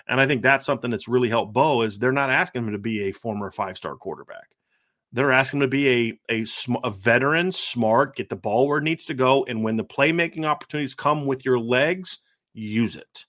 And 0.07 0.19
I 0.19 0.25
think 0.25 0.41
that's 0.41 0.65
something 0.65 0.89
that's 0.89 1.07
really 1.07 1.29
helped 1.29 1.53
Bo 1.53 1.83
is 1.83 1.99
they're 1.99 2.11
not 2.11 2.31
asking 2.31 2.63
him 2.63 2.71
to 2.71 2.79
be 2.79 3.03
a 3.03 3.11
former 3.11 3.51
five-star 3.51 3.95
quarterback. 3.95 4.47
They're 5.11 5.31
asking 5.31 5.59
him 5.59 5.61
to 5.61 5.67
be 5.67 5.89
a, 6.29 6.41
a, 6.41 6.45
a 6.83 6.91
veteran, 6.91 7.51
smart, 7.51 8.15
get 8.15 8.29
the 8.29 8.35
ball 8.35 8.67
where 8.67 8.79
it 8.79 8.83
needs 8.83 9.05
to 9.05 9.13
go. 9.13 9.45
And 9.45 9.63
when 9.63 9.77
the 9.77 9.83
playmaking 9.83 10.45
opportunities 10.45 10.95
come 10.95 11.25
with 11.25 11.45
your 11.45 11.59
legs, 11.59 12.19
use 12.53 12.95
it. 12.95 13.25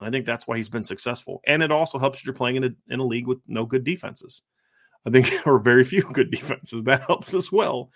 I 0.00 0.10
think 0.10 0.26
that's 0.26 0.46
why 0.46 0.56
he's 0.56 0.68
been 0.68 0.84
successful. 0.84 1.40
And 1.46 1.62
it 1.62 1.72
also 1.72 1.98
helps 1.98 2.18
if 2.18 2.26
you're 2.26 2.34
playing 2.34 2.56
in 2.56 2.64
a, 2.64 2.70
in 2.88 3.00
a 3.00 3.04
league 3.04 3.26
with 3.26 3.38
no 3.46 3.64
good 3.64 3.84
defenses. 3.84 4.42
I 5.06 5.10
think, 5.10 5.30
or 5.46 5.58
very 5.58 5.84
few 5.84 6.02
good 6.02 6.30
defenses. 6.30 6.84
That 6.84 7.04
helps 7.04 7.34
as 7.34 7.50
well 7.50 7.90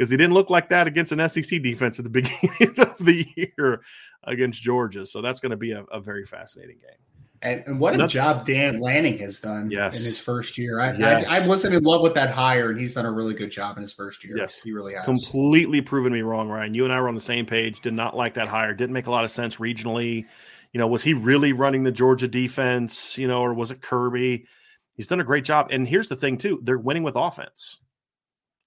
because 0.00 0.10
he 0.10 0.16
didn't 0.16 0.32
look 0.32 0.48
like 0.48 0.70
that 0.70 0.86
against 0.86 1.12
an 1.12 1.28
SEC 1.28 1.60
defense 1.60 1.98
at 1.98 2.06
the 2.06 2.10
beginning 2.10 2.74
of 2.78 2.96
the 3.04 3.26
year 3.36 3.82
against 4.24 4.62
Georgia. 4.62 5.04
So 5.04 5.20
that's 5.20 5.40
going 5.40 5.50
to 5.50 5.58
be 5.58 5.72
a, 5.72 5.84
a 5.92 6.00
very 6.00 6.24
fascinating 6.24 6.78
game. 6.78 6.96
And, 7.42 7.62
and 7.66 7.78
what 7.78 8.00
a 8.00 8.06
job 8.06 8.46
Dan 8.46 8.80
Lanning 8.80 9.18
has 9.18 9.40
done 9.40 9.70
yes. 9.70 9.98
in 9.98 10.02
his 10.02 10.18
first 10.18 10.56
year. 10.56 10.80
I, 10.80 10.96
yes. 10.96 11.28
I, 11.28 11.44
I, 11.44 11.46
wasn't 11.46 11.74
in 11.74 11.82
love 11.82 12.00
with 12.00 12.14
that 12.14 12.30
hire, 12.30 12.70
and 12.70 12.80
he's 12.80 12.94
done 12.94 13.04
a 13.04 13.12
really 13.12 13.34
good 13.34 13.50
job 13.50 13.76
in 13.76 13.82
his 13.82 13.92
first 13.92 14.24
year. 14.24 14.38
Yes, 14.38 14.58
he 14.62 14.72
really 14.72 14.94
has. 14.94 15.04
Completely 15.04 15.82
proven 15.82 16.14
me 16.14 16.22
wrong, 16.22 16.48
Ryan. 16.48 16.72
You 16.72 16.84
and 16.84 16.94
I 16.94 17.00
were 17.00 17.08
on 17.08 17.14
the 17.14 17.20
same 17.20 17.44
page. 17.44 17.82
Did 17.82 17.92
not 17.92 18.16
like 18.16 18.32
that 18.34 18.48
hire. 18.48 18.72
Didn't 18.72 18.94
make 18.94 19.06
a 19.06 19.10
lot 19.10 19.24
of 19.24 19.30
sense 19.30 19.56
regionally. 19.56 20.24
You 20.72 20.78
know, 20.78 20.86
was 20.86 21.02
he 21.02 21.12
really 21.12 21.52
running 21.52 21.82
the 21.82 21.92
Georgia 21.92 22.28
defense? 22.28 23.18
You 23.18 23.28
know, 23.28 23.42
or 23.42 23.52
was 23.52 23.70
it 23.70 23.82
Kirby? 23.82 24.46
He's 24.94 25.08
done 25.08 25.20
a 25.20 25.24
great 25.24 25.44
job. 25.44 25.68
And 25.70 25.86
here's 25.86 26.08
the 26.08 26.16
thing, 26.16 26.38
too: 26.38 26.60
they're 26.62 26.78
winning 26.78 27.02
with 27.02 27.16
offense. 27.16 27.80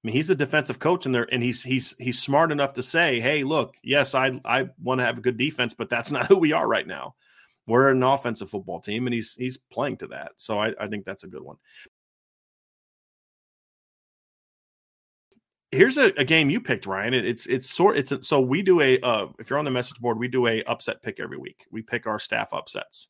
I 0.04 0.08
mean, 0.08 0.16
he's 0.16 0.30
a 0.30 0.36
defensive 0.36 0.80
coach, 0.80 1.06
and 1.06 1.16
there, 1.16 1.28
and 1.32 1.42
he's 1.42 1.64
he's 1.64 1.96
he's 1.98 2.22
smart 2.22 2.52
enough 2.52 2.74
to 2.74 2.84
say, 2.84 3.22
"Hey, 3.22 3.44
look, 3.44 3.76
yes, 3.84 4.16
I 4.16 4.40
I 4.44 4.70
want 4.82 5.00
to 5.00 5.06
have 5.06 5.18
a 5.18 5.22
good 5.22 5.38
defense, 5.38 5.74
but 5.74 5.90
that's 5.90 6.12
not 6.14 6.28
who 6.28 6.38
we 6.38 6.52
are 6.52 6.68
right 6.68 6.88
now." 6.88 7.16
we're 7.68 7.90
an 7.90 8.04
offensive 8.04 8.50
football 8.50 8.80
team, 8.80 9.08
and 9.08 9.14
he's 9.14 9.36
he's 9.36 9.58
playing 9.58 9.98
to 9.98 10.08
that. 10.08 10.34
So 10.38 10.60
I, 10.60 10.74
I 10.80 10.88
think 10.88 11.06
that's 11.06 11.24
a 11.24 11.28
good 11.28 11.42
one. 11.42 11.58
Here's 15.72 15.98
a, 15.98 16.14
a, 16.20 16.24
game 16.24 16.52
you 16.52 16.62
picked, 16.62 16.86
Ryan. 16.86 17.16
it's 17.16 17.48
it's 17.48 17.68
sort 17.68 17.98
it's 17.98 18.12
a, 18.12 18.22
so 18.22 18.40
we 18.40 18.62
do 18.62 18.82
a 18.82 19.00
uh, 19.00 19.28
if 19.40 19.50
you're 19.50 19.60
on 19.60 19.66
the 19.66 19.72
message 19.72 20.00
board, 20.00 20.20
we 20.20 20.28
do 20.28 20.48
a 20.48 20.64
upset 20.64 21.02
pick 21.02 21.20
every 21.20 21.38
week. 21.38 21.66
We 21.72 21.82
pick 21.82 22.06
our 22.06 22.20
staff 22.20 22.54
upsets, 22.54 23.08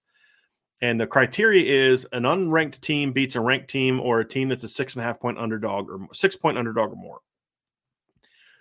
and 0.81 0.99
the 0.99 1.07
criteria 1.07 1.63
is 1.63 2.05
an 2.11 2.23
unranked 2.23 2.81
team 2.81 3.13
beats 3.13 3.35
a 3.35 3.41
ranked 3.41 3.69
team 3.69 3.99
or 3.99 4.19
a 4.19 4.27
team 4.27 4.49
that's 4.49 4.63
a 4.63 4.67
six 4.67 4.95
and 4.95 5.03
a 5.03 5.05
half 5.05 5.19
point 5.19 5.37
underdog 5.37 5.89
or 5.89 6.07
six 6.13 6.35
point 6.35 6.57
underdog 6.57 6.91
or 6.91 6.95
more. 6.95 7.19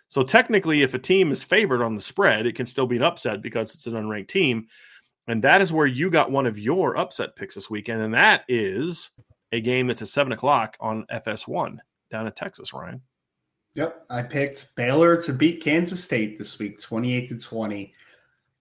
So 0.08 0.22
technically, 0.22 0.82
if 0.82 0.92
a 0.92 0.98
team 0.98 1.32
is 1.32 1.42
favored 1.42 1.82
on 1.82 1.94
the 1.94 2.00
spread, 2.00 2.46
it 2.46 2.54
can 2.54 2.66
still 2.66 2.86
be 2.86 2.96
an 2.96 3.02
upset 3.02 3.40
because 3.40 3.74
it's 3.74 3.86
an 3.86 3.94
unranked 3.94 4.28
team. 4.28 4.66
And 5.26 5.42
that 5.42 5.62
is 5.62 5.72
where 5.72 5.86
you 5.86 6.10
got 6.10 6.30
one 6.30 6.46
of 6.46 6.58
your 6.58 6.96
upset 6.96 7.34
picks 7.34 7.54
this 7.54 7.70
weekend. 7.70 8.02
And 8.02 8.12
that 8.12 8.44
is 8.46 9.10
a 9.52 9.60
game 9.60 9.86
that's 9.86 10.02
at 10.02 10.08
seven 10.08 10.32
o'clock 10.32 10.76
on 10.80 11.06
FS1 11.10 11.78
down 12.10 12.26
in 12.26 12.32
Texas, 12.32 12.72
Ryan. 12.72 13.00
Yep. 13.74 14.04
I 14.10 14.22
picked 14.22 14.76
Baylor 14.76 15.20
to 15.22 15.32
beat 15.32 15.64
Kansas 15.64 16.04
State 16.04 16.36
this 16.36 16.58
week, 16.58 16.80
28 16.80 17.28
to 17.28 17.38
20. 17.38 17.94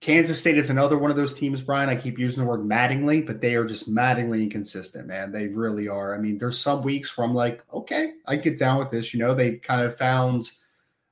Kansas 0.02 0.40
State 0.40 0.58
is 0.58 0.72
another 0.72 0.98
one 0.98 1.12
of 1.12 1.16
those 1.16 1.34
teams, 1.34 1.62
Brian. 1.62 1.88
I 1.88 1.96
keep 1.96 2.18
using 2.18 2.44
the 2.44 2.50
word 2.50 2.66
maddeningly, 2.66 3.22
but 3.22 3.40
they 3.40 3.54
are 3.54 3.66
just 3.66 3.88
maddeningly 3.88 4.42
inconsistent, 4.42 5.08
man. 5.08 5.32
They 5.32 5.46
really 5.46 5.88
are. 5.88 6.16
I 6.16 6.18
mean, 6.18 6.40
there's 6.40 6.60
some 6.60 6.82
weeks 6.82 7.16
where 7.16 7.26
I'm 7.26 7.36
like, 7.36 7.64
okay, 7.72 8.14
I 8.26 8.36
get 8.38 8.58
down 8.58 8.80
with 8.80 8.90
this. 8.90 9.14
You 9.14 9.20
know, 9.20 9.36
they 9.36 9.58
kind 9.58 9.82
of 9.82 9.96
found 9.96 10.52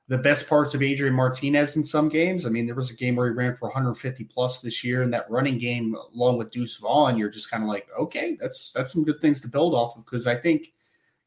the 0.08 0.18
best 0.18 0.48
parts 0.48 0.74
of 0.74 0.82
Adrian 0.82 1.14
Martinez 1.14 1.76
in 1.76 1.84
some 1.84 2.08
games. 2.08 2.44
I 2.44 2.48
mean, 2.48 2.66
there 2.66 2.74
was 2.74 2.90
a 2.90 2.96
game 2.96 3.14
where 3.14 3.28
he 3.28 3.32
ran 3.32 3.54
for 3.54 3.68
150 3.68 4.24
plus 4.24 4.60
this 4.60 4.82
year, 4.82 5.02
and 5.02 5.14
that 5.14 5.30
running 5.30 5.56
game, 5.56 5.94
along 6.12 6.38
with 6.38 6.50
Deuce 6.50 6.76
Vaughn, 6.78 7.16
you're 7.16 7.30
just 7.30 7.48
kind 7.48 7.62
of 7.62 7.68
like, 7.68 7.86
okay, 7.96 8.36
that's 8.40 8.72
that's 8.72 8.92
some 8.92 9.04
good 9.04 9.20
things 9.20 9.40
to 9.42 9.48
build 9.48 9.72
off 9.72 9.96
of 9.96 10.04
because 10.04 10.26
I 10.26 10.34
think 10.34 10.72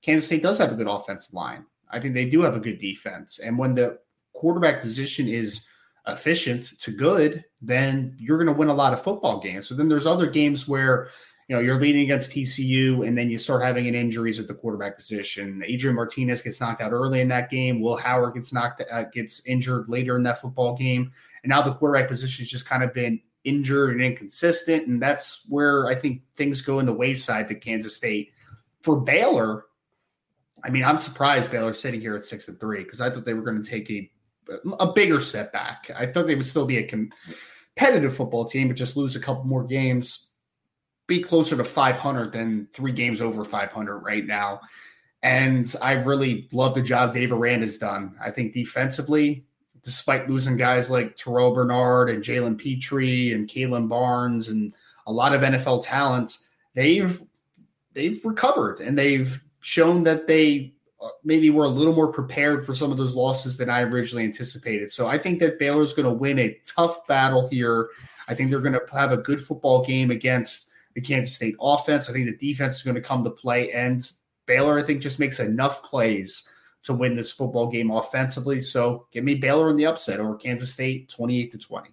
Kansas 0.02 0.26
State 0.26 0.44
does 0.44 0.58
have 0.58 0.74
a 0.74 0.76
good 0.76 0.88
offensive 0.88 1.34
line. 1.34 1.66
I 1.90 2.02
think 2.02 2.14
they 2.14 2.26
do 2.26 2.42
have 2.42 2.58
a 2.58 2.60
good 2.60 2.78
defense, 2.78 3.40
and 3.40 3.58
when 3.58 3.74
the 3.74 4.00
quarterback 4.34 4.82
position 4.82 5.30
is 5.30 5.70
efficient 6.08 6.78
to 6.80 6.92
good, 6.92 7.46
then 7.62 8.16
you're 8.20 8.38
going 8.38 8.54
to 8.54 8.54
win 8.54 8.70
a 8.70 8.74
lot 8.74 8.94
of 8.94 9.02
football 9.02 9.40
games. 9.40 9.68
So 9.68 9.76
then 9.76 9.88
there's 9.88 10.08
other 10.08 10.28
games 10.28 10.68
where 10.68 11.08
you 11.48 11.56
know, 11.56 11.62
you're 11.62 11.80
leading 11.80 12.04
against 12.04 12.32
TCU, 12.32 13.06
and 13.06 13.18
then 13.18 13.30
you 13.30 13.38
start 13.38 13.64
having 13.64 13.88
an 13.88 13.96
injuries 13.96 14.40
at 14.40 14.48
the 14.48 14.54
quarterback 14.54 14.96
position. 14.96 15.62
Adrian 15.66 15.96
Martinez 15.96 16.42
gets 16.42 16.62
knocked 16.62 16.82
out 16.82 16.94
early 16.94 17.20
in 17.20 17.28
that 17.28 17.50
game. 17.50 17.82
Will 17.82 17.98
Howard 17.98 18.36
gets 18.36 18.54
knocked, 18.54 18.82
uh, 18.90 19.04
gets 19.14 19.46
injured 19.46 19.90
later 19.90 20.16
in 20.16 20.24
that 20.24 20.40
football 20.40 20.76
game, 20.76 21.12
and 21.44 21.50
now 21.50 21.62
the 21.62 21.74
quarterback 21.74 22.08
position 22.08 22.44
has 22.44 22.50
just 22.50 22.66
kind 22.66 22.82
of 22.82 22.94
been 22.94 23.20
injured 23.44 23.92
and 23.92 24.02
inconsistent, 24.02 24.88
and 24.88 25.02
that's 25.02 25.46
where 25.50 25.88
I 25.88 25.96
think 25.96 26.22
things 26.36 26.62
go 26.62 26.80
in 26.80 26.86
the 26.86 26.94
wayside 26.94 27.50
to 27.50 27.56
Kansas 27.56 27.96
State. 27.96 28.32
For 28.82 29.02
Baylor, 29.02 29.66
I 30.64 30.70
mean, 30.70 30.86
I'm 30.86 30.98
surprised 30.98 31.52
Baylor's 31.52 31.80
sitting 31.80 32.00
here 32.00 32.16
at 32.16 32.24
six 32.24 32.48
and 32.48 32.58
three 32.58 32.84
because 32.84 33.02
I 33.02 33.10
thought 33.10 33.26
they 33.26 33.34
were 33.34 33.44
going 33.44 33.62
to 33.62 33.70
take 33.70 33.90
a 33.92 34.10
a 34.80 34.92
bigger 34.92 35.20
setback. 35.20 35.90
I 35.96 36.06
thought 36.06 36.28
they 36.28 36.36
would 36.36 36.46
still 36.46 36.66
be 36.66 36.78
a 36.78 36.84
competitive 36.84 38.16
football 38.16 38.46
team, 38.46 38.68
but 38.68 38.78
just 38.78 38.98
lose 38.98 39.16
a 39.16 39.22
couple 39.22 39.44
more 39.46 39.64
games 39.64 40.34
be 41.08 41.22
closer 41.22 41.58
to 41.58 41.64
500 41.64 42.32
than 42.32 42.68
three 42.74 42.92
games 42.92 43.22
over 43.22 43.44
500 43.44 44.00
right 44.00 44.26
now. 44.26 44.62
And 45.22 45.74
I 45.82 45.94
really 45.94 46.50
love 46.52 46.76
the 46.76 46.82
job 46.82 47.14
Dave 47.14 47.32
Aranda's 47.32 47.78
done. 47.78 48.16
I 48.22 48.32
think 48.32 48.54
defensively, 48.54 49.46
despite 49.84 50.30
losing 50.30 50.58
guys 50.58 50.90
like 50.90 51.16
Terrell 51.16 51.54
Bernard 51.54 52.10
and 52.10 52.24
Jalen 52.24 52.58
Pitre 52.58 53.34
and 53.34 53.50
Kalon 53.50 53.88
Barnes 53.88 54.50
and 54.50 54.76
a 55.08 55.14
lot 55.14 55.34
of 55.34 55.42
NFL 55.42 55.86
talent, 55.86 56.38
they've 56.74 57.22
they've 57.94 58.24
recovered 58.26 58.80
and 58.80 58.98
they've 58.98 59.42
shown 59.60 60.04
that 60.04 60.28
they 60.28 60.73
Uh, 61.04 61.10
maybe 61.24 61.50
were 61.50 61.66
a 61.66 61.70
little 61.70 61.94
more 61.94 62.12
prepared 62.12 62.66
for 62.66 62.74
some 62.74 62.92
of 62.92 62.98
those 62.98 63.16
losses 63.16 63.58
than 63.58 63.70
I 63.70 63.82
originally 63.82 64.24
anticipated. 64.24 64.92
So 64.92 65.08
I 65.08 65.18
think 65.18 65.40
that 65.40 65.60
Baylor's 65.60 65.94
going 65.94 66.08
to 66.08 66.14
win 66.14 66.40
a 66.40 66.58
tough 66.66 67.06
battle 67.08 67.50
here. 67.50 67.90
I 68.28 68.36
think 68.36 68.50
they're 68.50 68.62
going 68.62 68.74
to 68.74 68.86
have 68.94 69.12
a 69.12 69.18
good 69.18 69.42
football 69.42 69.84
game 69.84 70.12
against 70.12 70.70
the 70.94 71.02
Kansas 71.02 71.36
State 71.36 71.56
offense. 71.60 72.10
I 72.10 72.14
think 72.14 72.26
the 72.26 72.38
defense 72.38 72.78
is 72.78 72.84
going 72.84 72.96
to 72.96 73.02
come 73.02 73.24
to 73.24 73.32
play. 73.32 73.72
And 73.72 74.02
Baylor, 74.46 74.78
I 74.78 74.84
think, 74.84 75.02
just 75.02 75.20
makes 75.20 75.40
enough 75.40 75.84
plays 75.84 76.48
to 76.84 76.94
win 76.94 77.16
this 77.16 77.32
football 77.32 77.68
game 77.68 77.92
offensively. 77.92 78.60
So 78.60 79.08
give 79.12 79.24
me 79.24 79.36
Baylor 79.36 79.70
in 79.70 79.78
the 79.78 79.86
upset 79.86 80.20
over 80.20 80.36
Kansas 80.36 80.72
State 80.72 81.10
28 81.10 81.52
to 81.52 81.58
20. 81.58 81.90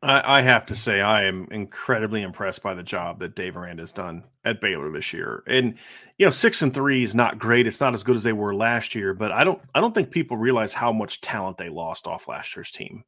I, 0.00 0.42
have 0.42 0.66
to 0.66 0.76
say, 0.76 1.00
I 1.00 1.24
am 1.24 1.48
incredibly 1.50 2.22
impressed 2.22 2.62
by 2.62 2.74
the 2.74 2.84
job 2.84 3.18
that 3.18 3.34
Dave 3.34 3.56
Aranda 3.56 3.82
has 3.82 3.90
done 3.90 4.22
at 4.44 4.60
Baylor 4.60 4.92
this 4.92 5.12
year. 5.12 5.42
And 5.48 5.74
you 6.18 6.26
know, 6.26 6.30
six 6.30 6.62
and 6.62 6.72
three 6.72 7.02
is 7.02 7.16
not 7.16 7.38
great. 7.38 7.66
It's 7.66 7.80
not 7.80 7.94
as 7.94 8.04
good 8.04 8.14
as 8.14 8.22
they 8.22 8.32
were 8.32 8.54
last 8.54 8.94
year, 8.94 9.12
but 9.12 9.32
I 9.32 9.42
don't, 9.42 9.60
I 9.74 9.80
don't 9.80 9.94
think 9.94 10.10
people 10.10 10.36
realize 10.36 10.72
how 10.72 10.92
much 10.92 11.20
talent 11.20 11.58
they 11.58 11.68
lost 11.68 12.06
off 12.06 12.28
last 12.28 12.54
year's 12.54 12.70
team, 12.70 13.02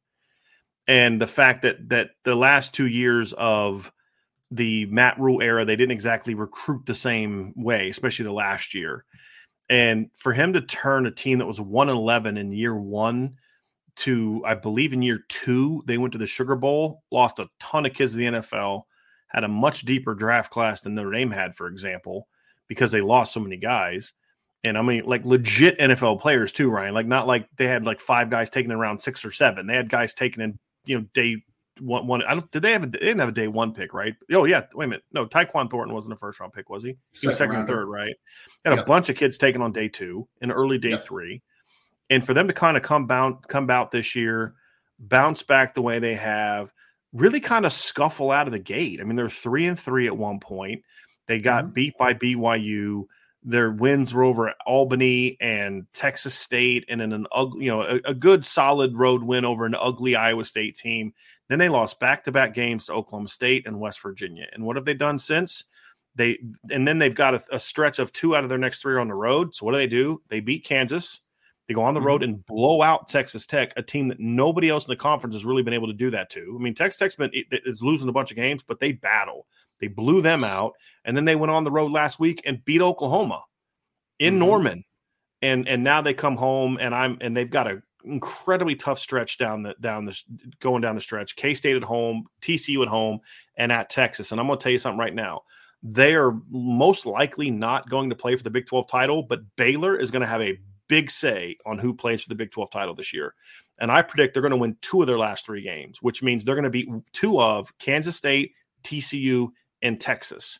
and 0.85 1.21
the 1.21 1.27
fact 1.27 1.61
that 1.61 1.89
that 1.89 2.11
the 2.25 2.35
last 2.35 2.73
two 2.73 2.87
years 2.87 3.31
of 3.33 3.91
the 4.49 4.85
Matt 4.87 5.17
Rhule 5.17 5.41
era, 5.41 5.63
they 5.63 5.77
didn't 5.77 5.91
exactly 5.91 6.35
recruit 6.35 6.85
the 6.85 6.93
same 6.93 7.53
way, 7.55 7.89
especially 7.89 8.25
the 8.25 8.33
last 8.33 8.73
year. 8.73 9.05
And 9.69 10.09
for 10.17 10.33
him 10.33 10.51
to 10.53 10.61
turn 10.61 11.05
a 11.05 11.11
team 11.11 11.37
that 11.37 11.47
was 11.47 11.61
1 11.61 11.87
11 11.87 12.37
in 12.37 12.51
year 12.51 12.75
one 12.75 13.37
to, 13.97 14.41
I 14.45 14.55
believe, 14.55 14.93
in 14.93 15.01
year 15.01 15.25
two, 15.29 15.83
they 15.85 15.97
went 15.97 16.13
to 16.13 16.19
the 16.19 16.27
Sugar 16.27 16.55
Bowl, 16.55 17.03
lost 17.11 17.39
a 17.39 17.47
ton 17.59 17.85
of 17.85 17.93
kids 17.93 18.13
to 18.13 18.17
the 18.17 18.25
NFL, 18.25 18.83
had 19.27 19.43
a 19.43 19.47
much 19.47 19.81
deeper 19.81 20.13
draft 20.13 20.51
class 20.51 20.81
than 20.81 20.95
Notre 20.95 21.11
Dame 21.11 21.31
had, 21.31 21.55
for 21.55 21.67
example, 21.67 22.27
because 22.67 22.91
they 22.91 23.01
lost 23.01 23.33
so 23.33 23.39
many 23.39 23.57
guys. 23.57 24.13
And 24.63 24.77
I 24.77 24.81
mean, 24.81 25.05
like 25.05 25.25
legit 25.25 25.79
NFL 25.79 26.21
players 26.21 26.51
too, 26.51 26.69
Ryan. 26.69 26.93
Like, 26.93 27.07
not 27.07 27.27
like 27.27 27.47
they 27.57 27.65
had 27.65 27.85
like 27.85 27.99
five 27.99 28.29
guys 28.29 28.49
taken 28.49 28.71
in 28.71 28.77
round 28.77 29.01
six 29.01 29.25
or 29.25 29.31
seven. 29.31 29.65
They 29.65 29.75
had 29.75 29.89
guys 29.89 30.13
taken 30.13 30.41
in, 30.41 30.59
you 30.85 30.99
know, 30.99 31.05
day 31.13 31.43
one, 31.79 32.05
one. 32.05 32.21
I 32.23 32.35
don't. 32.35 32.51
Did 32.51 32.61
they 32.61 32.71
have? 32.73 32.83
A, 32.83 32.87
they 32.87 32.99
didn't 32.99 33.19
have 33.19 33.29
a 33.29 33.33
day 33.33 33.47
one 33.47 33.73
pick, 33.73 33.93
right? 33.93 34.15
Oh 34.31 34.45
yeah. 34.45 34.63
Wait 34.73 34.85
a 34.85 34.87
minute. 34.89 35.03
No, 35.11 35.25
Tyquan 35.25 35.69
Thornton 35.69 35.93
wasn't 35.93 36.13
a 36.13 36.17
first 36.17 36.39
round 36.39 36.53
pick, 36.53 36.69
was 36.69 36.83
he? 36.83 36.97
He 37.19 37.27
was 37.27 37.37
second 37.37 37.55
or 37.55 37.67
third, 37.67 37.87
right? 37.87 38.13
Had 38.65 38.75
yep. 38.75 38.85
a 38.85 38.87
bunch 38.87 39.09
of 39.09 39.15
kids 39.15 39.37
taken 39.37 39.61
on 39.61 39.71
day 39.71 39.87
two 39.87 40.27
and 40.41 40.51
early 40.51 40.77
day 40.77 40.91
yep. 40.91 41.03
three, 41.03 41.41
and 42.11 42.23
for 42.23 42.33
them 42.33 42.47
to 42.49 42.53
kind 42.53 42.75
of 42.75 42.83
come 42.83 43.07
bound, 43.07 43.47
come 43.47 43.69
out 43.69 43.89
this 43.89 44.15
year, 44.15 44.53
bounce 44.99 45.41
back 45.43 45.73
the 45.73 45.81
way 45.81 45.97
they 45.97 46.13
have, 46.13 46.71
really 47.13 47.39
kind 47.39 47.65
of 47.65 47.71
scuffle 47.71 48.31
out 48.31 48.47
of 48.47 48.53
the 48.53 48.59
gate. 48.59 48.99
I 48.99 49.05
mean, 49.05 49.15
they're 49.15 49.29
three 49.29 49.65
and 49.65 49.79
three 49.79 50.07
at 50.07 50.17
one 50.17 50.39
point. 50.39 50.83
They 51.27 51.39
got 51.39 51.63
mm-hmm. 51.63 51.73
beat 51.73 51.97
by 51.97 52.13
BYU. 52.13 53.05
Their 53.43 53.71
wins 53.71 54.13
were 54.13 54.25
over 54.25 54.53
Albany 54.67 55.37
and 55.39 55.87
Texas 55.93 56.35
State, 56.35 56.85
and 56.89 57.01
in 57.01 57.13
an 57.13 57.25
ugly, 57.31 57.65
you 57.65 57.71
know, 57.71 57.81
a, 57.81 58.01
a 58.03 58.13
good 58.13 58.43
solid 58.43 58.95
road 58.95 59.23
win 59.23 59.45
over 59.45 59.65
an 59.65 59.73
ugly 59.73 60.15
Iowa 60.15 60.43
State 60.43 60.75
team. 60.75 61.13
Then 61.47 61.59
they 61.59 61.69
lost 61.69 61.99
back 61.99 62.25
to 62.25 62.31
back 62.31 62.53
games 62.53 62.85
to 62.85 62.93
Oklahoma 62.93 63.29
State 63.29 63.65
and 63.65 63.79
West 63.79 64.01
Virginia. 64.01 64.47
And 64.53 64.63
what 64.65 64.75
have 64.75 64.85
they 64.85 64.93
done 64.93 65.17
since? 65.17 65.63
They 66.15 66.39
and 66.69 66.85
then 66.85 66.99
they've 66.99 67.15
got 67.15 67.35
a, 67.35 67.43
a 67.53 67.59
stretch 67.59 67.99
of 67.99 68.11
two 68.11 68.35
out 68.35 68.43
of 68.43 68.49
their 68.49 68.59
next 68.59 68.81
three 68.81 68.99
on 68.99 69.07
the 69.07 69.13
road. 69.13 69.55
So 69.55 69.65
what 69.65 69.71
do 69.71 69.77
they 69.77 69.87
do? 69.87 70.21
They 70.27 70.41
beat 70.41 70.65
Kansas. 70.65 71.21
They 71.67 71.73
go 71.73 71.83
on 71.83 71.93
the 71.93 71.99
mm-hmm. 71.99 72.07
road 72.07 72.23
and 72.23 72.45
blow 72.45 72.81
out 72.81 73.07
Texas 73.07 73.45
Tech, 73.45 73.73
a 73.77 73.83
team 73.83 74.07
that 74.09 74.19
nobody 74.19 74.69
else 74.69 74.85
in 74.85 74.91
the 74.91 74.95
conference 74.95 75.35
has 75.35 75.45
really 75.45 75.63
been 75.63 75.73
able 75.73 75.87
to 75.87 75.93
do 75.93 76.11
that 76.11 76.29
to. 76.31 76.55
I 76.59 76.61
mean, 76.61 76.73
Texas 76.73 76.99
Tech's 76.99 77.15
been 77.15 77.31
is 77.33 77.81
losing 77.81 78.09
a 78.09 78.13
bunch 78.13 78.31
of 78.31 78.37
games, 78.37 78.63
but 78.63 78.79
they 78.79 78.91
battle. 78.91 79.47
They 79.79 79.87
blew 79.87 80.21
them 80.21 80.43
out, 80.43 80.73
and 81.05 81.15
then 81.15 81.25
they 81.25 81.35
went 81.35 81.51
on 81.51 81.63
the 81.63 81.71
road 81.71 81.91
last 81.91 82.19
week 82.19 82.41
and 82.45 82.63
beat 82.65 82.81
Oklahoma 82.81 83.43
in 84.19 84.33
mm-hmm. 84.33 84.39
Norman, 84.39 84.83
and 85.41 85.67
and 85.67 85.83
now 85.83 86.01
they 86.01 86.13
come 86.13 86.37
home 86.37 86.77
and 86.79 86.93
I'm 86.93 87.17
and 87.21 87.35
they've 87.35 87.49
got 87.49 87.67
a 87.67 87.81
incredibly 88.03 88.75
tough 88.75 88.99
stretch 88.99 89.37
down 89.37 89.63
the 89.63 89.75
down 89.79 90.05
the 90.05 90.17
going 90.59 90.81
down 90.81 90.95
the 90.95 91.01
stretch. 91.01 91.35
K 91.35 91.53
State 91.53 91.75
at 91.75 91.83
home, 91.83 92.25
TCU 92.41 92.81
at 92.81 92.87
home, 92.87 93.19
and 93.55 93.71
at 93.71 93.89
Texas. 93.89 94.31
And 94.31 94.39
I'm 94.39 94.47
going 94.47 94.59
to 94.59 94.63
tell 94.63 94.71
you 94.71 94.79
something 94.79 94.99
right 94.99 95.13
now. 95.13 95.41
They 95.83 96.13
are 96.13 96.39
most 96.49 97.07
likely 97.07 97.49
not 97.49 97.89
going 97.89 98.09
to 98.11 98.15
play 98.15 98.35
for 98.35 98.43
the 98.43 98.51
Big 98.51 98.67
12 98.67 98.87
title, 98.87 99.23
but 99.23 99.41
Baylor 99.55 99.97
is 99.97 100.11
going 100.11 100.21
to 100.21 100.27
have 100.27 100.41
a 100.41 100.59
big 100.91 101.09
say 101.09 101.55
on 101.65 101.79
who 101.79 101.93
plays 101.93 102.21
for 102.21 102.27
the 102.27 102.35
Big 102.35 102.51
12 102.51 102.69
title 102.69 102.93
this 102.93 103.13
year. 103.13 103.33
And 103.79 103.89
I 103.89 104.01
predict 104.01 104.33
they're 104.33 104.41
going 104.41 104.51
to 104.51 104.57
win 104.57 104.75
two 104.81 104.99
of 104.99 105.07
their 105.07 105.17
last 105.17 105.45
three 105.45 105.61
games, 105.61 106.01
which 106.01 106.21
means 106.21 106.43
they're 106.43 106.53
going 106.53 106.65
to 106.65 106.69
beat 106.69 106.89
two 107.13 107.41
of 107.41 107.75
Kansas 107.79 108.17
State, 108.17 108.51
TCU, 108.83 109.47
and 109.81 110.01
Texas. 110.01 110.59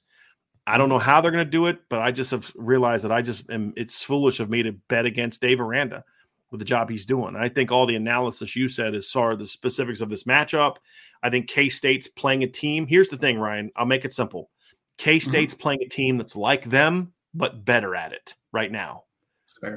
I 0.65 0.77
don't 0.77 0.88
know 0.88 0.99
how 0.99 1.19
they're 1.19 1.34
going 1.34 1.43
to 1.43 1.51
do 1.51 1.65
it, 1.65 1.79
but 1.89 1.99
I 1.99 2.11
just 2.13 2.32
have 2.32 2.49
realized 2.55 3.03
that 3.03 3.11
I 3.11 3.21
just 3.21 3.49
am. 3.49 3.73
It's 3.75 4.01
foolish 4.01 4.39
of 4.39 4.49
me 4.49 4.63
to 4.63 4.71
bet 4.71 5.05
against 5.05 5.41
Dave 5.41 5.59
Aranda 5.59 6.05
with 6.49 6.59
the 6.59 6.65
job 6.65 6.89
he's 6.89 7.05
doing. 7.05 7.36
I 7.36 7.49
think 7.49 7.73
all 7.73 7.86
the 7.86 7.97
analysis 7.97 8.55
you 8.55 8.69
said 8.69 8.95
is 8.95 9.11
sorry 9.11 9.36
the 9.36 9.45
specifics 9.45 9.99
of 9.99 10.09
this 10.09 10.23
matchup. 10.23 10.77
I 11.21 11.29
think 11.29 11.49
K 11.49 11.67
State's 11.67 12.07
playing 12.07 12.43
a 12.43 12.47
team. 12.47 12.88
Here's 12.88 13.09
the 13.09 13.17
thing, 13.17 13.38
Ryan. 13.38 13.69
I'll 13.75 13.86
make 13.86 14.05
it 14.05 14.13
simple. 14.13 14.49
K 14.97 15.19
State's 15.19 15.53
mm-hmm. 15.53 15.61
playing 15.61 15.79
a 15.84 15.89
team 15.89 16.17
that's 16.17 16.38
like 16.38 16.63
them 16.63 17.11
but 17.34 17.65
better 17.65 17.95
at 17.95 18.13
it 18.13 18.36
right 18.53 18.71
now 18.71 19.03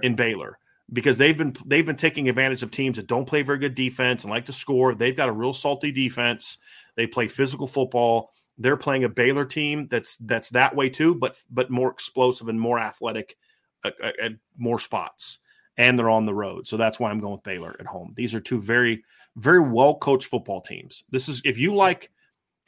in 0.02 0.14
Baylor 0.14 0.58
because 0.92 1.16
they've 1.16 1.36
been 1.36 1.54
they've 1.64 1.86
been 1.86 1.96
taking 1.96 2.28
advantage 2.28 2.62
of 2.62 2.70
teams 2.70 2.96
that 2.96 3.06
don't 3.06 3.24
play 3.24 3.42
very 3.42 3.58
good 3.58 3.74
defense 3.74 4.22
and 4.22 4.30
like 4.30 4.44
to 4.46 4.52
score. 4.52 4.94
They've 4.94 5.16
got 5.16 5.28
a 5.28 5.32
real 5.32 5.52
salty 5.52 5.90
defense. 5.90 6.58
They 6.96 7.06
play 7.06 7.28
physical 7.28 7.66
football. 7.66 8.32
They're 8.58 8.76
playing 8.76 9.04
a 9.04 9.08
Baylor 9.08 9.44
team 9.44 9.88
that's 9.90 10.16
that's 10.18 10.50
that 10.50 10.76
way 10.76 10.90
too, 10.90 11.14
but 11.14 11.40
but 11.50 11.70
more 11.70 11.90
explosive 11.90 12.48
and 12.48 12.60
more 12.60 12.78
athletic 12.78 13.36
at, 13.84 13.94
at 14.02 14.32
more 14.56 14.78
spots. 14.78 15.38
And 15.76 15.98
they're 15.98 16.10
on 16.10 16.24
the 16.24 16.34
road, 16.34 16.68
so 16.68 16.76
that's 16.76 17.00
why 17.00 17.10
I'm 17.10 17.18
going 17.18 17.32
with 17.32 17.42
Baylor 17.42 17.74
at 17.80 17.86
home. 17.86 18.12
These 18.14 18.32
are 18.34 18.40
two 18.40 18.60
very 18.60 19.02
very 19.36 19.60
well 19.60 19.96
coached 19.96 20.28
football 20.28 20.60
teams. 20.60 21.04
This 21.10 21.28
is 21.28 21.42
if 21.44 21.58
you 21.58 21.74
like 21.74 22.12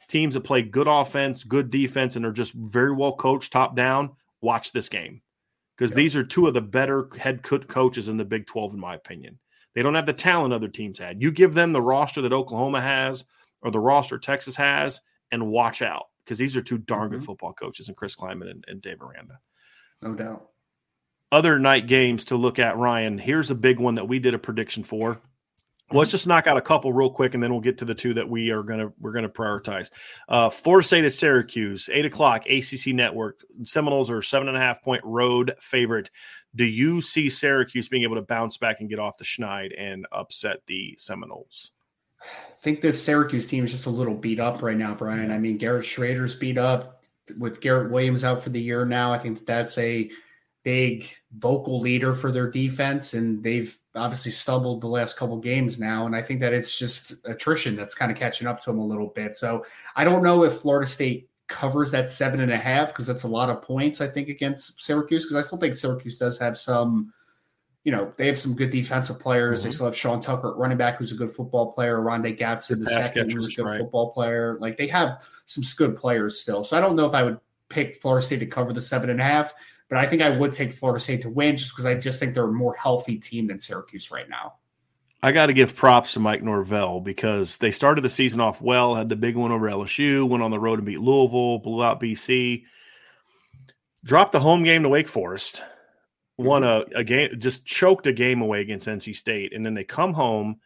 teams 0.09 0.33
that 0.33 0.41
play 0.41 0.61
good 0.61 0.87
offense, 0.87 1.45
good 1.45 1.69
defense, 1.69 2.17
and 2.17 2.25
are 2.25 2.33
just 2.33 2.53
very 2.53 2.93
well 2.93 3.15
coached 3.15 3.53
top 3.53 3.75
down. 3.75 4.11
Watch 4.41 4.71
this 4.71 4.89
game 4.89 5.21
because 5.77 5.91
yep. 5.91 5.97
these 5.97 6.15
are 6.15 6.23
two 6.23 6.47
of 6.47 6.53
the 6.53 6.61
better 6.61 7.09
head 7.17 7.43
coaches 7.43 8.07
in 8.07 8.17
the 8.17 8.25
Big 8.25 8.47
12, 8.47 8.73
in 8.73 8.79
my 8.79 8.95
opinion. 8.95 9.37
They 9.75 9.83
don't 9.83 9.95
have 9.95 10.07
the 10.07 10.13
talent 10.13 10.53
other 10.53 10.67
teams 10.67 10.97
had. 10.97 11.21
You 11.21 11.31
give 11.31 11.53
them 11.53 11.71
the 11.71 11.81
roster 11.81 12.21
that 12.21 12.33
Oklahoma 12.33 12.81
has 12.81 13.25
or 13.61 13.69
the 13.69 13.79
roster 13.79 14.17
Texas 14.17 14.55
has, 14.55 15.01
and 15.31 15.47
watch 15.47 15.81
out 15.81 16.05
because 16.23 16.39
these 16.39 16.55
are 16.55 16.61
two 16.61 16.77
darn 16.79 17.09
good 17.09 17.19
mm-hmm. 17.19 17.25
football 17.25 17.53
coaches, 17.53 17.87
and 17.87 17.97
Chris 17.97 18.15
Klieman 18.15 18.49
and, 18.49 18.65
and 18.67 18.81
Dave 18.81 19.01
Aranda. 19.01 19.39
No 20.01 20.13
doubt. 20.13 20.49
Other 21.31 21.59
night 21.59 21.87
games 21.87 22.25
to 22.25 22.37
look 22.37 22.57
at, 22.59 22.77
Ryan. 22.77 23.17
Here's 23.17 23.51
a 23.51 23.55
big 23.55 23.79
one 23.79 23.95
that 23.95 24.07
we 24.07 24.19
did 24.19 24.33
a 24.33 24.39
prediction 24.39 24.83
for. 24.83 25.21
Let's 25.91 26.11
just 26.11 26.27
knock 26.27 26.47
out 26.47 26.57
a 26.57 26.61
couple 26.61 26.91
real 26.91 27.09
quick, 27.09 27.33
and 27.33 27.41
then 27.41 27.51
we'll 27.51 27.61
get 27.61 27.77
to 27.77 27.85
the 27.85 27.95
two 27.95 28.13
that 28.15 28.27
we 28.27 28.49
are 28.49 28.61
gonna 28.61 28.91
we're 28.99 29.13
gonna 29.13 29.29
prioritize. 29.29 29.89
Uh, 30.27 30.49
Florida 30.49 30.85
State 30.85 31.05
at 31.05 31.13
Syracuse, 31.13 31.89
eight 31.93 32.05
o'clock, 32.05 32.45
ACC 32.49 32.87
Network. 32.87 33.45
Seminoles 33.63 34.11
are 34.11 34.21
seven 34.21 34.49
and 34.49 34.57
a 34.57 34.59
half 34.59 34.83
point 34.83 35.01
road 35.05 35.53
favorite. 35.61 36.09
Do 36.55 36.65
you 36.65 37.01
see 37.01 37.29
Syracuse 37.29 37.87
being 37.87 38.03
able 38.03 38.15
to 38.15 38.21
bounce 38.21 38.57
back 38.57 38.81
and 38.81 38.89
get 38.89 38.99
off 38.99 39.17
the 39.17 39.23
schneid 39.23 39.73
and 39.77 40.05
upset 40.11 40.57
the 40.67 40.95
Seminoles? 40.97 41.71
I 42.21 42.59
think 42.61 42.81
this 42.81 43.01
Syracuse 43.01 43.47
team 43.47 43.63
is 43.63 43.71
just 43.71 43.85
a 43.85 43.91
little 43.91 44.15
beat 44.15 44.39
up 44.39 44.61
right 44.61 44.75
now, 44.75 44.93
Brian. 44.93 45.31
I 45.31 45.37
mean, 45.37 45.57
Garrett 45.57 45.85
Shrader's 45.85 46.35
beat 46.35 46.57
up 46.57 47.05
with 47.37 47.61
Garrett 47.61 47.91
Williams 47.91 48.23
out 48.23 48.41
for 48.41 48.49
the 48.49 48.61
year 48.61 48.85
now. 48.85 49.13
I 49.13 49.19
think 49.19 49.45
that's 49.45 49.77
a 49.77 50.09
big 50.63 51.09
vocal 51.37 51.79
leader 51.79 52.13
for 52.13 52.31
their 52.31 52.49
defense, 52.49 53.13
and 53.13 53.43
they've 53.43 53.77
obviously 53.97 54.31
stumbled 54.31 54.81
the 54.81 54.87
last 54.87 55.17
couple 55.17 55.37
games 55.39 55.79
now. 55.79 56.05
And 56.05 56.15
I 56.15 56.21
think 56.21 56.39
that 56.39 56.53
it's 56.53 56.77
just 56.77 57.13
attrition 57.25 57.75
that's 57.75 57.95
kind 57.95 58.11
of 58.11 58.17
catching 58.17 58.47
up 58.47 58.59
to 58.61 58.69
them 58.69 58.79
a 58.79 58.85
little 58.85 59.07
bit. 59.07 59.35
So 59.35 59.65
I 59.95 60.03
don't 60.03 60.23
know 60.23 60.43
if 60.43 60.59
Florida 60.59 60.87
State 60.87 61.29
covers 61.47 61.91
that 61.91 62.09
seven 62.09 62.39
and 62.41 62.51
a 62.51 62.57
half 62.57 62.89
because 62.89 63.07
that's 63.07 63.23
a 63.23 63.27
lot 63.27 63.49
of 63.49 63.61
points, 63.61 64.01
I 64.01 64.07
think, 64.07 64.29
against 64.29 64.81
Syracuse. 64.81 65.23
Because 65.23 65.35
I 65.35 65.41
still 65.41 65.57
think 65.57 65.75
Syracuse 65.75 66.17
does 66.17 66.39
have 66.39 66.57
some, 66.57 67.11
you 67.83 67.91
know, 67.91 68.13
they 68.17 68.27
have 68.27 68.37
some 68.37 68.55
good 68.55 68.69
defensive 68.69 69.19
players. 69.19 69.59
Mm-hmm. 69.59 69.69
They 69.69 69.73
still 69.73 69.85
have 69.85 69.95
Sean 69.95 70.19
Tucker 70.19 70.51
at 70.51 70.57
running 70.57 70.77
back, 70.77 70.97
who's 70.97 71.13
a 71.13 71.15
good 71.15 71.31
football 71.31 71.71
player, 71.71 71.99
Oronde 71.99 72.37
Gadsden, 72.37 72.83
the 72.83 72.89
second, 72.89 73.31
who's 73.31 73.47
a 73.47 73.55
good 73.55 73.65
right. 73.65 73.79
football 73.79 74.11
player. 74.11 74.57
Like 74.59 74.77
they 74.77 74.87
have 74.87 75.27
some 75.45 75.63
good 75.77 75.95
players 75.95 76.39
still. 76.39 76.63
So 76.63 76.77
I 76.77 76.81
don't 76.81 76.95
know 76.95 77.07
if 77.07 77.13
I 77.13 77.23
would 77.23 77.39
pick 77.69 78.01
Florida 78.01 78.25
State 78.25 78.39
to 78.39 78.45
cover 78.45 78.73
the 78.73 78.81
seven 78.81 79.09
and 79.09 79.21
a 79.21 79.23
half. 79.23 79.53
But 79.89 79.99
I 79.99 80.05
think 80.05 80.21
I 80.21 80.29
would 80.29 80.53
take 80.53 80.73
Florida 80.73 80.99
State 80.99 81.21
to 81.21 81.29
win 81.29 81.55
just 81.55 81.71
because 81.71 81.85
I 81.85 81.95
just 81.95 82.19
think 82.19 82.33
they're 82.33 82.43
a 82.43 82.51
more 82.51 82.75
healthy 82.75 83.17
team 83.17 83.47
than 83.47 83.59
Syracuse 83.59 84.11
right 84.11 84.27
now. 84.27 84.55
I 85.23 85.31
got 85.31 85.47
to 85.47 85.53
give 85.53 85.75
props 85.75 86.13
to 86.13 86.19
Mike 86.19 86.43
Norvell 86.43 87.01
because 87.01 87.57
they 87.57 87.71
started 87.71 88.01
the 88.01 88.09
season 88.09 88.39
off 88.39 88.61
well, 88.61 88.95
had 88.95 89.09
the 89.09 89.15
big 89.15 89.35
one 89.35 89.51
over 89.51 89.67
LSU, 89.67 90.27
went 90.27 90.43
on 90.43 90.51
the 90.51 90.59
road 90.59 90.79
and 90.79 90.85
beat 90.85 90.99
Louisville, 90.99 91.59
blew 91.59 91.83
out 91.83 91.99
BC, 91.99 92.65
dropped 94.03 94.33
the 94.33 94.39
home 94.39 94.63
game 94.63 94.83
to 94.83 94.89
Wake 94.89 95.07
Forest, 95.07 95.63
won 96.37 96.61
mm-hmm. 96.61 96.95
a, 96.95 96.99
a 96.99 97.03
game, 97.03 97.39
just 97.39 97.65
choked 97.65 98.05
a 98.05 98.13
game 98.13 98.41
away 98.41 98.61
against 98.61 98.87
NC 98.87 99.15
State. 99.15 99.53
And 99.53 99.65
then 99.65 99.73
they 99.73 99.83
come 99.83 100.13
home 100.13 100.57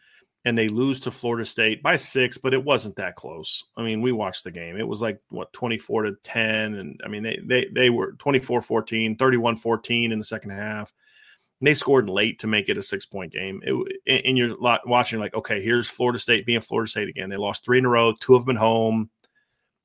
and 0.43 0.57
they 0.57 0.67
lose 0.67 0.99
to 1.01 1.11
Florida 1.11 1.45
State 1.45 1.83
by 1.83 1.97
six, 1.97 2.37
but 2.37 2.53
it 2.53 2.63
wasn't 2.63 2.95
that 2.95 3.15
close. 3.15 3.63
I 3.77 3.83
mean, 3.83 4.01
we 4.01 4.11
watched 4.11 4.43
the 4.43 4.51
game. 4.51 4.77
It 4.77 4.87
was 4.87 5.01
like 5.01 5.19
what 5.29 5.53
24 5.53 6.03
to 6.03 6.15
10 6.23 6.73
and 6.75 6.99
I 7.05 7.07
mean 7.07 7.23
they 7.23 7.39
they 7.43 7.67
they 7.73 7.89
were 7.89 8.13
24-14, 8.13 9.17
31-14 9.17 10.11
in 10.11 10.17
the 10.17 10.23
second 10.23 10.51
half. 10.51 10.93
And 11.59 11.67
they 11.67 11.75
scored 11.75 12.09
late 12.09 12.39
to 12.39 12.47
make 12.47 12.69
it 12.69 12.77
a 12.77 12.83
six-point 12.83 13.31
game. 13.31 13.61
It, 13.63 14.25
and 14.25 14.35
you're 14.35 14.57
watching 14.59 15.19
like, 15.19 15.35
okay, 15.35 15.61
here's 15.61 15.87
Florida 15.87 16.17
State 16.17 16.47
being 16.47 16.61
Florida 16.61 16.89
State 16.89 17.07
again. 17.07 17.29
They 17.29 17.37
lost 17.37 17.63
3 17.63 17.77
in 17.77 17.85
a 17.85 17.89
row, 17.89 18.13
two 18.19 18.33
of 18.33 18.45
them 18.45 18.57
at 18.57 18.59
home. 18.59 19.11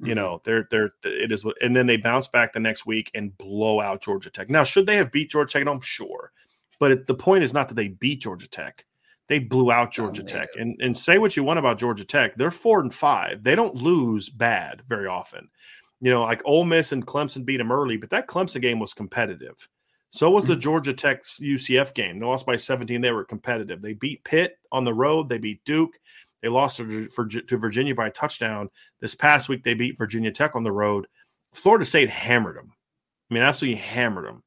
Mm-hmm. 0.01 0.09
You 0.09 0.15
know, 0.15 0.41
they're 0.45 0.67
they're 0.71 0.95
it 1.05 1.33
is 1.33 1.45
and 1.61 1.77
then 1.77 1.87
they 1.87 1.99
bounce 1.99 2.29
back 2.29 2.55
the 2.55 2.61
next 2.61 2.87
week 2.87 3.11
and 3.15 3.37
blow 3.37 3.83
out 3.83 4.03
Georgia 4.03 4.31
Tech. 4.31 4.49
Now, 4.49 4.65
should 4.65 4.87
they 4.87 4.97
have 4.97 5.13
beat 5.13 5.31
Georgia 5.31 5.53
Tech 5.53 5.63
at 5.63 5.69
home? 5.69 5.83
Sure. 5.83 6.33
But 6.79 6.93
it, 6.93 7.07
the 7.07 7.15
point 7.15 7.45
is 7.45 7.53
not 7.55 7.69
that 7.69 7.75
they 7.75 7.89
beat 7.89 8.23
Georgia 8.23 8.49
Tech 8.49 8.87
they 9.29 9.39
blew 9.39 9.73
out 9.73 9.93
Georgia 9.93 10.23
Tech. 10.23 10.49
And 10.59 10.81
and 10.81 10.97
say 10.97 11.19
what 11.19 11.37
you 11.37 11.45
want 11.45 11.59
about 11.59 11.79
Georgia 11.79 12.05
Tech, 12.05 12.37
they're 12.37 12.51
four 12.51 12.81
and 12.81 12.95
five. 12.95 13.43
They 13.43 13.55
don't 13.55 13.75
lose 13.75 14.29
bad 14.29 14.83
very 14.87 15.07
often. 15.07 15.49
You 16.01 16.11
know, 16.11 16.23
like 16.23 16.43
Ole 16.45 16.65
Miss 16.65 16.93
and 16.93 17.07
Clemson 17.07 17.45
beat 17.45 17.57
them 17.57 17.73
early, 17.73 17.97
but 17.97 18.11
that 18.11 18.29
Clemson 18.29 18.61
game 18.61 18.79
was 18.79 18.93
competitive. 18.93 19.69
So 20.11 20.31
was 20.31 20.45
the 20.45 20.53
mm-hmm. 20.53 20.61
Georgia 20.61 20.93
Tech 20.93 21.25
UCF 21.25 21.95
game. 21.95 22.19
They 22.19 22.27
lost 22.27 22.47
by 22.47 22.57
17. 22.57 23.01
They 23.01 23.11
were 23.11 23.25
competitive. 23.25 23.83
They 23.83 23.95
beat 23.95 24.23
Pitt 24.25 24.59
on 24.71 24.85
the 24.85 24.95
road. 24.95 25.29
They 25.29 25.39
beat 25.39 25.65
Duke. 25.65 25.99
They 26.43 26.49
lost 26.49 26.77
to, 26.77 27.09
to 27.09 27.57
Virginia 27.57 27.95
by 27.95 28.09
a 28.09 28.13
touchdown. 28.13 28.71
This 29.01 29.15
past 29.15 29.49
week, 29.49 29.65
they 29.65 29.75
beat 29.75 29.99
Virginia 29.99 30.31
Tech 30.31 30.55
on 30.55 30.63
the 30.63 30.73
road. 30.73 31.07
Florida 31.53 31.85
State 31.85 32.11
hammered 32.11 32.57
them. 32.57 32.73
I 33.31 33.35
mean, 33.35 33.43
absolutely 33.43 33.81
hammered 33.81 34.27
them. 34.27 34.43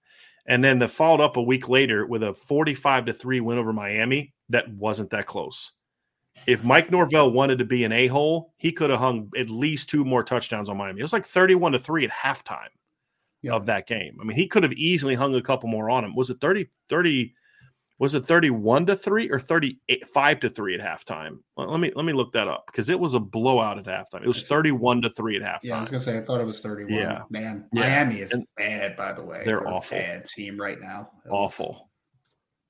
And 0.50 0.64
then 0.64 0.80
they 0.80 0.88
followed 0.88 1.22
up 1.22 1.38
a 1.38 1.42
week 1.42 1.70
later 1.70 2.06
with 2.06 2.24
a 2.24 2.34
45 2.34 3.06
to 3.06 3.14
3 3.14 3.40
win 3.40 3.60
over 3.60 3.72
Miami 3.72 4.34
that 4.50 4.68
wasn't 4.74 5.12
that 5.12 5.28
close. 5.28 5.74
If 6.48 6.64
Mike 6.64 6.90
Norvell 6.90 7.32
wanted 7.32 7.60
to 7.60 7.66
be 7.66 7.84
an 7.84 7.92
a 7.92 8.08
hole, 8.08 8.54
he 8.58 8.72
could 8.72 8.90
have 8.90 9.00
hung 9.00 9.30
at 9.38 9.50
least 9.50 9.90
two 9.90 10.04
more 10.04 10.24
touchdowns 10.24 10.68
on 10.68 10.78
Miami. 10.78 11.00
It 11.00 11.04
was 11.04 11.14
like 11.14 11.26
31 11.26 11.74
to 11.74 11.80
3 11.80 12.06
at 12.06 12.12
halftime 12.12 12.70
of 13.50 13.68
that 13.68 13.86
game. 13.86 14.18
I 14.20 14.24
mean, 14.24 14.36
he 14.36 14.48
could 14.48 14.64
have 14.64 14.74
easily 14.74 15.14
hung 15.14 15.36
a 15.36 15.42
couple 15.42 15.70
more 15.70 15.90
on 15.90 16.04
him. 16.04 16.16
Was 16.16 16.32
it 16.32 16.42
30, 16.42 16.68
30 16.90 17.36
was 18.00 18.16
it 18.16 18.26
31 18.26 18.88
to 18.88 18.96
3 18.96 19.30
or 19.30 19.40
35 19.40 20.40
to 20.40 20.50
3 20.50 20.80
at 20.80 20.82
halftime? 20.82 21.40
Let 21.58 21.80
me 21.80 21.92
let 21.96 22.06
me 22.06 22.14
look 22.14 22.32
that 22.34 22.48
up 22.48 22.66
because 22.66 22.90
it 22.90 23.00
was 23.00 23.14
a 23.14 23.20
blowout 23.20 23.78
at 23.78 23.86
halftime. 23.86 24.24
It 24.24 24.28
was 24.28 24.44
31 24.44 25.04
to 25.04 25.10
3 25.10 25.36
at 25.36 25.42
halftime. 25.42 25.60
Yeah, 25.64 25.78
I 25.78 25.80
was 25.82 25.90
gonna 25.90 26.00
say 26.00 26.18
I 26.18 26.22
thought 26.22 26.42
it 26.42 26.46
was 26.46 26.62
31. 26.62 26.94
Yeah. 26.94 27.22
Man, 27.30 27.68
yeah. 27.74 27.82
Miami 27.82 28.22
is 28.22 28.32
and 28.32 28.48
bad, 28.58 28.96
by 28.96 29.14
the 29.14 29.24
way. 29.24 29.44
They're, 29.46 29.60
they're 29.60 29.68
awful. 29.68 29.98
bad 29.98 30.26
team 30.26 30.60
right 30.60 30.80
now. 30.82 31.12
Awful 31.30 31.90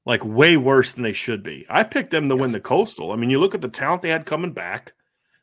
like 0.05 0.25
way 0.25 0.57
worse 0.57 0.93
than 0.93 1.03
they 1.03 1.13
should 1.13 1.43
be. 1.43 1.67
I 1.69 1.83
picked 1.83 2.09
them 2.09 2.29
to 2.29 2.35
yes. 2.35 2.41
win 2.41 2.51
the 2.51 2.59
Coastal. 2.59 3.11
I 3.11 3.15
mean, 3.15 3.29
you 3.29 3.39
look 3.39 3.53
at 3.53 3.61
the 3.61 3.67
talent 3.69 4.01
they 4.01 4.09
had 4.09 4.25
coming 4.25 4.53
back. 4.53 4.93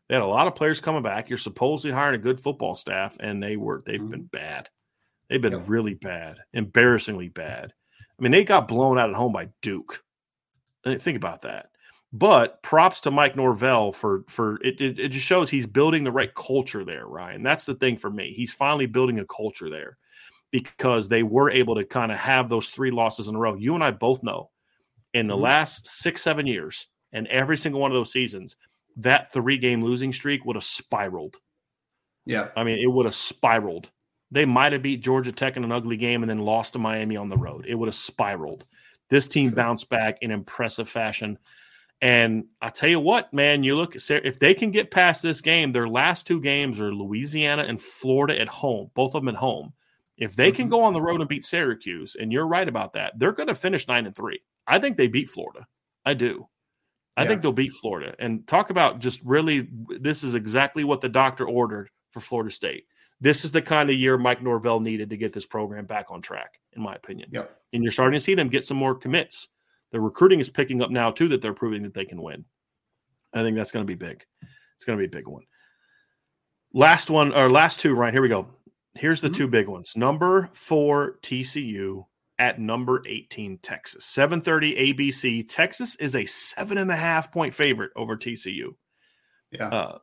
They 0.09 0.16
had 0.16 0.22
a 0.22 0.26
lot 0.26 0.49
of 0.49 0.57
players 0.57 0.80
coming 0.80 1.03
back. 1.03 1.28
You're 1.28 1.39
supposedly 1.39 1.95
hiring 1.95 2.16
a 2.16 2.22
good 2.22 2.41
football 2.41 2.74
staff, 2.74 3.16
and 3.20 3.41
they 3.41 3.57
were 3.57 3.84
they've 3.87 4.01
mm-hmm. 4.01 4.11
been 4.11 4.24
bad. 4.24 4.68
They've 5.28 5.43
been 5.43 5.66
really 5.66 5.95
bad, 5.95 6.39
embarrassingly 6.53 7.28
bad. 7.28 7.72
I 8.19 8.23
mean, 8.23 8.33
they 8.33 8.45
got 8.45 8.69
blown 8.69 8.99
out 8.99 9.11
at 9.11 9.17
home 9.17 9.33
by 9.33 9.49
Duke. 9.62 10.03
Think 10.85 11.17
about 11.17 11.43
that. 11.43 11.71
But 12.12 12.62
props 12.62 13.03
to 13.03 13.11
Mike 13.11 13.37
Norvell 13.37 13.93
for 13.93 14.25
for 14.29 14.57
it, 14.62 14.81
it. 14.81 14.99
It 14.99 15.09
just 15.09 15.27
shows 15.27 15.51
he's 15.51 15.67
building 15.67 16.05
the 16.05 16.12
right 16.12 16.33
culture 16.35 16.85
there, 16.85 17.07
Ryan. 17.07 17.43
That's 17.43 17.64
the 17.64 17.75
thing 17.75 17.97
for 17.97 18.11
me. 18.11 18.33
He's 18.35 18.55
finally 18.55 18.87
building 18.87 19.19
a 19.19 19.27
culture 19.27 19.69
there 19.69 19.99
because 20.53 21.09
they 21.09 21.23
were 21.23 21.51
able 21.51 21.75
to 21.75 21.85
kind 21.85 22.12
of 22.12 22.19
have 22.19 22.49
those 22.49 22.69
three 22.69 22.91
losses 22.91 23.29
in 23.29 23.35
a 23.35 23.39
row. 23.39 23.55
You 23.55 23.75
and 23.75 23.85
I 23.85 23.91
both 23.91 24.23
know 24.23 24.51
in 25.12 25.27
the 25.27 25.35
mm-hmm. 25.35 25.43
last 25.43 25.89
six, 25.89 26.23
seven 26.23 26.47
years, 26.47 26.87
and 27.12 27.27
every 27.27 27.57
single 27.59 27.81
one 27.81 27.91
of 27.91 27.97
those 27.97 28.12
seasons, 28.12 28.57
that 28.97 29.33
three 29.33 29.59
game 29.59 29.83
losing 29.83 30.12
streak 30.12 30.45
would 30.45 30.57
have 30.57 30.64
spiraled. 30.64 31.37
Yeah. 32.25 32.49
I 32.57 32.64
mean, 32.64 32.79
it 32.79 32.87
would 32.87 33.07
have 33.07 33.14
spiraled. 33.14 33.91
They 34.31 34.45
might 34.45 34.72
have 34.72 34.83
beat 34.83 35.03
Georgia 35.03 35.33
Tech 35.33 35.57
in 35.57 35.64
an 35.64 35.72
ugly 35.72 35.97
game 35.97 36.22
and 36.22 36.31
then 36.31 36.39
lost 36.39 36.72
to 36.72 36.79
Miami 36.79 37.16
on 37.16 37.29
the 37.29 37.37
road. 37.37 37.64
It 37.68 37.74
would 37.74 37.89
have 37.89 37.95
spiraled. 37.95 38.64
This 39.09 39.29
team 39.29 39.51
bounced 39.51 39.89
back 39.89 40.18
in 40.20 40.31
impressive 40.31 40.89
fashion. 40.89 41.39
And 42.03 42.47
I 42.61 42.68
tell 42.70 42.91
you 42.91 43.01
what, 43.01 43.33
man, 43.33 43.62
you 43.62 43.77
look 43.77 43.97
at 43.97 44.11
if 44.11 44.39
they 44.39 44.53
can 44.53 44.70
get 44.70 44.91
past 44.91 45.22
this 45.22 45.41
game, 45.41 45.72
their 45.72 45.89
last 45.89 46.27
two 46.27 46.41
games 46.41 46.81
are 46.81 46.93
Louisiana 46.93 47.62
and 47.62 47.81
Florida 47.81 48.39
at 48.39 48.49
home, 48.49 48.91
both 48.95 49.14
of 49.14 49.22
them 49.22 49.29
at 49.29 49.37
home. 49.37 49.72
If 50.18 50.35
they 50.35 50.49
mm-hmm. 50.49 50.57
can 50.57 50.68
go 50.68 50.83
on 50.83 50.93
the 50.93 51.01
road 51.01 51.20
and 51.20 51.29
beat 51.29 51.45
Syracuse, 51.45 52.16
and 52.18 52.33
you're 52.33 52.47
right 52.47 52.68
about 52.68 52.95
that, 52.95 53.18
they're 53.18 53.33
going 53.33 53.49
to 53.49 53.55
finish 53.55 53.87
nine 53.87 54.07
and 54.07 54.16
three. 54.16 54.41
I 54.66 54.79
think 54.79 54.97
they 54.97 55.07
beat 55.07 55.31
Florida. 55.31 55.66
I 56.05 56.14
do. 56.14 56.49
I 57.16 57.22
yeah. 57.22 57.29
think 57.29 57.43
they'll 57.43 57.53
beat 57.53 57.72
Florida. 57.72 58.14
And 58.18 58.47
talk 58.47 58.70
about 58.70 58.99
just 58.99 59.22
really, 59.24 59.68
this 60.01 60.22
is 60.22 60.35
exactly 60.35 60.85
what 60.85 61.01
the 61.01 61.09
doctor 61.09 61.47
ordered 61.47 61.91
for 62.12 62.20
Florida 62.20 62.51
State. 62.51 62.87
This 63.21 63.45
is 63.45 63.53
the 63.53 63.62
kind 63.62 63.89
of 63.89 63.97
year 63.97 64.19
Mike 64.19 64.43
Norvell 64.43 64.81
needed 64.81 65.11
to 65.11 65.17
get 65.17 65.33
this 65.33 65.47
program 65.47 65.87
back 65.87 66.07
on 66.11 66.21
track, 66.21 66.61
in 66.75 66.83
my 66.83 66.95
opinion. 66.95 67.31
Yep. 67.33 67.57
And 67.73 67.83
you're 67.83 67.93
starting 67.93 68.19
to 68.19 68.25
see 68.25 68.35
them 68.35 68.49
get 68.49 68.64
some 68.64 68.77
more 68.77 68.95
commits. 68.95 69.49
The 69.93 70.01
recruiting 70.01 70.41
is 70.41 70.51
picking 70.51 70.83
up 70.83 70.91
now 70.91 71.11
too 71.11 71.29
that 71.29 71.41
they're 71.41 71.55
proving 71.55 71.83
that 71.85 71.95
they 71.95 72.05
can 72.05 72.21
win. 72.21 72.45
I 73.33 73.43
think 73.43 73.57
that's 73.57 73.71
going 73.71 73.87
to 73.87 73.91
be 73.91 73.95
big. 73.95 74.25
It's 74.77 74.85
going 74.85 74.99
to 74.99 75.01
be 75.01 75.07
a 75.07 75.19
big 75.21 75.29
one. 75.29 75.45
Last 76.73 77.09
one 77.09 77.33
or 77.33 77.51
last 77.51 77.81
two, 77.81 77.95
right? 77.95 78.12
Here 78.12 78.23
we 78.23 78.29
go. 78.29 78.49
Here's 78.95 79.21
the 79.21 79.29
mm-hmm. 79.29 79.37
two 79.37 79.49
big 79.49 79.69
ones. 79.69 79.95
Number 79.97 80.51
four 80.53 81.19
TCU 81.23 82.05
at 82.39 82.61
number 82.61 83.03
18 83.07 83.59
Texas. 83.59 84.05
7:30 84.07 84.97
ABC. 84.97 85.49
Texas 85.49 85.97
is 85.97 86.14
a 86.14 86.27
seven 86.27 86.79
and 86.79 86.91
a 86.91 86.97
half 86.97 87.33
point 87.33 87.55
favorite 87.55 87.93
over 87.97 88.17
TCU. 88.17 88.75
Yeah. 89.51 89.69
Uh, 89.69 89.99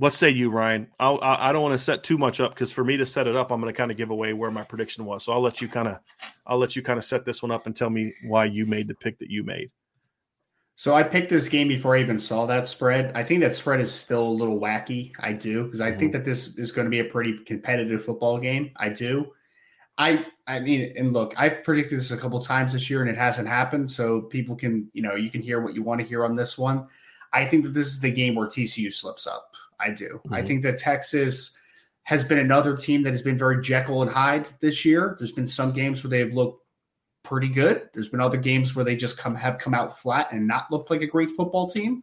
what 0.00 0.14
say 0.14 0.30
you, 0.30 0.48
Ryan? 0.48 0.88
I'll, 0.98 1.18
I, 1.20 1.50
I 1.50 1.52
don't 1.52 1.60
want 1.60 1.74
to 1.74 1.78
set 1.78 2.02
too 2.02 2.16
much 2.16 2.40
up 2.40 2.54
because 2.54 2.72
for 2.72 2.82
me 2.82 2.96
to 2.96 3.04
set 3.04 3.26
it 3.26 3.36
up, 3.36 3.52
I'm 3.52 3.60
going 3.60 3.70
to 3.70 3.76
kind 3.76 3.90
of 3.90 3.98
give 3.98 4.08
away 4.08 4.32
where 4.32 4.50
my 4.50 4.62
prediction 4.62 5.04
was. 5.04 5.24
So 5.24 5.32
I'll 5.32 5.42
let 5.42 5.60
you 5.60 5.68
kind 5.68 5.88
of, 5.88 5.98
I'll 6.46 6.56
let 6.56 6.74
you 6.74 6.82
kind 6.82 6.98
of 6.98 7.04
set 7.04 7.26
this 7.26 7.42
one 7.42 7.50
up 7.50 7.66
and 7.66 7.76
tell 7.76 7.90
me 7.90 8.14
why 8.24 8.46
you 8.46 8.64
made 8.64 8.88
the 8.88 8.94
pick 8.94 9.18
that 9.18 9.28
you 9.28 9.44
made. 9.44 9.70
So 10.74 10.94
I 10.94 11.02
picked 11.02 11.28
this 11.28 11.50
game 11.50 11.68
before 11.68 11.96
I 11.96 12.00
even 12.00 12.18
saw 12.18 12.46
that 12.46 12.66
spread. 12.66 13.12
I 13.14 13.22
think 13.22 13.42
that 13.42 13.54
spread 13.54 13.78
is 13.80 13.92
still 13.92 14.26
a 14.26 14.30
little 14.30 14.58
wacky. 14.58 15.12
I 15.20 15.34
do 15.34 15.64
because 15.64 15.82
I 15.82 15.90
mm-hmm. 15.90 15.98
think 15.98 16.12
that 16.12 16.24
this 16.24 16.56
is 16.56 16.72
going 16.72 16.86
to 16.86 16.90
be 16.90 17.00
a 17.00 17.04
pretty 17.04 17.36
competitive 17.44 18.02
football 18.02 18.38
game. 18.38 18.70
I 18.76 18.88
do. 18.88 19.26
I 19.98 20.24
I 20.46 20.60
mean, 20.60 20.94
and 20.96 21.12
look, 21.12 21.34
I've 21.36 21.62
predicted 21.62 21.98
this 21.98 22.10
a 22.10 22.16
couple 22.16 22.40
times 22.40 22.72
this 22.72 22.88
year 22.88 23.02
and 23.02 23.10
it 23.10 23.18
hasn't 23.18 23.48
happened. 23.48 23.90
So 23.90 24.22
people 24.22 24.56
can, 24.56 24.90
you 24.94 25.02
know, 25.02 25.14
you 25.14 25.30
can 25.30 25.42
hear 25.42 25.60
what 25.60 25.74
you 25.74 25.82
want 25.82 26.00
to 26.00 26.06
hear 26.06 26.24
on 26.24 26.36
this 26.36 26.56
one. 26.56 26.88
I 27.34 27.44
think 27.44 27.64
that 27.64 27.74
this 27.74 27.88
is 27.88 28.00
the 28.00 28.10
game 28.10 28.34
where 28.34 28.48
TCU 28.48 28.90
slips 28.90 29.26
up. 29.26 29.49
I 29.80 29.90
do. 29.90 30.20
Mm-hmm. 30.24 30.34
I 30.34 30.42
think 30.42 30.62
that 30.62 30.78
Texas 30.78 31.56
has 32.04 32.24
been 32.24 32.38
another 32.38 32.76
team 32.76 33.02
that 33.02 33.10
has 33.10 33.22
been 33.22 33.38
very 33.38 33.62
Jekyll 33.62 34.02
and 34.02 34.10
Hyde 34.10 34.46
this 34.60 34.84
year. 34.84 35.16
There's 35.18 35.32
been 35.32 35.46
some 35.46 35.72
games 35.72 36.02
where 36.02 36.10
they've 36.10 36.32
looked 36.32 36.64
pretty 37.22 37.48
good. 37.48 37.88
There's 37.92 38.08
been 38.08 38.20
other 38.20 38.38
games 38.38 38.74
where 38.74 38.84
they 38.84 38.96
just 38.96 39.18
come 39.18 39.34
have 39.34 39.58
come 39.58 39.74
out 39.74 39.98
flat 39.98 40.32
and 40.32 40.46
not 40.46 40.70
looked 40.70 40.90
like 40.90 41.02
a 41.02 41.06
great 41.06 41.30
football 41.30 41.70
team. 41.70 42.02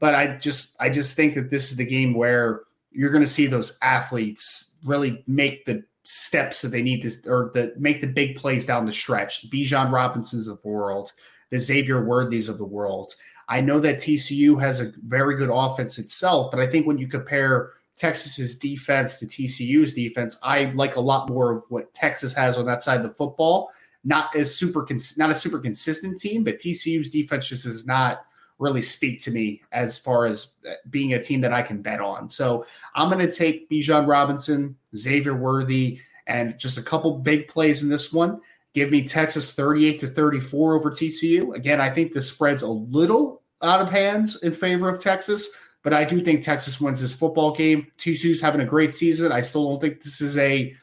But 0.00 0.14
I 0.14 0.36
just 0.36 0.76
I 0.80 0.90
just 0.90 1.16
think 1.16 1.34
that 1.34 1.50
this 1.50 1.70
is 1.70 1.76
the 1.76 1.86
game 1.86 2.14
where 2.14 2.62
you're 2.90 3.10
going 3.10 3.22
to 3.22 3.28
see 3.28 3.46
those 3.46 3.78
athletes 3.82 4.76
really 4.84 5.24
make 5.26 5.64
the 5.64 5.84
steps 6.04 6.62
that 6.62 6.68
they 6.68 6.82
need 6.82 7.02
to 7.02 7.10
or 7.26 7.50
the 7.54 7.74
make 7.78 8.00
the 8.00 8.06
big 8.06 8.36
plays 8.36 8.64
down 8.66 8.86
the 8.86 8.92
stretch. 8.92 9.42
The 9.42 9.48
Bijan 9.48 9.90
Robinsons 9.90 10.48
of 10.48 10.60
the 10.62 10.68
world, 10.68 11.12
the 11.50 11.58
Xavier 11.58 12.04
Worthies 12.04 12.48
of 12.48 12.58
the 12.58 12.64
world. 12.64 13.14
I 13.48 13.60
know 13.60 13.80
that 13.80 13.96
TCU 13.96 14.60
has 14.60 14.80
a 14.80 14.92
very 15.06 15.36
good 15.36 15.50
offense 15.52 15.98
itself, 15.98 16.50
but 16.50 16.60
I 16.60 16.66
think 16.66 16.86
when 16.86 16.98
you 16.98 17.08
compare 17.08 17.72
Texas's 17.96 18.56
defense 18.56 19.16
to 19.16 19.26
TCU's 19.26 19.92
defense, 19.92 20.38
I 20.42 20.66
like 20.74 20.96
a 20.96 21.00
lot 21.00 21.28
more 21.28 21.56
of 21.56 21.64
what 21.68 21.92
Texas 21.94 22.34
has 22.34 22.56
on 22.56 22.66
that 22.66 22.82
side 22.82 23.00
of 23.00 23.08
the 23.08 23.14
football. 23.14 23.70
Not 24.04 24.34
as 24.36 24.54
super, 24.54 24.86
not 25.16 25.30
a 25.30 25.34
super 25.34 25.58
consistent 25.58 26.20
team, 26.20 26.44
but 26.44 26.58
TCU's 26.58 27.10
defense 27.10 27.48
just 27.48 27.64
does 27.64 27.86
not 27.86 28.20
really 28.58 28.82
speak 28.82 29.20
to 29.22 29.30
me 29.30 29.62
as 29.72 29.98
far 29.98 30.26
as 30.26 30.52
uh, 30.68 30.74
being 30.90 31.14
a 31.14 31.22
team 31.22 31.40
that 31.40 31.52
I 31.52 31.62
can 31.62 31.80
bet 31.80 32.00
on. 32.00 32.28
So 32.28 32.64
I'm 32.94 33.10
going 33.10 33.24
to 33.24 33.32
take 33.32 33.68
Bijan 33.70 34.06
Robinson, 34.06 34.76
Xavier 34.96 35.34
Worthy, 35.34 36.00
and 36.26 36.58
just 36.58 36.78
a 36.78 36.82
couple 36.82 37.18
big 37.18 37.48
plays 37.48 37.82
in 37.82 37.88
this 37.88 38.12
one. 38.12 38.40
Give 38.74 38.90
me 38.90 39.02
Texas 39.02 39.52
38 39.52 40.00
to 40.00 40.06
34 40.08 40.74
over 40.74 40.90
TCU. 40.90 41.54
Again, 41.54 41.80
I 41.80 41.90
think 41.90 42.12
the 42.12 42.22
spread's 42.22 42.62
a 42.62 42.68
little 42.68 43.42
out 43.62 43.80
of 43.80 43.90
hands 43.90 44.36
in 44.42 44.52
favor 44.52 44.88
of 44.88 45.00
Texas, 45.00 45.48
but 45.82 45.92
I 45.92 46.04
do 46.04 46.22
think 46.22 46.42
Texas 46.42 46.80
wins 46.80 47.00
this 47.00 47.12
football 47.12 47.54
game. 47.54 47.86
TCU's 47.98 48.40
having 48.40 48.60
a 48.60 48.66
great 48.66 48.92
season. 48.92 49.32
I 49.32 49.40
still 49.40 49.68
don't 49.68 49.80
think 49.80 50.02
this 50.02 50.20
is 50.20 50.36
a 50.38 50.74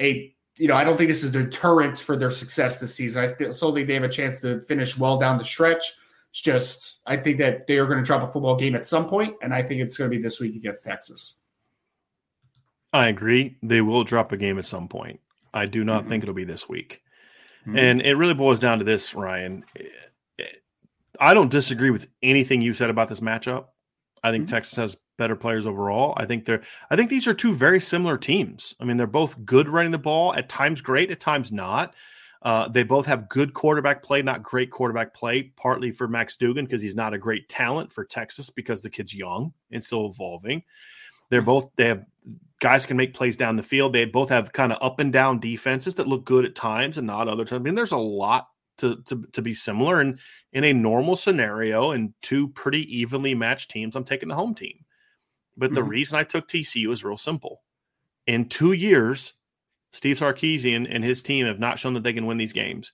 a 0.00 0.34
you 0.56 0.68
know, 0.68 0.74
I 0.74 0.84
don't 0.84 0.98
think 0.98 1.08
this 1.08 1.24
is 1.24 1.34
a 1.34 1.44
deterrent 1.44 1.98
for 1.98 2.16
their 2.16 2.30
success 2.30 2.78
this 2.78 2.94
season. 2.94 3.24
I 3.24 3.26
still 3.26 3.74
think 3.74 3.88
they 3.88 3.94
have 3.94 4.02
a 4.02 4.08
chance 4.08 4.40
to 4.40 4.60
finish 4.62 4.98
well 4.98 5.18
down 5.18 5.38
the 5.38 5.44
stretch. 5.44 5.94
It's 6.30 6.40
just 6.42 7.00
I 7.06 7.16
think 7.16 7.38
that 7.38 7.66
they 7.66 7.78
are 7.78 7.86
going 7.86 7.98
to 7.98 8.04
drop 8.04 8.22
a 8.22 8.30
football 8.30 8.56
game 8.56 8.74
at 8.74 8.86
some 8.86 9.08
point, 9.08 9.34
and 9.42 9.54
I 9.54 9.62
think 9.62 9.80
it's 9.80 9.96
going 9.96 10.10
to 10.10 10.16
be 10.16 10.22
this 10.22 10.40
week 10.40 10.54
against 10.54 10.84
Texas. 10.84 11.36
I 12.92 13.08
agree. 13.08 13.56
They 13.62 13.80
will 13.80 14.04
drop 14.04 14.32
a 14.32 14.36
game 14.36 14.58
at 14.58 14.64
some 14.64 14.88
point. 14.88 15.20
I 15.52 15.66
do 15.66 15.84
not 15.84 16.02
mm-hmm. 16.02 16.10
think 16.10 16.24
it'll 16.24 16.34
be 16.34 16.44
this 16.44 16.68
week. 16.68 17.02
Mm-hmm. 17.66 17.78
And 17.78 18.02
it 18.02 18.14
really 18.14 18.34
boils 18.34 18.58
down 18.58 18.78
to 18.78 18.84
this, 18.84 19.14
Ryan. 19.14 19.64
I 21.18 21.34
don't 21.34 21.50
disagree 21.50 21.90
with 21.90 22.08
anything 22.22 22.62
you 22.62 22.72
said 22.72 22.90
about 22.90 23.08
this 23.08 23.20
matchup. 23.20 23.66
I 24.22 24.30
think 24.30 24.44
mm-hmm. 24.44 24.54
Texas 24.54 24.76
has 24.76 24.96
better 25.18 25.36
players 25.36 25.66
overall. 25.66 26.14
I 26.16 26.24
think 26.24 26.44
they're 26.44 26.62
I 26.90 26.96
think 26.96 27.10
these 27.10 27.26
are 27.26 27.34
two 27.34 27.54
very 27.54 27.80
similar 27.80 28.16
teams. 28.16 28.74
I 28.80 28.84
mean, 28.84 28.96
they're 28.96 29.06
both 29.06 29.44
good 29.44 29.68
running 29.68 29.92
the 29.92 29.98
ball, 29.98 30.34
at 30.34 30.48
times 30.48 30.80
great, 30.80 31.10
at 31.10 31.20
times 31.20 31.52
not. 31.52 31.94
Uh, 32.42 32.68
they 32.68 32.82
both 32.82 33.04
have 33.04 33.28
good 33.28 33.52
quarterback 33.52 34.02
play, 34.02 34.22
not 34.22 34.42
great 34.42 34.70
quarterback 34.70 35.12
play, 35.12 35.42
partly 35.56 35.90
for 35.90 36.08
Max 36.08 36.36
Duggan 36.36 36.64
because 36.64 36.80
he's 36.80 36.96
not 36.96 37.12
a 37.12 37.18
great 37.18 37.50
talent 37.50 37.92
for 37.92 38.02
Texas 38.02 38.48
because 38.48 38.80
the 38.80 38.88
kid's 38.88 39.14
young 39.14 39.52
and 39.70 39.84
still 39.84 40.06
evolving. 40.06 40.62
They're 41.28 41.40
mm-hmm. 41.40 41.46
both 41.46 41.70
they 41.76 41.88
have 41.88 42.04
guys 42.60 42.86
can 42.86 42.96
make 42.96 43.14
plays 43.14 43.36
down 43.36 43.56
the 43.56 43.62
field. 43.62 43.92
They 43.92 44.04
both 44.04 44.28
have 44.28 44.52
kind 44.52 44.72
of 44.72 44.78
up 44.82 45.00
and 45.00 45.12
down 45.12 45.40
defenses 45.40 45.94
that 45.96 46.08
look 46.08 46.24
good 46.24 46.44
at 46.44 46.54
times 46.54 46.98
and 46.98 47.06
not 47.06 47.28
other 47.28 47.44
times. 47.44 47.60
I 47.60 47.62
mean, 47.62 47.74
there's 47.74 47.92
a 47.92 47.98
lot 47.98 48.48
to, 48.78 48.96
to, 49.06 49.24
to 49.32 49.42
be 49.42 49.54
similar. 49.54 50.00
And 50.00 50.18
in 50.52 50.64
a 50.64 50.72
normal 50.72 51.16
scenario 51.16 51.92
and 51.92 52.12
two 52.22 52.48
pretty 52.48 52.82
evenly 52.96 53.34
matched 53.34 53.70
teams, 53.70 53.96
I'm 53.96 54.04
taking 54.04 54.28
the 54.28 54.34
home 54.34 54.54
team. 54.54 54.84
But 55.56 55.66
mm-hmm. 55.66 55.74
the 55.76 55.82
reason 55.84 56.18
I 56.18 56.24
took 56.24 56.48
TCU 56.48 56.92
is 56.92 57.04
real 57.04 57.16
simple. 57.16 57.62
In 58.26 58.48
two 58.48 58.72
years, 58.72 59.32
Steve 59.92 60.18
Sarkisian 60.18 60.86
and 60.88 61.02
his 61.02 61.22
team 61.22 61.46
have 61.46 61.58
not 61.58 61.78
shown 61.78 61.94
that 61.94 62.02
they 62.02 62.12
can 62.12 62.26
win 62.26 62.38
these 62.38 62.52
games. 62.52 62.92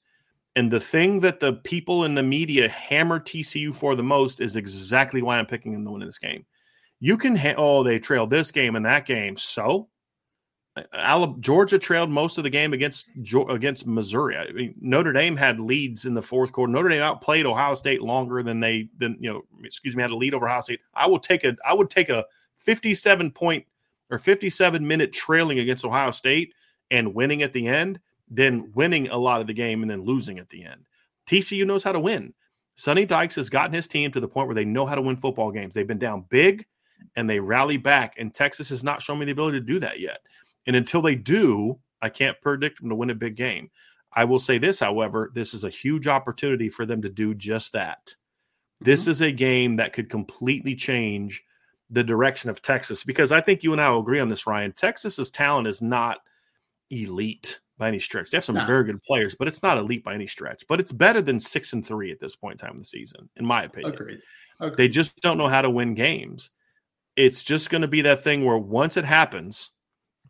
And 0.54 0.70
the 0.70 0.80
thing 0.80 1.20
that 1.20 1.40
the 1.40 1.52
people 1.52 2.04
in 2.04 2.14
the 2.14 2.22
media 2.22 2.68
hammer 2.68 3.20
TCU 3.20 3.74
for 3.74 3.94
the 3.94 4.02
most 4.02 4.40
is 4.40 4.56
exactly 4.56 5.20
why 5.20 5.38
I'm 5.38 5.46
picking 5.46 5.72
them 5.72 5.84
to 5.84 5.90
win 5.90 6.02
in 6.02 6.08
this 6.08 6.18
game. 6.18 6.46
You 7.00 7.16
can, 7.16 7.36
ha- 7.36 7.54
oh, 7.56 7.82
they 7.82 7.98
trailed 7.98 8.30
this 8.30 8.50
game 8.50 8.76
and 8.76 8.84
that 8.86 9.06
game. 9.06 9.36
So 9.36 9.88
uh, 10.92 11.32
Georgia 11.40 11.78
trailed 11.78 12.10
most 12.10 12.38
of 12.38 12.44
the 12.44 12.50
game 12.50 12.72
against 12.72 13.08
against 13.48 13.86
Missouri. 13.86 14.36
I 14.36 14.52
mean, 14.52 14.74
Notre 14.80 15.12
Dame 15.12 15.36
had 15.36 15.58
leads 15.58 16.04
in 16.04 16.14
the 16.14 16.22
fourth 16.22 16.52
quarter. 16.52 16.72
Notre 16.72 16.90
Dame 16.90 17.02
outplayed 17.02 17.46
Ohio 17.46 17.74
State 17.74 18.02
longer 18.02 18.42
than 18.42 18.60
they 18.60 18.88
than 18.98 19.16
you 19.18 19.32
know. 19.32 19.42
Excuse 19.64 19.96
me, 19.96 20.02
had 20.02 20.10
a 20.10 20.16
lead 20.16 20.34
over 20.34 20.46
Ohio 20.46 20.60
State. 20.60 20.80
I 20.94 21.06
will 21.06 21.18
take 21.18 21.44
a 21.44 21.56
I 21.66 21.72
would 21.72 21.88
take 21.88 22.10
a 22.10 22.26
fifty-seven 22.58 23.30
point 23.30 23.64
or 24.10 24.18
fifty-seven 24.18 24.86
minute 24.86 25.12
trailing 25.12 25.60
against 25.60 25.84
Ohio 25.84 26.10
State 26.10 26.52
and 26.90 27.14
winning 27.14 27.42
at 27.42 27.52
the 27.54 27.66
end, 27.66 27.98
than 28.30 28.70
winning 28.74 29.08
a 29.08 29.16
lot 29.16 29.40
of 29.40 29.46
the 29.46 29.54
game 29.54 29.82
and 29.82 29.90
then 29.90 30.04
losing 30.04 30.38
at 30.38 30.48
the 30.50 30.64
end. 30.64 30.86
TCU 31.26 31.66
knows 31.66 31.82
how 31.82 31.92
to 31.92 32.00
win. 32.00 32.34
Sonny 32.74 33.06
Dykes 33.06 33.36
has 33.36 33.48
gotten 33.48 33.72
his 33.72 33.88
team 33.88 34.12
to 34.12 34.20
the 34.20 34.28
point 34.28 34.46
where 34.46 34.54
they 34.54 34.64
know 34.64 34.84
how 34.84 34.94
to 34.94 35.00
win 35.00 35.16
football 35.16 35.50
games. 35.50 35.72
They've 35.72 35.86
been 35.86 35.98
down 35.98 36.26
big 36.28 36.66
and 37.16 37.28
they 37.28 37.40
rally 37.40 37.76
back, 37.76 38.14
and 38.18 38.32
Texas 38.32 38.68
has 38.70 38.84
not 38.84 39.02
shown 39.02 39.18
me 39.18 39.24
the 39.24 39.32
ability 39.32 39.60
to 39.60 39.66
do 39.66 39.78
that 39.80 40.00
yet. 40.00 40.18
And 40.66 40.76
until 40.76 41.02
they 41.02 41.14
do, 41.14 41.78
I 42.02 42.08
can't 42.08 42.40
predict 42.40 42.80
them 42.80 42.90
to 42.90 42.94
win 42.94 43.10
a 43.10 43.14
big 43.14 43.36
game. 43.36 43.70
I 44.12 44.24
will 44.24 44.38
say 44.38 44.58
this, 44.58 44.80
however, 44.80 45.30
this 45.34 45.54
is 45.54 45.64
a 45.64 45.70
huge 45.70 46.06
opportunity 46.06 46.68
for 46.68 46.86
them 46.86 47.02
to 47.02 47.08
do 47.08 47.34
just 47.34 47.72
that. 47.74 48.14
This 48.80 49.02
mm-hmm. 49.02 49.10
is 49.10 49.22
a 49.22 49.32
game 49.32 49.76
that 49.76 49.92
could 49.92 50.08
completely 50.08 50.74
change 50.74 51.42
the 51.90 52.02
direction 52.02 52.50
of 52.50 52.62
Texas 52.62 53.04
because 53.04 53.30
I 53.30 53.40
think 53.40 53.62
you 53.62 53.72
and 53.72 53.80
I 53.80 53.90
will 53.90 54.00
agree 54.00 54.20
on 54.20 54.28
this, 54.28 54.46
Ryan. 54.46 54.72
Texas's 54.72 55.30
talent 55.30 55.68
is 55.68 55.82
not 55.82 56.18
elite 56.90 57.60
by 57.78 57.88
any 57.88 57.98
stretch. 57.98 58.30
They 58.30 58.38
have 58.38 58.44
some 58.44 58.56
no. 58.56 58.64
very 58.64 58.84
good 58.84 59.02
players, 59.02 59.34
but 59.34 59.48
it's 59.48 59.62
not 59.62 59.78
elite 59.78 60.02
by 60.02 60.14
any 60.14 60.26
stretch. 60.26 60.64
But 60.68 60.80
it's 60.80 60.92
better 60.92 61.22
than 61.22 61.38
six 61.38 61.72
and 61.72 61.86
three 61.86 62.10
at 62.10 62.20
this 62.20 62.36
point 62.36 62.60
in 62.60 62.66
time 62.66 62.74
in 62.74 62.78
the 62.78 62.84
season, 62.84 63.28
in 63.36 63.44
my 63.44 63.64
opinion. 63.64 63.94
Agreed. 63.94 64.20
Agreed. 64.60 64.76
They 64.76 64.88
just 64.88 65.20
don't 65.20 65.38
know 65.38 65.48
how 65.48 65.62
to 65.62 65.70
win 65.70 65.94
games. 65.94 66.50
It's 67.16 67.42
just 67.42 67.70
going 67.70 67.82
to 67.82 67.88
be 67.88 68.02
that 68.02 68.22
thing 68.22 68.44
where 68.44 68.58
once 68.58 68.96
it 68.96 69.04
happens, 69.04 69.70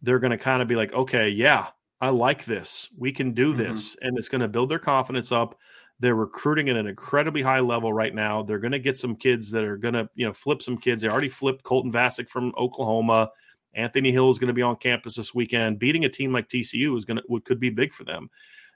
they're 0.03 0.19
going 0.19 0.31
to 0.31 0.39
kind 0.39 0.63
of 0.63 0.69
be 0.69 0.77
like, 0.77 0.93
okay, 0.93 1.29
yeah, 1.29 1.69
I 2.01 2.11
like 2.11 2.45
this. 2.45 2.89
We 2.97 3.13
can 3.13 3.33
do 3.33 3.53
mm-hmm. 3.53 3.63
this. 3.63 3.97
And 4.01 4.17
it's 4.17 4.29
going 4.29 4.41
to 4.41 4.49
build 4.49 4.71
their 4.71 4.79
confidence 4.79 5.33
up. 5.33 5.59
They're 5.99 6.15
recruiting 6.15 6.69
at 6.69 6.77
an 6.77 6.87
incredibly 6.87 7.43
high 7.43 7.61
level 7.61 7.93
right 7.93 8.15
now. 8.15 8.43
They're 8.43 8.59
going 8.59 8.73
to 8.73 8.79
get 8.79 8.99
some 8.99 9.17
kids 9.17 9.51
that 9.53 9.65
are 9.65 9.79
going 9.79 9.95
to, 9.95 10.09
you 10.15 10.27
know, 10.27 10.33
flip 10.33 10.63
some 10.63 10.77
kids. 10.77 11.03
They 11.03 11.09
already 11.09 11.31
flipped 11.31 11.65
Colton 11.65 11.91
Vasek 11.91 12.29
from 12.29 12.53
Oklahoma. 12.59 13.31
Anthony 13.75 14.13
Hill 14.13 14.31
is 14.31 14.39
going 14.39 14.49
to 14.49 14.55
be 14.55 14.63
on 14.63 14.77
campus 14.77 15.17
this 15.17 15.35
weekend. 15.35 15.79
Beating 15.79 16.05
a 16.05 16.09
team 16.09 16.33
like 16.33 16.49
TCU 16.49 16.97
is 16.97 17.05
going 17.05 17.17
to 17.17 17.23
what 17.27 17.45
could 17.45 17.61
be 17.61 17.71
big 17.71 17.93
for 17.93 18.05
them. 18.05 18.31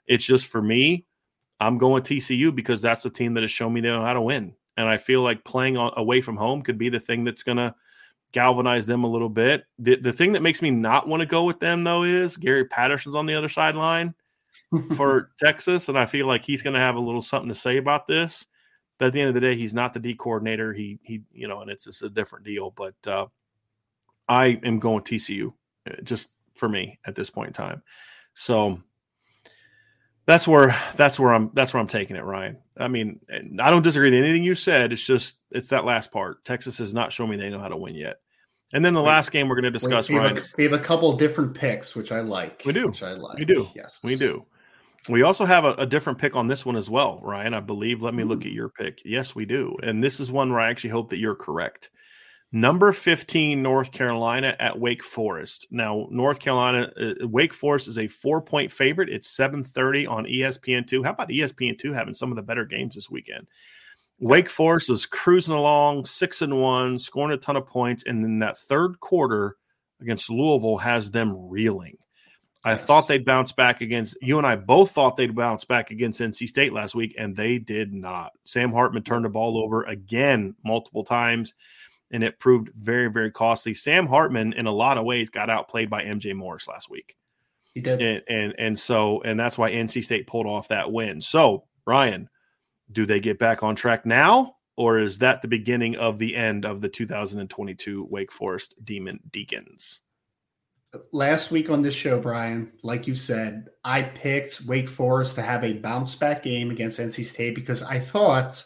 It's 0.07 0.25
just 0.25 0.47
for 0.47 0.61
me, 0.61 1.05
I'm 1.59 1.77
going 1.77 2.01
TCU 2.01 2.53
because 2.53 2.81
that's 2.81 3.03
the 3.03 3.09
team 3.09 3.35
that 3.35 3.43
has 3.43 3.51
shown 3.51 3.71
me 3.71 3.81
they 3.81 3.89
know 3.89 4.03
how 4.03 4.13
to 4.13 4.21
win. 4.21 4.55
and 4.77 4.89
I 4.89 4.97
feel 4.97 5.21
like 5.21 5.43
playing 5.43 5.77
away 5.77 6.21
from 6.21 6.37
home 6.37 6.63
could 6.63 6.77
be 6.77 6.89
the 6.89 6.99
thing 6.99 7.23
that's 7.23 7.43
going 7.43 7.57
to 7.57 7.75
galvanize 8.31 8.85
them 8.85 9.03
a 9.03 9.07
little 9.07 9.29
bit. 9.29 9.65
The 9.79 9.95
the 9.95 10.13
thing 10.13 10.33
that 10.33 10.41
makes 10.41 10.61
me 10.61 10.71
not 10.71 11.07
want 11.07 11.21
to 11.21 11.25
go 11.25 11.43
with 11.43 11.59
them 11.59 11.83
though 11.83 12.03
is 12.03 12.37
Gary 12.37 12.65
Patterson's 12.65 13.15
on 13.15 13.25
the 13.25 13.35
other 13.35 13.49
sideline 13.49 14.13
for 14.95 15.31
Texas, 15.39 15.89
and 15.89 15.97
I 15.97 16.05
feel 16.05 16.27
like 16.27 16.43
he's 16.43 16.61
going 16.61 16.73
to 16.73 16.79
have 16.79 16.95
a 16.95 16.99
little 16.99 17.21
something 17.21 17.49
to 17.49 17.55
say 17.55 17.77
about 17.77 18.07
this. 18.07 18.45
But 18.97 19.07
at 19.07 19.13
the 19.13 19.21
end 19.21 19.29
of 19.29 19.33
the 19.33 19.41
day, 19.41 19.55
he's 19.55 19.73
not 19.73 19.93
the 19.93 19.99
D 19.99 20.13
coordinator. 20.13 20.73
He 20.73 20.99
he 21.03 21.21
you 21.31 21.47
know, 21.47 21.61
and 21.61 21.71
it's 21.71 21.85
just 21.85 22.03
a 22.03 22.09
different 22.09 22.45
deal. 22.45 22.71
But 22.71 22.95
uh, 23.07 23.27
I 24.27 24.59
am 24.63 24.79
going 24.79 25.03
TCU 25.03 25.53
uh, 25.89 26.01
just 26.03 26.29
for 26.53 26.69
me 26.69 26.99
at 27.05 27.15
this 27.15 27.29
point 27.29 27.47
in 27.47 27.53
time. 27.53 27.81
So 28.33 28.81
that's 30.25 30.47
where 30.47 30.75
that's 30.95 31.19
where 31.19 31.33
I'm 31.33 31.51
that's 31.53 31.73
where 31.73 31.81
I'm 31.81 31.87
taking 31.87 32.15
it, 32.15 32.23
Ryan. 32.23 32.57
I 32.77 32.87
mean, 32.87 33.19
I 33.59 33.69
don't 33.69 33.81
disagree 33.81 34.09
with 34.11 34.19
anything 34.19 34.43
you 34.43 34.55
said. 34.55 34.93
It's 34.93 35.05
just 35.05 35.37
it's 35.51 35.69
that 35.69 35.85
last 35.85 36.11
part. 36.11 36.43
Texas 36.45 36.77
has 36.79 36.93
not 36.93 37.11
shown 37.11 37.29
me 37.29 37.37
they 37.37 37.49
know 37.49 37.59
how 37.59 37.67
to 37.67 37.77
win 37.77 37.95
yet. 37.95 38.17
And 38.73 38.85
then 38.85 38.93
the 38.93 39.01
last 39.01 39.31
game 39.31 39.49
we're 39.49 39.55
going 39.55 39.65
to 39.65 39.71
discuss, 39.71 40.07
we, 40.07 40.17
Ryan. 40.17 40.37
Have 40.37 40.45
a, 40.45 40.49
we 40.57 40.63
have 40.63 40.73
a 40.73 40.79
couple 40.79 41.11
different 41.17 41.53
picks, 41.53 41.95
which 41.95 42.11
I 42.11 42.21
like. 42.21 42.63
We 42.65 42.71
do. 42.71 42.87
Which 42.87 43.03
I 43.03 43.13
like. 43.13 43.37
We 43.37 43.45
do. 43.45 43.67
Yes, 43.75 43.99
we 44.03 44.15
do. 44.15 44.45
We 45.09 45.23
also 45.23 45.45
have 45.45 45.65
a, 45.65 45.73
a 45.73 45.85
different 45.85 46.19
pick 46.19 46.35
on 46.35 46.47
this 46.47 46.65
one 46.65 46.77
as 46.77 46.89
well, 46.89 47.19
Ryan. 47.21 47.53
I 47.53 47.59
believe. 47.59 48.01
Let 48.01 48.13
me 48.13 48.23
mm. 48.23 48.29
look 48.29 48.45
at 48.45 48.51
your 48.51 48.69
pick. 48.69 49.01
Yes, 49.03 49.35
we 49.35 49.45
do. 49.45 49.75
And 49.83 50.01
this 50.03 50.19
is 50.19 50.31
one 50.31 50.51
where 50.51 50.61
I 50.61 50.69
actually 50.69 50.91
hope 50.91 51.09
that 51.09 51.17
you're 51.17 51.35
correct. 51.35 51.89
Number 52.53 52.91
15, 52.91 53.61
North 53.61 53.93
Carolina 53.93 54.55
at 54.59 54.77
Wake 54.77 55.03
Forest. 55.03 55.67
Now, 55.71 56.07
North 56.11 56.39
Carolina, 56.39 56.91
uh, 56.99 57.27
Wake 57.27 57.53
Forest 57.53 57.87
is 57.87 57.97
a 57.97 58.07
four 58.07 58.41
point 58.41 58.73
favorite. 58.73 59.09
It's 59.09 59.29
7:30 59.29 60.05
on 60.05 60.25
ESPN2. 60.25 61.03
How 61.03 61.11
about 61.11 61.29
ESPN2 61.29 61.93
having 61.93 62.13
some 62.13 62.29
of 62.29 62.35
the 62.35 62.41
better 62.41 62.65
games 62.65 62.95
this 62.95 63.09
weekend? 63.09 63.47
Wake 64.19 64.49
Forest 64.49 64.89
is 64.89 65.05
cruising 65.05 65.55
along, 65.55 66.05
six 66.05 66.41
and 66.41 66.59
one, 66.59 66.97
scoring 66.97 67.33
a 67.33 67.37
ton 67.37 67.55
of 67.55 67.65
points, 67.65 68.03
and 68.03 68.23
then 68.23 68.39
that 68.39 68.57
third 68.57 68.99
quarter 68.99 69.55
against 70.01 70.29
Louisville 70.29 70.77
has 70.77 71.09
them 71.09 71.49
reeling. 71.49 71.97
I 72.65 72.71
yes. 72.71 72.83
thought 72.83 73.07
they'd 73.07 73.25
bounce 73.25 73.53
back 73.53 73.81
against 73.81 74.15
you 74.21 74.37
and 74.37 74.45
I 74.45 74.55
both 74.55 74.91
thought 74.91 75.17
they'd 75.17 75.33
bounce 75.33 75.63
back 75.63 75.89
against 75.89 76.19
NC 76.19 76.47
State 76.47 76.73
last 76.73 76.95
week, 76.95 77.15
and 77.17 77.33
they 77.33 77.59
did 77.59 77.93
not. 77.93 78.33
Sam 78.43 78.73
Hartman 78.73 79.03
turned 79.03 79.23
the 79.23 79.29
ball 79.29 79.57
over 79.57 79.83
again 79.83 80.53
multiple 80.65 81.05
times 81.05 81.53
and 82.11 82.23
it 82.23 82.39
proved 82.39 82.69
very, 82.75 83.09
very 83.09 83.31
costly. 83.31 83.73
Sam 83.73 84.07
Hartman, 84.07 84.53
in 84.53 84.67
a 84.67 84.71
lot 84.71 84.97
of 84.97 85.05
ways, 85.05 85.29
got 85.29 85.49
outplayed 85.49 85.89
by 85.89 86.03
MJ 86.03 86.35
Morris 86.35 86.67
last 86.67 86.89
week. 86.89 87.15
He 87.73 87.81
did, 87.81 88.01
and 88.01 88.21
and, 88.27 88.55
and 88.57 88.79
so 88.79 89.21
and 89.21 89.39
that's 89.39 89.57
why 89.57 89.71
NC 89.71 90.03
State 90.03 90.27
pulled 90.27 90.45
off 90.45 90.67
that 90.67 90.91
win. 90.91 91.21
So, 91.21 91.63
Ryan, 91.85 92.29
do 92.91 93.05
they 93.05 93.21
get 93.21 93.39
back 93.39 93.63
on 93.63 93.75
track 93.75 94.05
now, 94.05 94.57
or 94.75 94.99
is 94.99 95.19
that 95.19 95.41
the 95.41 95.47
beginning 95.47 95.95
of 95.95 96.17
the 96.17 96.35
end 96.35 96.65
of 96.65 96.81
the 96.81 96.89
2022 96.89 98.07
Wake 98.09 98.31
Forest 98.31 98.75
Demon 98.83 99.21
Deacons? 99.31 100.01
Last 101.13 101.51
week 101.51 101.69
on 101.69 101.81
this 101.81 101.95
show, 101.95 102.19
Brian, 102.19 102.73
like 102.83 103.07
you 103.07 103.15
said, 103.15 103.69
I 103.85 104.01
picked 104.01 104.63
Wake 104.67 104.89
Forest 104.89 105.35
to 105.35 105.41
have 105.41 105.63
a 105.63 105.71
bounce 105.71 106.15
back 106.15 106.43
game 106.43 106.69
against 106.69 106.99
NC 106.99 107.23
State 107.23 107.55
because 107.55 107.81
I 107.81 107.97
thought 107.97 108.61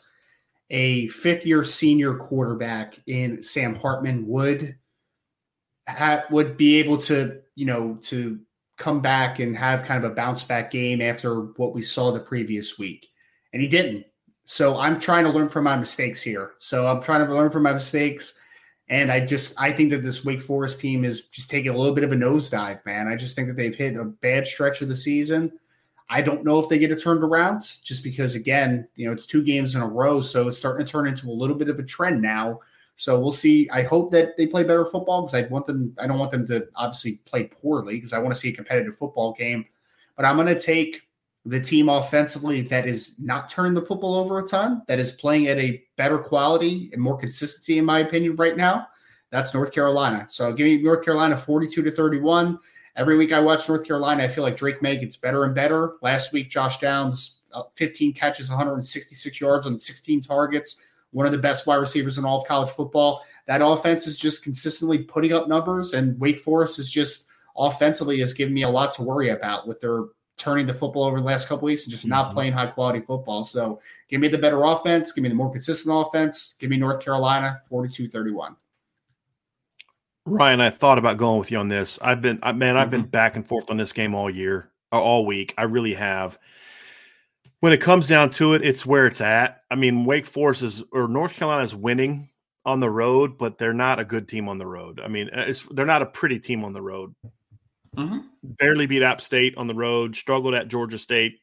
a 0.69 1.07
fifth 1.09 1.45
year 1.45 1.63
senior 1.63 2.15
quarterback 2.15 2.99
in 3.07 3.41
Sam 3.43 3.75
Hartman 3.75 4.27
would 4.27 4.75
ha- 5.87 6.25
would 6.31 6.57
be 6.57 6.75
able 6.75 6.97
to 7.03 7.41
you 7.55 7.65
know 7.65 7.97
to 8.03 8.39
come 8.77 9.01
back 9.01 9.39
and 9.39 9.57
have 9.57 9.83
kind 9.83 10.03
of 10.03 10.11
a 10.11 10.15
bounce 10.15 10.43
back 10.43 10.69
game 10.71 11.01
after 11.01 11.41
what 11.57 11.73
we 11.73 11.81
saw 11.81 12.11
the 12.11 12.19
previous 12.19 12.77
week, 12.77 13.07
and 13.53 13.61
he 13.61 13.67
didn't. 13.67 14.05
So 14.45 14.77
I'm 14.77 14.99
trying 14.99 15.25
to 15.25 15.31
learn 15.31 15.49
from 15.49 15.63
my 15.63 15.75
mistakes 15.75 16.21
here. 16.21 16.51
So 16.59 16.85
I'm 16.87 17.01
trying 17.01 17.25
to 17.25 17.33
learn 17.33 17.51
from 17.51 17.63
my 17.63 17.73
mistakes. 17.73 18.39
And 18.87 19.11
I 19.11 19.19
just 19.25 19.59
I 19.59 19.71
think 19.71 19.91
that 19.91 20.03
this 20.03 20.23
Wake 20.23 20.41
Forest 20.41 20.79
team 20.79 21.03
is 21.03 21.27
just 21.29 21.49
taking 21.49 21.71
a 21.71 21.77
little 21.77 21.95
bit 21.95 22.03
of 22.03 22.11
a 22.11 22.15
nosedive, 22.15 22.85
man. 22.85 23.07
I 23.07 23.15
just 23.15 23.35
think 23.35 23.47
that 23.47 23.57
they've 23.57 23.75
hit 23.75 23.97
a 23.97 24.05
bad 24.05 24.45
stretch 24.45 24.81
of 24.81 24.89
the 24.89 24.95
season. 24.95 25.51
I 26.09 26.21
don't 26.21 26.43
know 26.43 26.59
if 26.59 26.69
they 26.69 26.77
get 26.77 26.91
it 26.91 27.01
turned 27.01 27.23
around 27.23 27.61
just 27.83 28.03
because, 28.03 28.35
again, 28.35 28.87
you 28.95 29.07
know, 29.07 29.11
it's 29.11 29.25
two 29.25 29.43
games 29.43 29.75
in 29.75 29.81
a 29.81 29.87
row. 29.87 30.21
So 30.21 30.47
it's 30.47 30.57
starting 30.57 30.85
to 30.85 30.91
turn 30.91 31.07
into 31.07 31.29
a 31.29 31.33
little 31.33 31.55
bit 31.55 31.69
of 31.69 31.79
a 31.79 31.83
trend 31.83 32.21
now. 32.21 32.59
So 32.95 33.19
we'll 33.19 33.31
see. 33.31 33.69
I 33.71 33.83
hope 33.83 34.11
that 34.11 34.37
they 34.37 34.47
play 34.47 34.63
better 34.63 34.85
football 34.85 35.23
because 35.23 35.33
I 35.33 35.47
want 35.47 35.65
them, 35.65 35.95
I 35.99 36.07
don't 36.07 36.19
want 36.19 36.31
them 36.31 36.45
to 36.47 36.67
obviously 36.75 37.17
play 37.25 37.45
poorly 37.45 37.95
because 37.95 38.13
I 38.13 38.19
want 38.19 38.33
to 38.33 38.39
see 38.39 38.49
a 38.49 38.53
competitive 38.53 38.95
football 38.95 39.33
game. 39.33 39.65
But 40.15 40.25
I'm 40.25 40.37
going 40.37 40.47
to 40.47 40.59
take 40.59 41.01
the 41.45 41.59
team 41.59 41.89
offensively 41.89 42.61
that 42.61 42.87
is 42.87 43.19
not 43.19 43.49
turning 43.49 43.73
the 43.73 43.85
football 43.85 44.15
over 44.15 44.39
a 44.39 44.47
ton, 44.47 44.81
that 44.87 44.99
is 44.99 45.11
playing 45.11 45.47
at 45.47 45.57
a 45.59 45.83
better 45.97 46.17
quality 46.17 46.89
and 46.93 47.01
more 47.01 47.17
consistency, 47.17 47.77
in 47.77 47.85
my 47.85 47.99
opinion, 47.99 48.35
right 48.35 48.57
now. 48.57 48.87
That's 49.31 49.53
North 49.53 49.71
Carolina. 49.71 50.25
So 50.29 50.53
give 50.53 50.65
me 50.65 50.81
North 50.81 51.03
Carolina 51.03 51.35
42 51.35 51.83
to 51.83 51.91
31. 51.91 52.57
Every 52.95 53.17
week 53.17 53.33
I 53.33 53.39
watch 53.39 53.67
North 53.67 53.85
Carolina, 53.85 54.23
I 54.23 54.27
feel 54.27 54.43
like 54.43 54.55
Drake 54.55 54.81
Maye 54.81 54.97
gets 54.97 55.17
better 55.17 55.43
and 55.43 55.53
better. 55.53 55.95
Last 56.01 56.31
week, 56.31 56.49
Josh 56.49 56.79
Downs, 56.79 57.41
uh, 57.53 57.63
15 57.75 58.13
catches, 58.13 58.49
166 58.49 59.41
yards 59.41 59.67
on 59.67 59.77
16 59.77 60.21
targets, 60.21 60.81
one 61.11 61.25
of 61.25 61.33
the 61.33 61.37
best 61.37 61.67
wide 61.67 61.75
receivers 61.75 62.17
in 62.17 62.25
all 62.25 62.41
of 62.41 62.47
college 62.47 62.69
football. 62.69 63.21
That 63.47 63.61
offense 63.61 64.07
is 64.07 64.17
just 64.17 64.43
consistently 64.43 64.99
putting 64.99 65.33
up 65.33 65.49
numbers, 65.49 65.93
and 65.93 66.19
Wake 66.19 66.39
Forest 66.39 66.79
is 66.79 66.89
just 66.89 67.27
offensively 67.57 68.19
has 68.19 68.33
given 68.33 68.53
me 68.53 68.63
a 68.63 68.69
lot 68.69 68.93
to 68.93 69.01
worry 69.01 69.29
about 69.29 69.67
with 69.67 69.79
their 69.79 70.03
turning 70.37 70.67
the 70.67 70.73
football 70.73 71.05
over 71.05 71.19
the 71.19 71.25
last 71.25 71.47
couple 71.47 71.65
weeks 71.65 71.85
and 71.85 71.91
just 71.91 72.05
not 72.05 72.27
mm-hmm. 72.27 72.35
playing 72.35 72.53
high 72.53 72.67
quality 72.67 72.99
football. 72.99 73.45
So 73.45 73.79
give 74.09 74.19
me 74.19 74.27
the 74.27 74.37
better 74.37 74.63
offense, 74.65 75.11
give 75.11 75.21
me 75.23 75.29
the 75.29 75.35
more 75.35 75.51
consistent 75.51 75.95
offense, 75.95 76.55
give 76.59 76.69
me 76.69 76.77
North 76.77 77.03
Carolina 77.03 77.59
42 77.69 78.09
31. 78.09 78.55
Ryan, 80.25 80.61
I 80.61 80.71
thought 80.71 80.97
about 80.97 81.17
going 81.17 81.39
with 81.39 81.51
you 81.51 81.59
on 81.59 81.67
this. 81.67 81.99
I've 82.01 82.21
been, 82.21 82.39
I, 82.41 82.51
man, 82.51 82.77
I've 82.77 82.89
been 82.89 83.01
mm-hmm. 83.01 83.09
back 83.09 83.35
and 83.35 83.47
forth 83.47 83.69
on 83.69 83.77
this 83.77 83.91
game 83.91 84.15
all 84.15 84.29
year, 84.29 84.71
uh, 84.91 84.99
all 84.99 85.25
week. 85.25 85.53
I 85.57 85.63
really 85.63 85.93
have. 85.93 86.39
When 87.59 87.73
it 87.73 87.81
comes 87.81 88.07
down 88.07 88.31
to 88.31 88.53
it, 88.53 88.63
it's 88.63 88.85
where 88.85 89.05
it's 89.05 89.21
at. 89.21 89.61
I 89.69 89.75
mean, 89.75 90.05
Wake 90.05 90.25
Forest 90.25 90.63
is 90.63 90.83
or 90.91 91.07
North 91.07 91.33
Carolina 91.33 91.63
is 91.63 91.75
winning 91.75 92.29
on 92.65 92.79
the 92.79 92.89
road, 92.89 93.37
but 93.37 93.57
they're 93.57 93.73
not 93.73 93.99
a 93.99 94.05
good 94.05 94.27
team 94.27 94.49
on 94.49 94.57
the 94.57 94.65
road. 94.65 94.99
I 94.99 95.07
mean, 95.07 95.29
they're 95.71 95.85
not 95.85 96.01
a 96.01 96.07
pretty 96.07 96.39
team 96.39 96.63
on 96.63 96.73
the 96.73 96.81
road. 96.81 97.13
Mm-hmm. 97.95 98.19
Barely 98.43 98.87
beat 98.87 99.03
App 99.03 99.21
State 99.21 99.55
on 99.57 99.67
the 99.67 99.75
road. 99.75 100.15
Struggled 100.15 100.55
at 100.55 100.67
Georgia 100.67 100.97
State. 100.97 101.39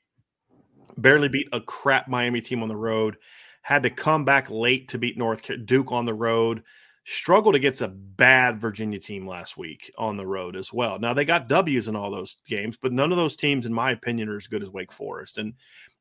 Barely 0.98 1.28
beat 1.28 1.48
a 1.52 1.60
crap 1.60 2.08
Miami 2.08 2.40
team 2.40 2.62
on 2.62 2.68
the 2.68 2.76
road. 2.76 3.16
Had 3.62 3.84
to 3.84 3.90
come 3.90 4.24
back 4.24 4.50
late 4.50 4.88
to 4.88 4.98
beat 4.98 5.16
North 5.16 5.48
Duke 5.64 5.92
on 5.92 6.04
the 6.04 6.14
road 6.14 6.62
struggled 7.04 7.54
against 7.54 7.80
a 7.80 7.88
bad 7.88 8.60
Virginia 8.60 8.98
team 8.98 9.26
last 9.26 9.56
week 9.56 9.92
on 9.98 10.16
the 10.16 10.26
road 10.26 10.56
as 10.56 10.72
well. 10.72 10.98
Now 10.98 11.14
they 11.14 11.24
got 11.24 11.48
W's 11.48 11.88
in 11.88 11.96
all 11.96 12.10
those 12.10 12.36
games, 12.46 12.78
but 12.80 12.92
none 12.92 13.10
of 13.10 13.18
those 13.18 13.36
teams, 13.36 13.66
in 13.66 13.72
my 13.72 13.90
opinion, 13.90 14.28
are 14.28 14.36
as 14.36 14.46
good 14.46 14.62
as 14.62 14.70
Wake 14.70 14.92
Forest. 14.92 15.38
And 15.38 15.54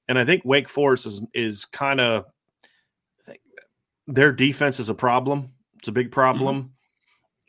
and 0.07 0.19
I 0.19 0.25
think 0.25 0.43
Wake 0.45 0.69
Forest 0.69 1.05
is 1.05 1.21
is 1.33 1.65
kind 1.65 1.99
of 1.99 2.25
their 4.07 4.31
defense 4.31 4.79
is 4.79 4.89
a 4.89 4.95
problem. 4.95 5.51
It's 5.77 5.87
a 5.87 5.93
big 5.93 6.11
problem. 6.11 6.73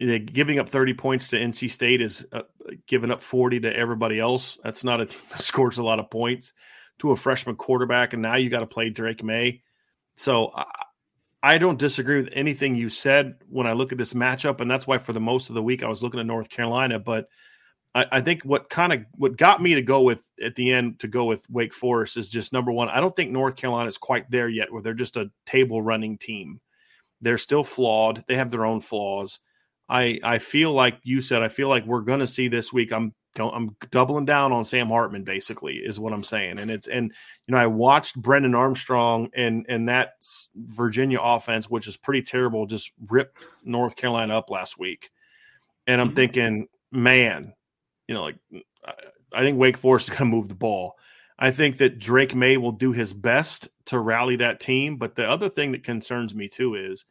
Mm-hmm. 0.00 0.24
Giving 0.26 0.58
up 0.58 0.68
30 0.68 0.94
points 0.94 1.28
to 1.28 1.36
NC 1.36 1.70
State 1.70 2.00
is 2.00 2.26
uh, 2.32 2.42
giving 2.86 3.10
up 3.10 3.22
40 3.22 3.60
to 3.60 3.76
everybody 3.76 4.18
else. 4.18 4.58
That's 4.64 4.82
not 4.82 5.00
a 5.00 5.06
team 5.06 5.20
that 5.30 5.40
scores 5.40 5.78
a 5.78 5.82
lot 5.82 6.00
of 6.00 6.10
points 6.10 6.52
to 7.00 7.12
a 7.12 7.16
freshman 7.16 7.56
quarterback. 7.56 8.12
And 8.12 8.22
now 8.22 8.36
you 8.36 8.50
got 8.50 8.60
to 8.60 8.66
play 8.66 8.90
Drake 8.90 9.22
Maye. 9.22 9.62
So 10.16 10.50
I 10.54 10.64
don't 11.58 11.78
disagree 11.78 12.22
with 12.22 12.32
anything 12.32 12.76
you 12.76 12.88
said 12.88 13.34
when 13.48 13.66
I 13.66 13.72
look 13.72 13.90
at 13.90 13.98
this 13.98 14.14
matchup, 14.14 14.60
and 14.60 14.70
that's 14.70 14.86
why 14.86 14.98
for 14.98 15.12
the 15.12 15.20
most 15.20 15.48
of 15.48 15.56
the 15.56 15.62
week 15.62 15.82
I 15.82 15.88
was 15.88 16.02
looking 16.02 16.20
at 16.20 16.26
North 16.26 16.48
Carolina. 16.48 17.00
But 17.00 17.28
I, 17.94 18.06
I 18.12 18.20
think 18.20 18.42
what 18.42 18.70
kind 18.70 18.92
of 18.92 19.04
what 19.16 19.36
got 19.36 19.60
me 19.60 19.74
to 19.74 19.82
go 19.82 20.02
with 20.02 20.28
at 20.42 20.54
the 20.54 20.72
end 20.72 21.00
to 21.00 21.08
go 21.08 21.24
with 21.24 21.44
Wake 21.50 21.74
Forest 21.74 22.16
is 22.16 22.30
just 22.30 22.52
number 22.52 22.70
one. 22.70 22.88
I 22.88 23.00
don't 23.00 23.14
think 23.14 23.32
North 23.32 23.56
Carolina 23.56 23.88
is 23.88 23.98
quite 23.98 24.30
there 24.30 24.48
yet, 24.48 24.72
where 24.72 24.82
they're 24.82 24.94
just 24.94 25.16
a 25.16 25.30
table 25.44 25.82
running 25.82 26.16
team. 26.16 26.60
They're 27.20 27.38
still 27.38 27.64
flawed. 27.64 28.24
They 28.28 28.36
have 28.36 28.50
their 28.50 28.64
own 28.64 28.80
flaws. 28.80 29.40
I 29.88 30.20
I 30.22 30.38
feel 30.38 30.72
like 30.72 30.98
you 31.02 31.20
said. 31.20 31.42
I 31.42 31.48
feel 31.48 31.68
like 31.68 31.84
we're 31.86 32.02
going 32.02 32.20
to 32.20 32.26
see 32.26 32.48
this 32.48 32.72
week. 32.72 32.92
I'm 32.92 33.14
I'm 33.38 33.76
doubling 33.90 34.24
down 34.24 34.52
on 34.52 34.64
Sam 34.64 34.88
Hartman. 34.88 35.24
Basically, 35.24 35.76
is 35.76 35.98
what 35.98 36.12
I'm 36.12 36.22
saying. 36.22 36.58
And 36.58 36.70
it's 36.70 36.88
and 36.88 37.12
you 37.46 37.52
know 37.52 37.58
I 37.58 37.66
watched 37.66 38.20
Brennan 38.20 38.54
Armstrong 38.54 39.30
and 39.34 39.66
and 39.68 39.88
that 39.88 40.14
Virginia 40.54 41.18
offense, 41.20 41.70
which 41.70 41.86
is 41.86 41.96
pretty 41.96 42.22
terrible, 42.22 42.66
just 42.66 42.92
rip 43.08 43.38
North 43.64 43.96
Carolina 43.96 44.36
up 44.36 44.50
last 44.50 44.78
week. 44.78 45.10
And 45.86 46.00
I'm 46.00 46.08
mm-hmm. 46.08 46.16
thinking, 46.16 46.68
man, 46.90 47.54
you 48.06 48.14
know, 48.14 48.22
like 48.22 48.36
I 49.32 49.40
think 49.40 49.58
Wake 49.58 49.76
Forest 49.76 50.10
is 50.10 50.16
going 50.16 50.30
to 50.30 50.36
move 50.36 50.48
the 50.48 50.54
ball. 50.54 50.96
I 51.38 51.50
think 51.50 51.78
that 51.78 51.98
Drake 51.98 52.34
Maye 52.34 52.56
will 52.56 52.72
do 52.72 52.92
his 52.92 53.12
best 53.12 53.68
to 53.86 53.98
rally 53.98 54.36
that 54.36 54.60
team. 54.60 54.96
But 54.96 55.16
the 55.16 55.28
other 55.28 55.48
thing 55.48 55.72
that 55.72 55.82
concerns 55.82 56.34
me 56.34 56.48
too 56.48 56.74
is 56.74 57.04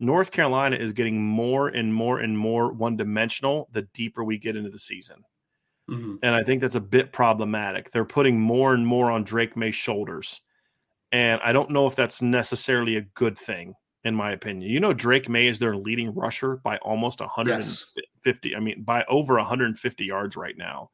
North 0.00 0.30
Carolina 0.30 0.76
is 0.76 0.92
getting 0.92 1.22
more 1.22 1.68
and 1.68 1.92
more 1.92 2.18
and 2.18 2.36
more 2.36 2.72
one 2.72 2.96
dimensional 2.96 3.68
the 3.72 3.82
deeper 3.82 4.24
we 4.24 4.38
get 4.38 4.56
into 4.56 4.70
the 4.70 4.78
season. 4.78 5.24
Mm-hmm. 5.90 6.16
And 6.22 6.34
I 6.34 6.42
think 6.42 6.60
that's 6.60 6.74
a 6.74 6.80
bit 6.80 7.12
problematic. 7.12 7.90
They're 7.90 8.04
putting 8.04 8.40
more 8.40 8.74
and 8.74 8.86
more 8.86 9.10
on 9.10 9.24
Drake 9.24 9.56
Maye's 9.56 9.74
shoulders. 9.74 10.40
And 11.12 11.40
I 11.44 11.52
don't 11.52 11.70
know 11.70 11.86
if 11.86 11.94
that's 11.94 12.22
necessarily 12.22 12.96
a 12.96 13.02
good 13.02 13.38
thing, 13.38 13.74
in 14.02 14.14
my 14.14 14.32
opinion. 14.32 14.70
You 14.70 14.80
know, 14.80 14.92
Drake 14.92 15.28
Maye 15.28 15.46
is 15.46 15.58
their 15.58 15.76
leading 15.76 16.14
rusher 16.14 16.56
by 16.56 16.78
almost 16.78 17.20
150. 17.20 18.48
Yes. 18.48 18.56
I 18.56 18.60
mean, 18.60 18.82
by 18.82 19.04
over 19.08 19.36
150 19.36 20.04
yards 20.04 20.36
right 20.36 20.56
now. 20.56 20.90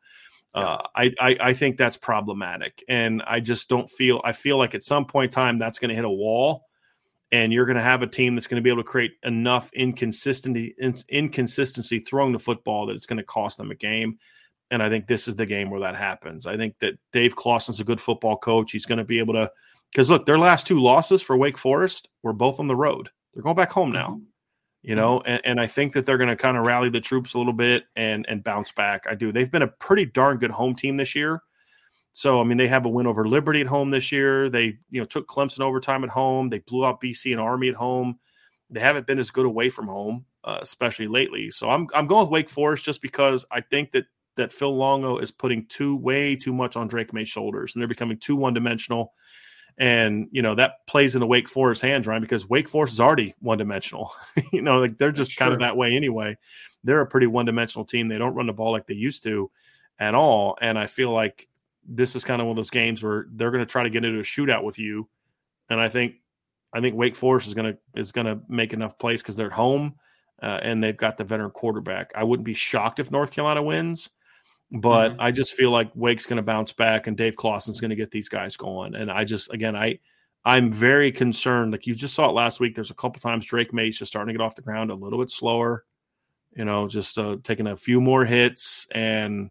Yeah. 0.55 0.63
Uh, 0.63 0.87
I, 0.97 1.11
I, 1.21 1.37
I 1.41 1.53
think 1.55 1.77
that's 1.77 1.97
problematic, 1.97 2.83
and 2.89 3.23
I 3.25 3.39
just 3.39 3.69
don't 3.69 3.89
feel. 3.89 4.21
I 4.25 4.33
feel 4.33 4.59
like 4.59 4.75
at 4.75 4.83
some 4.83 5.05
point 5.07 5.31
in 5.31 5.33
time 5.33 5.59
that's 5.61 5.79
going 5.79 5.91
to 5.91 5.95
hit 5.95 6.05
a 6.05 6.11
wall, 6.11 6.65
and 7.31 7.53
you're 7.53 7.67
going 7.67 7.77
to 7.77 7.83
have 7.83 8.03
a 8.03 8.07
team 8.09 8.35
that's 8.35 8.49
going 8.49 8.61
to 8.61 8.63
be 8.63 8.69
able 8.69 8.83
to 8.83 8.89
create 8.89 9.13
enough 9.23 9.71
inconsistency 9.73 10.75
inconsistency 11.09 12.01
throwing 12.01 12.33
the 12.33 12.41
football 12.41 12.87
that 12.87 12.97
it's 12.97 13.07
going 13.07 13.19
to 13.19 13.25
cost 13.25 13.59
them 13.59 13.71
a 13.71 13.77
game. 13.77 14.19
And 14.71 14.83
I 14.83 14.89
think 14.89 15.07
this 15.07 15.27
is 15.27 15.37
the 15.37 15.47
game 15.47 15.71
where 15.71 15.81
that 15.81 15.97
happens. 15.97 16.47
I 16.47 16.57
think 16.57 16.79
that 16.79 16.99
Dave 17.13 17.35
Clawson's 17.35 17.81
a 17.81 17.85
good 17.85 18.01
football 18.01 18.37
coach. 18.37 18.71
He's 18.71 18.87
going 18.87 18.99
to 18.99 19.05
be 19.05 19.19
able 19.19 19.35
to, 19.35 19.51
because 19.91 20.09
look, 20.09 20.27
their 20.27 20.39
last 20.39 20.67
two 20.67 20.81
losses 20.81 21.23
for 21.23 21.37
Wake 21.37 21.59
Forest 21.59 22.09
were 22.23 22.33
both 22.33 22.61
on 22.61 22.69
the 22.69 22.77
road. 22.77 23.11
They're 23.35 23.43
going 23.43 23.57
back 23.57 23.73
home 23.73 23.93
now, 23.93 24.09
mm-hmm. 24.09 24.25
you 24.83 24.95
know, 24.95 25.19
mm-hmm. 25.19 25.29
and, 25.29 25.41
and 25.45 25.61
I 25.61 25.67
think 25.67 25.93
that 25.95 26.07
they're 26.07 26.19
going 26.19 26.31
to 26.31 26.37
kind 26.37 26.57
of 26.57 26.67
rally 26.67 26.89
the 26.89 27.01
troops 27.01 27.35
a 27.35 27.39
little 27.39 27.53
bit 27.53 27.85
and 27.97 28.27
and 28.29 28.45
bounce 28.45 28.73
back. 28.73 29.07
I 29.09 29.15
do. 29.15 29.33
They've 29.33 29.51
been 29.51 29.63
a 29.63 29.69
pretty 29.69 30.07
darn 30.07 30.39
good 30.39 30.51
home 30.51 30.75
team 30.75 30.97
this 30.97 31.15
year. 31.15 31.43
So 32.13 32.41
I 32.41 32.45
mean, 32.45 32.59
they 32.59 32.69
have 32.69 32.87
a 32.87 32.89
win 32.89 33.07
over 33.07 33.27
Liberty 33.27 33.61
at 33.61 33.67
home 33.67 33.91
this 33.91 34.11
year. 34.11 34.51
They 34.51 34.79
you 34.91 35.01
know 35.01 35.05
took 35.05 35.29
Clemson 35.29 35.61
overtime 35.61 36.05
at 36.05 36.11
home. 36.11 36.49
They 36.49 36.59
blew 36.59 36.85
out 36.85 37.01
BC 37.01 37.33
and 37.33 37.41
Army 37.41 37.69
at 37.69 37.75
home. 37.75 38.19
They 38.69 38.81
haven't 38.81 39.07
been 39.07 39.19
as 39.19 39.31
good 39.31 39.47
away 39.47 39.69
from 39.69 39.87
home, 39.87 40.25
uh, 40.45 40.59
especially 40.61 41.09
lately. 41.09 41.51
So 41.51 41.71
I'm 41.71 41.89
I'm 41.95 42.07
going 42.07 42.23
with 42.23 42.31
Wake 42.31 42.51
Forest 42.51 42.85
just 42.85 43.03
because 43.03 43.47
I 43.51 43.61
think 43.61 43.93
that 43.93 44.07
that 44.41 44.53
Phil 44.53 44.77
Longo 44.77 45.19
is 45.19 45.31
putting 45.31 45.67
too 45.67 45.97
way 45.97 46.37
too 46.37 46.53
much 46.53 46.77
on 46.77 46.89
Drake 46.89 47.13
Maye's 47.13 47.29
shoulders, 47.29 47.75
and 47.75 47.81
they're 47.81 47.89
becoming 47.89 48.19
too 48.19 48.37
one 48.37 48.55
dimensional. 48.55 49.15
And 49.79 50.29
you 50.31 50.43
know 50.43 50.55
that 50.57 50.87
plays 50.87 51.15
in 51.15 51.21
the 51.21 51.27
Wake 51.27 51.49
Forest 51.49 51.81
hands, 51.81 52.07
right? 52.07 52.21
Because 52.21 52.49
Wake 52.49 52.69
Forest 52.69 52.95
is 52.95 53.01
already 53.01 53.35
one 53.39 53.59
dimensional. 53.59 54.13
you 54.53 54.63
know, 54.63 54.81
like 54.81 54.99
they're 54.99 55.13
just 55.13 55.37
kind 55.37 55.53
of 55.53 55.61
that 55.61 55.77
way 55.77 55.95
anyway. 55.95 56.37
They're 56.85 57.01
a 57.01 57.07
pretty 57.07 57.27
one 57.27 57.47
dimensional 57.47 57.85
team. 57.85 58.09
They 58.09 58.19
don't 58.19 58.35
run 58.35 58.47
the 58.47 58.53
ball 58.53 58.73
like 58.73 58.87
they 58.87 58.95
used 58.95 59.23
to 59.23 59.51
at 59.99 60.15
all. 60.15 60.59
And 60.61 60.79
I 60.79 60.87
feel 60.87 61.13
like 61.13 61.49
this 61.87 62.17
is 62.17 62.25
kind 62.25 62.41
of 62.41 62.47
one 62.47 62.53
of 62.53 62.57
those 62.57 62.71
games 62.71 63.03
where 63.03 63.27
they're 63.33 63.51
going 63.51 63.65
to 63.65 63.71
try 63.71 63.83
to 63.83 63.91
get 63.91 64.05
into 64.05 64.19
a 64.19 64.23
shootout 64.23 64.65
with 64.65 64.79
you. 64.79 65.09
And 65.69 65.81
I 65.81 65.89
think 65.89 66.17
I 66.73 66.81
think 66.81 66.97
Wake 66.97 67.17
Forest 67.17 67.49
is 67.49 67.55
going 67.55 67.73
to 67.73 67.79
is 67.99 68.13
going 68.13 68.27
to 68.27 68.41
make 68.49 68.73
enough 68.73 68.99
plays 68.99 69.23
because 69.23 69.37
they're 69.37 69.47
at 69.47 69.53
home 69.53 69.95
uh, 70.43 70.59
and 70.63 70.83
they've 70.83 70.97
got 70.97 71.17
the 71.17 71.25
veteran 71.25 71.51
quarterback. 71.51 72.13
I 72.15 72.25
wouldn't 72.25 72.45
be 72.45 72.55
shocked 72.55 72.99
if 72.99 73.11
North 73.11 73.31
Carolina 73.31 73.63
wins, 73.63 74.11
but 74.73 75.11
mm-hmm. 75.11 75.21
I 75.21 75.33
just 75.33 75.55
feel 75.55 75.71
like 75.71 75.91
Wake's 75.95 76.27
going 76.27 76.37
to 76.37 76.43
bounce 76.43 76.73
back 76.73 77.07
and 77.07 77.17
Dave 77.17 77.37
Clawson's 77.37 77.81
going 77.81 77.91
to 77.91 77.97
get 77.97 78.11
these 78.11 78.29
guys 78.29 78.57
going. 78.57 78.95
And 78.95 79.11
I 79.11 79.25
just, 79.25 79.53
again, 79.53 79.75
I, 79.75 79.99
I'm 80.45 80.73
very 80.73 81.11
concerned. 81.11 81.73
Like 81.73 81.87
you 81.87 81.95
just 81.95 82.15
saw 82.15 82.29
it 82.29 82.35
last 82.35 82.61
week. 82.61 82.75
There's 82.75 82.93
a 82.93 82.95
couple 82.95 83.21
times 83.21 83.47
Drake 83.47 83.75
Maye's 83.75 83.99
just 83.99 84.13
starting 84.13 84.33
to 84.33 84.39
get 84.39 84.45
off 84.45 84.55
the 84.55 84.63
ground 84.63 84.91
a 84.91 84.95
little 84.95 85.19
bit 85.19 85.31
slower, 85.31 85.85
you 86.57 86.65
know, 86.65 86.87
just 86.87 87.19
uh, 87.19 87.39
taking 87.43 87.67
a 87.67 87.77
few 87.77 88.01
more 88.01 88.25
hits. 88.25 88.87
And, 88.93 89.51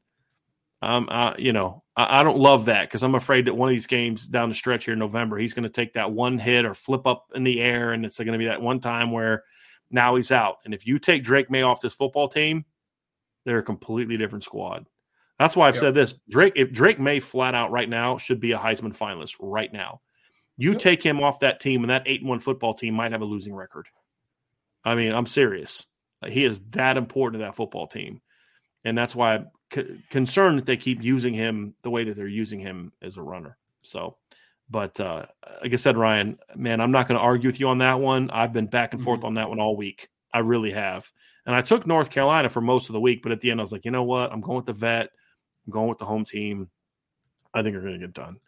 um, 0.81 1.09
uh, 1.11 1.33
you 1.37 1.51
know, 1.51 1.83
I, 1.97 2.21
I 2.21 2.23
don't 2.23 2.39
love 2.39 2.65
that 2.65 2.83
because 2.83 3.03
I'm 3.03 3.15
afraid 3.15 3.45
that 3.45 3.55
one 3.55 3.67
of 3.67 3.73
these 3.73 3.87
games 3.87 4.25
down 4.25 4.47
the 4.47 4.55
stretch 4.55 4.85
here 4.85 4.93
in 4.93 4.99
November, 4.99 5.37
he's 5.37 5.53
going 5.53 5.63
to 5.63 5.69
take 5.69 5.93
that 5.93 6.13
one 6.13 6.39
hit 6.39 6.63
or 6.63 6.73
flip 6.73 7.05
up 7.05 7.27
in 7.35 7.43
the 7.43 7.59
air. 7.59 7.91
And 7.91 8.05
it's 8.05 8.17
going 8.17 8.31
to 8.31 8.37
be 8.37 8.45
that 8.45 8.61
one 8.61 8.79
time 8.79 9.11
where 9.11 9.43
now 9.91 10.15
he's 10.15 10.31
out. 10.31 10.59
And 10.63 10.73
if 10.73 10.87
you 10.87 10.97
take 10.97 11.23
Drake 11.23 11.51
Maye 11.51 11.63
off 11.63 11.81
this 11.81 11.93
football 11.93 12.29
team, 12.29 12.63
they're 13.43 13.59
a 13.59 13.63
completely 13.63 14.15
different 14.15 14.45
squad. 14.45 14.85
That's 15.39 15.55
why 15.55 15.69
I've 15.69 15.75
yep. 15.75 15.81
said 15.81 15.93
this. 15.95 16.13
Drake, 16.29 16.53
if 16.57 16.71
Drake 16.71 16.99
Maye 16.99 17.21
flat 17.21 17.55
out 17.55 17.71
right 17.71 17.89
now 17.89 18.17
should 18.17 18.41
be 18.41 18.51
a 18.51 18.57
Heisman 18.57 18.95
finalist 18.95 19.35
right 19.39 19.71
now. 19.71 20.01
You 20.57 20.71
yep. 20.71 20.79
take 20.79 21.01
him 21.01 21.23
off 21.23 21.39
that 21.39 21.61
team, 21.61 21.83
and 21.83 21.89
that 21.89 22.03
eight 22.05 22.19
and 22.19 22.29
one 22.29 22.41
football 22.41 22.73
team 22.73 22.93
might 22.93 23.13
have 23.13 23.21
a 23.21 23.25
losing 23.25 23.55
record. 23.55 23.87
I 24.83 24.95
mean, 24.95 25.13
I'm 25.13 25.25
serious. 25.25 25.87
He 26.27 26.43
is 26.43 26.59
that 26.71 26.97
important 26.97 27.39
to 27.39 27.45
that 27.45 27.55
football 27.55 27.87
team, 27.87 28.19
and 28.83 28.97
that's 28.97 29.15
why 29.15 29.35
I'm 29.35 29.47
c- 29.73 30.03
concerned 30.09 30.59
that 30.59 30.65
they 30.65 30.75
keep 30.75 31.01
using 31.01 31.33
him 31.33 31.75
the 31.81 31.89
way 31.89 32.03
that 32.03 32.17
they're 32.17 32.27
using 32.27 32.59
him 32.59 32.91
as 33.01 33.15
a 33.15 33.21
runner. 33.21 33.57
So, 33.83 34.17
but 34.69 34.99
uh, 34.99 35.27
like 35.61 35.71
I 35.71 35.77
said, 35.77 35.95
Ryan, 35.95 36.37
man, 36.55 36.81
I'm 36.81 36.91
not 36.91 37.07
going 37.07 37.17
to 37.17 37.23
argue 37.23 37.47
with 37.47 37.61
you 37.61 37.69
on 37.69 37.77
that 37.77 38.01
one. 38.01 38.29
I've 38.31 38.51
been 38.51 38.67
back 38.67 38.93
and 38.93 39.01
forth 39.01 39.19
mm-hmm. 39.19 39.27
on 39.27 39.33
that 39.35 39.47
one 39.47 39.61
all 39.61 39.77
week. 39.77 40.09
I 40.33 40.39
really 40.39 40.71
have. 40.71 41.09
And 41.45 41.55
I 41.55 41.61
took 41.61 41.87
North 41.87 42.09
Carolina 42.09 42.49
for 42.49 42.59
most 42.59 42.89
of 42.89 42.93
the 42.93 42.99
week, 42.99 43.23
but 43.23 43.31
at 43.31 43.39
the 43.39 43.49
end, 43.49 43.61
I 43.61 43.63
was 43.63 43.71
like, 43.71 43.85
you 43.85 43.91
know 43.91 44.03
what? 44.03 44.31
I'm 44.33 44.41
going 44.41 44.57
with 44.57 44.65
the 44.65 44.73
vet. 44.73 45.09
Going 45.69 45.89
with 45.89 45.99
the 45.99 46.05
home 46.05 46.25
team. 46.25 46.69
I 47.53 47.63
think 47.63 47.75
we're 47.75 47.81
going 47.81 47.93
to 47.93 47.99
get 47.99 48.13
done. 48.13 48.39